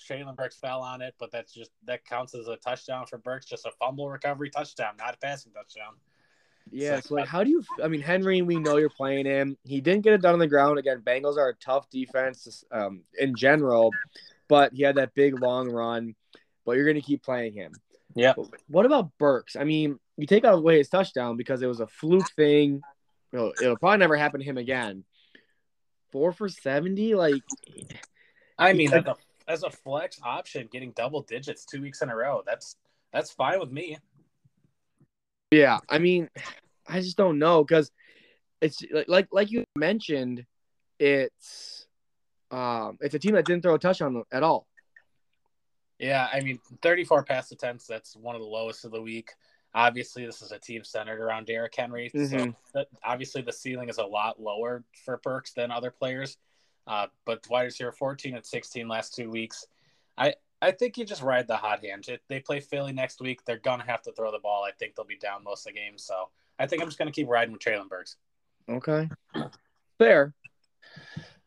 Treylon 0.00 0.34
Burks 0.34 0.56
fell 0.56 0.80
on 0.80 1.02
it, 1.02 1.14
but 1.18 1.30
that's 1.30 1.52
just 1.52 1.70
that 1.84 2.04
counts 2.04 2.34
as 2.34 2.48
a 2.48 2.56
touchdown 2.56 3.06
for 3.06 3.18
Burks. 3.18 3.46
Just 3.46 3.66
a 3.66 3.70
fumble 3.78 4.08
recovery 4.08 4.50
touchdown, 4.50 4.94
not 4.98 5.14
a 5.14 5.18
passing 5.18 5.52
touchdown. 5.52 5.94
Yeah, 6.72 7.00
so 7.00 7.16
like, 7.16 7.26
how 7.26 7.42
do 7.42 7.50
you? 7.50 7.64
I 7.82 7.88
mean, 7.88 8.00
Henry, 8.00 8.42
we 8.42 8.56
know 8.56 8.76
you're 8.76 8.88
playing 8.90 9.26
him. 9.26 9.56
He 9.64 9.80
didn't 9.80 10.02
get 10.02 10.12
it 10.12 10.22
done 10.22 10.34
on 10.34 10.38
the 10.38 10.46
ground. 10.46 10.78
Again, 10.78 11.02
Bengals 11.04 11.36
are 11.36 11.48
a 11.48 11.54
tough 11.54 11.90
defense 11.90 12.64
um, 12.70 13.02
in 13.18 13.34
general, 13.34 13.90
but 14.48 14.72
he 14.72 14.82
had 14.82 14.96
that 14.96 15.14
big 15.14 15.40
long 15.40 15.68
run. 15.70 16.14
But 16.64 16.76
you're 16.76 16.84
going 16.84 17.00
to 17.00 17.02
keep 17.02 17.24
playing 17.24 17.54
him. 17.54 17.72
Yeah. 18.14 18.34
What 18.68 18.86
about 18.86 19.10
Burks? 19.18 19.56
I 19.56 19.64
mean, 19.64 19.98
you 20.16 20.26
take 20.26 20.44
away 20.44 20.78
his 20.78 20.88
touchdown 20.88 21.36
because 21.36 21.62
it 21.62 21.66
was 21.66 21.80
a 21.80 21.86
fluke 21.86 22.30
thing. 22.36 22.82
It'll, 23.32 23.52
it'll 23.60 23.76
probably 23.76 23.98
never 23.98 24.16
happen 24.16 24.40
to 24.40 24.46
him 24.46 24.58
again. 24.58 25.04
Four 26.12 26.32
for 26.32 26.48
seventy, 26.48 27.14
like. 27.14 27.42
I 28.58 28.72
mean, 28.72 28.92
as 28.92 29.04
a, 29.06 29.16
as 29.48 29.62
a 29.62 29.70
flex 29.70 30.20
option, 30.22 30.68
getting 30.70 30.92
double 30.92 31.22
digits 31.22 31.64
two 31.64 31.80
weeks 31.80 32.02
in 32.02 32.10
a 32.10 32.16
row, 32.16 32.42
that's 32.44 32.76
that's 33.12 33.30
fine 33.30 33.58
with 33.58 33.70
me. 33.72 33.98
Yeah, 35.50 35.78
I 35.88 35.98
mean, 35.98 36.28
I 36.86 37.00
just 37.00 37.16
don't 37.16 37.38
know 37.38 37.64
because 37.64 37.90
it's 38.60 38.82
like 39.08 39.28
like 39.32 39.50
you 39.50 39.64
mentioned, 39.76 40.44
it's 40.98 41.86
um 42.50 42.98
it's 43.00 43.14
a 43.14 43.18
team 43.18 43.34
that 43.34 43.46
didn't 43.46 43.62
throw 43.62 43.74
a 43.74 43.78
touchdown 43.78 44.22
at 44.32 44.42
all. 44.42 44.66
Yeah, 45.98 46.28
I 46.32 46.40
mean, 46.40 46.58
34 46.80 47.24
pass 47.24 47.52
attempts, 47.52 47.86
that's 47.86 48.16
one 48.16 48.34
of 48.34 48.40
the 48.40 48.46
lowest 48.48 48.84
of 48.86 48.90
the 48.90 49.02
week. 49.02 49.32
Obviously, 49.74 50.24
this 50.24 50.40
is 50.42 50.50
a 50.50 50.58
team 50.58 50.82
centered 50.82 51.20
around 51.20 51.46
Derrick 51.46 51.74
Henry. 51.76 52.10
Mm-hmm. 52.14 52.50
So 52.72 52.84
obviously, 53.04 53.42
the 53.42 53.52
ceiling 53.52 53.88
is 53.88 53.98
a 53.98 54.04
lot 54.04 54.40
lower 54.40 54.82
for 55.04 55.18
Burks 55.18 55.52
than 55.52 55.70
other 55.70 55.90
players. 55.90 56.38
Uh, 56.86 57.06
but 57.24 57.46
wide 57.48 57.64
receiver 57.64 57.92
14 57.92 58.34
and 58.34 58.44
16 58.44 58.88
last 58.88 59.14
two 59.14 59.30
weeks. 59.30 59.66
I, 60.18 60.34
I 60.62 60.72
think 60.72 60.98
you 60.98 61.04
just 61.04 61.22
ride 61.22 61.48
the 61.48 61.56
hot 61.56 61.84
hand. 61.84 62.06
They 62.28 62.40
play 62.40 62.60
Philly 62.60 62.92
next 62.92 63.20
week. 63.20 63.44
They're 63.44 63.58
gonna 63.58 63.84
have 63.84 64.02
to 64.02 64.12
throw 64.12 64.30
the 64.30 64.38
ball. 64.38 64.64
I 64.64 64.72
think 64.72 64.94
they'll 64.94 65.06
be 65.06 65.16
down 65.16 65.44
most 65.44 65.66
of 65.66 65.72
the 65.72 65.78
game. 65.78 65.96
So 65.96 66.28
I 66.58 66.66
think 66.66 66.82
I'm 66.82 66.88
just 66.88 66.98
gonna 66.98 67.12
keep 67.12 67.28
riding 67.28 67.52
with 67.52 67.62
Treylon 67.62 67.88
Burks. 67.88 68.16
Okay, 68.68 69.08
fair. 69.98 70.34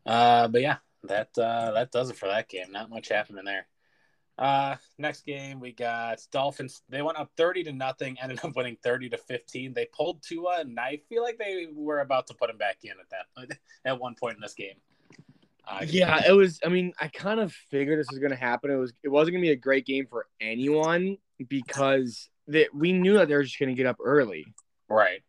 Uh, 0.06 0.48
but 0.48 0.62
yeah, 0.62 0.78
that 1.04 1.30
uh, 1.38 1.72
that 1.72 1.92
does 1.92 2.10
it 2.10 2.18
for 2.18 2.28
that 2.28 2.50
game. 2.50 2.72
Not 2.72 2.90
much 2.90 3.10
happening 3.10 3.46
there. 3.46 3.68
Uh, 4.38 4.76
next 4.98 5.26
game 5.26 5.60
we 5.60 5.72
got 5.72 6.20
Dolphins. 6.32 6.82
They 6.90 7.04
went 7.04 7.20
up 7.20 7.32
thirty 7.38 7.64
to 7.66 7.72
nothing, 7.72 8.18
ended 8.20 8.40
up 8.44 8.56
winning 8.56 8.78
thirty 8.84 9.10
to 9.10 9.18
fifteen. 9.18 9.74
They 9.74 9.88
pulled 9.94 10.24
Tua, 10.24 10.62
and 10.62 10.80
I 10.80 11.02
feel 11.08 11.22
like 11.22 11.38
they 11.38 11.68
were 11.72 12.00
about 12.00 12.28
to 12.28 12.34
put 12.34 12.50
him 12.50 12.58
back 12.58 12.78
in 12.84 12.92
at 12.92 13.10
that 13.12 13.58
at 13.86 14.00
one 14.00 14.16
point 14.20 14.36
in 14.36 14.42
this 14.42 14.56
game. 14.56 14.76
Yeah, 15.88 16.22
it 16.28 16.34
was. 16.34 16.60
I 16.66 16.70
mean, 16.70 16.94
I 17.00 17.08
kind 17.08 17.40
of 17.40 17.54
figured 17.72 18.00
this 18.00 18.08
was 18.10 18.20
going 18.20 18.32
to 18.32 18.38
happen. 18.38 18.72
It 18.72 18.76
was. 18.76 18.94
It 19.04 19.10
wasn't 19.10 19.34
going 19.34 19.44
to 19.44 19.48
be 19.48 19.52
a 19.52 19.56
great 19.56 19.86
game 19.86 20.08
for 20.10 20.26
anyone 20.42 21.18
because 21.48 22.30
that 22.48 22.74
we 22.74 22.92
knew 22.92 23.14
that 23.14 23.28
they 23.28 23.36
were 23.36 23.44
just 23.44 23.60
going 23.60 23.70
to 23.70 23.76
get 23.76 23.86
up 23.86 23.98
early, 24.04 24.54
right? 24.90 25.22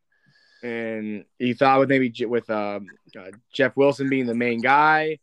And 0.63 1.25
you 1.39 1.55
thought 1.55 1.79
with 1.81 1.89
maybe 1.91 2.13
with 2.27 2.49
um, 2.51 2.87
uh, 3.19 3.31
Jeff 3.53 3.77
Wilson 3.77 4.09
being 4.09 4.27
the 4.27 4.35
main 4.35 4.61
guy, 4.61 5.19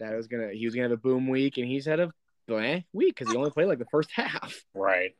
that 0.00 0.16
was 0.16 0.26
gonna 0.26 0.50
he 0.52 0.64
was 0.64 0.74
gonna 0.74 0.88
have 0.88 0.92
a 0.92 0.96
boom 0.96 1.28
week, 1.28 1.58
and 1.58 1.66
he's 1.66 1.86
had 1.86 2.00
a 2.00 2.10
blah 2.46 2.78
week 2.92 3.16
because 3.16 3.30
he 3.30 3.36
only 3.36 3.50
played 3.50 3.66
like 3.66 3.78
the 3.78 3.86
first 3.90 4.10
half. 4.12 4.64
Right. 4.74 5.14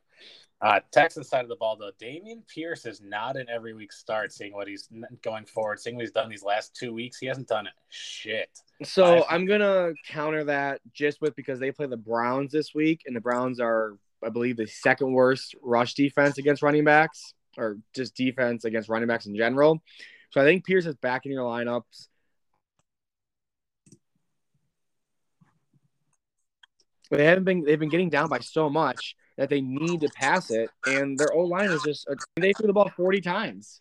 Uh, 0.61 0.81
Texas 0.91 1.29
side 1.29 1.43
of 1.43 1.49
the 1.49 1.55
ball, 1.55 1.77
though, 1.77 1.91
Dameon 2.01 2.45
Pierce 2.47 2.85
is 2.85 2.99
not 3.01 3.37
an 3.37 3.45
every 3.49 3.73
week 3.73 3.93
start. 3.93 4.33
Seeing 4.33 4.53
what 4.53 4.67
he's 4.67 4.89
going 5.21 5.45
forward, 5.45 5.79
seeing 5.79 5.95
what 5.95 6.01
he's 6.01 6.11
done 6.11 6.29
these 6.29 6.43
last 6.43 6.75
two 6.75 6.93
weeks, 6.93 7.17
he 7.17 7.27
hasn't 7.27 7.47
done 7.47 7.65
it. 7.65 7.73
Shit. 7.87 8.49
So 8.83 9.25
I'm 9.29 9.45
gonna 9.45 9.93
counter 10.07 10.43
that 10.45 10.81
just 10.93 11.21
with 11.21 11.35
because 11.35 11.59
they 11.59 11.71
play 11.71 11.85
the 11.85 11.97
Browns 11.97 12.51
this 12.51 12.75
week, 12.75 13.03
and 13.05 13.15
the 13.15 13.21
Browns 13.21 13.61
are, 13.61 13.97
I 14.23 14.29
believe, 14.29 14.57
the 14.57 14.67
second 14.67 15.13
worst 15.13 15.55
rush 15.61 15.93
defense 15.93 16.37
against 16.37 16.61
running 16.61 16.83
backs, 16.83 17.33
or 17.57 17.77
just 17.95 18.15
defense 18.15 18.65
against 18.65 18.89
running 18.89 19.07
backs 19.07 19.27
in 19.27 19.37
general. 19.37 19.81
So 20.31 20.41
I 20.41 20.43
think 20.43 20.65
Pierce 20.65 20.85
is 20.85 20.95
back 20.95 21.25
in 21.25 21.31
your 21.31 21.43
lineups. 21.43 22.07
They 27.11 27.25
haven't 27.25 27.45
been. 27.45 27.63
They've 27.63 27.79
been 27.79 27.89
getting 27.89 28.09
down 28.09 28.27
by 28.27 28.39
so 28.39 28.69
much 28.69 29.15
that 29.39 29.49
they 29.49 29.61
need 29.61 30.01
to 30.01 30.09
pass 30.09 30.51
it, 30.51 30.69
and 30.85 31.17
their 31.17 31.33
O 31.33 31.43
line 31.43 31.71
is 31.71 31.81
just 31.81 32.05
they 32.35 32.51
threw 32.51 32.67
the 32.67 32.73
ball 32.73 32.91
forty 32.95 33.21
times. 33.21 33.79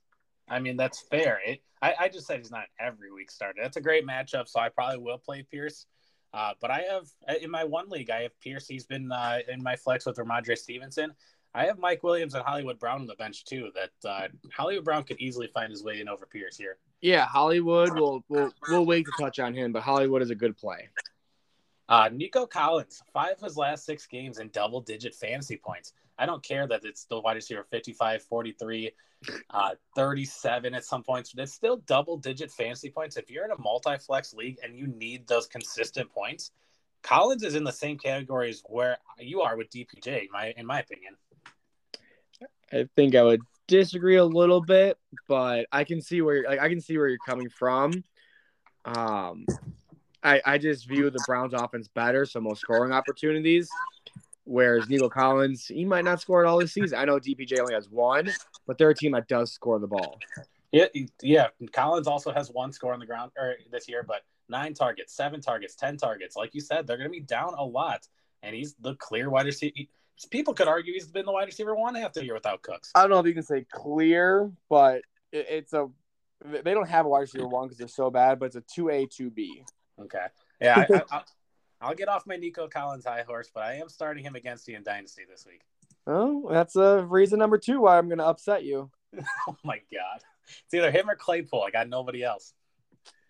I 0.48 0.60
mean, 0.60 0.76
that's 0.76 1.00
fair. 1.10 1.40
It, 1.44 1.60
I, 1.82 1.94
I 1.98 2.08
just 2.08 2.28
said 2.28 2.38
he's 2.38 2.50
not 2.50 2.66
every 2.80 3.12
week 3.12 3.30
starter. 3.30 3.58
That's 3.60 3.76
a 3.76 3.80
great 3.80 4.06
matchup, 4.06 4.48
so 4.48 4.60
I 4.60 4.68
probably 4.68 4.98
will 4.98 5.18
play 5.18 5.44
Pierce. 5.50 5.86
Uh, 6.32 6.52
but 6.60 6.70
I 6.70 6.84
have 6.90 7.40
in 7.42 7.50
my 7.50 7.64
one 7.64 7.88
league, 7.88 8.08
I 8.08 8.22
have 8.22 8.40
Pierce. 8.40 8.68
He's 8.68 8.86
been 8.86 9.10
uh, 9.10 9.40
in 9.48 9.60
my 9.60 9.74
flex 9.74 10.06
with 10.06 10.16
Rhamondre 10.16 10.56
Stevenson. 10.56 11.12
I 11.54 11.64
have 11.64 11.78
Mike 11.78 12.04
Williams 12.04 12.34
and 12.34 12.44
Hollywood 12.44 12.78
Brown 12.78 13.00
on 13.00 13.06
the 13.06 13.16
bench 13.16 13.44
too. 13.44 13.70
That 13.74 14.08
uh, 14.08 14.28
Hollywood 14.52 14.84
Brown 14.84 15.02
could 15.02 15.18
easily 15.18 15.48
find 15.52 15.72
his 15.72 15.82
way 15.82 16.00
in 16.00 16.08
over 16.08 16.24
Pierce 16.24 16.56
here. 16.56 16.78
Yeah, 17.00 17.26
Hollywood. 17.26 17.94
We'll 17.94 18.22
we'll 18.28 18.52
we'll 18.68 18.86
wait 18.86 19.06
to 19.06 19.12
touch 19.18 19.40
on 19.40 19.54
him, 19.54 19.72
but 19.72 19.82
Hollywood 19.82 20.22
is 20.22 20.30
a 20.30 20.36
good 20.36 20.56
play. 20.56 20.88
Uh, 21.88 22.10
Nico 22.12 22.46
Collins, 22.46 23.02
five 23.12 23.36
of 23.36 23.40
his 23.40 23.56
last 23.56 23.86
six 23.86 24.06
games 24.06 24.38
in 24.38 24.48
double 24.48 24.80
digit 24.80 25.14
fantasy 25.14 25.56
points. 25.56 25.94
I 26.18 26.26
don't 26.26 26.42
care 26.42 26.66
that 26.66 26.84
it's 26.84 27.04
the 27.04 27.20
wide 27.20 27.36
receiver 27.36 27.64
55, 27.70 28.22
43, 28.24 28.90
uh, 29.50 29.70
37 29.94 30.74
at 30.74 30.84
some 30.84 31.02
points. 31.02 31.32
But 31.32 31.44
it's 31.44 31.52
still 31.52 31.78
double 31.86 32.16
digit 32.16 32.50
fantasy 32.50 32.90
points. 32.90 33.16
If 33.16 33.30
you're 33.30 33.44
in 33.44 33.52
a 33.52 33.60
multi 33.60 33.96
flex 33.96 34.34
league 34.34 34.58
and 34.62 34.76
you 34.76 34.86
need 34.86 35.26
those 35.26 35.46
consistent 35.46 36.10
points, 36.10 36.50
Collins 37.02 37.44
is 37.44 37.54
in 37.54 37.64
the 37.64 37.72
same 37.72 37.96
category 37.96 38.50
as 38.50 38.62
where 38.66 38.98
you 39.18 39.40
are 39.42 39.56
with 39.56 39.70
DPJ, 39.70 40.22
in 40.22 40.28
my, 40.32 40.52
in 40.56 40.66
my 40.66 40.80
opinion. 40.80 41.14
I 42.72 42.86
think 42.96 43.14
I 43.14 43.22
would 43.22 43.40
disagree 43.66 44.16
a 44.16 44.24
little 44.24 44.60
bit, 44.60 44.98
but 45.26 45.66
I 45.72 45.84
can 45.84 46.02
see 46.02 46.20
where 46.20 46.44
like 46.44 46.58
I 46.58 46.68
can 46.68 46.80
see 46.80 46.98
where 46.98 47.08
you're 47.08 47.18
coming 47.24 47.48
from. 47.48 48.04
Um, 48.84 49.46
I, 50.22 50.40
I 50.44 50.58
just 50.58 50.88
view 50.88 51.10
the 51.10 51.22
Browns 51.26 51.54
offense 51.54 51.88
better, 51.88 52.26
so 52.26 52.40
most 52.40 52.60
scoring 52.60 52.92
opportunities. 52.92 53.68
Whereas 54.44 54.88
Nico 54.88 55.08
Collins, 55.08 55.66
he 55.66 55.84
might 55.84 56.04
not 56.04 56.20
score 56.20 56.44
at 56.44 56.48
all 56.48 56.58
this 56.58 56.72
season. 56.72 56.98
I 56.98 57.04
know 57.04 57.18
DPJ 57.18 57.58
only 57.60 57.74
has 57.74 57.90
one, 57.90 58.30
but 58.66 58.78
they're 58.78 58.90
a 58.90 58.94
team 58.94 59.12
that 59.12 59.28
does 59.28 59.52
score 59.52 59.78
the 59.78 59.86
ball. 59.86 60.18
Yeah, 60.72 60.86
yeah. 61.22 61.48
Collins 61.72 62.06
also 62.06 62.32
has 62.32 62.50
one 62.50 62.72
score 62.72 62.94
on 62.94 63.00
the 63.00 63.06
ground 63.06 63.32
or 63.36 63.56
this 63.70 63.88
year, 63.88 64.02
but 64.02 64.22
nine 64.48 64.74
targets, 64.74 65.14
seven 65.14 65.40
targets, 65.40 65.74
ten 65.74 65.96
targets. 65.96 66.34
Like 66.34 66.54
you 66.54 66.60
said, 66.60 66.86
they're 66.86 66.96
going 66.96 67.08
to 67.08 67.12
be 67.12 67.20
down 67.20 67.54
a 67.58 67.64
lot, 67.64 68.06
and 68.42 68.54
he's 68.54 68.74
the 68.80 68.94
clear 68.96 69.30
wide 69.30 69.46
receiver. 69.46 69.74
People 70.30 70.52
could 70.52 70.66
argue 70.66 70.94
he's 70.94 71.06
been 71.06 71.26
the 71.26 71.32
wide 71.32 71.46
receiver 71.46 71.74
one 71.74 71.94
half 71.94 72.12
the 72.12 72.24
year 72.24 72.34
without 72.34 72.62
Cooks. 72.62 72.90
I 72.94 73.02
don't 73.02 73.10
know 73.10 73.20
if 73.20 73.26
you 73.26 73.34
can 73.34 73.42
say 73.42 73.66
clear, 73.70 74.50
but 74.68 75.02
it's 75.32 75.72
a 75.72 75.88
they 76.44 76.72
don't 76.72 76.88
have 76.88 77.06
a 77.06 77.08
wide 77.08 77.20
receiver 77.20 77.46
one 77.46 77.66
because 77.66 77.78
they're 77.78 77.88
so 77.88 78.10
bad, 78.10 78.38
but 78.38 78.46
it's 78.46 78.56
a 78.56 78.62
two 78.62 78.90
A 78.90 79.06
two 79.06 79.30
B. 79.30 79.62
Okay. 80.00 80.26
Yeah, 80.60 80.84
I, 81.80 81.88
will 81.88 81.94
get 81.96 82.08
off 82.08 82.26
my 82.26 82.36
Nico 82.36 82.68
Collins 82.68 83.04
high 83.04 83.22
horse, 83.22 83.50
but 83.52 83.64
I 83.64 83.74
am 83.74 83.88
starting 83.88 84.24
him 84.24 84.34
against 84.34 84.68
you 84.68 84.76
in 84.76 84.82
Dynasty 84.82 85.22
this 85.28 85.46
week. 85.46 85.62
Oh, 86.06 86.48
that's 86.50 86.76
a 86.76 87.04
reason 87.04 87.38
number 87.38 87.58
two 87.58 87.80
why 87.80 87.98
I'm 87.98 88.08
going 88.08 88.18
to 88.18 88.26
upset 88.26 88.64
you. 88.64 88.90
oh 89.48 89.56
my 89.64 89.80
god, 89.92 90.20
it's 90.64 90.74
either 90.74 90.90
him 90.90 91.08
or 91.08 91.16
Claypool. 91.16 91.62
I 91.66 91.70
got 91.70 91.88
nobody 91.88 92.22
else. 92.22 92.54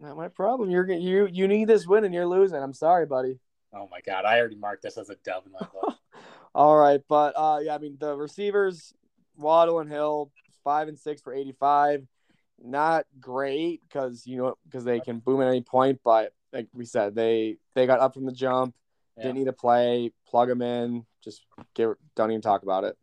Not 0.00 0.16
my 0.16 0.28
problem. 0.28 0.70
You're 0.70 0.88
you 0.90 1.28
you 1.30 1.48
need 1.48 1.68
this 1.68 1.86
win 1.86 2.04
and 2.04 2.14
you're 2.14 2.26
losing. 2.26 2.62
I'm 2.62 2.72
sorry, 2.72 3.06
buddy. 3.06 3.38
Oh 3.74 3.88
my 3.90 4.00
god, 4.00 4.24
I 4.24 4.38
already 4.38 4.56
marked 4.56 4.82
this 4.82 4.96
as 4.96 5.10
a 5.10 5.16
dub 5.24 5.46
in 5.46 5.52
my 5.52 5.58
book. 5.58 5.96
All 6.54 6.76
right, 6.76 7.00
but 7.08 7.34
uh, 7.36 7.58
yeah, 7.62 7.74
I 7.74 7.78
mean 7.78 7.96
the 7.98 8.16
receivers, 8.16 8.92
Waddle 9.36 9.80
and 9.80 9.90
Hill, 9.90 10.30
five 10.64 10.88
and 10.88 10.98
six 10.98 11.20
for 11.20 11.34
85. 11.34 12.06
Not 12.62 13.06
great 13.20 13.82
because 13.88 14.26
you 14.26 14.36
know 14.36 14.54
because 14.64 14.84
they 14.84 15.00
can 15.00 15.18
boom 15.18 15.40
at 15.40 15.48
any 15.48 15.62
point, 15.62 16.00
but 16.04 16.32
like 16.52 16.68
we 16.72 16.84
said, 16.84 17.14
they 17.14 17.56
they 17.74 17.86
got 17.86 18.00
up 18.00 18.14
from 18.14 18.26
the 18.26 18.32
jump, 18.32 18.74
yeah. 19.16 19.24
didn't 19.24 19.38
need 19.38 19.44
to 19.46 19.52
play, 19.52 20.12
plug 20.26 20.48
them 20.48 20.62
in, 20.62 21.04
just 21.22 21.44
get 21.74 21.88
don't 22.14 22.30
even 22.30 22.40
talk 22.40 22.62
about 22.62 22.84
it. 22.84 22.96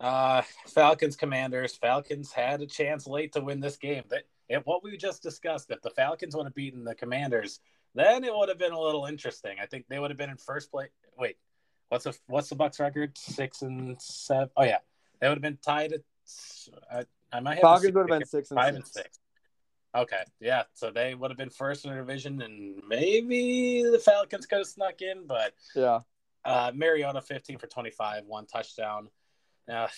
Uh, 0.00 0.42
Falcons 0.66 1.16
Commanders. 1.16 1.76
Falcons 1.76 2.32
had 2.32 2.60
a 2.60 2.66
chance 2.66 3.06
late 3.06 3.32
to 3.32 3.40
win 3.40 3.60
this 3.60 3.76
game. 3.76 4.04
That 4.10 4.24
if 4.48 4.64
what 4.64 4.84
we 4.84 4.96
just 4.96 5.22
discussed, 5.22 5.70
if 5.70 5.82
the 5.82 5.90
Falcons 5.90 6.36
would 6.36 6.46
have 6.46 6.54
beaten 6.54 6.84
the 6.84 6.94
Commanders, 6.94 7.60
then 7.94 8.24
it 8.24 8.34
would 8.34 8.48
have 8.48 8.58
been 8.58 8.72
a 8.72 8.80
little 8.80 9.06
interesting. 9.06 9.56
I 9.60 9.66
think 9.66 9.86
they 9.88 9.98
would 9.98 10.10
have 10.10 10.18
been 10.18 10.30
in 10.30 10.36
first 10.36 10.70
place. 10.70 10.90
Wait, 11.18 11.36
what's 11.88 12.04
the 12.04 12.16
what's 12.26 12.48
the 12.48 12.54
Bucks 12.54 12.78
record? 12.78 13.18
Six 13.18 13.62
and 13.62 14.00
seven. 14.00 14.50
Oh 14.56 14.64
yeah, 14.64 14.78
they 15.20 15.28
would 15.28 15.36
have 15.36 15.42
been 15.42 15.58
tied 15.64 15.92
at. 15.92 16.00
Uh, 16.90 17.04
I 17.32 17.40
might 17.40 17.54
have 17.54 17.62
Falcons 17.62 17.94
would 17.94 18.10
have 18.10 18.20
been 18.20 18.28
six 18.28 18.50
and 18.50 18.58
five 18.58 18.74
six. 18.74 18.76
and 18.76 19.04
six. 19.04 19.18
Okay, 19.96 20.22
yeah. 20.40 20.64
So 20.74 20.90
they 20.90 21.14
would 21.14 21.30
have 21.30 21.38
been 21.38 21.50
first 21.50 21.84
in 21.84 21.90
the 21.90 21.96
division, 21.96 22.42
and 22.42 22.82
maybe 22.86 23.82
the 23.82 23.98
Falcons 23.98 24.46
could 24.46 24.58
have 24.58 24.66
snuck 24.66 25.00
in, 25.00 25.26
but 25.26 25.54
yeah. 25.74 26.00
Uh, 26.44 26.70
Mariota, 26.74 27.20
fifteen 27.20 27.58
for 27.58 27.66
twenty-five, 27.66 28.24
one 28.26 28.46
touchdown. 28.46 29.08
Uh, 29.68 29.88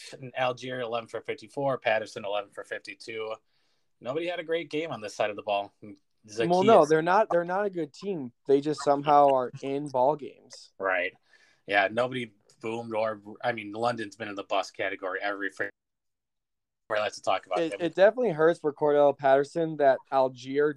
Allgeier, 0.40 0.80
eleven 0.82 1.08
for 1.08 1.20
fifty-four. 1.20 1.78
Patterson, 1.78 2.24
eleven 2.24 2.50
for 2.52 2.64
fifty-two. 2.64 3.34
Nobody 4.00 4.26
had 4.26 4.40
a 4.40 4.44
great 4.44 4.70
game 4.70 4.90
on 4.90 5.00
this 5.00 5.14
side 5.14 5.30
of 5.30 5.36
the 5.36 5.42
ball. 5.42 5.72
Zaccheaus. 6.28 6.48
Well, 6.48 6.62
no, 6.64 6.84
they're 6.84 7.02
not. 7.02 7.28
They're 7.30 7.44
not 7.44 7.66
a 7.66 7.70
good 7.70 7.92
team. 7.92 8.32
They 8.46 8.60
just 8.60 8.82
somehow 8.82 9.28
are 9.34 9.50
in 9.62 9.88
ball 9.88 10.16
games. 10.16 10.70
Right. 10.78 11.12
Yeah. 11.66 11.88
Nobody 11.90 12.32
boomed 12.60 12.94
or 12.94 13.20
I 13.42 13.52
mean, 13.52 13.72
London's 13.72 14.16
been 14.16 14.28
in 14.28 14.34
the 14.34 14.44
bus 14.44 14.70
category 14.70 15.18
every 15.22 15.50
like 16.98 17.12
to 17.12 17.22
talk 17.22 17.46
about 17.46 17.60
it, 17.60 17.72
him. 17.74 17.78
it 17.80 17.94
definitely 17.94 18.30
hurts 18.32 18.58
for 18.58 18.72
Cordarrelle 18.72 19.16
Patterson 19.16 19.76
that 19.78 19.98
Allgeier 20.12 20.74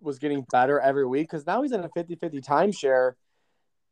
was 0.00 0.18
getting 0.18 0.46
better 0.52 0.78
every 0.80 1.06
week 1.06 1.28
because 1.30 1.46
now 1.46 1.62
he's 1.62 1.72
in 1.72 1.80
a 1.84 1.88
50-50 1.90 2.42
timeshare 2.44 3.12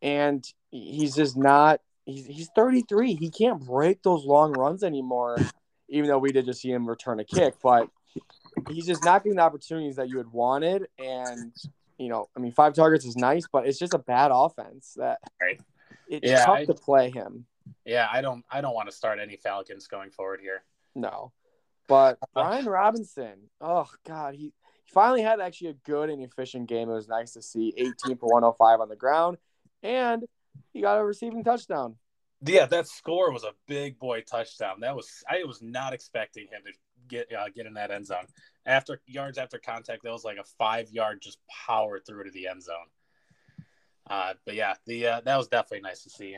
and 0.00 0.44
he's 0.70 1.14
just 1.14 1.36
not 1.36 1.80
he's, 2.06 2.26
he's 2.26 2.48
33 2.54 3.14
he 3.14 3.30
can't 3.30 3.64
break 3.66 4.02
those 4.02 4.24
long 4.24 4.52
runs 4.52 4.82
anymore 4.82 5.38
even 5.88 6.08
though 6.08 6.18
we 6.18 6.32
did 6.32 6.44
just 6.46 6.60
see 6.62 6.70
him 6.70 6.88
return 6.88 7.20
a 7.20 7.24
kick 7.24 7.54
but 7.62 7.88
he's 8.70 8.86
just 8.86 9.04
not 9.04 9.22
getting 9.22 9.36
the 9.36 9.42
opportunities 9.42 9.96
that 9.96 10.08
you 10.08 10.16
had 10.18 10.28
wanted 10.28 10.86
and 10.98 11.52
you 11.98 12.08
know 12.08 12.26
i 12.36 12.40
mean 12.40 12.52
five 12.52 12.72
targets 12.74 13.04
is 13.04 13.16
nice 13.16 13.46
but 13.52 13.66
it's 13.66 13.78
just 13.78 13.92
a 13.92 13.98
bad 13.98 14.30
offense 14.32 14.94
that 14.96 15.18
Right. 15.40 15.60
it's 16.08 16.30
Yeah, 16.30 16.44
tough 16.46 16.58
I- 16.58 16.64
to 16.66 16.74
play 16.74 17.10
him 17.10 17.44
yeah, 17.84 18.06
I 18.12 18.20
don't 18.22 18.44
I 18.50 18.60
don't 18.60 18.74
want 18.74 18.88
to 18.90 18.94
start 18.94 19.18
any 19.18 19.36
Falcons 19.36 19.86
going 19.86 20.10
forward 20.10 20.40
here. 20.40 20.62
No. 20.94 21.32
But 21.88 22.18
Brian 22.34 22.66
Robinson, 22.66 23.50
oh 23.60 23.88
god, 24.06 24.34
he, 24.34 24.52
he 24.84 24.92
finally 24.92 25.22
had 25.22 25.40
actually 25.40 25.70
a 25.70 25.74
good 25.84 26.10
and 26.10 26.22
efficient 26.22 26.68
game. 26.68 26.88
It 26.88 26.94
was 26.94 27.08
nice 27.08 27.32
to 27.32 27.42
see 27.42 27.72
18 27.76 28.16
for 28.18 28.26
105 28.32 28.80
on 28.80 28.88
the 28.88 28.96
ground, 28.96 29.38
and 29.82 30.24
he 30.72 30.80
got 30.82 30.98
a 30.98 31.04
receiving 31.04 31.42
touchdown. 31.42 31.96
Yeah, 32.44 32.66
that 32.66 32.86
score 32.86 33.32
was 33.32 33.42
a 33.42 33.52
big 33.66 33.98
boy 33.98 34.20
touchdown. 34.20 34.80
That 34.80 34.94
was 34.94 35.24
I 35.28 35.42
was 35.44 35.60
not 35.60 35.92
expecting 35.92 36.44
him 36.44 36.60
to 36.66 36.72
get 37.08 37.32
uh, 37.36 37.46
get 37.52 37.66
in 37.66 37.74
that 37.74 37.90
end 37.90 38.06
zone. 38.06 38.26
After 38.64 39.00
yards 39.06 39.38
after 39.38 39.58
contact, 39.58 40.04
that 40.04 40.12
was 40.12 40.24
like 40.24 40.36
a 40.36 40.44
five 40.44 40.90
yard 40.90 41.20
just 41.20 41.38
power 41.66 41.98
through 41.98 42.24
to 42.24 42.30
the 42.30 42.46
end 42.46 42.62
zone. 42.62 42.76
Uh, 44.08 44.34
but 44.44 44.54
yeah, 44.54 44.74
the 44.86 45.06
uh, 45.06 45.20
that 45.24 45.36
was 45.36 45.48
definitely 45.48 45.80
nice 45.80 46.02
to 46.04 46.10
see. 46.10 46.36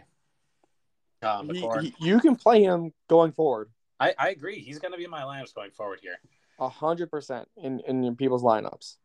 Um, 1.23 1.51
He- 1.51 1.61
he- 1.83 1.95
you 2.01 2.19
can 2.21 2.35
play 2.35 2.63
him 2.63 2.95
going 3.09 3.33
forward, 3.33 3.69
I, 4.01 4.15
I 4.19 4.31
agree. 4.31 4.59
He's 4.61 4.79
going 4.79 4.93
to 4.93 4.99
be 4.99 5.05
in 5.05 5.11
my 5.11 5.23
lineups 5.23 5.55
going 5.55 5.71
forward 5.71 6.01
here. 6.03 6.19
A 6.59 6.69
hundred 6.69 7.11
percent 7.11 7.49
in 7.57 7.81
in 7.81 8.03
your 8.03 8.15
people's 8.15 8.43
lineups. 8.43 8.97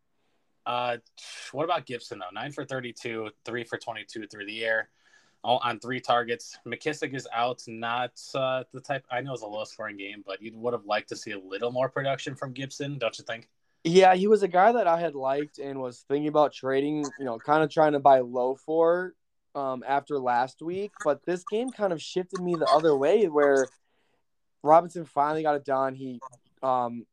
Uh, 0.65 0.97
what 1.51 1.63
about 1.63 1.85
Gibson 1.85 2.19
though? 2.19 2.33
Nine 2.33 2.51
for 2.51 2.65
thirty-two, 2.65 3.29
three 3.45 3.63
for 3.63 3.77
twenty-two 3.77 4.27
through 4.27 4.45
the 4.45 4.65
air, 4.65 4.89
all 5.43 5.61
on 5.63 5.79
three 5.79 5.99
targets. 5.99 6.57
McKissic 6.65 7.13
is 7.13 7.27
out. 7.31 7.61
Not 7.67 8.19
uh, 8.33 8.63
the 8.73 8.81
type. 8.81 9.05
I 9.11 9.21
know 9.21 9.33
it's 9.33 9.43
a 9.43 9.47
low-scoring 9.47 9.97
game, 9.97 10.23
but 10.25 10.41
you 10.41 10.51
would 10.55 10.73
have 10.73 10.85
liked 10.85 11.09
to 11.09 11.15
see 11.15 11.31
a 11.31 11.39
little 11.39 11.71
more 11.71 11.87
production 11.87 12.35
from 12.35 12.51
Gibson, 12.51 12.97
don't 12.97 13.17
you 13.17 13.23
think? 13.23 13.47
Yeah, 13.83 14.15
he 14.15 14.27
was 14.27 14.41
a 14.43 14.47
guy 14.47 14.71
that 14.71 14.87
I 14.87 14.99
had 14.99 15.13
liked 15.13 15.59
and 15.59 15.79
was 15.79 16.03
thinking 16.07 16.27
about 16.27 16.51
trading. 16.51 17.05
You 17.19 17.25
know, 17.25 17.37
kind 17.37 17.63
of 17.63 17.69
trying 17.69 17.93
to 17.93 17.99
buy 17.99 18.19
low 18.19 18.55
for 18.55 19.13
um, 19.53 19.83
after 19.87 20.19
last 20.19 20.61
week, 20.61 20.91
but 21.03 21.23
this 21.25 21.43
game 21.49 21.69
kind 21.69 21.93
of 21.93 22.01
shifted 22.01 22.41
me 22.41 22.55
the 22.55 22.65
other 22.65 22.97
way 22.97 23.27
where 23.27 23.67
Robinson 24.65 25.05
finally 25.05 25.43
got 25.43 25.55
it 25.55 25.65
done. 25.65 25.95
He 25.95 26.19
um, 26.63 27.05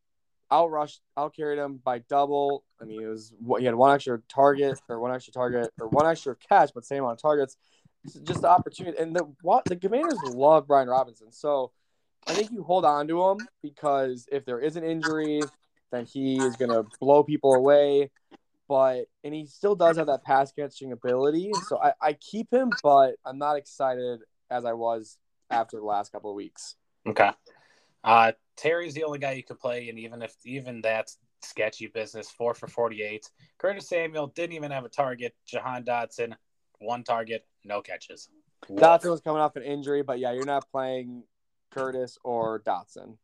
outrushed, 0.51 1.01
outcarried 1.17 1.65
him 1.65 1.81
by 1.83 1.99
double. 2.01 2.65
I 2.81 2.85
mean, 2.85 3.03
it 3.03 3.07
was 3.07 3.33
he 3.59 3.65
had 3.65 3.75
one 3.75 3.95
extra 3.95 4.21
target 4.29 4.81
or 4.89 5.01
one 5.01 5.13
extra 5.13 5.33
target 5.33 5.73
or 5.81 5.89
one 5.89 6.07
extra 6.07 6.37
catch, 6.37 6.71
but 6.75 6.85
same 6.85 7.01
amount 7.03 7.19
of 7.19 7.23
targets. 7.23 7.57
Just 8.25 8.43
the 8.43 8.49
opportunity, 8.49 8.99
and 8.99 9.15
the 9.15 9.25
what 9.43 9.65
the 9.65 9.77
Commanders 9.77 10.19
love 10.35 10.67
Brian 10.67 10.89
Robinson, 10.89 11.31
so 11.31 11.71
I 12.27 12.35
think 12.35 12.51
you 12.51 12.63
hold 12.63 12.85
on 12.85 13.07
to 13.09 13.31
him 13.31 13.39
because 13.63 14.27
if 14.33 14.45
there 14.45 14.59
is 14.59 14.77
an 14.77 14.83
injury, 14.83 15.43
then 15.93 16.05
he 16.05 16.39
is 16.39 16.57
going 16.57 16.71
to 16.71 16.85
blow 17.01 17.23
people 17.23 17.55
away. 17.55 18.11
But 18.69 19.07
and 19.23 19.35
he 19.35 19.47
still 19.47 19.77
does 19.77 19.99
have 19.99 20.07
that 20.07 20.25
pass 20.25 20.51
catching 20.51 20.93
ability, 20.93 21.53
so 21.69 21.79
I, 21.79 21.93
I 22.01 22.13
keep 22.15 22.53
him, 22.53 22.71
but 22.83 23.17
I'm 23.25 23.39
not 23.39 23.57
excited 23.57 24.21
as 24.51 24.65
I 24.65 24.73
was 24.73 25.19
after 25.51 25.77
the 25.77 25.85
last 25.85 26.11
couple 26.11 26.31
of 26.31 26.37
weeks. 26.37 26.77
Okay. 27.07 27.31
Uh, 28.05 28.33
Terry's 28.57 28.95
the 28.95 29.05
only 29.05 29.19
guy 29.19 29.33
you 29.33 29.43
can 29.43 29.57
play, 29.57 29.89
and 29.89 29.99
even 29.99 30.23
if 30.23 30.35
even 30.45 30.81
that's 30.83 31.19
sketchy 31.43 31.87
business, 31.89 32.31
four 32.31 32.55
for 32.55 32.67
forty-eight. 32.67 33.29
Curtis 33.59 33.89
Samuel 33.89 34.29
didn't 34.29 34.55
even 34.57 34.71
have 34.71 34.85
a 34.85 34.89
target. 34.89 35.35
Jahan 35.47 35.85
Dotson, 35.85 36.35
one 36.79 37.05
target, 37.05 37.47
no 37.65 37.81
catches. 37.81 38.29
Dotson 38.71 39.11
was 39.11 39.21
coming 39.21 39.41
off 39.41 39.57
an 39.57 39.63
injury, 39.63 40.03
but 40.03 40.19
yeah, 40.19 40.33
you're 40.33 40.45
not 40.45 40.71
playing 40.71 41.25
Curtis 41.71 42.19
or 42.23 42.61
Dotson. 42.61 43.17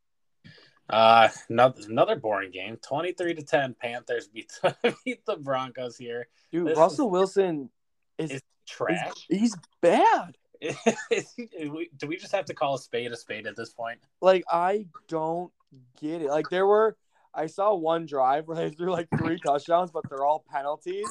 Uh, 0.91 1.29
another, 1.51 1.81
another 1.87 2.17
boring 2.17 2.51
game. 2.51 2.79
Twenty-three 2.83 3.35
to 3.35 3.43
ten. 3.43 3.75
Panthers 3.81 4.29
beat 4.33 4.51
the, 4.63 4.97
beat 5.05 5.25
the 5.27 5.37
Broncos 5.37 5.97
here. 5.97 6.29
Dude, 6.51 6.69
This 6.69 6.79
Russell 6.79 7.11
Wilson 7.11 7.71
is, 8.19 8.31
Is 8.31 8.37
is 8.37 8.43
trash. 8.67 9.27
he's 9.29 9.57
bad. 9.83 10.37
Do 11.99 12.07
we 12.07 12.17
just 12.17 12.33
have 12.33 12.47
to 12.47 12.55
call 12.55 12.75
a 12.75 12.79
spade 12.79 13.13
a 13.13 13.17
spade 13.17 13.47
at 13.47 13.57
this 13.57 13.71
point? 13.71 14.01
Like 14.21 14.45
I 14.51 14.87
don't 15.09 15.53
get 16.01 16.23
it. 16.23 16.29
Like 16.29 16.49
there 16.51 16.67
were 16.67 16.97
I 17.35 17.47
saw 17.47 17.75
one 17.75 18.07
drive 18.07 18.49
where 18.49 18.57
they 18.57 18.71
threw 18.71 18.91
like 18.91 19.09
three 19.17 19.39
touchdowns, 19.39 19.91
but 19.91 20.05
they're 20.09 20.25
all 20.25 20.45
penalties. 20.51 21.07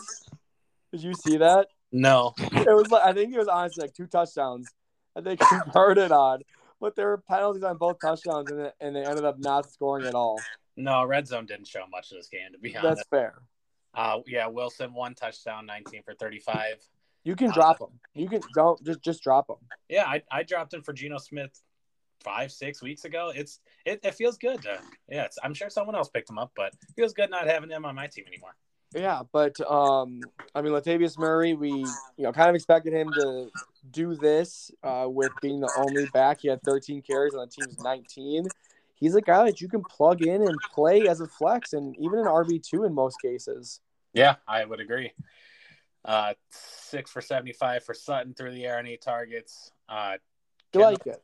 Did 0.91 1.03
you 1.03 1.13
see 1.13 1.37
that? 1.37 1.67
No. 1.91 2.33
It 2.37 2.75
was 2.75 2.91
like 2.91 3.05
I 3.05 3.13
think 3.13 3.33
it 3.33 3.37
was 3.37 3.47
honestly 3.47 3.83
like 3.83 3.93
two 3.93 4.07
touchdowns 4.07 4.67
that 5.15 5.23
they 5.23 5.35
converted 5.63 6.11
on, 6.11 6.41
but 6.79 6.95
there 6.95 7.07
were 7.07 7.17
penalties 7.17 7.63
on 7.63 7.77
both 7.77 7.97
touchdowns, 8.01 8.51
and, 8.51 8.71
and 8.79 8.95
they 8.95 9.03
ended 9.03 9.25
up 9.25 9.39
not 9.39 9.69
scoring 9.71 10.05
at 10.05 10.15
all. 10.15 10.39
No, 10.75 11.03
red 11.05 11.27
zone 11.27 11.45
didn't 11.45 11.67
show 11.67 11.85
much 11.91 12.11
of 12.11 12.17
this 12.17 12.27
game, 12.27 12.51
to 12.53 12.59
be 12.59 12.75
honest. 12.75 12.97
That's 12.97 13.09
fair. 13.09 13.41
Uh, 13.95 14.19
yeah, 14.27 14.47
Wilson 14.47 14.93
one 14.93 15.15
touchdown, 15.15 15.65
nineteen 15.65 16.03
for 16.03 16.13
thirty-five. 16.13 16.77
You 17.27 17.35
can 17.35 17.51
drop 17.51 17.79
them. 17.79 17.89
You 18.15 18.29
can 18.29 18.41
don't 18.55 18.81
just 18.85 19.01
just 19.01 19.21
drop 19.21 19.47
them. 19.47 19.57
Yeah, 19.89 20.05
I, 20.05 20.23
I 20.31 20.43
dropped 20.43 20.73
him 20.73 20.81
for 20.81 20.93
Geno 20.93 21.17
Smith 21.17 21.61
five 22.23 22.53
six 22.53 22.81
weeks 22.81 23.03
ago. 23.03 23.33
It's 23.35 23.59
it, 23.85 23.99
it 24.01 24.15
feels 24.15 24.37
good. 24.37 24.61
To, 24.61 24.79
yeah, 25.09 25.25
it's, 25.25 25.37
I'm 25.43 25.53
sure 25.53 25.69
someone 25.69 25.93
else 25.93 26.07
picked 26.07 26.29
him 26.29 26.37
up, 26.37 26.53
but 26.55 26.67
it 26.67 26.95
feels 26.95 27.11
good 27.11 27.29
not 27.29 27.45
having 27.45 27.69
him 27.69 27.83
on 27.83 27.95
my 27.95 28.07
team 28.07 28.23
anymore. 28.27 28.55
Yeah, 28.95 29.23
but 29.33 29.59
um, 29.69 30.21
I 30.55 30.61
mean, 30.61 30.71
Latavius 30.71 31.17
Murray, 31.17 31.53
we 31.53 31.69
you 31.69 32.23
know 32.23 32.31
kind 32.31 32.47
of 32.47 32.55
expected 32.55 32.93
him 32.93 33.11
to 33.15 33.49
do 33.91 34.15
this 34.15 34.71
uh, 34.81 35.07
with 35.09 35.31
being 35.41 35.59
the 35.59 35.71
only 35.75 36.05
back. 36.13 36.39
He 36.39 36.47
had 36.47 36.63
13 36.63 37.01
carries 37.01 37.33
on 37.33 37.41
the 37.41 37.47
team's 37.47 37.77
19. 37.83 38.45
He's 38.95 39.15
a 39.15 39.21
guy 39.21 39.43
that 39.43 39.59
you 39.59 39.67
can 39.67 39.83
plug 39.83 40.21
in 40.21 40.41
and 40.43 40.57
play 40.73 41.09
as 41.09 41.19
a 41.19 41.27
flex, 41.27 41.73
and 41.73 41.93
even 41.97 42.19
an 42.19 42.25
RB 42.25 42.63
two 42.63 42.85
in 42.85 42.93
most 42.93 43.21
cases. 43.21 43.81
Yeah, 44.13 44.35
I 44.47 44.63
would 44.63 44.79
agree. 44.79 45.11
Uh, 46.07 46.33
six 46.49 47.11
for 47.11 47.21
seventy-five 47.21 47.83
for 47.83 47.93
Sutton 47.93 48.33
through 48.33 48.53
the 48.53 48.65
air 48.65 48.79
and 48.79 48.87
eight 48.87 49.01
targets. 49.01 49.73
Uh, 49.89 50.17
You 50.73 50.81
like 50.81 51.05
it. 51.05 51.21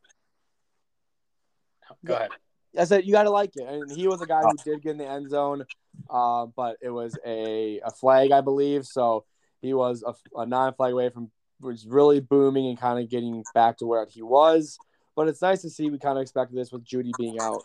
go 2.03 2.15
ahead. 2.15 2.31
I 2.77 2.83
said 2.83 3.05
you 3.05 3.13
got 3.13 3.23
to 3.23 3.29
like 3.29 3.51
it, 3.55 3.67
and 3.67 3.89
he 3.89 4.07
was 4.07 4.21
a 4.21 4.25
guy 4.25 4.41
who 4.41 4.57
did 4.63 4.81
get 4.81 4.91
in 4.91 4.97
the 4.97 5.07
end 5.07 5.29
zone, 5.29 5.63
uh, 6.09 6.47
but 6.47 6.77
it 6.81 6.89
was 6.89 7.17
a, 7.25 7.79
a 7.79 7.91
flag, 7.91 8.31
I 8.31 8.41
believe. 8.41 8.85
So 8.85 9.25
he 9.61 9.73
was 9.73 10.03
a, 10.05 10.13
a 10.37 10.45
non-flag 10.45 10.91
away 10.91 11.09
from 11.09 11.31
was 11.61 11.85
really 11.87 12.19
booming 12.19 12.67
and 12.67 12.77
kind 12.77 13.01
of 13.01 13.09
getting 13.09 13.43
back 13.53 13.77
to 13.77 13.85
where 13.85 14.05
he 14.05 14.21
was. 14.21 14.77
But 15.15 15.27
it's 15.27 15.41
nice 15.41 15.61
to 15.61 15.69
see 15.69 15.89
we 15.89 15.97
kind 15.97 16.17
of 16.17 16.23
expected 16.23 16.57
this 16.57 16.71
with 16.71 16.83
Jeudy 16.83 17.11
being 17.17 17.39
out. 17.39 17.63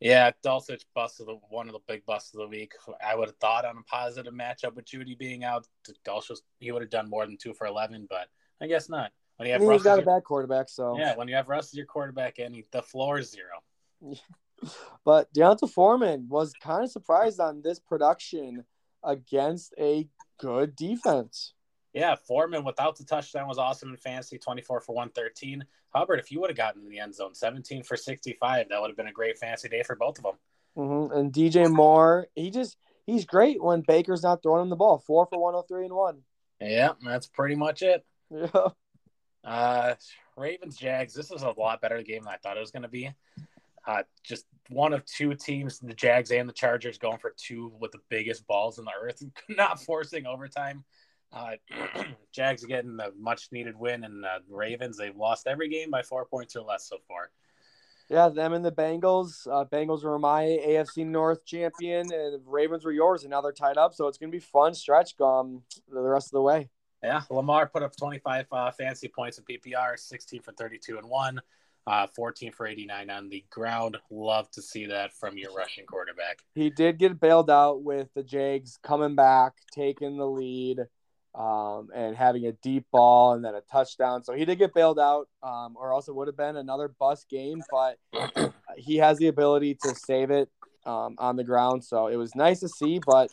Yeah, 0.00 0.30
Dulcich 0.44 0.84
bust 0.94 1.20
of 1.20 1.26
the 1.26 1.34
one 1.48 1.66
of 1.66 1.72
the 1.72 1.80
big 1.88 2.06
busts 2.06 2.32
of 2.32 2.40
the 2.40 2.46
week. 2.46 2.72
I 3.04 3.16
would 3.16 3.28
have 3.28 3.36
thought 3.38 3.64
on 3.64 3.76
a 3.78 3.82
positive 3.82 4.32
matchup 4.32 4.74
with 4.74 4.84
Jeudy 4.84 5.18
being 5.18 5.42
out, 5.42 5.66
Dulcich 6.06 6.38
he 6.60 6.70
would 6.70 6.82
have 6.82 6.90
done 6.90 7.10
more 7.10 7.26
than 7.26 7.36
two 7.36 7.52
for 7.52 7.66
eleven, 7.66 8.06
but 8.08 8.28
I 8.60 8.68
guess 8.68 8.88
not. 8.88 9.10
When 9.36 9.48
you 9.48 9.52
I 9.52 9.54
have 9.54 9.60
mean, 9.60 9.72
he's 9.72 9.78
Russ, 9.78 9.84
got 9.84 9.94
a 9.94 10.02
your, 10.02 10.06
bad 10.06 10.24
quarterback, 10.24 10.68
so 10.68 10.96
yeah, 10.98 11.16
when 11.16 11.26
you 11.28 11.34
have 11.34 11.48
Russ 11.48 11.68
as 11.68 11.74
your 11.74 11.86
quarterback 11.86 12.38
and 12.38 12.54
he, 12.54 12.64
the 12.70 12.82
floor 12.82 13.18
is 13.18 13.30
zero. 13.30 13.62
But 15.04 15.32
D'Onta 15.32 15.70
Foreman 15.70 16.26
was 16.28 16.52
kind 16.60 16.84
of 16.84 16.90
surprised 16.90 17.38
on 17.40 17.62
this 17.62 17.78
production 17.78 18.64
against 19.04 19.72
a 19.78 20.08
good 20.38 20.74
defense. 20.74 21.54
Yeah, 21.98 22.14
Foreman 22.14 22.62
without 22.62 22.96
the 22.96 23.02
touchdown 23.02 23.48
was 23.48 23.58
awesome 23.58 23.90
in 23.90 23.96
fantasy, 23.96 24.38
24 24.38 24.82
for 24.82 24.94
113. 24.94 25.64
Hubbard, 25.92 26.20
if 26.20 26.30
you 26.30 26.40
would 26.40 26.48
have 26.48 26.56
gotten 26.56 26.82
in 26.82 26.88
the 26.88 27.00
end 27.00 27.12
zone, 27.12 27.34
17 27.34 27.82
for 27.82 27.96
65, 27.96 28.68
that 28.68 28.80
would 28.80 28.88
have 28.88 28.96
been 28.96 29.08
a 29.08 29.12
great 29.12 29.36
fantasy 29.36 29.68
day 29.68 29.82
for 29.82 29.96
both 29.96 30.16
of 30.18 30.22
them. 30.22 30.34
hmm 30.76 31.12
And 31.12 31.32
DJ 31.32 31.68
Moore, 31.68 32.28
he 32.36 32.52
just 32.52 32.76
he's 33.04 33.24
great 33.24 33.60
when 33.60 33.80
Baker's 33.80 34.22
not 34.22 34.44
throwing 34.44 34.62
him 34.62 34.70
the 34.70 34.76
ball. 34.76 34.98
Four 34.98 35.26
for 35.26 35.40
103 35.40 35.86
and 35.86 35.94
one. 35.94 36.18
Yeah, 36.60 36.92
that's 37.04 37.26
pretty 37.26 37.56
much 37.56 37.82
it. 37.82 38.04
Yeah. 38.30 38.68
Uh, 39.44 39.94
Ravens 40.36 40.76
Jags. 40.76 41.14
This 41.14 41.32
is 41.32 41.42
a 41.42 41.50
lot 41.58 41.80
better 41.80 42.00
game 42.04 42.22
than 42.22 42.32
I 42.32 42.36
thought 42.36 42.56
it 42.56 42.60
was 42.60 42.70
going 42.70 42.82
to 42.84 42.88
be. 42.88 43.10
Uh, 43.86 44.02
just 44.22 44.44
one 44.68 44.92
of 44.92 45.04
two 45.04 45.34
teams, 45.34 45.80
the 45.80 45.94
Jags 45.94 46.30
and 46.30 46.48
the 46.48 46.52
Chargers, 46.52 46.98
going 46.98 47.18
for 47.18 47.34
two 47.36 47.72
with 47.80 47.90
the 47.90 48.00
biggest 48.08 48.46
balls 48.46 48.78
in 48.78 48.84
the 48.84 48.92
earth, 49.02 49.20
and 49.20 49.32
not 49.56 49.82
forcing 49.82 50.26
overtime. 50.26 50.84
Uh, 51.32 51.52
Jags 52.32 52.64
getting 52.64 52.96
the 52.96 53.12
much 53.18 53.48
needed 53.52 53.78
win, 53.78 54.04
and 54.04 54.24
uh, 54.24 54.38
Ravens 54.48 54.96
they've 54.96 55.16
lost 55.16 55.46
every 55.46 55.68
game 55.68 55.90
by 55.90 56.02
four 56.02 56.24
points 56.24 56.56
or 56.56 56.62
less 56.62 56.88
so 56.88 56.96
far. 57.06 57.30
Yeah, 58.08 58.30
them 58.30 58.54
and 58.54 58.64
the 58.64 58.72
Bengals. 58.72 59.46
Uh, 59.46 59.66
Bengals 59.66 60.02
were 60.02 60.18
my 60.18 60.44
AFC 60.44 61.04
North 61.04 61.44
champion, 61.44 62.10
and 62.12 62.34
the 62.34 62.40
Ravens 62.46 62.84
were 62.84 62.92
yours, 62.92 63.22
and 63.24 63.30
now 63.30 63.42
they're 63.42 63.52
tied 63.52 63.76
up. 63.76 63.92
So 63.94 64.08
it's 64.08 64.16
gonna 64.16 64.32
be 64.32 64.38
fun 64.38 64.72
stretch 64.74 65.12
um 65.20 65.62
the 65.92 66.00
rest 66.00 66.28
of 66.28 66.32
the 66.32 66.42
way. 66.42 66.70
Yeah, 67.02 67.22
Lamar 67.30 67.66
put 67.68 67.82
up 67.82 67.94
25 67.96 68.46
uh, 68.50 68.70
fantasy 68.72 69.08
points 69.08 69.38
in 69.38 69.44
PPR, 69.44 69.96
16 69.98 70.42
for 70.42 70.52
32 70.52 70.98
and 70.98 71.08
one. 71.08 71.40
uh, 71.86 72.06
14 72.16 72.50
for 72.52 72.66
89 72.66 73.08
on 73.08 73.28
the 73.28 73.44
ground. 73.50 73.96
Love 74.10 74.50
to 74.50 74.60
see 74.62 74.84
that 74.86 75.12
from 75.12 75.38
your 75.38 75.54
rushing 75.54 75.86
quarterback. 75.86 76.40
He 76.54 76.70
did 76.70 76.98
get 76.98 77.20
bailed 77.20 77.50
out 77.50 77.82
with 77.82 78.08
the 78.14 78.22
Jags 78.22 78.78
coming 78.82 79.14
back, 79.14 79.52
taking 79.72 80.16
the 80.18 80.26
lead, 80.26 80.80
um, 81.34 81.88
and 81.94 82.16
having 82.16 82.46
a 82.46 82.52
deep 82.52 82.84
ball 82.90 83.34
and 83.34 83.44
then 83.44 83.54
a 83.54 83.60
touchdown. 83.70 84.24
So 84.24 84.32
he 84.32 84.44
did 84.44 84.58
get 84.58 84.74
bailed 84.74 84.98
out, 84.98 85.28
um, 85.42 85.76
or 85.76 85.92
else 85.92 86.08
it 86.08 86.14
would 86.14 86.28
have 86.28 86.36
been 86.36 86.56
another 86.56 86.88
bust 86.88 87.28
game. 87.28 87.62
But 87.70 87.98
he 88.76 88.96
has 88.96 89.18
the 89.18 89.28
ability 89.28 89.74
to 89.82 89.94
save 89.94 90.30
it 90.30 90.48
um, 90.84 91.16
on 91.18 91.36
the 91.36 91.44
ground. 91.44 91.84
So 91.84 92.08
it 92.08 92.16
was 92.16 92.34
nice 92.34 92.60
to 92.60 92.68
see, 92.68 93.00
but 93.06 93.30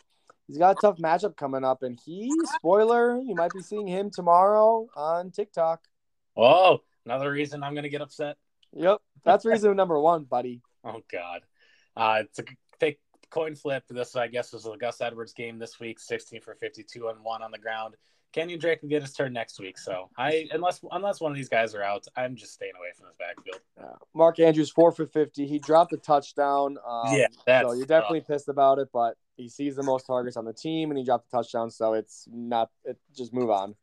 he's 0.47 0.57
got 0.57 0.77
a 0.77 0.81
tough 0.81 0.97
matchup 0.97 1.35
coming 1.35 1.63
up. 1.63 1.83
And 1.83 1.99
he, 2.05 2.31
spoiler, 2.57 3.19
you 3.19 3.35
might 3.35 3.53
be 3.53 3.61
seeing 3.61 3.87
him 3.87 4.11
tomorrow 4.11 4.87
on 4.95 5.31
TikTok. 5.31 5.81
Oh, 6.37 6.79
another 7.05 7.31
reason 7.31 7.63
I'm 7.63 7.73
going 7.73 7.83
to 7.83 7.89
get 7.89 8.01
upset. 8.01 8.37
Yep, 8.73 9.01
that's 9.23 9.45
reason 9.45 9.75
number 9.75 9.99
one, 9.99 10.23
buddy. 10.23 10.61
Oh 10.87 11.01
God, 11.11 11.41
uh, 11.97 12.21
it's 12.21 12.37
a 12.37 12.43
coin 13.35 13.53
flip. 13.55 13.83
This, 13.89 14.15
I 14.15 14.27
guess, 14.27 14.53
was 14.53 14.63
the 14.63 14.75
Gus 14.77 15.01
Edwards 15.01 15.33
game 15.33 15.59
this 15.59 15.79
week. 15.79 15.99
16 15.99 16.41
for 16.41 16.55
52 16.55 17.09
and 17.09 17.19
one 17.23 17.43
on 17.43 17.51
the 17.51 17.57
ground. 17.59 17.95
Kenyan 18.33 18.59
Drake 18.59 18.81
will 18.81 18.89
get 18.89 19.01
his 19.01 19.13
turn 19.13 19.31
next 19.31 19.59
week. 19.59 19.77
So 19.77 20.09
I, 20.17 20.47
unless 20.51 20.81
unless 20.91 21.21
one 21.21 21.31
of 21.31 21.37
these 21.37 21.47
guys 21.47 21.73
are 21.73 21.83
out, 21.83 22.05
I'm 22.17 22.35
just 22.35 22.53
staying 22.53 22.73
away 22.77 22.89
from 22.97 23.07
this 23.07 23.15
backfield. 23.17 23.61
Uh, 23.81 23.95
Mark 24.13 24.39
Andrews 24.39 24.71
four 24.71 24.91
for 24.91 25.05
50. 25.05 25.45
He 25.47 25.59
dropped 25.59 25.93
a 25.93 25.97
touchdown. 25.97 26.77
Um, 26.85 27.13
Yeah, 27.13 27.27
so 27.61 27.73
you're 27.73 27.85
definitely 27.85 28.21
tough. 28.21 28.27
pissed 28.27 28.49
about 28.49 28.79
it, 28.79 28.89
but 28.91 29.15
he 29.37 29.47
sees 29.47 29.75
the 29.75 29.83
most 29.83 30.05
targets 30.05 30.35
on 30.35 30.43
the 30.45 30.53
team 30.53 30.91
and 30.91 30.97
he 30.97 31.05
dropped 31.05 31.27
a 31.27 31.31
touchdown. 31.31 31.71
So 31.71 31.93
it's 31.93 32.27
not. 32.31 32.69
It 32.83 32.97
just 33.15 33.33
move 33.33 33.49
on. 33.49 33.75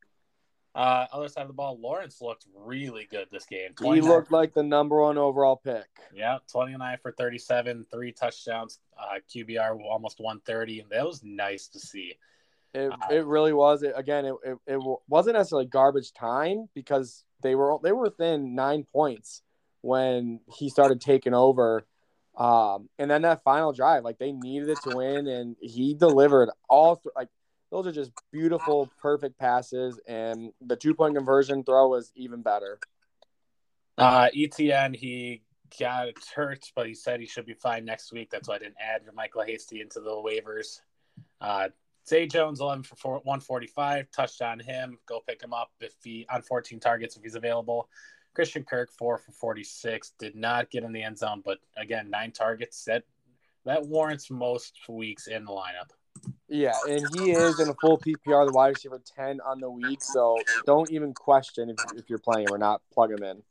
Uh, 0.75 1.07
other 1.13 1.29
side 1.29 1.43
of 1.43 1.49
the 1.49 1.55
ball, 1.55 1.79
Lawrence 1.79 2.23
looked 2.23 2.47
really 2.55 3.07
good 3.11 3.29
this 3.31 3.45
game. 3.45 3.73
He 3.83 4.01
looked 4.01 4.33
like 4.33 4.55
the 4.55 4.63
number 4.63 5.03
one 5.03 5.19
overall 5.19 5.57
pick. 5.57 5.87
Yeah, 6.15 6.39
29 6.51 6.99
for 7.03 7.13
37, 7.13 7.87
three 7.91 8.13
touchdowns, 8.13 8.79
uh, 8.99 9.19
QBR 9.29 9.79
almost 9.83 10.19
130, 10.19 10.81
and 10.81 10.91
that 10.91 11.05
was 11.05 11.23
nice 11.23 11.69
to 11.69 11.79
see. 11.79 12.15
It, 12.73 12.91
Uh, 12.91 12.97
it 13.11 13.27
really 13.27 13.53
was. 13.53 13.83
It, 13.83 13.93
again, 13.95 14.25
it, 14.25 14.35
it, 14.45 14.59
it 14.67 14.81
wasn't 15.09 15.37
necessarily 15.37 15.67
garbage 15.67 16.13
time 16.15 16.71
because 16.75 17.25
they 17.43 17.55
were 17.55 17.77
they 17.83 17.93
were 17.93 18.05
within 18.05 18.55
nine 18.55 18.85
points 18.93 19.43
when 19.83 20.41
he 20.57 20.71
started 20.71 21.01
taking 21.01 21.35
over. 21.35 21.85
Um, 22.35 22.89
and 22.99 23.11
then 23.11 23.23
that 23.23 23.45
final 23.45 23.75
drive, 23.75 24.05
like 24.05 24.19
they 24.19 24.33
needed 24.33 24.71
it 24.71 24.79
to 24.85 24.97
win, 24.97 25.27
and 25.27 25.55
he 25.61 25.93
delivered 25.93 26.49
all 26.67 26.97
th- 26.97 27.13
like 27.15 27.29
those 27.73 27.87
are 27.87 27.93
just 27.93 28.13
beautiful, 28.31 28.91
perfect 29.01 29.39
passes, 29.39 29.99
and 30.07 30.53
the 30.61 30.77
two 30.77 30.95
point 30.95 31.17
conversion 31.17 31.65
throw 31.65 31.89
was 31.89 32.13
even 32.15 32.43
better. 32.43 32.79
Uh, 33.97 34.29
ETN, 34.37 34.95
he 34.95 35.43
got 35.81 36.09
hurt, 36.35 36.67
but 36.77 36.87
he 36.87 36.95
said 36.95 37.19
he 37.19 37.27
should 37.27 37.47
be 37.47 37.55
fine 37.55 37.87
next 37.87 38.13
week. 38.13 38.31
That's 38.31 38.47
why 38.47 38.57
I 38.57 38.59
didn't 38.59 38.77
add 38.79 39.03
Michael 39.15 39.43
Hasty 39.43 39.81
into 39.81 40.01
the 40.01 40.11
waivers. 40.11 40.81
Uh, 41.41 41.69
Zay 42.07 42.27
Jones, 42.27 42.61
11 42.61 42.85
for 42.85 42.97
four, 42.97 43.15
145, 43.25 44.11
touchdown 44.11 44.61
him. 44.61 44.99
Go 45.07 45.21
pick 45.27 45.43
him 45.43 45.55
up 45.55 45.71
if 45.81 45.95
he 46.05 46.27
on 46.31 46.43
14 46.43 46.79
targets 46.79 47.17
if 47.17 47.23
he's 47.23 47.37
available. 47.37 47.89
Christian 48.35 48.65
Kirk, 48.65 48.91
4 48.99 49.17
for 49.17 49.33
46, 49.33 50.13
did 50.19 50.37
not 50.37 50.71
get 50.71 50.85
in 50.85 50.93
the 50.93 51.03
end 51.03 51.19
zone, 51.19 51.43
but 51.43 51.59
again, 51.79 52.11
nine 52.11 52.33
targets. 52.33 52.85
That 52.85 53.05
that 53.65 53.87
warrants 53.87 54.31
most 54.31 54.75
weeks 54.91 55.27
in 55.27 55.45
the 55.47 55.53
lineup. 55.53 55.91
Yeah, 56.49 56.77
and 56.89 57.09
he 57.15 57.31
is 57.31 57.61
in 57.61 57.69
a 57.69 57.75
full 57.75 57.99
PPR, 57.99 58.45
the 58.47 58.53
wide 58.53 58.69
receiver 58.69 59.01
ten 59.17 59.41
on 59.41 59.61
the 59.61 59.71
week. 59.71 60.03
So 60.03 60.39
don't 60.67 60.91
even 60.91 61.15
question 61.15 61.71
if, 61.71 61.77
if 61.97 62.11
you're 62.11 62.19
playing 62.19 62.47
him 62.47 62.53
or 62.53 62.59
not. 62.59 62.83
Plug 62.93 63.11
him 63.11 63.23
in. 63.23 63.43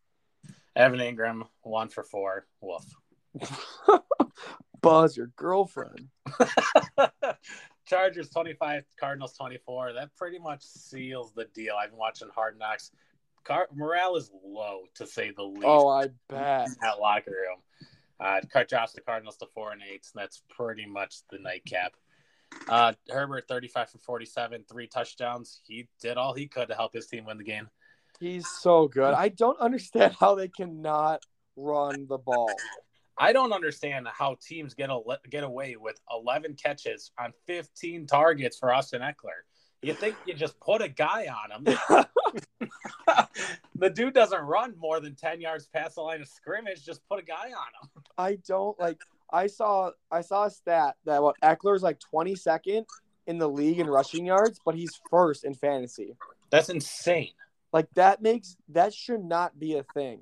Evan 0.75 0.99
Engram, 0.99 1.47
one 1.63 1.89
for 1.89 2.03
four. 2.03 2.45
Woof. 2.61 2.85
Buzz 4.81 5.17
your 5.17 5.27
girlfriend. 5.35 6.07
Chargers 7.85 8.29
25, 8.29 8.83
Cardinals 8.99 9.33
24. 9.33 9.93
That 9.93 10.15
pretty 10.15 10.39
much 10.39 10.61
seals 10.63 11.33
the 11.33 11.45
deal. 11.53 11.75
I've 11.81 11.89
been 11.89 11.99
watching 11.99 12.29
Hard 12.33 12.57
Knocks. 12.57 12.91
Car- 13.43 13.67
morale 13.73 14.15
is 14.15 14.31
low, 14.45 14.81
to 14.95 15.07
say 15.07 15.31
the 15.35 15.43
least, 15.43 15.65
Oh, 15.65 15.87
I 15.87 16.07
bet. 16.29 16.67
in 16.67 16.75
that 16.81 16.99
locker 16.99 17.31
room. 17.31 17.59
Uh, 18.19 18.39
cut 18.53 18.69
drops 18.69 18.93
the 18.93 19.01
Cardinals 19.01 19.37
to 19.37 19.47
four 19.53 19.71
and 19.71 19.81
eight, 19.81 20.05
and 20.13 20.21
that's 20.21 20.41
pretty 20.49 20.85
much 20.85 21.17
the 21.31 21.39
nightcap. 21.39 21.93
Uh, 22.67 22.93
Herbert 23.09 23.47
35 23.47 23.89
for 23.89 23.97
47, 23.99 24.65
three 24.69 24.87
touchdowns. 24.87 25.61
He 25.65 25.87
did 25.99 26.17
all 26.17 26.33
he 26.33 26.47
could 26.47 26.67
to 26.69 26.75
help 26.75 26.93
his 26.93 27.07
team 27.07 27.25
win 27.25 27.37
the 27.37 27.43
game. 27.43 27.69
He's 28.19 28.47
so 28.47 28.87
good. 28.87 29.13
I 29.13 29.29
don't 29.29 29.59
understand 29.59 30.15
how 30.19 30.35
they 30.35 30.47
cannot 30.47 31.23
run 31.55 32.07
the 32.07 32.17
ball. 32.17 32.51
I 33.17 33.33
don't 33.33 33.51
understand 33.51 34.07
how 34.11 34.37
teams 34.41 34.73
get 34.73 34.89
a, 34.89 34.99
get 35.29 35.43
away 35.43 35.75
with 35.75 35.99
11 36.11 36.55
catches 36.55 37.11
on 37.19 37.33
15 37.47 38.07
targets 38.07 38.57
for 38.57 38.73
Austin 38.73 39.01
Ekeler. 39.01 39.41
You 39.81 39.93
think 39.93 40.15
you 40.25 40.33
just 40.33 40.59
put 40.59 40.81
a 40.81 40.87
guy 40.87 41.27
on 41.27 41.65
him? 41.65 41.77
the 43.75 43.89
dude 43.89 44.13
doesn't 44.13 44.41
run 44.41 44.75
more 44.77 44.99
than 44.99 45.15
10 45.15 45.41
yards 45.41 45.67
past 45.67 45.95
the 45.95 46.01
line 46.01 46.21
of 46.21 46.27
scrimmage. 46.27 46.85
Just 46.85 47.01
put 47.07 47.19
a 47.19 47.23
guy 47.23 47.47
on 47.47 47.49
him. 47.81 48.03
I 48.17 48.37
don't 48.47 48.79
like. 48.79 49.01
I 49.31 49.47
saw 49.47 49.91
I 50.11 50.21
saw 50.21 50.45
a 50.45 50.49
stat 50.49 50.95
that 51.05 51.21
what 51.21 51.35
Ekeler's 51.41 51.83
like 51.83 51.99
22nd 52.13 52.85
in 53.27 53.37
the 53.37 53.47
league 53.47 53.79
in 53.79 53.87
rushing 53.87 54.25
yards, 54.25 54.59
but 54.65 54.75
he's 54.75 54.99
first 55.09 55.43
in 55.43 55.53
fantasy. 55.53 56.15
That's 56.49 56.69
insane. 56.69 57.31
Like 57.71 57.87
that 57.95 58.21
makes 58.21 58.57
that 58.69 58.93
should 58.93 59.23
not 59.23 59.57
be 59.59 59.77
a 59.77 59.83
thing. 59.83 60.21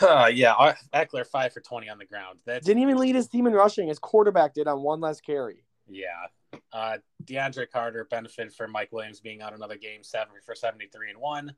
Uh, 0.00 0.30
yeah, 0.32 0.74
Ekeler 0.94 1.26
five 1.26 1.52
for 1.52 1.60
20 1.60 1.88
on 1.88 1.98
the 1.98 2.04
ground. 2.04 2.38
That 2.46 2.62
Didn't 2.62 2.82
even 2.82 2.98
lead 2.98 3.16
his 3.16 3.26
team 3.26 3.46
in 3.46 3.52
rushing. 3.52 3.88
His 3.88 3.98
quarterback 3.98 4.54
did 4.54 4.68
on 4.68 4.82
one 4.82 5.00
less 5.00 5.20
carry. 5.20 5.64
yeah. 5.88 6.26
Uh, 6.72 6.96
DeAndre 7.24 7.70
Carter 7.70 8.06
benefited 8.10 8.54
from 8.54 8.72
Mike 8.72 8.90
Williams 8.90 9.20
being 9.20 9.42
out 9.42 9.54
another 9.54 9.76
game, 9.76 10.02
seven 10.02 10.34
for 10.46 10.54
73 10.54 11.10
and 11.10 11.18
one. 11.18 11.52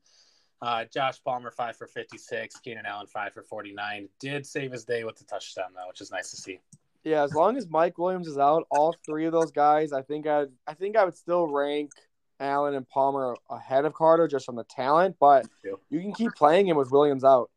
Uh, 0.63 0.85
Josh 0.93 1.23
Palmer 1.25 1.51
five 1.51 1.77
for 1.77 1.87
56. 1.87 2.57
Keenan 2.61 2.85
Allen 2.87 3.07
five 3.07 3.33
for 3.33 3.43
49. 3.43 4.09
Did 4.19 4.47
save 4.47 4.73
his 4.73 4.85
day 4.85 5.05
with 5.05 5.17
the 5.17 5.25
touchdown 5.25 5.71
though, 5.75 5.89
which 5.89 6.01
is 6.01 6.11
nice 6.11 6.31
to 6.31 6.37
see. 6.37 6.61
Yeah, 7.03 7.23
as 7.23 7.35
long 7.35 7.57
as 7.57 7.67
Mike 7.69 7.97
Williams 7.97 8.29
is 8.29 8.37
out, 8.37 8.67
all 8.71 8.95
three 9.07 9.25
of 9.25 9.33
those 9.33 9.51
guys, 9.51 9.93
I 9.93 10.03
think 10.03 10.27
I 10.27 10.47
I 10.67 10.75
think 10.75 10.97
I 10.97 11.05
would 11.05 11.17
still 11.17 11.47
rank 11.47 11.93
Allen 12.41 12.75
and 12.75 12.89
Palmer 12.89 13.37
ahead 13.49 13.85
of 13.85 13.95
Carter 13.95 14.29
just 14.29 14.45
from 14.45 14.57
the 14.57 14.65
talent, 14.65 15.17
but 15.19 15.47
you 15.89 16.01
can 16.01 16.13
keep 16.13 16.35
playing 16.35 16.69
him 16.69 16.77
with 16.77 16.91
Williams 16.91 17.25
out. 17.25 17.51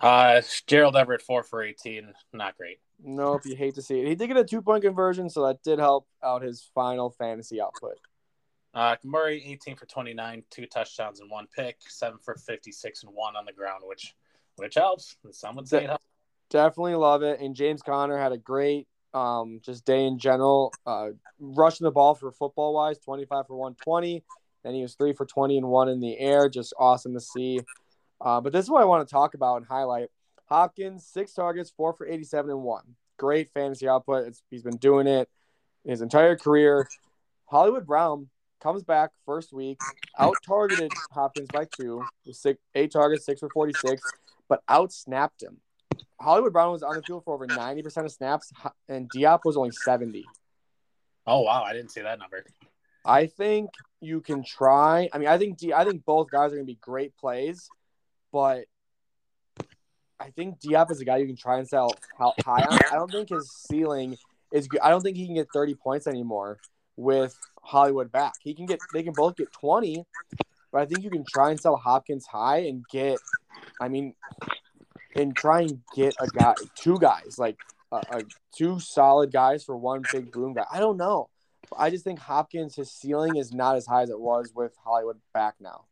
Uh, 0.00 0.42
Gerald 0.66 0.96
Everett 0.96 1.22
four 1.22 1.42
for 1.42 1.62
18. 1.62 2.12
Not 2.32 2.56
great. 2.56 2.78
Nope, 3.02 3.42
you 3.44 3.56
hate 3.56 3.74
to 3.76 3.82
see 3.82 4.00
it. 4.00 4.08
He 4.08 4.14
did 4.14 4.28
get 4.28 4.36
a 4.36 4.44
two 4.44 4.62
point 4.62 4.82
conversion, 4.82 5.30
so 5.30 5.46
that 5.46 5.62
did 5.62 5.78
help 5.78 6.06
out 6.22 6.42
his 6.42 6.68
final 6.74 7.10
fantasy 7.10 7.60
output. 7.60 7.98
Uh, 8.74 8.96
Murray 9.04 9.42
18 9.46 9.76
for 9.76 9.86
29, 9.86 10.42
two 10.50 10.66
touchdowns 10.66 11.20
and 11.20 11.30
one 11.30 11.46
pick, 11.54 11.76
seven 11.88 12.18
for 12.18 12.34
56 12.34 13.04
and 13.04 13.14
one 13.14 13.36
on 13.36 13.44
the 13.44 13.52
ground, 13.52 13.82
which 13.86 14.14
which 14.56 14.74
helps. 14.74 15.16
Some 15.32 15.56
would 15.56 15.68
say 15.68 15.84
it 15.84 15.88
helps. 15.88 16.04
Definitely 16.50 16.94
love 16.94 17.22
it. 17.22 17.40
And 17.40 17.54
James 17.54 17.82
Conner 17.82 18.18
had 18.18 18.32
a 18.32 18.38
great 18.38 18.88
um 19.12 19.60
just 19.62 19.84
day 19.84 20.06
in 20.06 20.18
general. 20.18 20.72
Uh 20.86 21.10
rushing 21.38 21.84
the 21.84 21.90
ball 21.92 22.14
for 22.14 22.32
football 22.32 22.74
wise, 22.74 22.98
25 22.98 23.46
for 23.46 23.56
120. 23.56 24.24
Then 24.64 24.74
he 24.74 24.82
was 24.82 24.94
three 24.94 25.12
for 25.12 25.26
20 25.26 25.58
and 25.58 25.68
one 25.68 25.88
in 25.88 26.00
the 26.00 26.18
air. 26.18 26.48
Just 26.48 26.74
awesome 26.78 27.14
to 27.14 27.20
see. 27.20 27.60
Uh, 28.20 28.40
but 28.40 28.52
this 28.52 28.64
is 28.64 28.70
what 28.70 28.80
I 28.80 28.86
want 28.86 29.06
to 29.06 29.12
talk 29.12 29.34
about 29.34 29.56
and 29.58 29.66
highlight. 29.66 30.08
Hopkins, 30.46 31.06
six 31.06 31.34
targets, 31.34 31.70
four 31.70 31.92
for 31.92 32.06
87 32.06 32.50
and 32.50 32.62
one. 32.62 32.82
Great 33.18 33.50
fantasy 33.52 33.86
output. 33.86 34.26
It's, 34.26 34.42
he's 34.50 34.62
been 34.62 34.78
doing 34.78 35.06
it 35.06 35.28
his 35.84 36.00
entire 36.00 36.36
career. 36.36 36.88
Hollywood 37.44 37.86
Brown 37.86 38.28
comes 38.60 38.82
back 38.82 39.10
first 39.26 39.52
week, 39.52 39.78
out 40.18 40.34
targeted 40.44 40.90
Hopkins 41.12 41.48
by 41.52 41.66
two, 41.76 42.02
six, 42.30 42.58
eight 42.74 42.92
targets, 42.92 43.26
six 43.26 43.40
for 43.40 43.48
46, 43.50 44.02
but 44.48 44.62
out 44.68 44.92
snapped 44.92 45.42
him. 45.42 45.58
Hollywood 46.20 46.52
Brown 46.52 46.72
was 46.72 46.82
on 46.82 46.96
the 46.96 47.02
field 47.02 47.24
for 47.24 47.34
over 47.34 47.46
90% 47.46 48.04
of 48.04 48.12
snaps, 48.12 48.52
and 48.88 49.08
D-Hop 49.10 49.42
was 49.44 49.56
only 49.56 49.70
70. 49.70 50.24
Oh 51.26 51.40
wow, 51.40 51.62
I 51.62 51.72
didn't 51.72 51.90
see 51.90 52.02
that 52.02 52.18
number. 52.18 52.44
I 53.04 53.26
think 53.26 53.70
you 54.00 54.20
can 54.20 54.42
try. 54.44 55.08
I 55.12 55.18
mean, 55.18 55.28
I 55.28 55.38
think 55.38 55.58
D, 55.58 55.72
I 55.72 55.84
think 55.84 56.04
both 56.04 56.30
guys 56.30 56.52
are 56.52 56.56
going 56.56 56.66
to 56.66 56.72
be 56.72 56.78
great 56.80 57.16
plays, 57.16 57.68
but 58.32 58.64
I 60.18 60.30
think 60.30 60.60
D-Hop 60.60 60.90
is 60.90 61.00
a 61.00 61.04
guy 61.04 61.18
you 61.18 61.26
can 61.26 61.36
try 61.36 61.58
and 61.58 61.68
sell 61.68 61.94
how 62.18 62.32
high 62.44 62.62
on. 62.62 62.78
I 62.90 62.94
don't 62.94 63.10
think 63.10 63.28
his 63.28 63.50
ceiling 63.50 64.16
is 64.52 64.68
good. 64.68 64.80
I 64.80 64.90
don't 64.90 65.02
think 65.02 65.16
he 65.16 65.26
can 65.26 65.34
get 65.34 65.48
30 65.52 65.74
points 65.74 66.06
anymore 66.06 66.58
with 66.96 67.38
Hollywood 67.62 68.12
back. 68.12 68.34
He 68.40 68.54
can 68.54 68.66
get 68.66 68.80
they 68.92 69.02
can 69.02 69.14
both 69.14 69.36
get 69.36 69.52
20, 69.52 70.04
but 70.72 70.82
I 70.82 70.86
think 70.86 71.02
you 71.02 71.10
can 71.10 71.24
try 71.24 71.50
and 71.50 71.60
sell 71.60 71.76
Hopkins 71.76 72.26
high 72.26 72.58
and 72.58 72.86
get 72.88 73.18
I 73.80 73.88
mean 73.88 74.14
and 75.16 75.36
try 75.36 75.62
and 75.62 75.80
get 75.94 76.14
a 76.20 76.26
guy 76.28 76.54
two 76.74 76.98
guys 76.98 77.38
like 77.38 77.56
a, 77.92 77.96
a 77.96 78.22
two 78.54 78.80
solid 78.80 79.32
guys 79.32 79.64
for 79.64 79.76
one 79.76 80.02
big 80.12 80.32
boom 80.32 80.54
guy. 80.54 80.64
I 80.70 80.78
don't 80.80 80.96
know. 80.96 81.28
I 81.76 81.90
just 81.90 82.04
think 82.04 82.18
Hopkins 82.18 82.76
his 82.76 82.90
ceiling 82.90 83.36
is 83.36 83.52
not 83.52 83.76
as 83.76 83.86
high 83.86 84.02
as 84.02 84.10
it 84.10 84.20
was 84.20 84.52
with 84.54 84.74
Hollywood 84.84 85.18
back 85.32 85.54
now. 85.60 85.84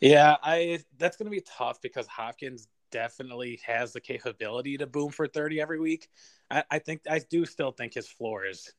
Yeah, 0.00 0.36
I 0.42 0.80
that's 0.98 1.16
going 1.16 1.26
to 1.26 1.30
be 1.30 1.42
tough 1.42 1.80
because 1.80 2.06
Hopkins 2.06 2.68
definitely 2.90 3.60
has 3.64 3.92
the 3.92 4.00
capability 4.00 4.78
to 4.78 4.86
boom 4.86 5.10
for 5.10 5.26
30 5.26 5.60
every 5.60 5.80
week. 5.80 6.08
I, 6.50 6.64
I 6.70 6.78
think 6.78 7.02
I 7.08 7.18
do 7.18 7.44
still 7.44 7.72
think 7.72 7.94
his 7.94 8.08
floor 8.08 8.46
is 8.46 8.72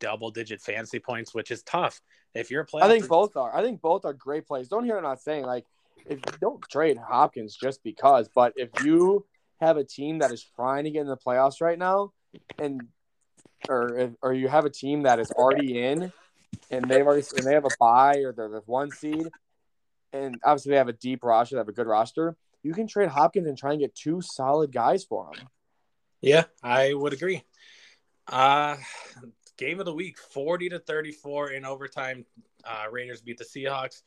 double 0.00 0.30
digit 0.30 0.60
fantasy 0.60 0.98
points, 0.98 1.34
which 1.34 1.50
is 1.50 1.62
tough. 1.62 2.00
If 2.34 2.50
you're 2.50 2.64
playing, 2.64 2.90
I 2.90 2.92
think 2.92 3.08
both 3.08 3.36
are. 3.36 3.54
I 3.54 3.62
think 3.62 3.80
both 3.80 4.04
are 4.04 4.12
great 4.12 4.46
plays. 4.46 4.68
Don't 4.68 4.84
hear 4.84 4.94
what 4.94 5.04
I'm 5.04 5.10
not 5.10 5.22
saying 5.22 5.44
like 5.44 5.64
if 6.06 6.18
you 6.18 6.32
don't 6.40 6.62
trade 6.70 6.98
Hopkins 6.98 7.56
just 7.56 7.82
because, 7.82 8.28
but 8.34 8.52
if 8.56 8.70
you 8.82 9.26
have 9.60 9.76
a 9.76 9.84
team 9.84 10.18
that 10.20 10.32
is 10.32 10.44
trying 10.56 10.84
to 10.84 10.90
get 10.90 11.00
in 11.00 11.06
the 11.06 11.16
playoffs 11.16 11.60
right 11.60 11.78
now, 11.78 12.12
and 12.58 12.82
or 13.68 14.12
or 14.22 14.32
you 14.32 14.48
have 14.48 14.64
a 14.64 14.70
team 14.70 15.02
that 15.02 15.18
is 15.18 15.30
already 15.32 15.82
in, 15.82 16.12
and 16.70 16.88
they've 16.88 17.06
already 17.06 17.26
and 17.36 17.46
they 17.46 17.54
have 17.54 17.64
a 17.64 17.76
buy 17.78 18.18
or 18.18 18.32
they're 18.32 18.48
the 18.48 18.62
one 18.66 18.90
seed, 18.90 19.28
and 20.12 20.36
obviously 20.44 20.70
they 20.70 20.76
have 20.76 20.88
a 20.88 20.92
deep 20.92 21.24
roster, 21.24 21.56
they 21.56 21.60
have 21.60 21.68
a 21.68 21.72
good 21.72 21.86
roster. 21.86 22.36
You 22.62 22.74
can 22.74 22.86
trade 22.86 23.08
Hopkins 23.08 23.46
and 23.46 23.56
try 23.56 23.72
and 23.72 23.80
get 23.80 23.94
two 23.94 24.20
solid 24.20 24.72
guys 24.72 25.04
for 25.04 25.32
him. 25.32 25.48
Yeah, 26.20 26.44
I 26.62 26.94
would 26.94 27.12
agree. 27.12 27.44
Uh 28.26 28.76
game 29.58 29.78
of 29.78 29.84
the 29.84 29.92
week 29.92 30.18
40 30.18 30.70
to 30.70 30.78
34 30.78 31.50
in 31.50 31.64
overtime 31.64 32.24
uh 32.64 32.84
raiders 32.90 33.20
beat 33.20 33.38
the 33.38 33.44
seahawks. 33.44 34.02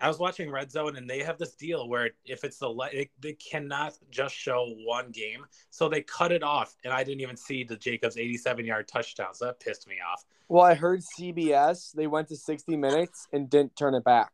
I 0.00 0.06
was 0.06 0.18
watching 0.18 0.50
red 0.50 0.70
zone 0.70 0.96
and 0.96 1.10
they 1.10 1.22
have 1.24 1.38
this 1.38 1.54
deal 1.54 1.88
where 1.88 2.10
if 2.24 2.44
it's 2.44 2.58
the 2.58 2.72
they, 2.92 3.10
they 3.20 3.32
cannot 3.32 3.98
just 4.10 4.34
show 4.34 4.74
one 4.84 5.10
game. 5.10 5.44
So 5.70 5.88
they 5.88 6.02
cut 6.02 6.30
it 6.30 6.42
off 6.42 6.76
and 6.84 6.92
i 6.92 7.02
didn't 7.02 7.20
even 7.20 7.36
see 7.36 7.64
the 7.64 7.76
jacobs 7.76 8.16
87 8.16 8.64
yard 8.64 8.86
touchdown. 8.88 9.34
So 9.34 9.46
that 9.46 9.60
pissed 9.60 9.88
me 9.88 9.96
off. 10.12 10.24
Well, 10.48 10.64
I 10.64 10.74
heard 10.74 11.00
CBS 11.18 11.92
they 11.92 12.06
went 12.06 12.28
to 12.28 12.36
60 12.36 12.76
minutes 12.76 13.26
and 13.32 13.48
didn't 13.48 13.76
turn 13.76 13.94
it 13.94 14.04
back. 14.04 14.32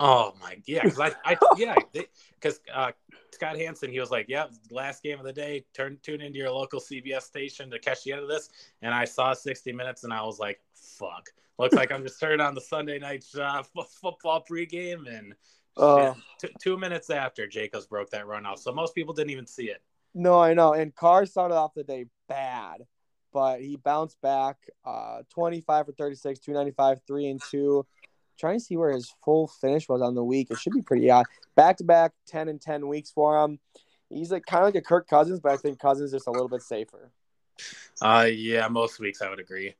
Oh 0.00 0.34
my 0.40 0.56
yeah 0.66 0.84
because 0.84 1.00
i, 1.00 1.12
I 1.24 1.36
yeah 1.56 1.74
because 2.34 2.60
uh 2.72 2.92
Scott 3.32 3.56
Hanson, 3.56 3.90
he 3.90 4.00
was 4.00 4.10
like, 4.10 4.26
yeah 4.28 4.46
last 4.70 5.02
game 5.02 5.18
of 5.18 5.24
the 5.24 5.32
day. 5.32 5.64
Turn 5.74 5.98
tune 6.02 6.20
into 6.20 6.38
your 6.38 6.50
local 6.50 6.80
CBS 6.80 7.22
station 7.22 7.70
to 7.70 7.78
catch 7.78 8.02
the 8.04 8.12
end 8.12 8.22
of 8.22 8.28
this." 8.28 8.48
And 8.82 8.92
I 8.92 9.04
saw 9.04 9.32
60 9.32 9.72
minutes, 9.72 10.02
and 10.04 10.12
I 10.12 10.22
was 10.22 10.38
like, 10.40 10.60
"Fuck!" 10.74 11.30
Looks 11.58 11.76
like 11.76 11.92
I'm 11.92 12.02
just 12.02 12.18
turning 12.18 12.40
on 12.40 12.54
the 12.54 12.60
Sunday 12.60 12.98
night 12.98 13.24
uh, 13.36 13.62
f- 13.76 13.88
football 14.00 14.44
pregame, 14.48 15.06
and 15.06 15.34
Uh, 15.76 16.14
t- 16.40 16.48
two 16.60 16.76
minutes 16.76 17.10
after 17.10 17.46
Jacobs 17.46 17.86
broke 17.86 18.10
that 18.10 18.26
run 18.26 18.44
off, 18.44 18.58
so 18.58 18.72
most 18.72 18.94
people 18.94 19.14
didn't 19.14 19.30
even 19.30 19.46
see 19.46 19.70
it. 19.70 19.80
No, 20.14 20.40
I 20.40 20.54
know. 20.54 20.72
And 20.72 20.92
Carr 20.92 21.24
started 21.26 21.54
off 21.54 21.74
the 21.74 21.84
day 21.84 22.06
bad, 22.28 22.82
but 23.32 23.60
he 23.60 23.76
bounced 23.76 24.20
back 24.20 24.56
uh 24.84 25.22
25 25.30 25.86
for 25.86 25.92
36, 25.92 26.40
295, 26.40 27.00
3 27.06 27.28
and 27.28 27.40
2. 27.50 27.86
Trying 28.38 28.58
to 28.58 28.64
see 28.64 28.76
where 28.76 28.92
his 28.92 29.12
full 29.24 29.48
finish 29.48 29.88
was 29.88 30.00
on 30.00 30.14
the 30.14 30.24
week. 30.24 30.50
It 30.50 30.58
should 30.58 30.72
be 30.72 30.82
pretty 30.82 31.10
odd. 31.10 31.26
Back 31.56 31.76
to 31.78 31.84
back 31.84 32.12
10 32.26 32.48
and 32.48 32.60
10 32.60 32.86
weeks 32.86 33.10
for 33.10 33.42
him. 33.42 33.58
He's 34.10 34.30
like 34.30 34.46
kind 34.46 34.62
of 34.62 34.68
like 34.68 34.82
a 34.82 34.86
Kirk 34.86 35.08
Cousins, 35.08 35.40
but 35.40 35.52
I 35.52 35.56
think 35.56 35.78
Cousins 35.78 36.12
is 36.12 36.18
just 36.18 36.28
a 36.28 36.30
little 36.30 36.48
bit 36.48 36.62
safer. 36.62 37.10
Uh, 38.00 38.28
yeah, 38.30 38.68
most 38.68 39.00
weeks 39.00 39.20
I 39.20 39.28
would 39.28 39.40
agree. 39.40 39.74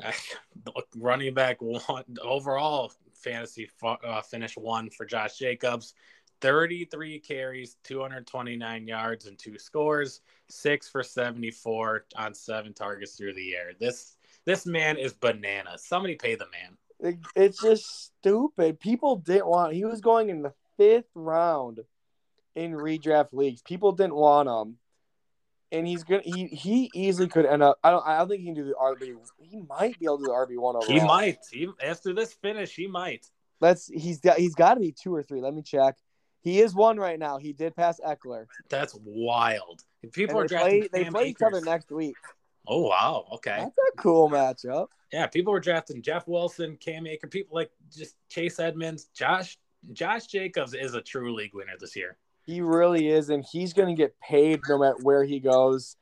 running 0.96 1.34
back 1.34 1.58
one 1.60 2.04
overall 2.22 2.90
fantasy 3.14 3.68
uh, 3.82 4.22
finish 4.22 4.56
one 4.56 4.90
for 4.90 5.04
Josh 5.04 5.36
Jacobs. 5.36 5.94
33 6.40 7.18
carries, 7.20 7.76
229 7.84 8.88
yards, 8.88 9.26
and 9.26 9.38
two 9.38 9.58
scores, 9.58 10.22
six 10.48 10.88
for 10.88 11.02
74 11.02 12.06
on 12.16 12.32
seven 12.32 12.72
targets 12.72 13.14
through 13.14 13.34
the 13.34 13.54
air. 13.54 13.72
This 13.78 14.16
this 14.46 14.64
man 14.64 14.96
is 14.96 15.12
bananas. 15.12 15.84
Somebody 15.84 16.16
pay 16.16 16.34
the 16.34 16.46
man. 16.46 16.76
It, 17.02 17.18
it's 17.34 17.60
just 17.60 18.06
stupid. 18.18 18.78
People 18.80 19.16
didn't 19.16 19.46
want. 19.46 19.72
He 19.74 19.84
was 19.84 20.00
going 20.00 20.28
in 20.28 20.42
the 20.42 20.52
fifth 20.76 21.08
round 21.14 21.80
in 22.54 22.72
redraft 22.72 23.32
leagues. 23.32 23.62
People 23.62 23.92
didn't 23.92 24.14
want 24.14 24.48
him, 24.48 24.76
and 25.72 25.86
he's 25.86 26.04
gonna. 26.04 26.22
He 26.24 26.46
he 26.46 26.90
easily 26.94 27.28
could 27.28 27.46
end 27.46 27.62
up. 27.62 27.78
I 27.82 27.90
don't. 27.90 28.06
I 28.06 28.18
don't 28.18 28.28
think 28.28 28.40
he 28.40 28.46
can 28.46 28.54
do 28.54 28.64
the 28.64 28.74
RB. 28.74 29.14
He 29.38 29.62
might 29.68 29.98
be 29.98 30.06
able 30.06 30.18
to 30.18 30.24
do 30.24 30.28
the 30.28 30.34
RB 30.34 30.58
one 30.58 30.76
overall. 30.76 30.92
He 30.92 31.00
might. 31.00 31.38
He, 31.50 31.68
after 31.82 32.12
this 32.12 32.34
finish, 32.34 32.74
he 32.74 32.86
might. 32.86 33.26
Let's. 33.60 33.86
He's 33.88 34.20
got. 34.20 34.38
He's 34.38 34.54
got 34.54 34.74
to 34.74 34.80
be 34.80 34.92
two 34.92 35.14
or 35.14 35.22
three. 35.22 35.40
Let 35.40 35.54
me 35.54 35.62
check. 35.62 35.96
He 36.42 36.60
is 36.60 36.74
one 36.74 36.98
right 36.98 37.18
now. 37.18 37.38
He 37.38 37.52
did 37.52 37.76
pass 37.76 38.00
Ekeler. 38.00 38.46
That's 38.70 38.98
wild. 39.04 39.82
People 40.12 40.40
And 40.40 40.44
are 40.44 40.48
they 40.48 40.48
drafting. 40.48 40.88
play, 40.88 41.02
they 41.04 41.10
play 41.10 41.28
each 41.28 41.42
other 41.42 41.60
next 41.60 41.90
week. 41.90 42.16
Oh 42.70 42.82
wow. 42.82 43.26
Okay. 43.32 43.56
That's 43.58 43.76
a 43.76 43.96
cool 43.96 44.30
matchup. 44.30 44.86
Yeah, 45.12 45.26
people 45.26 45.52
were 45.52 45.58
drafting 45.58 46.02
Jeff 46.02 46.28
Wilson, 46.28 46.76
Cam 46.76 47.04
Akers, 47.04 47.28
people 47.30 47.56
like 47.56 47.72
just 47.92 48.14
Chase 48.28 48.60
Edmonds, 48.60 49.10
Josh. 49.12 49.58
Josh 49.92 50.26
Jacobs 50.26 50.72
is 50.72 50.94
a 50.94 51.00
true 51.00 51.34
league 51.34 51.52
winner 51.52 51.72
this 51.80 51.96
year. 51.96 52.16
He 52.46 52.60
really 52.60 53.08
is, 53.08 53.30
and 53.30 53.44
he's 53.50 53.72
going 53.72 53.88
to 53.88 54.00
get 54.00 54.14
paid 54.20 54.60
no 54.68 54.78
matter 54.78 54.98
where 55.02 55.24
he 55.24 55.40
goes. 55.40 55.96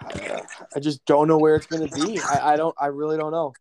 I, 0.00 0.42
I 0.76 0.80
just 0.80 1.04
don't 1.04 1.28
know 1.28 1.38
where 1.38 1.54
it's 1.54 1.66
going 1.66 1.88
to 1.88 1.94
be. 1.94 2.18
I, 2.20 2.54
I 2.54 2.56
don't. 2.56 2.74
I 2.80 2.86
really 2.86 3.16
don't 3.16 3.30
know. 3.30 3.52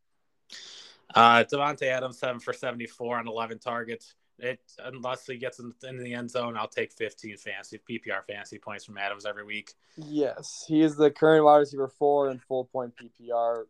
Uh, 1.13 1.43
Davante 1.43 1.83
Adams 1.83 2.17
seven 2.17 2.39
for 2.39 2.53
seventy 2.53 2.87
four 2.87 3.19
on 3.19 3.27
eleven 3.27 3.59
targets. 3.59 4.15
It 4.39 4.59
unless 4.83 5.25
he 5.25 5.37
gets 5.37 5.59
in, 5.59 5.73
in 5.87 6.03
the 6.03 6.13
end 6.13 6.29
zone, 6.29 6.55
I'll 6.57 6.67
take 6.67 6.91
fifteen 6.91 7.35
fantasy 7.37 7.79
PPR 7.89 8.23
fantasy 8.27 8.59
points 8.59 8.85
from 8.85 8.97
Adams 8.97 9.25
every 9.25 9.43
week. 9.43 9.73
Yes, 9.95 10.63
he 10.67 10.81
is 10.81 10.95
the 10.95 11.09
current 11.09 11.43
wide 11.43 11.57
receiver 11.57 11.87
four 11.87 12.29
in 12.29 12.39
full 12.39 12.65
point 12.65 12.93
PPR. 12.95 13.63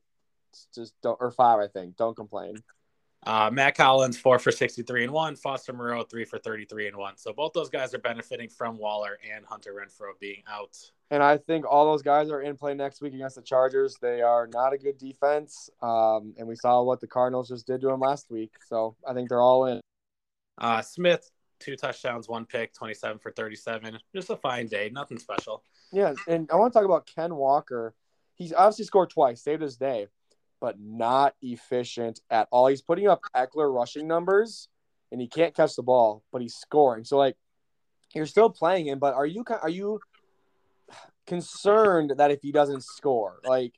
Just 0.73 0.93
don't 1.01 1.17
or 1.21 1.31
five, 1.31 1.59
I 1.59 1.67
think. 1.67 1.95
Don't 1.95 2.15
complain. 2.15 2.63
Uh, 3.25 3.49
Mack 3.51 3.77
Hollins 3.77 4.17
four 4.17 4.39
for 4.39 4.51
sixty 4.51 4.83
three 4.83 5.03
and 5.03 5.11
one. 5.11 5.35
Foster 5.35 5.73
Moreau 5.73 6.03
three 6.03 6.25
for 6.25 6.37
thirty 6.37 6.65
three 6.65 6.87
and 6.87 6.95
one. 6.95 7.17
So 7.17 7.33
both 7.33 7.53
those 7.53 7.69
guys 7.69 7.93
are 7.93 7.99
benefiting 7.99 8.49
from 8.49 8.77
Waller 8.77 9.17
and 9.33 9.45
Hunter 9.45 9.73
Renfrow 9.73 10.19
being 10.19 10.43
out. 10.47 10.77
And 11.09 11.23
I 11.23 11.37
think 11.37 11.65
all 11.65 11.85
those 11.85 12.01
guys 12.01 12.29
are 12.29 12.41
in 12.41 12.57
play 12.57 12.73
next 12.73 13.01
week 13.01 13.13
against 13.13 13.37
the 13.37 13.41
Chargers. 13.41 13.95
They 14.01 14.21
are 14.21 14.47
not 14.47 14.73
a 14.73 14.77
good 14.77 14.97
defense, 14.97 15.69
um, 15.81 16.35
and 16.37 16.47
we 16.47 16.55
saw 16.55 16.83
what 16.83 16.99
the 16.99 17.07
Cardinals 17.07 17.47
just 17.47 17.65
did 17.65 17.81
to 17.81 17.87
them 17.87 18.01
last 18.01 18.29
week. 18.29 18.51
So 18.67 18.95
I 19.07 19.13
think 19.13 19.29
they're 19.29 19.41
all 19.41 19.65
in. 19.65 19.81
Uh, 20.57 20.81
Smith 20.81 21.29
two 21.59 21.75
touchdowns, 21.75 22.27
one 22.29 22.45
pick, 22.45 22.73
twenty 22.73 22.93
seven 22.93 23.17
for 23.19 23.31
thirty 23.31 23.55
seven. 23.55 23.97
Just 24.15 24.29
a 24.29 24.35
fine 24.35 24.67
day, 24.67 24.89
nothing 24.93 25.17
special. 25.19 25.63
Yeah, 25.91 26.13
and 26.27 26.49
I 26.51 26.55
want 26.55 26.73
to 26.73 26.77
talk 26.79 26.85
about 26.85 27.07
Ken 27.07 27.35
Walker. 27.35 27.93
He's 28.35 28.53
obviously 28.53 28.85
scored 28.85 29.09
twice, 29.09 29.41
saved 29.41 29.61
his 29.63 29.77
day, 29.77 30.07
but 30.61 30.79
not 30.79 31.35
efficient 31.41 32.19
at 32.29 32.47
all. 32.51 32.67
He's 32.67 32.81
putting 32.81 33.07
up 33.07 33.21
Ekeler 33.35 33.73
rushing 33.73 34.07
numbers, 34.07 34.67
and 35.11 35.19
he 35.19 35.27
can't 35.27 35.55
catch 35.55 35.75
the 35.75 35.83
ball, 35.83 36.23
but 36.31 36.41
he's 36.41 36.55
scoring. 36.55 37.03
So 37.03 37.17
like, 37.17 37.35
you're 38.13 38.25
still 38.27 38.49
playing 38.49 38.87
him, 38.87 38.99
but 38.99 39.15
are 39.15 39.25
you 39.25 39.43
are 39.61 39.69
you 39.69 39.99
concerned 41.25 42.13
that 42.17 42.31
if 42.31 42.41
he 42.41 42.51
doesn't 42.51 42.83
score, 42.83 43.39
like, 43.45 43.73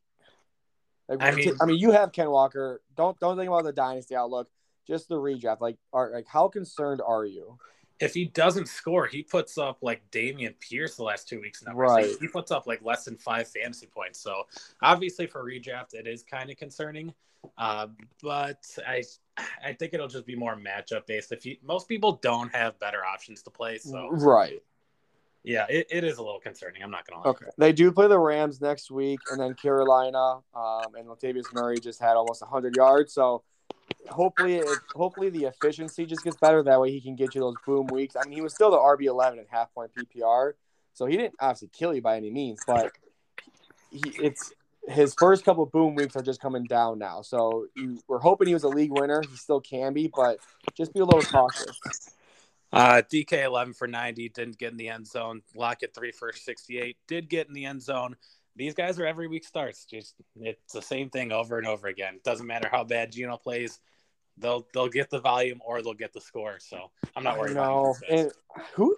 like 1.08 1.22
I 1.22 1.32
mean- 1.32 1.56
I 1.62 1.66
mean, 1.66 1.78
you 1.80 1.92
have 1.92 2.12
Ken 2.12 2.30
Walker. 2.30 2.82
Don't 2.96 3.20
don't 3.20 3.38
think 3.38 3.48
about 3.48 3.64
the 3.64 3.74
dynasty 3.74 4.16
outlook. 4.16 4.50
Just 4.90 5.08
the 5.08 5.16
redraft. 5.16 5.62
Like, 5.62 5.78
are 5.94 6.12
like 6.12 6.26
how 6.28 6.48
concerned 6.48 7.00
are 7.06 7.24
you? 7.24 7.58
If 8.00 8.14
he 8.14 8.26
doesn't 8.26 8.68
score, 8.68 9.06
he 9.06 9.22
puts 9.22 9.58
up 9.58 9.78
like 9.82 10.02
Dameon 10.10 10.56
Pierce 10.60 10.96
the 10.96 11.04
last 11.04 11.28
two 11.28 11.40
weeks 11.40 11.64
numbers. 11.64 11.90
Right. 11.90 12.16
He, 12.20 12.28
puts 12.28 12.50
up 12.50 12.66
like 12.66 12.82
less 12.82 13.04
than 13.06 13.18
five 13.18 13.48
fantasy 13.50 13.88
points. 13.88 14.20
So 14.20 14.48
obviously 14.82 15.28
for 15.28 15.44
redraft, 15.44 15.94
it 15.94 16.08
is 16.08 16.24
kind 16.24 16.50
of 16.50 16.58
concerning. 16.58 17.14
Uh, 17.58 17.88
but 18.24 18.66
I 18.88 19.04
I 19.64 19.74
think 19.74 19.94
it'll 19.94 20.08
just 20.08 20.26
be 20.26 20.36
more 20.36 20.56
matchup 20.56 21.06
based. 21.06 21.32
If 21.32 21.46
you, 21.46 21.58
most 21.64 21.88
people 21.88 22.14
don't 22.14 22.54
have 22.56 22.80
better 22.80 23.06
options 23.06 23.44
to 23.44 23.50
play, 23.50 23.78
so 23.78 24.10
Right. 24.10 24.62
yeah, 25.44 25.66
it, 25.70 25.88
it 25.92 26.04
is 26.04 26.18
a 26.18 26.24
little 26.24 26.40
concerning. 26.40 26.82
I'm 26.82 26.92
not 26.92 27.08
gonna 27.08 27.22
lie. 27.22 27.30
Okay. 27.30 27.46
They 27.58 27.74
do 27.74 27.92
play 27.92 28.08
the 28.08 28.20
Rams 28.20 28.60
next 28.60 28.92
week, 28.92 29.20
and 29.32 29.40
then 29.40 29.54
Carolina. 29.54 30.40
Um, 30.54 30.96
and 30.98 31.08
Latavius 31.08 31.54
Murray 31.54 31.80
just 31.80 32.02
had 32.02 32.16
almost 32.16 32.42
100 32.42 32.76
yards. 32.76 33.14
So 33.14 33.44
hopefully, 34.10 34.56
it, 34.58 34.68
hopefully 34.94 35.30
the 35.30 35.46
efficiency 35.46 36.06
just 36.06 36.24
gets 36.24 36.38
better. 36.38 36.64
That 36.64 36.80
way, 36.80 36.92
he 36.92 37.02
can 37.02 37.16
get 37.16 37.36
you 37.36 37.42
those 37.42 37.56
boom 37.66 37.88
weeks. 37.88 38.16
I 38.16 38.28
mean, 38.28 38.34
he 38.34 38.42
was 38.42 38.54
still 38.54 38.72
the 38.72 38.78
RB 38.78 39.06
11 39.06 39.40
at 39.40 39.48
half 39.50 39.74
point 39.74 39.92
PPR, 39.96 40.54
so 40.94 41.06
he 41.06 41.18
didn't 41.18 41.36
obviously 41.40 41.70
kill 41.70 41.94
you 41.94 42.02
by 42.02 42.18
any 42.18 42.32
means, 42.32 42.60
but 42.66 42.92
he, 43.92 44.04
it's 44.22 44.54
his 44.88 45.14
first 45.18 45.46
couple 45.46 45.66
boom 45.66 45.96
weeks 45.96 46.16
are 46.16 46.22
just 46.22 46.42
coming 46.42 46.64
down 46.64 47.00
now. 47.00 47.22
So 47.22 47.68
you, 47.76 48.00
we're 48.08 48.20
hoping 48.20 48.48
he 48.48 48.54
was 48.54 48.64
a 48.64 48.70
league 48.70 48.92
winner. 48.92 49.22
He 49.30 49.36
still 49.36 49.62
can 49.62 49.94
be, 49.94 50.12
but 50.14 50.40
just 50.76 50.94
be 50.94 51.00
a 51.00 51.06
little 51.06 51.22
cautious. 51.22 51.80
Uh, 52.72 53.02
DK 53.12 53.46
11 53.46 53.74
for 53.74 53.88
90 53.88 54.30
didn't 54.30 54.58
get 54.58 54.72
in 54.72 54.78
the 54.78 54.90
end 54.90 55.08
zone. 55.08 55.42
Lock 55.56 55.70
Lockett 55.82 55.96
3 55.96 56.12
for 56.12 56.32
68 56.34 56.98
did 57.08 57.30
get 57.30 57.48
in 57.48 57.54
the 57.54 57.66
end 57.66 57.82
zone. 57.82 58.16
These 58.60 58.74
guys 58.74 59.00
are 59.00 59.06
every 59.06 59.28
week 59.30 59.46
starts. 59.46 59.86
Just 59.86 60.16
it's 60.36 60.74
the 60.74 60.82
same 60.82 61.10
thing 61.10 61.32
over 61.32 61.58
and 61.58 61.66
over 61.66 61.88
again. 61.88 62.16
It 62.16 62.24
doesn't 62.26 62.46
matter 62.46 62.68
how 62.70 62.84
bad 62.84 63.14
Geno 63.14 63.38
plays. 63.38 63.80
They'll 64.38 64.68
they'll 64.74 64.90
get 64.90 65.10
the 65.10 65.22
volume 65.22 65.62
or 65.66 65.82
they'll 65.82 65.94
get 65.94 66.12
the 66.12 66.20
score. 66.20 66.58
So 66.60 66.92
I'm 67.16 67.24
not 67.24 67.40
worried 67.40 67.56
No, 67.56 67.62
about 67.62 67.96
these 68.02 68.10
guys. 68.10 68.20
and 68.20 68.32
who? 68.74 68.98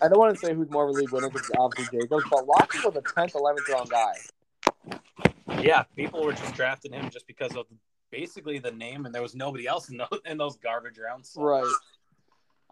I 0.00 0.08
don't 0.08 0.18
want 0.18 0.34
to 0.34 0.46
say 0.46 0.54
who's 0.54 0.70
more 0.70 0.84
of 0.84 0.96
a 0.96 0.98
league 0.98 1.12
winner 1.12 1.28
because 1.28 1.50
obviously 1.58 2.00
Jacobs, 2.00 2.24
but 2.30 2.46
Lockett 2.46 2.82
was 2.82 2.96
a 2.96 3.02
tenth, 3.14 3.34
eleventh 3.34 3.68
round 3.68 3.90
guy. 3.90 5.60
Yeah, 5.60 5.82
people 5.94 6.24
were 6.24 6.32
just 6.32 6.54
drafting 6.54 6.94
him 6.94 7.10
just 7.10 7.26
because 7.26 7.54
of 7.56 7.66
basically 8.10 8.58
the 8.58 8.70
name, 8.72 9.04
and 9.04 9.14
there 9.14 9.22
was 9.22 9.34
nobody 9.34 9.66
else 9.66 9.90
in 9.90 9.98
those, 9.98 10.20
in 10.24 10.38
those 10.38 10.56
garbage 10.56 10.98
rounds. 10.98 11.28
So, 11.30 11.42
Right. 11.42 11.74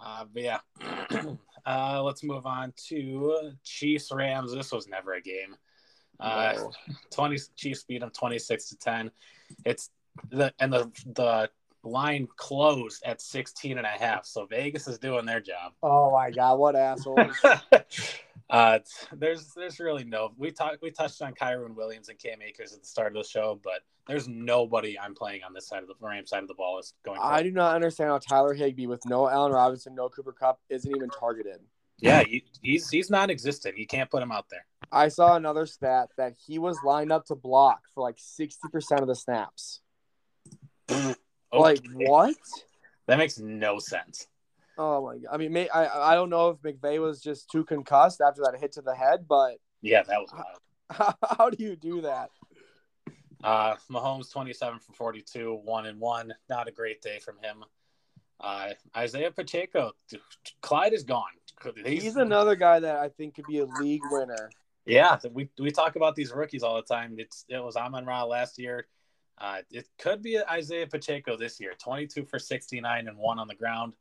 Uh, 0.02 0.24
but 0.32 0.42
yeah, 0.42 0.58
uh, 1.66 2.02
let's 2.02 2.24
move 2.24 2.46
on 2.46 2.72
to 2.88 3.52
Chiefs 3.62 4.10
Rams. 4.10 4.54
This 4.54 4.72
was 4.72 4.88
never 4.88 5.12
a 5.12 5.20
game. 5.20 5.56
Uh, 6.20 6.54
No. 6.56 6.72
20 7.10 7.38
Chiefs 7.56 7.84
beat 7.84 8.00
them 8.00 8.10
26 8.10 8.68
to 8.70 8.76
10. 8.76 9.10
It's 9.64 9.90
the 10.30 10.52
and 10.58 10.72
the 10.72 10.90
the 11.14 11.50
line 11.84 12.28
closed 12.36 13.02
at 13.04 13.20
16 13.20 13.78
and 13.78 13.86
a 13.86 13.90
half. 13.90 14.24
So 14.26 14.46
Vegas 14.46 14.86
is 14.88 14.98
doing 14.98 15.24
their 15.26 15.40
job. 15.40 15.72
Oh 15.82 16.10
my 16.12 16.30
god, 16.30 16.58
what 16.58 16.76
assholes! 16.76 17.36
uh, 18.50 18.78
there's 19.12 19.52
there's 19.54 19.80
really 19.80 20.04
no 20.04 20.32
we 20.36 20.50
talked 20.50 20.82
we 20.82 20.90
touched 20.90 21.22
on 21.22 21.34
Kyren 21.34 21.74
Williams 21.74 22.08
and 22.08 22.18
Cam 22.18 22.42
Akers 22.42 22.72
at 22.72 22.80
the 22.80 22.86
start 22.86 23.16
of 23.16 23.22
the 23.22 23.28
show, 23.28 23.58
but 23.62 23.80
there's 24.06 24.28
nobody 24.28 24.98
I'm 24.98 25.14
playing 25.14 25.42
on 25.44 25.52
this 25.54 25.66
side 25.66 25.82
of 25.82 25.88
the 25.88 25.94
Rams 26.00 26.30
side 26.30 26.42
of 26.42 26.48
the 26.48 26.54
ball 26.54 26.78
is 26.78 26.94
going. 27.04 27.20
I 27.22 27.42
do 27.42 27.50
not 27.50 27.74
understand 27.74 28.10
how 28.10 28.18
Tyler 28.18 28.54
Higbee 28.54 28.86
with 28.86 29.04
no 29.06 29.28
Allen 29.28 29.52
Robinson, 29.52 29.94
no 29.94 30.08
Cooper 30.08 30.32
Kupp 30.32 30.60
isn't 30.68 30.90
even 30.94 31.08
targeted. 31.10 31.60
Yeah, 32.02 32.24
he, 32.24 32.44
he's 32.62 32.90
he's 32.90 33.10
non-existent. 33.10 33.78
You 33.78 33.86
can't 33.86 34.10
put 34.10 34.22
him 34.22 34.32
out 34.32 34.46
there. 34.50 34.66
I 34.90 35.06
saw 35.08 35.36
another 35.36 35.66
stat 35.66 36.08
that 36.18 36.34
he 36.44 36.58
was 36.58 36.76
lined 36.84 37.12
up 37.12 37.26
to 37.26 37.36
block 37.36 37.82
for 37.94 38.02
like 38.02 38.16
sixty 38.18 38.68
percent 38.70 39.00
of 39.00 39.06
the 39.06 39.14
snaps. 39.14 39.80
Like 41.54 41.80
what? 41.92 42.34
That 43.08 43.18
makes 43.18 43.38
no 43.38 43.78
sense. 43.78 44.26
Oh 44.78 45.04
my 45.04 45.18
god! 45.18 45.28
I 45.30 45.36
mean, 45.36 45.52
may, 45.52 45.68
I 45.68 46.12
I 46.12 46.14
don't 46.14 46.30
know 46.30 46.48
if 46.48 46.56
McVay 46.62 46.98
was 46.98 47.20
just 47.20 47.50
too 47.50 47.62
concussed 47.62 48.22
after 48.22 48.40
that 48.42 48.58
hit 48.58 48.72
to 48.72 48.80
the 48.80 48.94
head, 48.94 49.26
but 49.28 49.58
Yeah, 49.82 50.02
that 50.02 50.18
was 50.18 50.30
wild. 50.32 50.46
how, 50.88 51.14
how 51.38 51.50
do 51.50 51.62
you 51.62 51.76
do 51.76 52.00
that? 52.00 52.30
Uh, 53.44 53.74
Mahomes 53.90 54.32
27 54.32 54.78
from 54.78 54.94
42, 54.94 55.60
one 55.62 55.84
and 55.84 56.00
one. 56.00 56.32
Not 56.48 56.68
a 56.68 56.72
great 56.72 57.02
day 57.02 57.18
from 57.18 57.36
him. 57.42 57.64
Uh, 58.40 58.70
Isaiah 58.96 59.30
Pacheco, 59.30 59.92
Clyde 60.62 60.94
is 60.94 61.02
gone. 61.04 61.32
He's 61.84 62.16
another 62.16 62.56
guy 62.56 62.80
that 62.80 62.96
I 62.96 63.08
think 63.08 63.34
could 63.34 63.46
be 63.46 63.58
a 63.58 63.66
league 63.80 64.02
winner. 64.10 64.50
Yeah, 64.84 65.18
we 65.32 65.48
we 65.58 65.70
talk 65.70 65.96
about 65.96 66.16
these 66.16 66.32
rookies 66.32 66.62
all 66.62 66.76
the 66.76 66.82
time. 66.82 67.14
It's 67.18 67.44
it 67.48 67.62
was 67.62 67.76
Amon 67.76 68.04
Ra 68.04 68.24
last 68.24 68.58
year. 68.58 68.86
Uh, 69.38 69.58
it 69.70 69.88
could 69.98 70.22
be 70.22 70.38
Isaiah 70.38 70.86
Pacheco 70.86 71.36
this 71.36 71.58
year. 71.60 71.72
22 71.82 72.24
for 72.26 72.38
69 72.38 73.08
and 73.08 73.16
one 73.16 73.38
on 73.38 73.48
the 73.48 73.54
ground. 73.54 73.94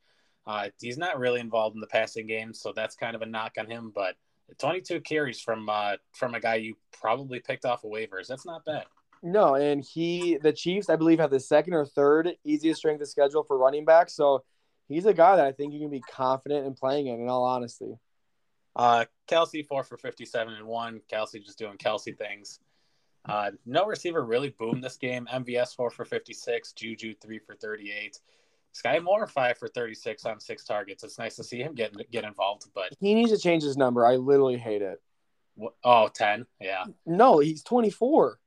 Uh, 0.46 0.70
he's 0.80 0.98
not 0.98 1.20
really 1.20 1.40
involved 1.40 1.76
in 1.76 1.82
the 1.82 1.88
passing 1.88 2.28
game, 2.28 2.54
so 2.54 2.74
that's 2.76 2.96
kind 2.96 3.16
of 3.16 3.22
a 3.22 3.26
knock 3.26 3.54
on 3.58 3.70
him. 3.70 3.92
But 3.94 4.16
22 4.60 5.02
carries 5.02 5.40
from 5.40 5.70
uh, 5.70 5.94
from 6.14 6.36
a 6.36 6.40
guy 6.40 6.56
you 6.56 6.76
probably 7.00 7.40
picked 7.40 7.66
off 7.66 7.84
of 7.84 7.92
waivers. 7.92 8.28
That's 8.28 8.46
not 8.46 8.66
bad. 8.66 8.86
No, 9.24 9.56
and 9.56 9.84
he 9.84 10.38
the 10.38 10.52
Chiefs, 10.52 10.90
I 10.90 10.96
believe, 10.96 11.20
have 11.20 11.30
the 11.30 11.40
second 11.40 11.74
or 11.74 11.86
third 11.86 12.32
easiest 12.44 12.80
strength 12.80 13.02
of 13.02 13.08
schedule 13.08 13.44
for 13.44 13.58
running 13.58 13.86
back. 13.86 14.10
So 14.10 14.44
he's 14.94 15.06
a 15.06 15.14
guy 15.14 15.36
that 15.38 15.46
I 15.46 15.52
think 15.52 15.74
you 15.74 15.80
can 15.80 15.90
be 15.90 16.02
confident 16.02 16.66
in 16.66 16.74
playing 16.74 17.08
in. 17.08 17.22
In 17.22 17.28
all 17.30 17.44
honesty, 17.44 17.96
Uh, 18.76 19.06
Kelce 19.28 19.66
four 19.66 19.84
for 19.84 19.98
57 19.98 20.54
and 20.54 20.66
one. 20.66 21.02
Kelce 21.12 21.44
just 21.44 21.58
doing 21.60 21.78
Kelce 21.78 22.18
things. 22.18 22.60
Uh, 23.28 23.52
no 23.66 23.86
receiver 23.86 24.24
really 24.26 24.50
boomed 24.50 24.84
this 24.84 24.98
game. 24.98 25.28
MVS 25.32 25.76
four 25.76 25.90
for 25.92 26.06
56. 26.06 26.72
Juju 26.74 27.14
three 27.22 27.40
for 27.40 27.56
38. 27.56 28.20
Skyy 28.74 29.04
Moore 29.04 29.28
five 29.28 29.58
for 29.58 29.68
36 29.68 30.26
on 30.26 30.40
six 30.40 30.64
targets. 30.64 31.04
It's 31.04 31.20
nice 31.20 31.36
to 31.36 31.44
see 31.44 31.60
him 31.62 31.76
get 31.76 31.94
get 32.12 32.24
involved. 32.24 32.66
But 32.74 32.94
he 33.00 33.14
needs 33.14 33.32
to 33.32 33.38
change 33.38 33.64
his 33.64 33.76
number. 33.78 34.06
I 34.06 34.16
literally 34.16 34.58
hate 34.58 34.82
it. 34.82 35.02
wh- 35.62 35.76
oh, 35.84 36.08
10. 36.08 36.46
Yeah. 36.62 36.86
No, 37.06 37.40
he's 37.40 37.62
24. 37.64 38.40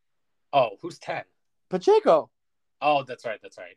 Oh, 0.54 0.70
who's 0.80 0.98
10? 0.98 1.22
Pacheco. 1.68 2.30
Oh, 2.80 3.02
that's 3.04 3.26
right. 3.26 3.38
That's 3.42 3.58
right. 3.58 3.76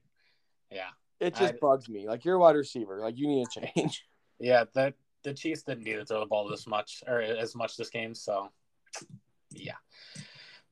Yeah. 0.72 0.89
It 1.20 1.36
just 1.36 1.55
I- 1.55 1.57
bugs 1.59 1.89
me. 1.89 2.07
Like 2.07 2.26
you're 2.26 2.36
a 2.36 2.39
wide 2.39 2.55
receiver. 2.55 2.99
Like 2.99 3.18
you 3.18 3.28
need 3.28 3.47
a 3.47 3.61
change. 3.61 4.05
Yeah. 4.39 4.65
The 4.76 4.93
the 5.24 5.34
Chiefs 5.34 5.63
didn't 5.63 5.84
need 5.84 5.95
to 5.95 6.05
throw 6.05 6.20
the 6.20 6.28
ball 6.28 6.47
this 6.47 6.68
much 6.68 7.01
or 7.07 7.22
as 7.22 7.55
much 7.55 7.76
this 7.76 7.89
game. 7.89 8.13
So, 8.13 8.51
yeah. 9.49 9.74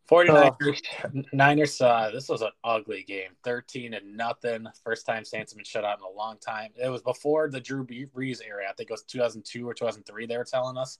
49ers, 0.10 1.26
Niners, 1.34 1.82
uh, 1.82 2.12
this 2.14 2.30
was 2.30 2.44
an 2.44 2.52
ugly 2.64 3.04
game. 3.08 3.32
13 3.44 3.96
and 3.96 4.16
nothing. 4.16 4.68
First 4.84 5.06
time 5.06 5.26
Saints 5.26 5.52
have 5.52 5.58
been 5.58 5.66
shut 5.66 5.84
out 5.84 5.98
in 5.98 6.04
a 6.06 6.16
long 6.16 6.38
time. 6.38 6.70
It 6.76 6.90
was 6.90 7.02
before 7.02 7.50
the 7.50 7.60
Drew 7.60 7.86
Brees 7.86 8.40
era. 8.48 8.66
I 8.70 8.74
think 8.74 8.92
it 8.92 8.94
was 8.94 9.04
2002 9.04 9.68
or 9.68 9.74
2003, 9.74 10.28
they 10.28 10.38
were 10.38 10.44
telling 10.44 10.78
us. 10.78 11.00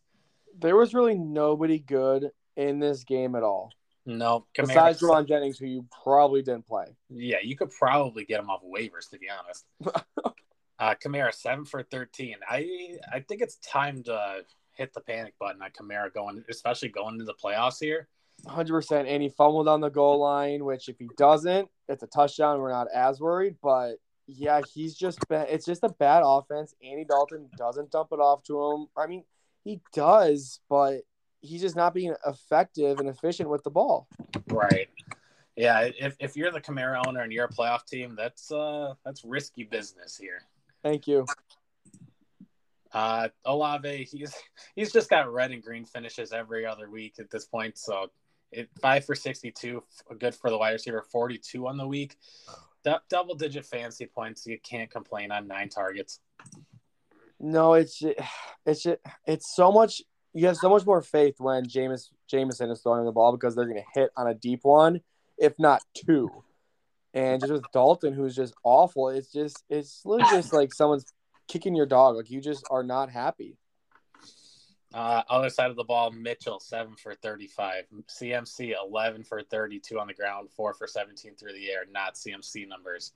There 0.58 0.76
was 0.76 0.94
really 0.94 1.16
nobody 1.16 1.78
good 1.78 2.32
in 2.56 2.80
this 2.80 3.04
game 3.04 3.36
at 3.36 3.44
all. 3.44 3.72
No. 4.06 4.46
Kamara- 4.56 4.68
Besides 4.68 5.02
Ron 5.02 5.26
Jennings, 5.26 5.58
who 5.58 5.66
you 5.66 5.86
probably 6.04 6.42
didn't 6.42 6.68
play. 6.68 6.96
Yeah, 7.10 7.38
you 7.44 7.56
could 7.56 7.72
probably 7.72 8.26
get 8.26 8.40
him 8.40 8.50
off 8.50 8.62
waivers, 8.64 9.10
to 9.12 9.20
be 9.20 9.28
honest. 9.30 9.66
uh, 10.80 10.96
Kamara, 11.04 11.34
7 11.34 11.66
for 11.66 11.84
13. 11.84 12.36
I, 12.48 12.98
I 13.12 13.20
think 13.22 13.42
it's 13.42 13.56
time 13.58 14.04
to 14.04 14.42
hit 14.74 14.94
the 14.94 15.02
panic 15.02 15.34
button 15.40 15.62
on 15.62 15.70
Kamara 15.72 16.14
going, 16.14 16.44
especially 16.50 16.90
going 16.90 17.14
into 17.14 17.26
the 17.26 17.34
playoffs 17.34 17.80
here. 17.80 18.08
100%. 18.46 19.08
And 19.08 19.24
he 19.24 19.30
fumbled 19.30 19.68
on 19.68 19.82
the 19.82 19.90
goal 19.90 20.20
line, 20.20 20.64
which 20.66 20.88
if 20.90 20.98
he 21.00 21.10
doesn't, 21.18 21.68
it's 21.88 22.04
a 22.04 22.08
touchdown. 22.08 22.60
We're 22.60 22.72
not 22.72 22.88
as 22.94 23.20
worried. 23.20 23.56
But 23.64 23.96
yeah, 24.28 24.62
he's 24.74 24.96
just 24.96 25.20
been, 25.30 25.46
it's 25.50 25.66
just 25.66 25.84
a 25.84 25.90
bad 25.90 26.22
offense. 26.24 26.76
Andy 26.84 27.06
Dalton 27.06 27.50
doesn't 27.58 27.92
dump 27.92 28.10
it 28.12 28.20
off 28.20 28.44
to 28.44 28.72
him. 28.72 28.88
I 28.98 29.08
mean, 29.08 29.24
he 29.64 29.82
does, 29.94 30.60
but 30.70 31.02
he's 31.46 31.62
just 31.62 31.76
not 31.76 31.94
being 31.94 32.16
effective 32.26 33.00
and 33.00 33.10
efficient 33.10 33.50
with 33.50 33.64
the 33.64 33.70
ball. 33.70 34.08
Right. 34.48 34.90
Yeah, 35.56 35.90
if, 35.98 36.18
if 36.20 36.36
you're 36.36 36.52
the 36.52 36.60
Kamara 36.60 37.02
owner 37.08 37.22
and 37.22 37.32
you're 37.32 37.46
a 37.46 37.50
playoff 37.50 37.86
team, 37.86 38.16
that's 38.18 38.52
uh 38.52 38.94
that's 39.06 39.24
risky 39.24 39.64
business 39.64 40.18
here. 40.18 40.42
Thank 40.84 41.08
you. 41.08 41.26
Uh 42.92 43.30
Olave, 43.46 44.04
he's 44.04 44.36
he's 44.76 44.92
just 44.92 45.10
got 45.10 45.32
red 45.32 45.52
and 45.52 45.64
green 45.64 45.86
finishes 45.86 46.34
every 46.34 46.66
other 46.66 46.90
week 46.90 47.16
at 47.20 47.30
this 47.30 47.46
point. 47.46 47.78
So 47.78 48.12
it 48.52 48.70
five 48.82 49.06
for 49.06 49.16
sixty 49.16 49.52
two, 49.52 49.84
good 50.20 50.36
for 50.36 50.50
the 50.50 50.58
wide 50.58 50.72
receiver, 50.72 51.04
forty 51.10 51.38
two 51.38 51.68
on 51.68 51.78
the 51.78 51.88
week. 51.88 52.18
Du- 52.84 53.02
double 53.10 53.36
digit 53.36 53.66
fantasy 53.66 54.06
points. 54.06 54.46
You 54.46 54.60
can't 54.60 54.92
complain 54.92 55.32
on 55.32 55.48
nine 55.48 55.70
targets. 55.70 56.20
No, 57.40 57.74
it's 57.74 58.02
it's 58.66 58.86
it's 59.26 59.56
so 59.56 59.72
much. 59.72 60.02
You 60.36 60.48
have 60.48 60.58
so 60.58 60.70
much 60.70 60.86
more 60.86 61.02
faith 61.02 61.36
when 61.40 61.66
Jameis 61.66 62.10
Jameson 62.28 62.70
is 62.70 62.82
throwing 62.82 63.06
the 63.06 63.12
ball 63.14 63.32
because 63.32 63.56
they're 63.56 63.66
going 63.66 63.82
to 63.82 64.00
hit 64.00 64.12
on 64.18 64.28
a 64.28 64.34
deep 64.34 64.60
one, 64.64 65.00
if 65.38 65.54
not 65.58 65.82
two. 65.94 66.30
And 67.14 67.40
just 67.40 67.54
with 67.54 67.64
Dalton, 67.72 68.14
who's 68.14 68.36
just 68.36 68.54
awful, 68.62 69.08
it's 69.08 69.32
just 69.32 69.64
it's 69.70 70.02
literally 70.04 70.30
just 70.42 70.52
like 70.52 70.74
someone's 70.74 71.06
kicking 71.48 71.74
your 71.74 71.86
dog. 71.86 72.18
Like 72.18 72.30
you 72.30 72.42
just 72.42 72.66
are 72.70 72.84
not 72.84 73.10
happy. 73.10 73.58
Uh, 74.94 75.24
other 75.30 75.50
side 75.50 75.70
of 75.70 75.78
the 75.78 75.84
ball, 75.86 76.12
Mitchell 76.12 76.60
seven 76.60 76.96
for 76.98 77.16
thirty-five, 77.16 77.86
CMC 78.10 78.76
eleven 78.78 79.24
for 79.24 79.42
thirty-two 79.42 79.98
on 80.00 80.08
the 80.08 80.14
ground, 80.14 80.50
four 80.52 80.74
for 80.74 80.86
seventeen 80.86 81.36
through 81.36 81.54
the 81.54 81.72
air. 81.72 81.86
Not 81.90 82.16
CMC 82.16 82.68
numbers. 82.68 83.14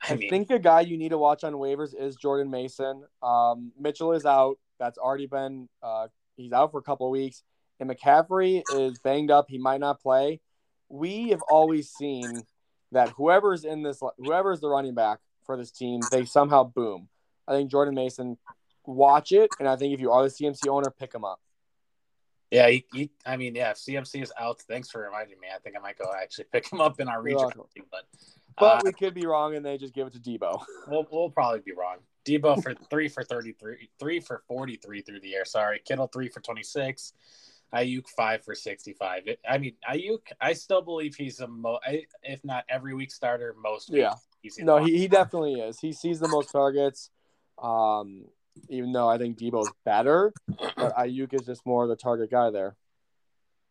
I 0.00 0.12
I, 0.12 0.16
mean, 0.16 0.30
think 0.30 0.50
a 0.52 0.58
guy 0.60 0.82
you 0.82 0.96
need 0.96 1.08
to 1.08 1.18
watch 1.18 1.42
on 1.42 1.54
waivers 1.54 1.94
is 1.98 2.14
Jordan 2.14 2.48
Mason. 2.48 3.02
Um, 3.24 3.72
Mitchell 3.78 4.12
is 4.12 4.24
out. 4.24 4.58
That's 4.78 4.98
already 4.98 5.26
been 5.26 5.68
uh, 5.82 6.06
he's 6.38 6.52
out 6.52 6.72
for 6.72 6.78
a 6.78 6.82
couple 6.82 7.06
of 7.06 7.12
weeks. 7.12 7.42
And 7.80 7.90
McCaffrey 7.90 8.62
is 8.74 8.98
banged 8.98 9.30
up. 9.30 9.46
He 9.48 9.58
might 9.58 9.80
not 9.80 10.00
play. 10.00 10.40
We 10.88 11.28
have 11.28 11.42
always 11.42 11.90
seen 11.90 12.42
that 12.92 13.10
whoever's 13.10 13.64
in 13.64 13.82
this, 13.82 14.02
whoever's 14.16 14.60
the 14.60 14.68
running 14.68 14.94
back 14.94 15.18
for 15.44 15.56
this 15.56 15.70
team, 15.70 16.00
they 16.10 16.24
somehow 16.24 16.64
boom. 16.64 17.08
I 17.46 17.52
think 17.52 17.70
Jordan 17.70 17.94
Mason, 17.94 18.36
watch 18.84 19.32
it, 19.32 19.50
and 19.58 19.68
I 19.68 19.76
think 19.76 19.94
if 19.94 20.00
you 20.00 20.10
are 20.10 20.22
the 20.22 20.28
CMC 20.28 20.68
owner, 20.68 20.90
pick 20.90 21.14
him 21.14 21.24
up. 21.24 21.40
Yeah, 22.50 22.68
he, 22.68 22.86
he, 22.94 23.10
I 23.26 23.36
mean, 23.36 23.54
yeah, 23.54 23.70
if 23.70 23.76
CMC 23.76 24.22
is 24.22 24.32
out, 24.38 24.60
thanks 24.62 24.90
for 24.90 25.02
reminding 25.02 25.38
me. 25.38 25.48
I 25.54 25.58
think 25.58 25.76
I 25.76 25.80
might 25.80 25.98
go 25.98 26.10
actually 26.14 26.46
pick 26.50 26.70
him 26.72 26.80
up 26.80 26.98
in 26.98 27.08
our 27.08 27.20
region. 27.20 27.50
But, 27.90 28.04
But 28.58 28.78
uh, 28.78 28.80
we 28.84 28.92
could 28.92 29.14
be 29.14 29.26
wrong, 29.26 29.54
and 29.54 29.64
they 29.64 29.76
just 29.76 29.94
give 29.94 30.06
it 30.06 30.14
to 30.14 30.18
Deebo. 30.18 30.62
we'll, 30.88 31.06
we'll 31.10 31.30
probably 31.30 31.60
be 31.60 31.72
wrong. 31.72 31.98
Deebo 32.24 32.62
for 32.62 32.74
three 32.90 33.08
for 33.08 33.22
33, 33.24 33.88
three 33.98 34.20
for 34.20 34.42
43 34.48 35.02
through 35.02 35.20
the 35.20 35.34
air. 35.34 35.44
Sorry. 35.44 35.80
Kittle 35.84 36.08
three 36.08 36.28
for 36.28 36.40
26. 36.40 37.12
Aiyuk 37.74 38.08
five 38.08 38.44
for 38.44 38.54
65. 38.54 39.26
It, 39.26 39.40
I 39.48 39.58
mean, 39.58 39.74
Aiyuk, 39.88 40.20
I 40.40 40.54
still 40.54 40.82
believe 40.82 41.14
he's 41.14 41.40
a, 41.40 41.46
mo- 41.46 41.80
I, 41.86 42.04
if 42.22 42.44
not 42.44 42.64
every 42.68 42.94
week 42.94 43.10
starter, 43.10 43.54
most. 43.62 43.90
Yeah. 43.90 44.14
No, 44.58 44.78
he, 44.78 44.96
he 44.96 45.08
definitely 45.08 45.60
is. 45.60 45.78
He 45.78 45.92
sees 45.92 46.20
the 46.20 46.28
most 46.28 46.50
targets. 46.50 47.10
Um, 47.62 48.24
even 48.68 48.92
though 48.92 49.08
I 49.08 49.18
think 49.18 49.38
Deebo's 49.38 49.72
better, 49.84 50.32
but 50.76 50.96
Aiyuk 50.96 51.34
is 51.34 51.46
just 51.46 51.64
more 51.66 51.86
the 51.86 51.96
target 51.96 52.30
guy 52.30 52.50
there. 52.50 52.76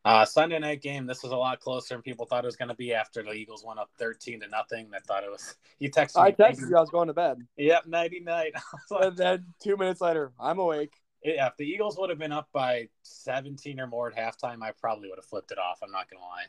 Uh, 0.08 0.24
Sunday 0.24 0.58
night 0.58 0.82
game. 0.82 1.05
This 1.05 1.22
was 1.22 1.34
a 1.34 1.36
lot 1.36 1.60
closer 1.60 1.93
than 1.93 2.01
people 2.01 2.26
thought 2.26 2.45
it 2.45 2.47
was 2.47 2.55
going 2.55 2.70
to 2.70 2.76
be 2.76 2.93
after 2.93 3.22
the 3.22 3.34
Eagles 3.34 3.66
went 3.66 3.78
up 3.78 3.89
13 3.99 4.39
to 4.39 4.47
nothing. 4.47 4.89
I 4.95 4.99
thought 4.99 5.26
it 5.26 5.30
was, 5.30 5.55
he 5.80 5.89
texted 5.89 6.16
me. 6.16 6.22
I 6.22 6.28
me. 6.30 6.36
texted 6.36 6.70
you 6.70 6.78
I 6.78 6.80
was 6.80 6.89
going 6.89 7.08
to 7.08 7.14
bed, 7.14 7.45
Yep, 7.58 7.88
90 7.88 8.22
night. 8.22 8.53
Like, 8.89 9.03
and 9.03 9.18
then 9.18 9.45
two 9.62 9.76
minutes 9.76 9.99
later, 9.99 10.32
I'm 10.39 10.60
awake. 10.60 10.93
Yeah, 11.26 11.47
if 11.47 11.58
the 11.58 11.66
Eagles 11.66 11.97
would 11.97 12.10
have 12.10 12.20
been 12.20 12.32
up 12.32 12.47
by 12.53 12.88
17 13.03 13.82
or 13.82 13.88
more 13.88 14.10
at 14.10 14.16
halftime, 14.16 14.62
I 14.62 14.72
probably 14.80 15.10
would 15.10 15.18
have 15.18 15.26
flipped 15.26 15.51
it 15.51 15.58
off. 15.58 15.80
I'm 15.84 15.91
not 15.91 16.10
going 16.10 16.22
to 16.22 16.26
lie. 16.26 16.45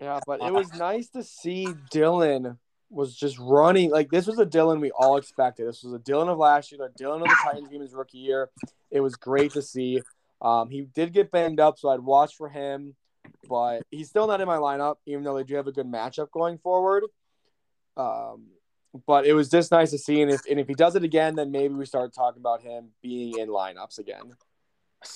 Yeah, 0.00 0.20
but 0.26 0.42
it 0.42 0.52
was 0.52 0.72
nice 0.74 1.08
to 1.10 1.22
see 1.22 1.68
Dillon 1.92 2.58
was 2.90 3.16
just 3.16 3.38
running 3.38 3.90
like 3.90 4.10
this 4.10 4.26
was 4.26 4.38
a 4.38 4.46
Dillon 4.46 4.80
we 4.80 4.90
all 4.90 5.16
expected. 5.16 5.68
This 5.68 5.82
was 5.82 5.92
a 5.92 5.98
Dillon 5.98 6.28
of 6.28 6.38
last 6.38 6.72
year, 6.72 6.78
the 6.78 6.92
Dillon 6.96 7.22
of 7.22 7.28
the 7.28 7.36
Titans 7.44 7.68
game 7.68 7.80
his 7.80 7.94
rookie 7.94 8.18
year. 8.18 8.50
It 8.90 9.00
was 9.00 9.14
great 9.16 9.52
to 9.52 9.62
see. 9.62 10.02
Um, 10.40 10.70
he 10.70 10.82
did 10.82 11.12
get 11.12 11.30
banged 11.30 11.60
up, 11.60 11.78
so 11.78 11.88
I'd 11.88 12.00
watch 12.00 12.36
for 12.36 12.48
him, 12.48 12.94
but 13.48 13.82
he's 13.90 14.08
still 14.08 14.26
not 14.26 14.40
in 14.40 14.46
my 14.46 14.58
lineup, 14.58 14.96
even 15.06 15.24
though 15.24 15.36
they 15.36 15.44
do 15.44 15.56
have 15.56 15.66
a 15.66 15.72
good 15.72 15.86
matchup 15.86 16.30
going 16.30 16.58
forward. 16.58 17.04
Um, 17.96 18.48
but 19.06 19.26
it 19.26 19.32
was 19.32 19.48
just 19.48 19.70
nice 19.70 19.90
to 19.90 19.98
see, 19.98 20.22
and 20.22 20.30
if 20.30 20.42
and 20.48 20.60
if 20.60 20.68
he 20.68 20.74
does 20.74 20.96
it 20.96 21.04
again, 21.04 21.34
then 21.34 21.50
maybe 21.50 21.74
we 21.74 21.86
start 21.86 22.14
talking 22.14 22.40
about 22.40 22.62
him 22.62 22.90
being 23.02 23.38
in 23.38 23.48
lineups 23.48 23.98
again. 23.98 24.32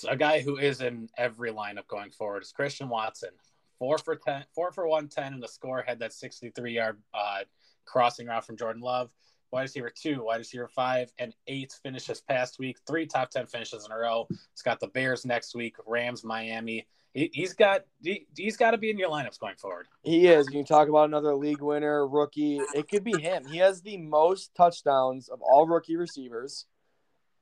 A 0.07 0.15
guy 0.15 0.41
who 0.41 0.57
is 0.57 0.81
in 0.81 1.09
every 1.17 1.51
lineup 1.51 1.87
going 1.87 2.11
forward 2.11 2.43
is 2.43 2.51
Christian 2.51 2.89
Watson. 2.89 3.31
Four 3.79 3.97
for 3.97 4.15
ten, 4.15 4.45
four 4.53 4.71
for 4.71 4.87
one 4.87 5.07
ten, 5.07 5.33
and 5.33 5.41
the 5.41 5.47
score 5.47 5.83
had 5.85 5.99
that 5.99 6.13
sixty-three 6.13 6.73
yard 6.73 7.01
uh, 7.13 7.39
crossing 7.85 8.27
route 8.27 8.45
from 8.45 8.57
Jordan 8.57 8.81
Love. 8.81 9.11
Wide 9.51 9.63
receiver 9.63 9.91
two, 9.93 10.23
wide 10.23 10.37
receiver 10.37 10.67
five, 10.67 11.11
and 11.19 11.33
eight 11.47 11.73
finishes 11.83 12.21
past 12.21 12.57
week. 12.59 12.77
Three 12.87 13.05
top 13.05 13.29
ten 13.31 13.47
finishes 13.47 13.85
in 13.85 13.91
a 13.91 13.97
row. 13.97 14.27
He's 14.29 14.61
got 14.63 14.79
the 14.79 14.87
Bears 14.87 15.25
next 15.25 15.55
week, 15.55 15.75
Rams, 15.85 16.23
Miami. 16.23 16.87
He, 17.13 17.29
has 17.41 17.53
got 17.53 17.81
he, 18.01 18.25
has 18.45 18.55
got 18.55 18.71
to 18.71 18.77
be 18.77 18.89
in 18.89 18.97
your 18.97 19.09
lineups 19.09 19.37
going 19.39 19.57
forward. 19.57 19.87
He 20.03 20.27
is. 20.27 20.47
You 20.53 20.63
talk 20.63 20.87
about 20.87 21.09
another 21.09 21.35
league 21.35 21.61
winner, 21.61 22.07
rookie. 22.07 22.61
It 22.73 22.87
could 22.87 23.03
be 23.03 23.19
him. 23.19 23.45
He 23.45 23.57
has 23.57 23.81
the 23.81 23.97
most 23.97 24.55
touchdowns 24.55 25.27
of 25.27 25.41
all 25.41 25.67
rookie 25.67 25.97
receivers. 25.97 26.65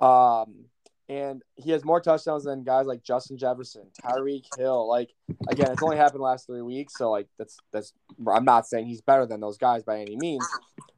Um, 0.02 0.66
and 1.08 1.44
he 1.56 1.72
has 1.72 1.84
more 1.84 2.02
touchdowns 2.02 2.46
than 2.46 2.64
guys 2.64 2.88
like 2.88 3.04
Justin 3.04 3.38
Jefferson, 3.38 3.88
Tyreek 4.04 4.46
Hill. 4.58 4.88
Like 4.88 5.10
again, 5.48 5.72
it's 5.72 5.84
only 5.84 5.98
happened 5.98 6.22
last 6.22 6.48
three 6.48 6.62
weeks, 6.62 6.94
so 6.98 7.12
like 7.12 7.28
that's 7.38 7.58
that's. 7.72 7.94
I'm 8.28 8.46
not 8.46 8.68
saying 8.68 8.88
he's 8.88 9.02
better 9.02 9.26
than 9.26 9.40
those 9.40 9.58
guys 9.58 9.84
by 9.84 10.00
any 10.00 10.16
means, 10.16 10.48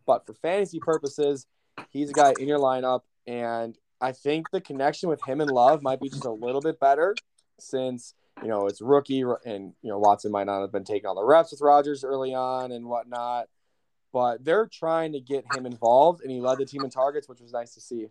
but 0.06 0.26
for 0.26 0.34
fantasy 0.34 0.80
purposes, 0.80 1.46
he's 1.90 2.10
a 2.10 2.14
guy 2.14 2.34
in 2.40 2.48
your 2.48 2.60
lineup, 2.60 3.02
and 3.28 3.78
I 4.00 4.12
think 4.12 4.50
the 4.52 4.62
connection 4.62 5.10
with 5.10 5.24
him 5.24 5.42
and 5.42 5.52
Love 5.52 5.82
might 5.82 6.00
be 6.00 6.10
just 6.10 6.26
a 6.26 6.32
little 6.32 6.62
bit 6.62 6.80
better 6.80 7.16
since 7.60 8.16
you 8.42 8.48
know 8.48 8.66
it's 8.66 8.82
rookie 8.82 9.24
and 9.46 9.74
you 9.82 9.90
know 9.90 10.00
Watson 10.00 10.32
might 10.32 10.46
not 10.46 10.62
have 10.62 10.72
been 10.72 10.84
taking 10.84 11.08
all 11.08 11.16
the 11.16 11.24
reps 11.24 11.52
with 11.52 11.62
Rodgers 11.62 12.04
early 12.04 12.34
on 12.34 12.72
and 12.72 12.86
whatnot, 12.86 13.48
but 14.12 14.44
they're 14.44 14.68
trying 14.68 15.14
to 15.14 15.20
get 15.20 15.46
him 15.56 15.66
involved, 15.66 16.22
and 16.22 16.32
he 16.32 16.40
led 16.40 16.58
the 16.58 16.66
team 16.66 16.84
in 16.84 16.90
targets, 16.90 17.30
which 17.30 17.42
was 17.42 17.54
nice 17.54 17.74
to 17.76 17.82
see. 17.82 18.08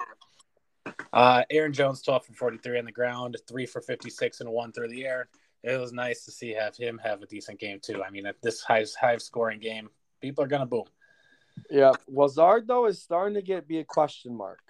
Uh, 1.12 1.42
Aaron 1.50 1.72
Jones, 1.72 2.02
12 2.02 2.26
for 2.26 2.32
43 2.34 2.78
on 2.78 2.84
the 2.84 2.92
ground, 2.92 3.36
three 3.48 3.66
for 3.66 3.80
56 3.80 4.40
and 4.40 4.50
one 4.50 4.72
through 4.72 4.88
the 4.88 5.04
air. 5.04 5.28
It 5.62 5.78
was 5.78 5.92
nice 5.92 6.24
to 6.24 6.30
see 6.30 6.50
have 6.50 6.76
him 6.76 6.98
have 7.02 7.22
a 7.22 7.26
decent 7.26 7.58
game 7.58 7.80
too. 7.82 8.02
I 8.02 8.10
mean, 8.10 8.26
at 8.26 8.40
this 8.40 8.62
high 8.62 8.86
high 8.98 9.18
scoring 9.18 9.60
game, 9.60 9.90
people 10.20 10.42
are 10.42 10.48
gonna 10.48 10.66
boom. 10.66 10.84
Yeah, 11.70 11.92
Lazard 12.08 12.66
though 12.66 12.86
is 12.86 13.02
starting 13.02 13.34
to 13.34 13.42
get 13.42 13.68
be 13.68 13.78
a 13.78 13.84
question 13.84 14.36
mark. 14.36 14.60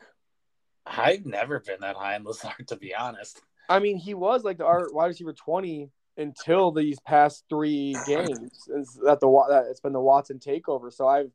I've 0.87 1.27
never 1.27 1.61
been 1.61 1.81
that 1.81 1.97
high 1.97 2.17
in 2.17 2.25
Lazard 2.25 2.69
to 2.69 2.77
be 2.77 2.95
honest. 2.95 3.41
I 3.69 3.79
mean, 3.79 3.97
he 3.99 4.15
was 4.15 4.43
like 4.43 4.59
the 4.59 4.67
Art 4.67 4.93
wide 4.95 5.07
receiver 5.07 5.33
20 5.33 5.91
until 6.17 6.73
these 6.73 6.99
past 7.01 7.45
three 7.49 7.97
games. 8.07 8.69
It's 8.77 8.95
that 9.05 9.21
the 9.21 9.47
that 9.49 9.67
it's 9.71 9.81
been 9.81 9.93
the 9.93 10.01
Watson 10.01 10.39
takeover. 10.39 10.93
So 10.93 11.07
I've 11.07 11.31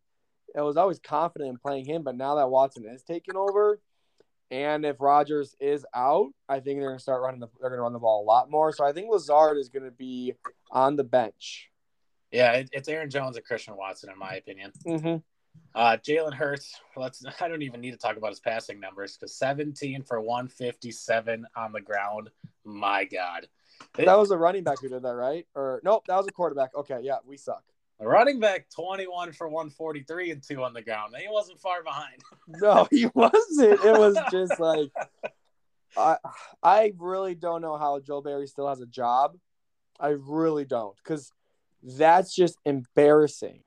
I 0.58 0.62
was 0.62 0.78
always 0.78 1.00
confident 1.00 1.50
in 1.50 1.58
playing 1.58 1.86
him, 1.86 2.04
but 2.04 2.16
now 2.16 2.36
that 2.36 2.50
Watson 2.50 2.86
is 2.88 3.04
taking 3.04 3.36
over, 3.36 3.80
and 4.52 4.86
if 4.86 4.98
Rodgers 5.00 5.56
is 5.60 5.86
out, 5.94 6.30
I 6.48 6.60
think 6.60 6.80
they're 6.80 6.90
going 6.90 6.98
to 6.98 7.04
start 7.04 7.22
running 7.22 7.40
the 7.40 7.48
they're 7.60 7.70
going 7.70 7.80
to 7.80 7.84
run 7.84 7.94
the 7.94 8.00
ball 8.00 8.24
a 8.24 8.26
lot 8.26 8.50
more. 8.50 8.72
So 8.72 8.86
I 8.86 8.94
think 8.94 9.10
Lazard 9.10 9.58
is 9.58 9.70
going 9.70 9.86
to 9.86 9.92
be 9.92 10.34
on 10.72 10.96
the 10.96 11.04
bench. 11.04 11.70
Yeah, 12.32 12.52
it, 12.54 12.70
it's 12.72 12.88
Aaron 12.88 13.10
Jones 13.10 13.38
and 13.38 13.46
Christian 13.46 13.76
Watson 13.76 14.10
in 14.12 14.20
my 14.20 14.36
opinion. 14.36 14.72
Mm-hmm. 14.86 15.18
Uh, 15.74 15.98
Jalen 15.98 16.34
Hurts. 16.34 16.80
Let's. 16.96 17.24
I 17.42 17.48
don't 17.48 17.62
even 17.62 17.82
need 17.82 17.92
to 17.92 17.98
talk 17.98 18.18
about 18.18 18.30
his 18.30 18.40
passing 18.40 18.80
numbers 18.80 19.18
because 19.18 19.36
17 19.36 20.04
for 20.04 20.22
157 20.22 21.46
on 21.56 21.72
the 21.72 21.82
ground. 21.82 22.30
My 22.64 23.06
God. 23.06 23.48
It, 23.98 24.06
that 24.06 24.18
was 24.18 24.32
a 24.32 24.38
running 24.38 24.64
back 24.64 24.80
who 24.82 24.88
did 24.88 25.04
that, 25.04 25.16
right? 25.16 25.46
Or 25.54 25.82
nope, 25.84 26.06
that 26.08 26.16
was 26.16 26.28
a 26.28 26.32
quarterback. 26.32 26.76
Okay, 26.76 27.00
yeah, 27.02 27.18
we 27.26 27.36
suck. 27.38 27.64
A 28.00 28.08
running 28.08 28.40
back 28.40 28.70
21 28.76 29.32
for 29.34 29.48
143 29.48 30.32
and 30.32 30.44
two 30.44 30.64
on 30.64 30.74
the 30.74 30.82
ground. 30.82 31.14
He 31.18 31.28
wasn't 31.30 31.60
far 31.60 31.82
behind. 31.84 32.22
no, 32.48 32.88
he 32.92 33.08
wasn't. 33.14 33.84
It 33.84 33.98
was 33.98 34.18
just 34.32 34.60
like 34.60 34.92
I 35.98 36.18
I 36.62 36.94
really 36.98 37.36
don't 37.36 37.62
know 37.62 37.78
how 37.78 38.00
Joe 38.00 38.22
Barry 38.22 38.48
still 38.48 38.68
has 38.68 38.82
a 38.82 38.86
job. 38.86 39.38
I 40.00 40.10
really 40.10 40.66
don't 40.66 40.96
because 40.98 41.32
that's 41.82 42.36
just 42.36 42.58
embarrassing. 42.66 43.62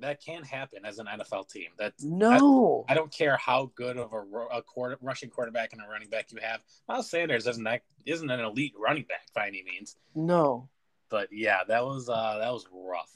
That 0.00 0.22
can't 0.24 0.44
happen 0.44 0.84
as 0.84 0.98
an 0.98 1.06
NFL 1.06 1.48
team. 1.48 1.68
That 1.78 1.94
no, 2.02 2.84
I, 2.88 2.92
I, 2.92 2.94
don't 2.96 3.12
care 3.12 3.36
how 3.36 3.70
good 3.76 3.96
of 3.96 4.12
a, 4.12 4.56
a 4.56 4.62
quarter, 4.62 4.98
rushing 5.00 5.30
quarterback 5.30 5.72
and 5.72 5.80
a 5.80 5.88
running 5.88 6.08
back 6.08 6.32
you 6.32 6.38
have. 6.42 6.62
Miles 6.88 7.08
Sanders 7.08 7.46
isn't 7.46 7.62
that 7.64 7.82
isn't 8.04 8.28
an 8.28 8.40
elite 8.40 8.74
running 8.76 9.04
back 9.04 9.26
by 9.34 9.46
any 9.46 9.62
means. 9.62 9.96
No, 10.14 10.68
but 11.10 11.28
yeah, 11.30 11.60
that 11.68 11.84
was 11.84 12.08
uh, 12.08 12.38
that 12.40 12.52
was 12.52 12.66
rough. 12.72 13.10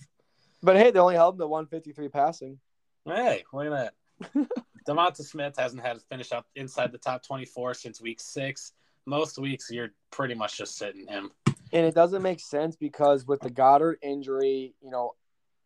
But 0.62 0.76
hey, 0.76 0.90
they 0.90 0.98
only 1.00 1.16
held 1.16 1.34
him 1.34 1.40
to 1.40 1.46
153 1.46 2.08
passing. 2.08 2.58
Hey, 3.04 3.44
look 3.52 3.66
at 3.66 3.92
that. 4.34 4.48
Devonta 4.88 5.22
Smith 5.22 5.54
hasn't 5.58 5.82
had 5.82 5.96
a 5.96 6.00
finish 6.00 6.32
up 6.32 6.46
inside 6.56 6.92
the 6.92 6.98
top 6.98 7.22
24 7.22 7.74
since 7.74 8.00
week 8.00 8.20
six. 8.20 8.72
Most 9.06 9.38
weeks, 9.38 9.70
you're 9.70 9.90
pretty 10.10 10.34
much 10.34 10.58
just 10.58 10.76
sitting 10.76 11.06
him. 11.06 11.30
And 11.72 11.86
it 11.86 11.94
doesn't 11.94 12.22
make 12.22 12.40
sense 12.40 12.76
because 12.76 13.26
with 13.26 13.40
the 13.40 13.50
Goedert 13.50 13.96
injury, 14.02 14.74
you 14.80 14.90
know, 14.90 15.12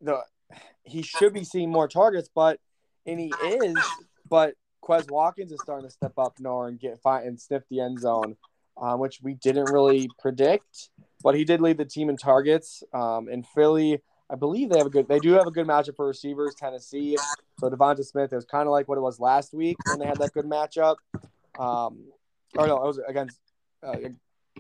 the 0.00 0.22
he 0.84 1.03
should 1.03 1.32
be 1.32 1.44
seeing 1.44 1.70
more 1.70 1.88
targets, 1.88 2.28
but 2.34 2.61
and 3.07 3.18
he 3.18 3.32
is, 3.44 3.76
but 4.28 4.55
Quez 4.82 5.11
Watkins 5.11 5.53
is 5.53 5.61
starting 5.61 5.86
to 5.86 5.92
step 5.92 6.12
up 6.18 6.38
more 6.40 6.68
and 6.68 6.78
get 6.78 7.00
fine 7.00 7.26
and 7.26 7.40
sniff 7.40 7.62
the 7.70 7.80
end 7.80 8.00
zone, 8.00 8.36
um, 8.80 9.00
which 9.00 9.20
we 9.22 9.34
didn't 9.34 9.70
really 9.72 10.09
predict. 10.18 10.90
But 11.22 11.36
he 11.36 11.44
did 11.44 11.61
lead 11.61 11.78
the 11.78 11.84
team 11.84 12.09
in 12.09 12.16
targets. 12.16 12.82
Um, 12.92 13.28
in 13.28 13.44
Philly, 13.44 14.03
I 14.28 14.34
believe 14.34 14.70
they 14.70 14.78
have 14.78 14.86
a 14.86 14.90
good. 14.90 15.09
They 15.09 15.20
do 15.20 15.32
have 15.32 15.46
a 15.46 15.53
good 15.53 15.66
matchup 15.66 15.96
for 15.96 16.07
receivers. 16.07 16.55
Tennessee. 16.55 17.16
So 17.61 17.70
Devonta 17.70 18.05
Smith 18.05 18.32
is 18.32 18.44
kind 18.44 18.66
of 18.66 18.72
like 18.72 18.88
what 18.88 18.98
it 18.98 19.03
was 19.03 19.20
last 19.20 19.55
week 19.55 19.76
when 19.86 20.00
they 20.00 20.07
had 20.07 20.18
that 20.18 20.32
good 20.32 20.46
matchup. 20.46 20.96
Um, 21.59 22.07
or 22.57 22.66
no, 22.66 22.76
it 22.82 22.86
was 22.86 23.00
against. 23.07 23.38
Uh, 23.82 23.96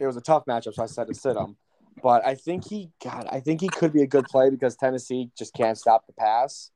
it 0.00 0.06
was 0.06 0.16
a 0.16 0.20
tough 0.20 0.44
matchup, 0.46 0.74
so 0.74 0.82
I 0.82 0.86
said 0.86 1.08
to 1.08 1.14
sit 1.14 1.36
him. 1.36 1.56
But 2.02 2.26
I 2.26 2.34
think 2.34 2.68
he, 2.68 2.90
God, 3.02 3.26
I 3.30 3.40
think 3.40 3.60
he 3.60 3.68
could 3.68 3.92
be 3.92 4.02
a 4.02 4.06
good 4.06 4.26
play 4.26 4.50
because 4.50 4.76
Tennessee 4.76 5.30
just 5.36 5.54
can't 5.54 5.76
stop 5.76 6.06
the 6.06 6.12
pass. 6.12 6.70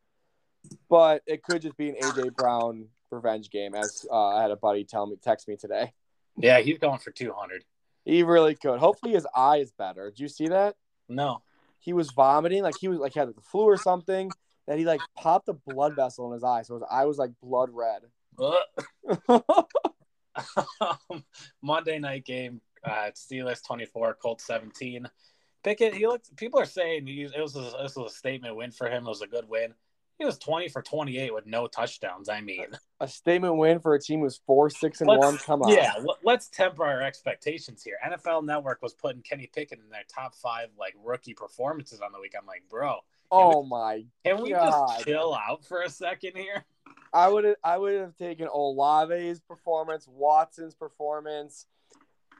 But 0.90 1.22
it 1.26 1.42
could 1.42 1.62
just 1.62 1.76
be 1.76 1.90
an 1.90 1.96
AJ 2.02 2.34
Brown 2.34 2.88
revenge 3.10 3.50
game, 3.50 3.74
as 3.74 4.04
uh, 4.10 4.36
I 4.36 4.42
had 4.42 4.50
a 4.50 4.56
buddy 4.56 4.84
tell 4.84 5.06
me, 5.06 5.16
text 5.22 5.48
me 5.48 5.56
today. 5.56 5.92
Yeah, 6.36 6.60
he's 6.60 6.78
going 6.78 6.98
for 6.98 7.12
two 7.12 7.32
hundred. 7.32 7.64
He 8.04 8.22
really 8.22 8.54
could. 8.54 8.78
Hopefully, 8.78 9.14
his 9.14 9.26
eye 9.34 9.58
is 9.58 9.72
better. 9.72 10.10
Did 10.10 10.20
you 10.20 10.28
see 10.28 10.48
that? 10.48 10.76
No 11.08 11.42
he 11.86 11.92
was 11.92 12.10
vomiting, 12.10 12.64
like 12.64 12.76
he 12.76 12.88
was 12.88 12.98
like 12.98 13.14
had 13.14 13.28
the 13.28 13.40
flu 13.40 13.62
or 13.62 13.76
something. 13.76 14.32
That 14.66 14.78
he 14.78 14.84
like 14.84 15.00
popped 15.16 15.48
a 15.48 15.52
blood 15.52 15.94
vessel 15.94 16.26
in 16.26 16.32
his 16.32 16.42
eye, 16.42 16.62
so 16.62 16.74
his 16.74 16.82
eye 16.90 17.04
was 17.04 17.16
like 17.16 17.30
blood 17.40 17.70
red. 17.72 18.02
Monday 21.62 22.00
night 22.00 22.24
game, 22.24 22.60
uh, 22.86 23.10
Steelers 23.14 23.64
twenty 23.64 23.84
four, 23.84 24.14
Colts 24.14 24.46
seventeen. 24.46 25.08
Pickett, 25.62 25.94
he 25.94 26.06
looked. 26.06 26.34
People 26.36 26.60
are 26.60 26.66
saying 26.66 27.06
he, 27.06 27.22
it 27.22 27.40
was 27.40 27.56
a, 27.56 27.72
this 27.82 27.96
was 27.96 28.12
a 28.12 28.14
statement 28.14 28.54
win 28.56 28.70
for 28.70 28.88
him. 28.88 29.04
It 29.04 29.08
was 29.08 29.22
a 29.22 29.26
good 29.26 29.48
win. 29.48 29.74
He 30.18 30.24
was 30.24 30.38
twenty 30.38 30.68
for 30.68 30.80
twenty 30.80 31.18
eight 31.18 31.34
with 31.34 31.46
no 31.46 31.66
touchdowns. 31.66 32.28
I 32.28 32.40
mean, 32.40 32.68
a 33.00 33.08
statement 33.08 33.56
win 33.56 33.80
for 33.80 33.94
a 33.94 34.00
team 34.00 34.20
who's 34.20 34.40
four 34.46 34.70
six 34.70 35.00
and 35.00 35.08
let's, 35.08 35.24
one. 35.24 35.38
Come 35.38 35.62
on, 35.62 35.72
yeah. 35.72 35.92
Let's 36.22 36.48
temper 36.48 36.84
our 36.84 37.02
expectations 37.02 37.82
here. 37.82 37.96
NFL 38.06 38.44
Network 38.44 38.80
was 38.80 38.94
putting 38.94 39.22
Kenny 39.22 39.50
Pickett 39.52 39.80
in 39.80 39.90
their 39.90 40.04
top 40.08 40.34
five 40.34 40.68
like 40.78 40.94
rookie 41.04 41.34
performances 41.34 42.00
on 42.00 42.12
the 42.12 42.20
week. 42.20 42.34
I'm 42.38 42.46
like, 42.46 42.62
bro. 42.70 43.00
Oh 43.30 43.62
we, 43.62 43.68
my! 43.68 44.04
Can 44.24 44.36
God. 44.36 44.42
we 44.42 44.50
just 44.50 45.04
chill 45.04 45.34
out 45.34 45.64
for 45.64 45.82
a 45.82 45.90
second 45.90 46.36
here? 46.36 46.64
I 47.12 47.28
would 47.28 47.56
I 47.64 47.76
would 47.76 47.94
have 47.94 48.16
taken 48.16 48.46
Olave's 48.46 49.40
performance, 49.40 50.06
Watson's 50.08 50.74
performance. 50.74 51.66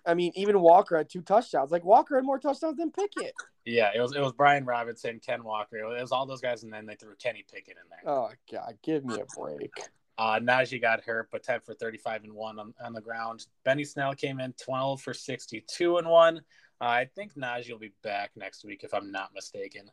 I 0.06 0.14
mean, 0.14 0.32
even 0.34 0.60
Walker 0.60 0.96
had 0.96 1.10
two 1.10 1.22
touchdowns. 1.22 1.70
Like 1.70 1.84
Walker 1.84 2.16
had 2.16 2.24
more 2.24 2.38
touchdowns 2.38 2.76
than 2.76 2.90
Pickett. 2.90 3.34
Yeah, 3.64 3.90
it 3.94 4.00
was 4.00 4.14
it 4.14 4.20
was 4.20 4.32
Brian 4.32 4.64
Robinson, 4.64 5.20
Ken 5.24 5.42
Walker. 5.42 5.76
It 5.78 6.00
was 6.00 6.12
all 6.12 6.26
those 6.26 6.40
guys, 6.40 6.62
and 6.62 6.72
then 6.72 6.86
they 6.86 6.94
threw 6.94 7.14
Kenny 7.16 7.44
Pickett 7.52 7.76
in 7.76 7.88
there. 7.90 8.12
Oh 8.12 8.30
God, 8.50 8.78
give 8.82 9.04
me 9.04 9.14
a 9.14 9.24
break. 9.38 9.72
Uh, 10.18 10.40
Najee 10.40 10.80
got 10.80 11.02
hurt, 11.02 11.28
but 11.30 11.42
10 11.42 11.60
for 11.60 11.74
35 11.74 12.24
and 12.24 12.32
one 12.32 12.58
on, 12.58 12.72
on 12.82 12.94
the 12.94 13.02
ground. 13.02 13.44
Benny 13.64 13.84
Snell 13.84 14.14
came 14.14 14.40
in 14.40 14.54
12 14.54 15.02
for 15.02 15.12
62 15.12 15.98
and 15.98 16.08
one. 16.08 16.38
Uh, 16.80 16.84
I 16.84 17.08
think 17.14 17.34
Najee 17.34 17.70
will 17.70 17.78
be 17.78 17.92
back 18.02 18.30
next 18.34 18.64
week, 18.64 18.82
if 18.82 18.94
I'm 18.94 19.12
not 19.12 19.34
mistaken. 19.34 19.90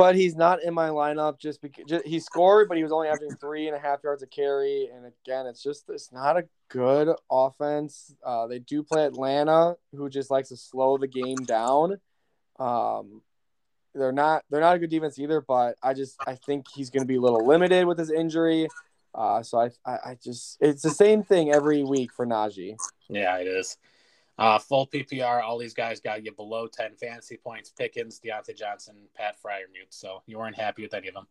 But 0.00 0.16
he's 0.16 0.34
not 0.34 0.62
in 0.62 0.72
my 0.72 0.88
lineup 0.88 1.38
just 1.38 1.60
because 1.60 1.84
just, 1.86 2.06
he 2.06 2.20
scored, 2.20 2.68
but 2.68 2.78
he 2.78 2.82
was 2.82 2.90
only 2.90 3.08
averaging 3.08 3.36
three 3.36 3.66
and 3.66 3.76
a 3.76 3.78
half 3.78 3.98
yards 4.02 4.22
a 4.22 4.26
carry. 4.26 4.88
And 4.90 5.04
again, 5.04 5.46
it's 5.46 5.62
just 5.62 5.84
it's 5.90 6.10
not 6.10 6.38
a 6.38 6.44
good 6.70 7.14
offense. 7.30 8.14
Uh, 8.24 8.46
they 8.46 8.60
do 8.60 8.82
play 8.82 9.04
Atlanta, 9.04 9.76
who 9.94 10.08
just 10.08 10.30
likes 10.30 10.48
to 10.48 10.56
slow 10.56 10.96
the 10.96 11.06
game 11.06 11.36
down. 11.44 11.98
Um, 12.58 13.20
they're 13.94 14.10
not 14.10 14.44
they're 14.50 14.62
not 14.62 14.76
a 14.76 14.78
good 14.78 14.88
defense 14.88 15.18
either. 15.18 15.42
But 15.42 15.76
I 15.82 15.92
just 15.92 16.16
I 16.26 16.34
think 16.34 16.66
he's 16.74 16.88
going 16.88 17.02
to 17.02 17.08
be 17.08 17.16
a 17.16 17.20
little 17.20 17.46
limited 17.46 17.86
with 17.86 17.98
his 17.98 18.10
injury. 18.10 18.68
Uh, 19.14 19.42
so 19.42 19.60
I, 19.60 19.70
I 19.84 19.92
I 19.92 20.18
just 20.22 20.56
it's 20.60 20.82
the 20.82 20.90
same 20.90 21.22
thing 21.22 21.52
every 21.52 21.82
week 21.82 22.12
for 22.14 22.26
Najee. 22.26 22.76
Yeah, 23.10 23.36
it 23.36 23.46
is. 23.46 23.76
Uh, 24.40 24.58
full 24.58 24.86
PPR, 24.86 25.42
all 25.42 25.58
these 25.58 25.74
guys 25.74 26.00
got 26.00 26.24
you 26.24 26.32
below 26.32 26.66
10 26.66 26.96
fantasy 26.96 27.36
points. 27.36 27.68
Pickens, 27.68 28.18
Diontae 28.24 28.56
Johnson, 28.56 28.96
Pat 29.14 29.36
Freiermuth. 29.44 29.90
So 29.90 30.22
you 30.26 30.38
weren't 30.38 30.56
happy 30.56 30.82
with 30.82 30.94
any 30.94 31.08
of 31.08 31.14
them. 31.14 31.26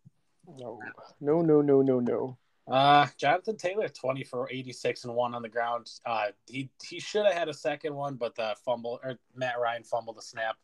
No, 0.59 0.79
no, 1.19 1.41
no, 1.41 1.61
no, 1.61 1.81
no, 1.81 1.99
no. 1.99 2.37
Uh, 2.67 3.07
Jonathan 3.17 3.57
Taylor, 3.57 3.89
20 3.89 4.23
for 4.25 4.47
86 4.51 5.05
and 5.05 5.15
one 5.15 5.33
on 5.33 5.41
the 5.41 5.49
ground. 5.49 5.89
Uh, 6.05 6.27
he, 6.45 6.69
he 6.87 6.99
should 6.99 7.25
have 7.25 7.33
had 7.33 7.49
a 7.49 7.53
second 7.53 7.95
one, 7.95 8.13
but 8.13 8.35
the 8.35 8.55
fumble 8.63 8.99
or 9.03 9.17
Matt 9.35 9.59
Ryan 9.59 9.83
fumbled 9.83 10.17
the 10.17 10.21
snap, 10.21 10.55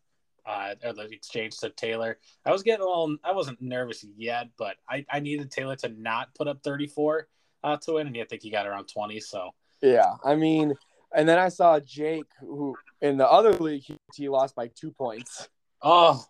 uh, 0.45 0.75
or 0.83 0.93
the 0.93 1.05
exchange 1.05 1.57
to 1.57 1.71
Taylor. 1.71 2.19
I 2.45 2.51
was 2.51 2.61
getting 2.61 2.83
a 2.83 2.87
little, 2.87 3.17
I 3.23 3.31
wasn't 3.31 3.59
nervous 3.59 4.05
yet, 4.15 4.49
but 4.55 4.75
I, 4.87 5.03
I 5.11 5.19
needed 5.19 5.49
Taylor 5.49 5.75
to 5.77 5.89
not 5.89 6.35
put 6.35 6.47
up 6.47 6.61
34 6.63 7.27
uh, 7.63 7.77
to 7.77 7.93
win, 7.93 8.05
and 8.05 8.17
I 8.17 8.23
think 8.25 8.43
he 8.43 8.51
got 8.51 8.67
around 8.67 8.85
20. 8.85 9.19
So, 9.19 9.49
yeah, 9.81 10.13
I 10.23 10.35
mean, 10.35 10.75
and 11.15 11.27
then 11.27 11.39
I 11.39 11.49
saw 11.49 11.79
Jake, 11.79 12.29
who 12.39 12.75
in 13.01 13.17
the 13.17 13.29
other 13.29 13.53
league, 13.53 13.83
he, 13.83 13.97
he 14.15 14.29
lost 14.29 14.55
by 14.55 14.67
two 14.67 14.91
points. 14.91 15.49
Oh, 15.81 16.23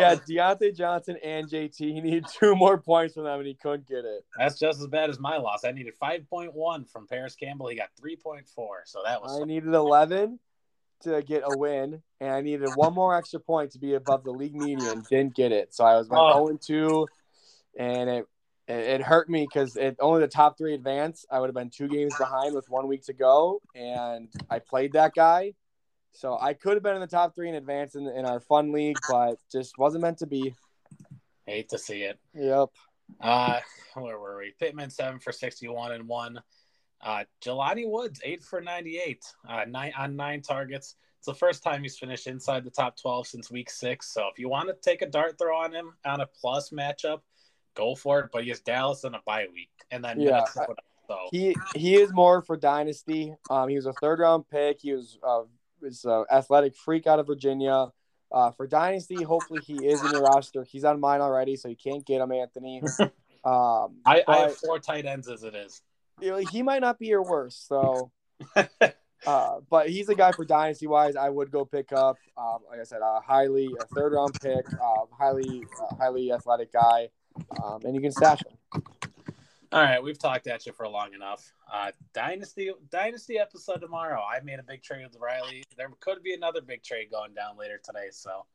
had 0.00 0.20
Diontae 0.22 0.76
Johnson 0.76 1.16
and 1.24 1.48
JT. 1.48 1.76
He 1.78 2.00
needed 2.00 2.26
two 2.38 2.54
more 2.54 2.78
points 2.78 3.14
from 3.14 3.24
them, 3.24 3.38
and 3.38 3.46
he 3.46 3.54
couldn't 3.54 3.86
get 3.86 4.04
it. 4.04 4.24
That's 4.38 4.58
just 4.58 4.80
as 4.80 4.86
bad 4.86 5.10
as 5.10 5.18
my 5.18 5.38
loss. 5.38 5.64
I 5.64 5.72
needed 5.72 5.94
5.1 6.00 6.90
from 6.90 7.06
Parris 7.06 7.34
Campbell. 7.34 7.68
He 7.68 7.76
got 7.76 7.88
3.4, 8.00 8.44
so 8.84 9.00
that 9.04 9.22
was. 9.22 9.40
I 9.40 9.44
needed 9.44 9.72
11 9.72 10.38
to 11.02 11.22
get 11.22 11.42
a 11.46 11.56
win, 11.56 12.02
and 12.20 12.30
I 12.30 12.42
needed 12.42 12.68
one 12.74 12.92
more 12.92 13.16
extra 13.16 13.40
point 13.40 13.72
to 13.72 13.78
be 13.78 13.94
above 13.94 14.22
the 14.22 14.32
league 14.32 14.54
median. 14.54 15.02
Didn't 15.08 15.34
get 15.34 15.50
it, 15.50 15.74
so 15.74 15.84
I 15.84 15.96
was 15.96 16.08
went 16.08 16.22
oh. 16.22 16.58
0 16.62 17.06
2, 17.06 17.06
and 17.78 18.10
it 18.10 18.26
it, 18.70 19.02
hurt 19.02 19.28
me 19.28 19.46
because 19.46 19.76
it 19.76 19.96
only 20.00 20.20
the 20.20 20.28
top 20.28 20.56
three 20.56 20.74
advance. 20.74 21.24
I 21.30 21.40
would 21.40 21.48
have 21.48 21.54
been 21.54 21.70
two 21.70 21.88
games 21.88 22.14
behind 22.18 22.54
with 22.54 22.68
one 22.68 22.86
week 22.86 23.04
to 23.06 23.12
go, 23.12 23.60
and 23.74 24.28
I 24.48 24.58
played 24.58 24.92
that 24.92 25.14
guy. 25.14 25.54
So 26.12 26.38
I 26.40 26.54
could 26.54 26.74
have 26.74 26.82
been 26.82 26.94
in 26.94 27.00
the 27.00 27.06
top 27.06 27.34
three 27.34 27.48
in 27.48 27.54
advance 27.54 27.94
in, 27.94 28.06
in 28.08 28.24
our 28.24 28.40
fun 28.40 28.72
league, 28.72 28.98
but 29.08 29.36
just 29.50 29.78
wasn't 29.78 30.02
meant 30.02 30.18
to 30.18 30.26
be. 30.26 30.54
Hate 31.46 31.68
to 31.70 31.78
see 31.78 32.02
it. 32.02 32.18
Yep. 32.34 32.68
Uh, 33.20 33.60
where 33.94 34.18
were 34.18 34.38
we? 34.38 34.54
Pittman 34.58 34.90
seven 34.90 35.18
for 35.18 35.32
sixty-one 35.32 35.92
and 35.92 36.06
one. 36.06 36.40
Uh, 37.02 37.24
Jelani 37.42 37.88
Woods 37.88 38.20
eight 38.24 38.42
for 38.42 38.60
ninety-eight. 38.60 39.24
Uh, 39.48 39.64
nine 39.66 39.92
on 39.98 40.16
nine 40.16 40.42
targets. 40.42 40.96
It's 41.18 41.26
the 41.26 41.34
first 41.34 41.62
time 41.62 41.82
he's 41.82 41.98
finished 41.98 42.26
inside 42.26 42.64
the 42.64 42.70
top 42.70 42.96
twelve 43.00 43.26
since 43.26 43.50
week 43.50 43.70
six. 43.70 44.12
So 44.12 44.28
if 44.32 44.38
you 44.38 44.48
want 44.48 44.68
to 44.68 44.76
take 44.80 45.02
a 45.02 45.06
dart 45.06 45.38
throw 45.38 45.56
on 45.56 45.72
him 45.72 45.92
on 46.04 46.20
a 46.20 46.26
plus 46.26 46.70
matchup, 46.70 47.20
go 47.74 47.94
for 47.94 48.20
it. 48.20 48.30
But 48.32 48.44
he 48.44 48.50
has 48.50 48.60
Dallas 48.60 49.04
in 49.04 49.14
a 49.14 49.20
bye 49.24 49.46
week, 49.52 49.70
and 49.90 50.04
then 50.04 50.20
yeah, 50.20 50.44
so. 50.44 50.66
he 51.30 51.56
he 51.74 51.96
is 51.96 52.12
more 52.12 52.42
for 52.42 52.56
dynasty. 52.56 53.34
Um, 53.48 53.68
he 53.68 53.76
was 53.76 53.86
a 53.86 53.92
third 53.94 54.20
round 54.20 54.48
pick. 54.50 54.80
He 54.80 54.92
was 54.92 55.18
uh, 55.22 55.42
was 55.80 56.04
an 56.04 56.24
athletic 56.30 56.76
freak 56.76 57.06
out 57.06 57.18
of 57.18 57.26
Virginia. 57.26 57.88
Uh, 58.32 58.52
for 58.52 58.66
dynasty, 58.66 59.22
hopefully 59.22 59.60
he 59.60 59.86
is 59.86 60.04
in 60.04 60.12
your 60.12 60.22
roster. 60.22 60.62
He's 60.62 60.84
on 60.84 61.00
mine 61.00 61.20
already, 61.20 61.56
so 61.56 61.68
you 61.68 61.76
can't 61.76 62.06
get 62.06 62.20
him, 62.20 62.32
Anthony. 62.32 62.82
Um, 63.42 64.00
I, 64.04 64.22
I 64.28 64.36
have 64.40 64.56
four 64.56 64.78
tight 64.78 65.06
ends 65.06 65.26
as 65.26 65.44
it 65.44 65.54
is. 65.54 65.80
You 66.20 66.30
know, 66.32 66.36
he 66.36 66.62
might 66.62 66.80
not 66.80 66.98
be 66.98 67.06
your 67.06 67.22
worst, 67.22 67.66
so. 67.66 68.12
uh, 69.26 69.60
but 69.70 69.88
he's 69.88 70.08
a 70.08 70.14
guy 70.14 70.32
for 70.32 70.44
dynasty 70.44 70.86
wise. 70.86 71.16
I 71.16 71.28
would 71.28 71.50
go 71.50 71.64
pick 71.64 71.92
up, 71.92 72.16
um, 72.36 72.58
like 72.70 72.80
I 72.80 72.84
said, 72.84 73.00
a 73.02 73.20
highly 73.20 73.70
a 73.80 73.86
third 73.94 74.12
round 74.12 74.38
pick, 74.40 74.66
uh, 74.74 75.06
highly 75.18 75.64
uh, 75.82 75.94
highly 75.96 76.32
athletic 76.32 76.72
guy, 76.72 77.08
um, 77.62 77.80
and 77.84 77.94
you 77.94 78.00
can 78.00 78.12
stash 78.12 78.40
him. 78.44 78.82
All 79.72 79.80
right, 79.80 80.02
we've 80.02 80.18
talked 80.18 80.48
at 80.48 80.66
you 80.66 80.72
for 80.72 80.88
long 80.88 81.14
enough. 81.14 81.52
Uh, 81.72 81.92
dynasty 82.12 82.72
dynasty 82.90 83.38
episode 83.38 83.80
tomorrow. 83.80 84.20
I 84.20 84.40
made 84.42 84.58
a 84.58 84.64
big 84.64 84.82
trade 84.82 85.04
with 85.04 85.16
Riley. 85.20 85.62
There 85.76 85.88
could 86.00 86.24
be 86.24 86.34
another 86.34 86.60
big 86.60 86.82
trade 86.82 87.08
going 87.12 87.34
down 87.34 87.56
later 87.56 87.80
today. 87.84 88.08
So, 88.10 88.46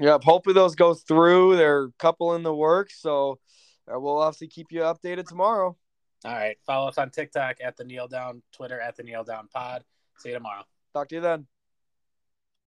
yep. 0.00 0.24
Hopefully 0.24 0.54
those 0.54 0.74
go 0.74 0.94
through. 0.94 1.56
There 1.56 1.78
are 1.78 1.84
a 1.84 1.92
couple 2.00 2.34
in 2.34 2.42
the 2.42 2.54
works, 2.54 3.00
so 3.00 3.38
uh, 3.86 4.00
we'll 4.00 4.18
obviously 4.18 4.48
keep 4.48 4.72
you 4.72 4.80
updated 4.80 5.28
tomorrow. 5.28 5.76
All 6.24 6.32
right. 6.32 6.56
Follow 6.66 6.88
us 6.88 6.98
on 6.98 7.10
TikTok 7.10 7.58
at 7.62 7.76
the 7.76 7.84
Kneel 7.84 8.08
Down, 8.08 8.42
Twitter 8.52 8.80
at 8.80 8.96
the 8.96 9.04
Kneel 9.04 9.22
Down 9.22 9.46
Pod. 9.54 9.84
See 10.18 10.30
you 10.30 10.34
tomorrow. 10.34 10.64
Talk 10.92 11.08
to 11.08 11.14
you 11.14 11.20
then. 11.20 11.46